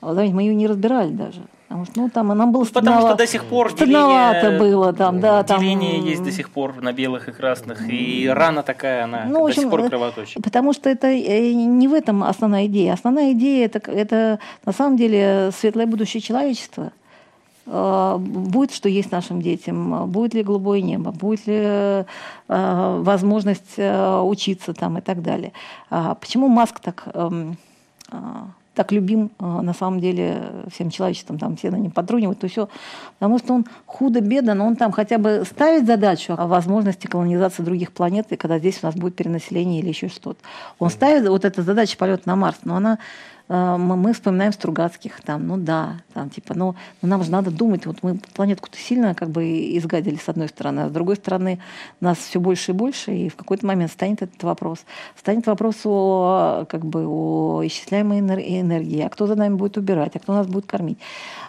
А, 0.00 0.14
заметьте, 0.14 0.34
мы 0.36 0.42
ее 0.42 0.54
не 0.54 0.68
разбирали 0.68 1.10
даже. 1.10 1.42
Потому 1.74 1.86
что, 1.86 2.00
ну, 2.00 2.08
там 2.08 2.28
нам 2.28 2.52
было 2.52 2.64
Потому 2.64 3.00
что 3.00 3.16
до 3.16 3.26
сих 3.26 3.44
пор 3.46 3.74
деление, 3.74 4.58
было 4.60 4.92
там, 4.92 5.18
да, 5.18 5.42
там... 5.42 5.58
Деление 5.58 5.98
есть 5.98 6.22
до 6.22 6.30
сих 6.30 6.50
пор 6.50 6.80
на 6.80 6.92
белых 6.92 7.28
и 7.28 7.32
красных, 7.32 7.90
и 7.90 8.28
рана 8.28 8.62
такая, 8.62 9.02
она 9.02 9.24
ну, 9.26 9.44
общем, 9.44 9.54
до 9.56 9.60
сих 9.62 9.70
пор 9.70 9.88
кровоточит. 9.88 10.40
Потому 10.40 10.72
что 10.72 10.88
это 10.88 11.08
э, 11.08 11.52
не 11.52 11.88
в 11.88 11.94
этом 11.94 12.22
основная 12.22 12.66
идея. 12.66 12.92
Основная 12.92 13.32
идея 13.32 13.66
это, 13.66 13.90
это 13.90 14.38
на 14.64 14.72
самом 14.72 14.96
деле 14.96 15.50
светлое 15.50 15.86
будущее 15.86 16.20
человечества 16.20 16.92
э, 17.66 18.16
будет, 18.20 18.72
что 18.72 18.88
есть 18.88 19.10
нашим 19.10 19.42
детям, 19.42 20.08
будет 20.08 20.34
ли 20.34 20.44
голубое 20.44 20.80
небо, 20.80 21.10
будет 21.10 21.44
ли 21.48 21.56
э, 21.56 22.04
возможность 22.46 23.78
учиться 23.78 24.74
там 24.74 24.98
и 24.98 25.00
так 25.00 25.22
далее. 25.22 25.52
А 25.90 26.14
почему 26.14 26.46
Маск 26.46 26.78
так 26.78 27.08
эм, 27.14 27.56
так 28.74 28.92
любим 28.92 29.30
а, 29.38 29.62
на 29.62 29.72
самом 29.72 30.00
деле 30.00 30.42
всем 30.72 30.90
человечеством, 30.90 31.38
там 31.38 31.56
все 31.56 31.70
на 31.70 31.76
нем 31.76 31.90
подрунивают, 31.90 32.40
то 32.40 32.48
все, 32.48 32.68
потому 33.18 33.38
что 33.38 33.54
он 33.54 33.66
худо-бедно, 33.86 34.54
но 34.54 34.66
он 34.66 34.76
там 34.76 34.92
хотя 34.92 35.18
бы 35.18 35.44
ставит 35.48 35.86
задачу 35.86 36.34
о 36.36 36.46
возможности 36.46 37.06
колонизации 37.06 37.62
других 37.62 37.92
планет, 37.92 38.26
и 38.30 38.36
когда 38.36 38.58
здесь 38.58 38.80
у 38.82 38.86
нас 38.86 38.94
будет 38.94 39.16
перенаселение 39.16 39.80
или 39.80 39.88
еще 39.88 40.08
что-то. 40.08 40.40
Он 40.78 40.90
ставит 40.90 41.28
вот 41.28 41.44
эту 41.44 41.62
задачу 41.62 41.96
полет 41.96 42.26
на 42.26 42.36
Марс, 42.36 42.58
но 42.64 42.76
она 42.76 42.98
Э, 42.98 43.33
мы 43.48 44.14
вспоминаем 44.14 44.52
Стругацких, 44.52 45.20
там, 45.20 45.46
ну 45.46 45.58
да, 45.58 45.98
там, 46.14 46.30
типа, 46.30 46.54
ну, 46.54 46.74
ну 47.02 47.08
нам 47.08 47.22
же 47.22 47.30
надо 47.30 47.50
думать, 47.50 47.84
вот 47.84 47.98
мы 48.02 48.18
планетку-то 48.34 48.78
сильно 48.78 49.14
как 49.14 49.28
бы 49.28 49.44
изгадили 49.76 50.16
с 50.16 50.28
одной 50.30 50.48
стороны, 50.48 50.80
а 50.80 50.88
с 50.88 50.92
другой 50.92 51.16
стороны 51.16 51.58
нас 52.00 52.16
все 52.18 52.40
больше 52.40 52.72
и 52.72 52.74
больше, 52.74 53.12
и 53.12 53.28
в 53.28 53.36
какой-то 53.36 53.66
момент 53.66 53.92
станет 53.92 54.22
этот 54.22 54.42
вопрос. 54.42 54.84
Станет 55.16 55.46
вопрос 55.46 55.76
о, 55.84 56.64
как 56.70 56.86
бы, 56.86 57.06
о 57.06 57.62
исчисляемой 57.66 58.20
энергии, 58.20 59.02
а 59.02 59.10
кто 59.10 59.26
за 59.26 59.34
нами 59.34 59.54
будет 59.54 59.76
убирать, 59.76 60.16
а 60.16 60.18
кто 60.20 60.32
нас 60.32 60.46
будет 60.46 60.64
кормить. 60.64 60.98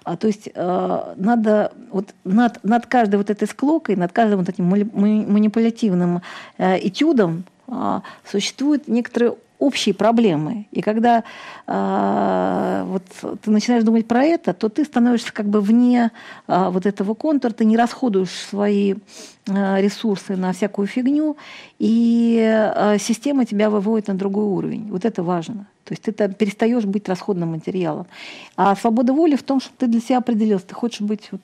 А, 0.04 0.18
то 0.18 0.28
есть 0.28 0.50
э, 0.54 1.14
надо 1.16 1.72
вот 1.92 2.14
над, 2.24 2.64
над 2.64 2.86
каждой 2.86 3.16
вот 3.16 3.30
этой 3.30 3.48
склокой, 3.48 3.96
над 3.96 4.12
каждым 4.12 4.40
вот 4.40 4.50
этим 4.50 4.66
манипулятивным 4.66 6.22
э, 6.58 6.88
этюдом 6.88 7.46
э, 7.68 8.02
существует 8.24 8.88
некоторые 8.88 9.36
общие 9.60 9.94
проблемы. 9.96 10.68
И 10.72 10.82
когда 10.82 11.24
э, 11.68 12.84
вот 12.86 13.04
ты 13.42 13.52
начинаешь 13.52 13.84
думать 13.84 14.08
про 14.08 14.24
это, 14.24 14.54
то 14.54 14.70
ты 14.70 14.84
становишься 14.84 15.34
как 15.34 15.48
бы 15.48 15.62
вне 15.62 16.12
э, 16.48 16.70
вот 16.70 16.86
этого 16.86 17.14
контура, 17.14 17.52
ты 17.52 17.66
не 17.66 17.78
расходуешь 17.78 18.32
свои 18.32 18.96
э, 19.48 19.82
ресурсы 19.82 20.36
на 20.36 20.52
всякую 20.54 20.88
фигню, 20.88 21.38
и 21.80 22.40
э, 22.44 22.98
система 23.00 23.46
тебя 23.46 23.70
выводит 23.70 24.08
на 24.08 24.16
другой 24.16 24.46
уровень. 24.46 24.88
Вот 24.90 25.06
это 25.06 25.24
важно. 25.24 25.68
То 25.86 25.94
есть 25.94 26.04
ты 26.04 26.12
там 26.12 26.34
перестаешь 26.34 26.86
быть 26.86 27.08
расходным 27.08 27.50
материалом. 27.50 28.08
А 28.58 28.76
свобода 28.76 29.14
воли 29.14 29.36
в 29.36 29.44
том, 29.44 29.62
что 29.62 29.72
ты 29.78 29.88
для 29.88 30.02
себя 30.02 30.18
определился, 30.18 30.68
ты 30.68 30.76
хочешь 30.76 31.02
быть 31.02 31.30
вот, 31.32 31.42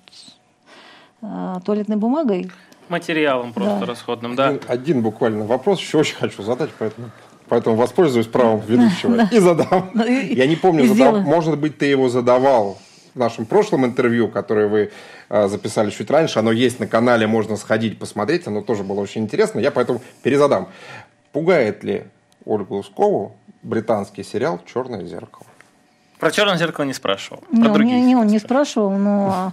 э, 1.22 1.60
туалетной 1.64 1.98
бумагой. 1.98 2.52
Материалом 2.90 3.54
просто 3.54 3.80
да. 3.80 3.86
расходным, 3.86 4.36
да. 4.36 4.48
Один, 4.50 4.62
один 4.68 5.02
буквально 5.02 5.46
вопрос 5.46 5.80
еще 5.80 6.00
очень 6.00 6.16
хочу 6.16 6.44
задать, 6.44 6.72
поэтому 6.78 7.10
поэтому 7.52 7.76
воспользуюсь 7.76 8.28
правом 8.28 8.62
ведущего 8.62 9.28
и 9.30 9.40
задам. 9.40 9.92
Ну, 9.94 10.06
Я 10.06 10.48
не 10.48 10.56
помню, 10.56 10.86
может 11.22 11.58
быть, 11.58 11.78
ты 11.78 11.86
его 11.86 12.08
задавал 12.08 12.78
в 13.14 13.20
нашем 13.20 13.46
прошлом 13.46 13.86
интервью, 13.86 14.30
которое 14.30 14.68
вы 14.70 14.92
а, 15.28 15.50
записали 15.50 15.90
чуть 15.90 16.10
раньше. 16.10 16.40
Оно 16.40 16.54
есть 16.54 16.80
на 16.80 16.88
канале, 16.88 17.28
можно 17.28 17.58
сходить 17.58 18.00
посмотреть. 18.00 18.48
Оно 18.48 18.62
тоже 18.62 18.84
было 18.84 19.02
очень 19.02 19.24
интересно. 19.24 19.60
Я 19.60 19.72
поэтому 19.72 20.00
перезадам. 20.24 20.70
Пугает 21.34 21.84
ли 21.84 22.06
Ольгу 22.46 22.78
Ускову 22.78 23.36
британский 23.64 24.24
сериал 24.24 24.62
«Черное 24.74 25.04
зеркало»? 25.04 25.46
Про 26.20 26.32
«Черное 26.32 26.56
зеркало» 26.56 26.86
не 26.86 26.94
спрашивал. 26.94 27.44
Не, 27.52 27.64
Про 27.64 27.74
другие. 27.74 28.00
Не, 28.00 28.16
он 28.16 28.28
не 28.28 28.40
спрашивал, 28.40 28.92
но... 28.92 29.52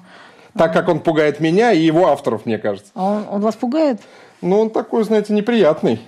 Так 0.57 0.73
как 0.73 0.89
он 0.89 1.01
пугает 1.01 1.41
меня 1.41 1.73
и 1.73 1.81
его 1.81 2.07
авторов, 2.07 2.47
мне 2.47 2.59
кажется. 2.59 2.93
А 2.95 3.05
он, 3.05 3.27
он 3.29 3.41
вас 3.41 3.57
пугает? 3.57 4.01
Ну, 4.41 4.61
он 4.61 4.71
такой, 4.71 5.03
знаете, 5.03 5.33
неприятный. 5.33 6.01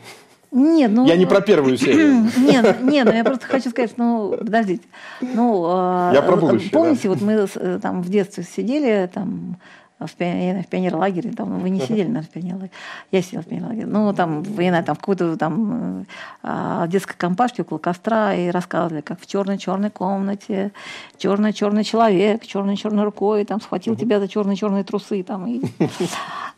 Нет, 0.52 0.90
ну... 0.90 1.06
Я 1.06 1.16
не 1.16 1.26
про 1.26 1.40
первую 1.40 1.76
серию. 1.76 2.28
Нет, 2.36 2.82
нет, 2.82 3.06
ну 3.06 3.12
я 3.12 3.22
просто 3.22 3.46
хочу 3.46 3.70
сказать, 3.70 3.92
ну, 3.96 4.36
подождите. 4.36 4.82
Ну, 5.20 5.64
а, 5.66 6.12
я 6.12 6.22
про 6.22 6.36
будущее, 6.36 6.70
Помните, 6.70 7.02
да. 7.04 7.08
вот 7.10 7.20
мы 7.20 7.32
э, 7.54 7.78
там 7.80 8.02
в 8.02 8.08
детстве 8.08 8.42
сидели, 8.44 9.08
там, 9.12 9.58
в, 10.06 10.14
пионер, 10.14 10.62
в 10.62 10.66
пионерлагере, 10.66 11.32
там, 11.32 11.58
вы 11.58 11.70
не 11.70 11.80
сидели, 11.80 12.08
наверное, 12.08 12.22
в 12.22 12.28
пионерлагере. 12.28 12.70
Я 13.10 13.22
сидела 13.22 13.42
в 13.42 13.46
пионерлагере. 13.46 13.86
Ну, 13.86 14.12
там, 14.14 14.42
я 14.42 14.68
знаю, 14.70 14.84
там 14.84 14.96
в 14.96 14.98
какой-то 14.98 15.36
там 15.36 16.06
а, 16.42 16.86
детской 16.86 17.16
компашке 17.16 17.62
около 17.62 17.78
костра 17.78 18.34
и 18.34 18.48
рассказывали, 18.48 19.02
как 19.02 19.20
в 19.20 19.26
черной-черной 19.26 19.90
комнате, 19.90 20.72
черный-черный 21.18 21.84
человек, 21.84 22.46
черной-черной 22.46 23.04
рукой, 23.04 23.44
там, 23.44 23.60
схватил 23.60 23.96
тебя 23.96 24.20
за 24.20 24.28
черные-черные 24.28 24.84
трусы, 24.84 25.22
там, 25.22 25.46
и... 25.46 25.62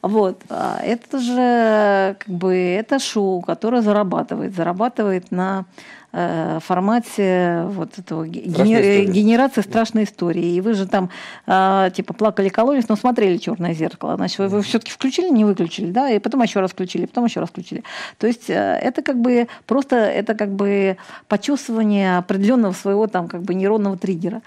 Вот. 0.03 0.43
А 0.49 0.81
это 0.83 1.21
же, 1.21 2.17
как 2.19 2.35
бы, 2.35 2.55
это 2.55 2.99
шоу, 2.99 3.41
которое 3.41 3.83
зарабатывает, 3.83 4.53
зарабатывает 4.53 5.31
на 5.31 5.61
э, 5.61 6.02
формате 6.13 7.63
вот 7.69 7.99
этого 7.99 8.27
генер... 8.27 9.11
генерации 9.11 9.63
страшной 9.63 10.05
истории. 10.05 10.55
И 10.55 10.61
вы 10.61 10.75
же 10.75 10.87
там 10.87 11.09
э, 11.47 11.91
типа 11.95 12.13
плакали, 12.13 12.51
кололись, 12.51 12.89
но 12.89 12.97
смотрели 12.97 13.39
черное 13.39 13.73
зеркало. 13.73 14.17
Значит, 14.17 14.39
вы, 14.39 14.49
вы 14.49 14.63
все-таки 14.63 14.93
включили, 14.93 15.31
не 15.31 15.45
выключили, 15.45 15.91
да, 15.91 16.11
и 16.11 16.19
потом 16.19 16.43
еще 16.43 16.61
раз 16.61 16.73
включили, 16.73 17.07
потом 17.07 17.25
еще 17.25 17.41
раз 17.41 17.49
включили. 17.49 17.83
То 18.19 18.27
есть 18.27 18.51
э, 18.51 18.55
это 18.55 19.01
как 19.01 19.21
бы 19.21 19.49
просто 19.67 19.97
это 19.97 20.35
как 20.35 20.51
бы 20.51 20.99
почувствование 21.29 22.19
определенного 22.19 22.73
своего 22.73 23.07
там 23.07 23.29
как 23.29 23.43
бы 23.43 23.55
нейронного 23.55 23.97
триггера. 23.97 24.43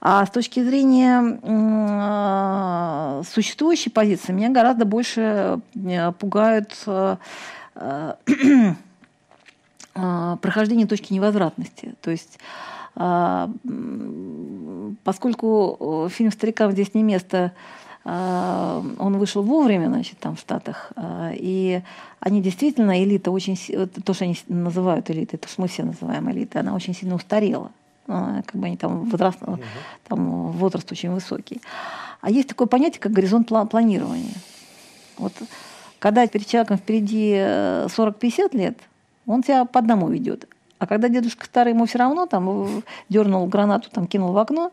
А 0.00 0.26
с 0.26 0.30
точки 0.30 0.62
зрения 0.62 1.38
э, 1.42 3.22
существующей 3.32 3.90
позиции 3.90 4.32
меня 4.32 4.50
гораздо 4.50 4.84
больше 4.84 5.60
э, 5.74 6.12
пугают 6.12 6.74
э, 6.86 7.16
прохождение 10.40 10.86
точки 10.86 11.12
невозвратности. 11.12 11.94
То 12.02 12.10
есть 12.10 12.38
поскольку 15.04 16.08
фильм 16.10 16.32
«Старикам 16.32 16.72
здесь 16.72 16.94
не 16.94 17.02
место», 17.02 17.52
он 18.04 19.18
вышел 19.18 19.42
вовремя, 19.42 19.88
значит, 19.88 20.18
там 20.18 20.36
в 20.36 20.40
Штатах, 20.40 20.92
и 21.34 21.82
они 22.20 22.40
действительно, 22.40 23.02
элита 23.02 23.30
очень, 23.30 23.56
то, 24.04 24.14
что 24.14 24.24
они 24.24 24.38
называют 24.48 25.10
элитой, 25.10 25.38
то, 25.38 25.48
что 25.48 25.60
мы 25.60 25.68
все 25.68 25.82
называем 25.82 26.30
элитой, 26.30 26.62
она 26.62 26.74
очень 26.74 26.94
сильно 26.94 27.16
устарела. 27.16 27.70
А, 28.08 28.42
как 28.42 28.60
бы 28.60 28.66
они 28.66 28.76
там, 28.76 29.04
возраст, 29.04 29.42
угу. 29.42 29.58
там 30.08 30.50
возраст 30.52 30.90
очень 30.92 31.10
высокий. 31.10 31.60
А 32.20 32.30
есть 32.30 32.48
такое 32.48 32.66
понятие, 32.68 33.00
как 33.00 33.12
горизонт 33.12 33.48
планирования. 33.48 34.34
Вот 35.18 35.32
когда 35.98 36.26
перед 36.26 36.46
человеком 36.46 36.76
впереди 36.76 37.32
40-50 37.32 38.50
э, 38.52 38.56
лет, 38.56 38.78
он 39.26 39.42
тебя 39.42 39.64
по 39.64 39.80
одному 39.80 40.08
ведет. 40.08 40.48
А 40.78 40.86
когда 40.86 41.08
дедушка 41.08 41.46
старый, 41.46 41.72
ему 41.72 41.86
все 41.86 41.98
равно 41.98 42.26
там 42.26 42.82
дернул 43.08 43.46
гранату, 43.46 43.88
там 43.90 44.06
кинул 44.06 44.32
в 44.32 44.38
окно, 44.38 44.72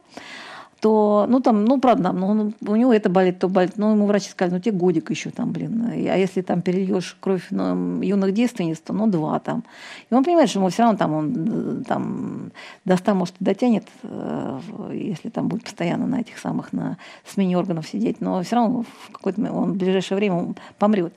то, 0.83 1.25
ну, 1.29 1.39
там, 1.39 1.63
ну, 1.63 1.79
правда, 1.79 2.11
ну, 2.11 2.51
у 2.59 2.75
него 2.75 2.93
это 2.93 3.09
болит, 3.09 3.39
то 3.39 3.47
болит. 3.47 3.77
Но 3.77 3.91
ему 3.91 4.05
врачи 4.05 4.29
сказали, 4.29 4.55
ну, 4.55 4.59
тебе 4.59 4.77
годик 4.77 5.11
еще 5.11 5.29
там, 5.29 5.53
блин. 5.53 5.89
А 5.89 6.17
если 6.17 6.41
там 6.41 6.61
перельешь 6.61 7.15
кровь 7.21 7.47
ну, 7.51 8.01
юных 8.01 8.33
девственниц, 8.33 8.79
то, 8.79 8.91
ну, 8.91 9.07
два 9.07 9.39
там. 9.39 9.63
И 10.09 10.13
он 10.13 10.25
понимает, 10.25 10.49
что 10.49 10.59
ему 10.59 10.67
все 10.67 10.83
равно 10.83 10.97
там 10.97 11.13
он 11.13 11.85
там 11.85 12.51
до 12.83 12.97
100, 12.97 13.15
может, 13.15 13.35
дотянет, 13.39 13.87
э, 14.03 14.59
если 14.91 15.29
там 15.29 15.47
будет 15.47 15.63
постоянно 15.63 16.05
на 16.05 16.19
этих 16.19 16.37
самых, 16.37 16.73
на 16.73 16.97
смене 17.25 17.57
органов 17.57 17.87
сидеть. 17.87 18.19
Но 18.19 18.43
все 18.43 18.57
равно 18.57 18.83
в 18.83 19.11
какое-то 19.13 19.41
он 19.53 19.71
в 19.71 19.77
ближайшее 19.77 20.17
время 20.17 20.53
помрет. 20.79 21.13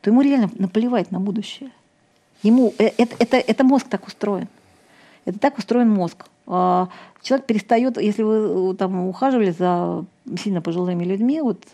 То 0.00 0.08
ему 0.08 0.22
реально 0.22 0.48
наплевать 0.56 1.10
на 1.10 1.20
будущее. 1.20 1.70
Ему, 2.42 2.74
э, 2.78 2.90
это, 2.98 3.16
это, 3.18 3.36
это 3.36 3.64
мозг 3.64 3.88
так 3.88 4.06
устроен. 4.06 4.48
Это 5.24 5.38
так 5.38 5.58
устроен 5.58 5.90
мозг. 5.90 6.26
А, 6.46 6.88
человек 7.22 7.46
перестает, 7.46 8.00
если 8.00 8.22
вы 8.22 8.72
э, 8.72 8.74
там 8.74 9.06
ухаживали 9.06 9.50
за 9.50 10.04
сильно 10.36 10.60
пожилыми 10.60 11.04
людьми, 11.04 11.40
вот 11.40 11.64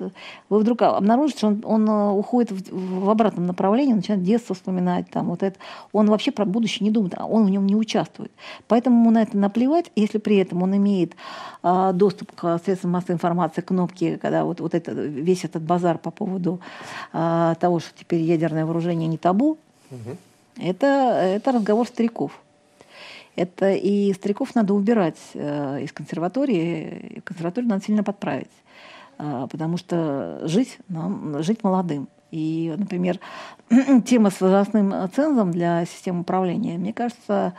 вы 0.49 0.59
вдруг 0.59 0.82
обнаружите, 0.82 1.39
что 1.39 1.47
он, 1.49 1.62
он 1.65 1.89
э, 1.89 2.11
уходит 2.11 2.51
в, 2.53 3.05
в 3.05 3.11
обратном 3.11 3.47
направлении, 3.47 3.95
начинает 3.95 4.23
детство 4.23 4.55
вспоминать, 4.55 5.09
там, 5.11 5.28
вот 5.28 5.43
это. 5.43 5.59
он 5.93 6.11
вообще 6.11 6.32
про 6.32 6.45
будущее 6.45 6.85
не 6.85 6.90
думает, 6.90 7.15
а 7.16 7.27
он 7.27 7.47
в 7.47 7.51
нем 7.51 7.66
не 7.66 7.77
участвует. 7.77 8.31
Поэтому 8.66 9.01
ему 9.01 9.11
на 9.11 9.23
это 9.23 9.39
наплевать, 9.39 9.90
если 9.97 10.19
при 10.19 10.36
этом 10.36 10.62
он 10.62 10.77
имеет 10.77 11.15
а, 11.62 11.93
доступ 11.93 12.32
к 12.32 12.59
средствам 12.65 12.93
массовой 12.93 13.15
информации, 13.15 13.62
кнопки, 13.62 14.19
когда 14.20 14.45
вот, 14.45 14.61
вот 14.61 14.74
это, 14.74 14.93
весь 14.93 15.45
этот 15.45 15.62
базар 15.62 15.97
по 15.99 16.11
поводу 16.11 16.61
а, 17.12 17.55
того, 17.55 17.81
что 17.81 17.90
теперь 17.99 18.20
ядерное 18.20 18.65
вооружение 18.65 19.09
не 19.09 19.19
табу, 19.19 19.59
угу. 19.90 20.16
Это, 20.61 20.87
это 20.87 21.53
разговор 21.53 21.87
стариков. 21.87 22.33
Это 23.37 23.73
и 23.73 24.13
стариков 24.15 24.55
надо 24.55 24.75
убирать 24.75 25.19
э, 25.35 25.83
из 25.83 25.93
консерватории, 25.93 27.23
консерваторию 27.25 27.71
надо 27.71 27.85
сильно 27.85 28.03
подправить, 28.03 28.51
э, 29.19 29.47
потому 29.51 29.77
что 29.77 30.41
жить, 30.43 30.79
нам, 30.89 31.41
жить 31.43 31.63
молодым. 31.63 32.09
И, 32.33 32.75
например, 32.77 33.21
тема 34.07 34.31
с 34.31 34.41
возрастным 34.41 34.93
цензом 35.15 35.53
для 35.53 35.85
системы 35.87 36.23
управления, 36.23 36.79
мне 36.79 36.93
кажется, 36.93 37.55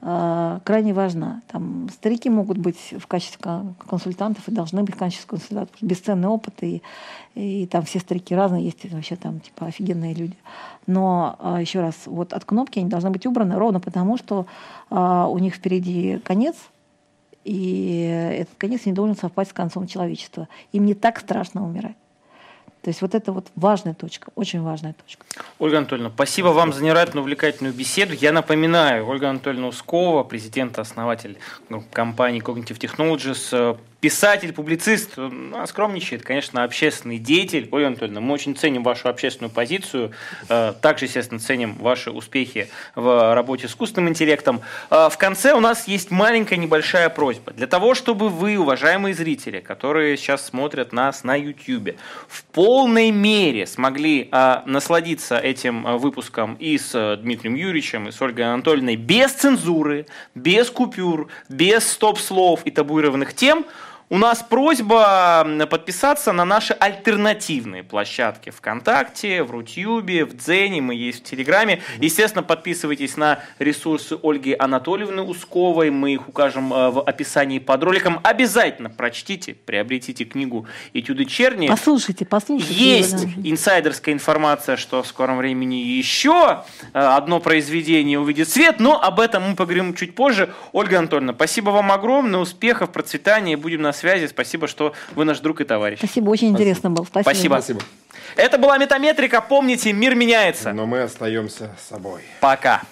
крайне 0.00 0.92
важна. 0.94 1.42
Там 1.48 1.88
старики 1.92 2.30
могут 2.30 2.58
быть 2.58 2.94
в 2.98 3.06
качестве 3.06 3.40
консультантов 3.88 4.46
и 4.48 4.52
должны 4.52 4.82
быть 4.82 4.94
в 4.94 4.98
качестве 4.98 5.28
консультантов. 5.28 5.76
Бесценный 5.80 6.28
опыт, 6.28 6.54
и, 6.62 6.82
и 7.34 7.66
там 7.66 7.84
все 7.84 7.98
старики 7.98 8.34
разные, 8.34 8.64
есть 8.64 8.90
вообще 8.92 9.16
там 9.16 9.40
типа 9.40 9.66
офигенные 9.66 10.14
люди. 10.14 10.36
Но 10.86 11.36
а, 11.40 11.60
еще 11.60 11.80
раз, 11.80 11.94
вот 12.06 12.32
от 12.32 12.44
кнопки 12.44 12.78
они 12.78 12.88
должны 12.88 13.10
быть 13.10 13.26
убраны 13.26 13.56
ровно 13.56 13.80
потому, 13.80 14.16
что 14.16 14.46
а, 14.88 15.26
у 15.26 15.38
них 15.38 15.54
впереди 15.54 16.18
конец, 16.24 16.56
и 17.44 18.34
этот 18.38 18.54
конец 18.56 18.86
не 18.86 18.92
должен 18.92 19.16
совпасть 19.16 19.50
с 19.50 19.54
концом 19.54 19.86
человечества. 19.86 20.48
Им 20.72 20.86
не 20.86 20.94
так 20.94 21.18
страшно 21.18 21.64
умирать. 21.64 21.96
То 22.82 22.90
есть 22.90 23.02
вот 23.02 23.14
это 23.14 23.32
вот 23.32 23.48
важная 23.56 23.94
точка, 23.94 24.30
очень 24.34 24.62
важная 24.62 24.94
точка. 24.94 25.24
Ольга 25.58 25.78
Анатольевна, 25.78 26.10
спасибо 26.14 26.48
вам 26.48 26.72
за 26.72 26.82
невероятно 26.82 27.20
увлекательную 27.20 27.74
беседу. 27.74 28.14
Я 28.14 28.32
напоминаю, 28.32 29.06
Ольга 29.06 29.30
Анатольевна 29.30 29.68
Ускова, 29.68 30.22
президент, 30.22 30.78
основатель 30.78 31.38
компании 31.92 32.42
Cognitive 32.42 32.78
Technologies, 32.78 33.78
писатель, 34.00 34.52
публицист, 34.52 35.16
ну, 35.16 35.66
скромничает, 35.66 36.22
конечно, 36.22 36.62
общественный 36.62 37.18
деятель. 37.18 37.68
Ольга 37.72 37.88
Анатольевна, 37.88 38.20
мы 38.20 38.34
очень 38.34 38.56
ценим 38.56 38.84
вашу 38.84 39.08
общественную 39.08 39.50
позицию, 39.50 40.12
э, 40.48 40.72
также, 40.80 41.06
естественно, 41.06 41.40
ценим 41.40 41.74
ваши 41.74 42.10
успехи 42.10 42.70
в 42.94 43.34
работе 43.34 43.66
с 43.66 43.72
искусственным 43.72 44.10
интеллектом. 44.10 44.60
Э, 44.90 45.08
в 45.10 45.18
конце 45.18 45.52
у 45.52 45.60
нас 45.60 45.88
есть 45.88 46.12
маленькая 46.12 46.56
небольшая 46.56 47.08
просьба. 47.08 47.52
Для 47.52 47.66
того, 47.66 47.94
чтобы 47.94 48.28
вы, 48.28 48.56
уважаемые 48.56 49.14
зрители, 49.14 49.58
которые 49.58 50.16
сейчас 50.16 50.46
смотрят 50.46 50.92
нас 50.92 51.24
на 51.24 51.34
YouTube, 51.34 51.96
в 52.28 52.44
полной 52.44 53.10
мере 53.10 53.66
смогли 53.66 54.28
э, 54.30 54.60
насладиться 54.66 55.38
этим 55.38 55.98
выпуском 55.98 56.54
и 56.54 56.78
с 56.78 57.16
Дмитрием 57.16 57.56
Юрьевичем, 57.56 58.08
и 58.08 58.12
с 58.12 58.22
Ольгой 58.22 58.44
Анатольевной 58.44 58.94
без 58.94 59.32
цензуры, 59.32 60.06
без 60.36 60.70
купюр, 60.70 61.28
без 61.48 61.90
стоп-слов 61.90 62.60
и 62.64 62.70
табуированных 62.70 63.34
тем– 63.34 63.66
у 64.10 64.18
нас 64.18 64.42
просьба 64.42 65.46
подписаться 65.70 66.32
на 66.32 66.44
наши 66.44 66.72
альтернативные 66.72 67.82
площадки 67.82 68.50
ВКонтакте, 68.50 69.42
в 69.42 69.50
Рутюбе, 69.50 70.24
в 70.24 70.36
Дзене, 70.36 70.80
мы 70.80 70.94
есть 70.94 71.20
в 71.20 71.24
Телеграме. 71.24 71.82
Естественно, 71.98 72.42
подписывайтесь 72.42 73.16
на 73.16 73.40
ресурсы 73.58 74.18
Ольги 74.22 74.56
Анатольевны 74.58 75.22
Усковой, 75.22 75.90
мы 75.90 76.14
их 76.14 76.28
укажем 76.28 76.72
э, 76.72 76.90
в 76.90 77.00
описании 77.00 77.58
под 77.58 77.82
роликом. 77.82 78.20
Обязательно 78.22 78.88
прочтите, 78.88 79.54
приобретите 79.54 80.24
книгу 80.24 80.66
«Этюды 80.94 81.26
черни». 81.26 81.68
Послушайте, 81.68 82.24
послушайте. 82.24 82.74
Есть 82.74 83.26
инсайдерская 83.44 84.14
информация, 84.14 84.76
что 84.76 85.02
в 85.02 85.06
скором 85.06 85.38
времени 85.38 85.76
еще 85.76 86.64
э, 86.94 86.98
одно 86.98 87.40
произведение 87.40 88.18
увидит 88.18 88.48
свет, 88.48 88.80
но 88.80 89.00
об 89.00 89.20
этом 89.20 89.50
мы 89.50 89.56
поговорим 89.56 89.94
чуть 89.94 90.14
позже. 90.14 90.54
Ольга 90.72 90.98
Анатольевна, 90.98 91.34
спасибо 91.34 91.70
вам 91.70 91.92
огромное, 91.92 92.40
успехов, 92.40 92.90
процветания, 92.90 93.56
будем 93.56 93.82
на 93.82 93.92
связи. 93.98 94.26
Спасибо, 94.26 94.68
что 94.68 94.94
вы 95.14 95.24
наш 95.24 95.40
друг 95.40 95.60
и 95.60 95.64
товарищ. 95.64 95.98
Спасибо, 95.98 96.30
очень 96.30 96.48
Спасибо. 96.48 96.56
интересно 96.58 96.90
было. 96.90 97.04
Спасибо. 97.04 97.30
Спасибо. 97.30 97.54
Спасибо. 97.54 97.80
Это 98.36 98.58
была 98.58 98.78
Метаметрика. 98.78 99.40
Помните, 99.40 99.92
мир 99.92 100.14
меняется. 100.14 100.72
Но 100.72 100.86
мы 100.86 101.02
остаемся 101.02 101.74
собой. 101.88 102.22
Пока. 102.40 102.82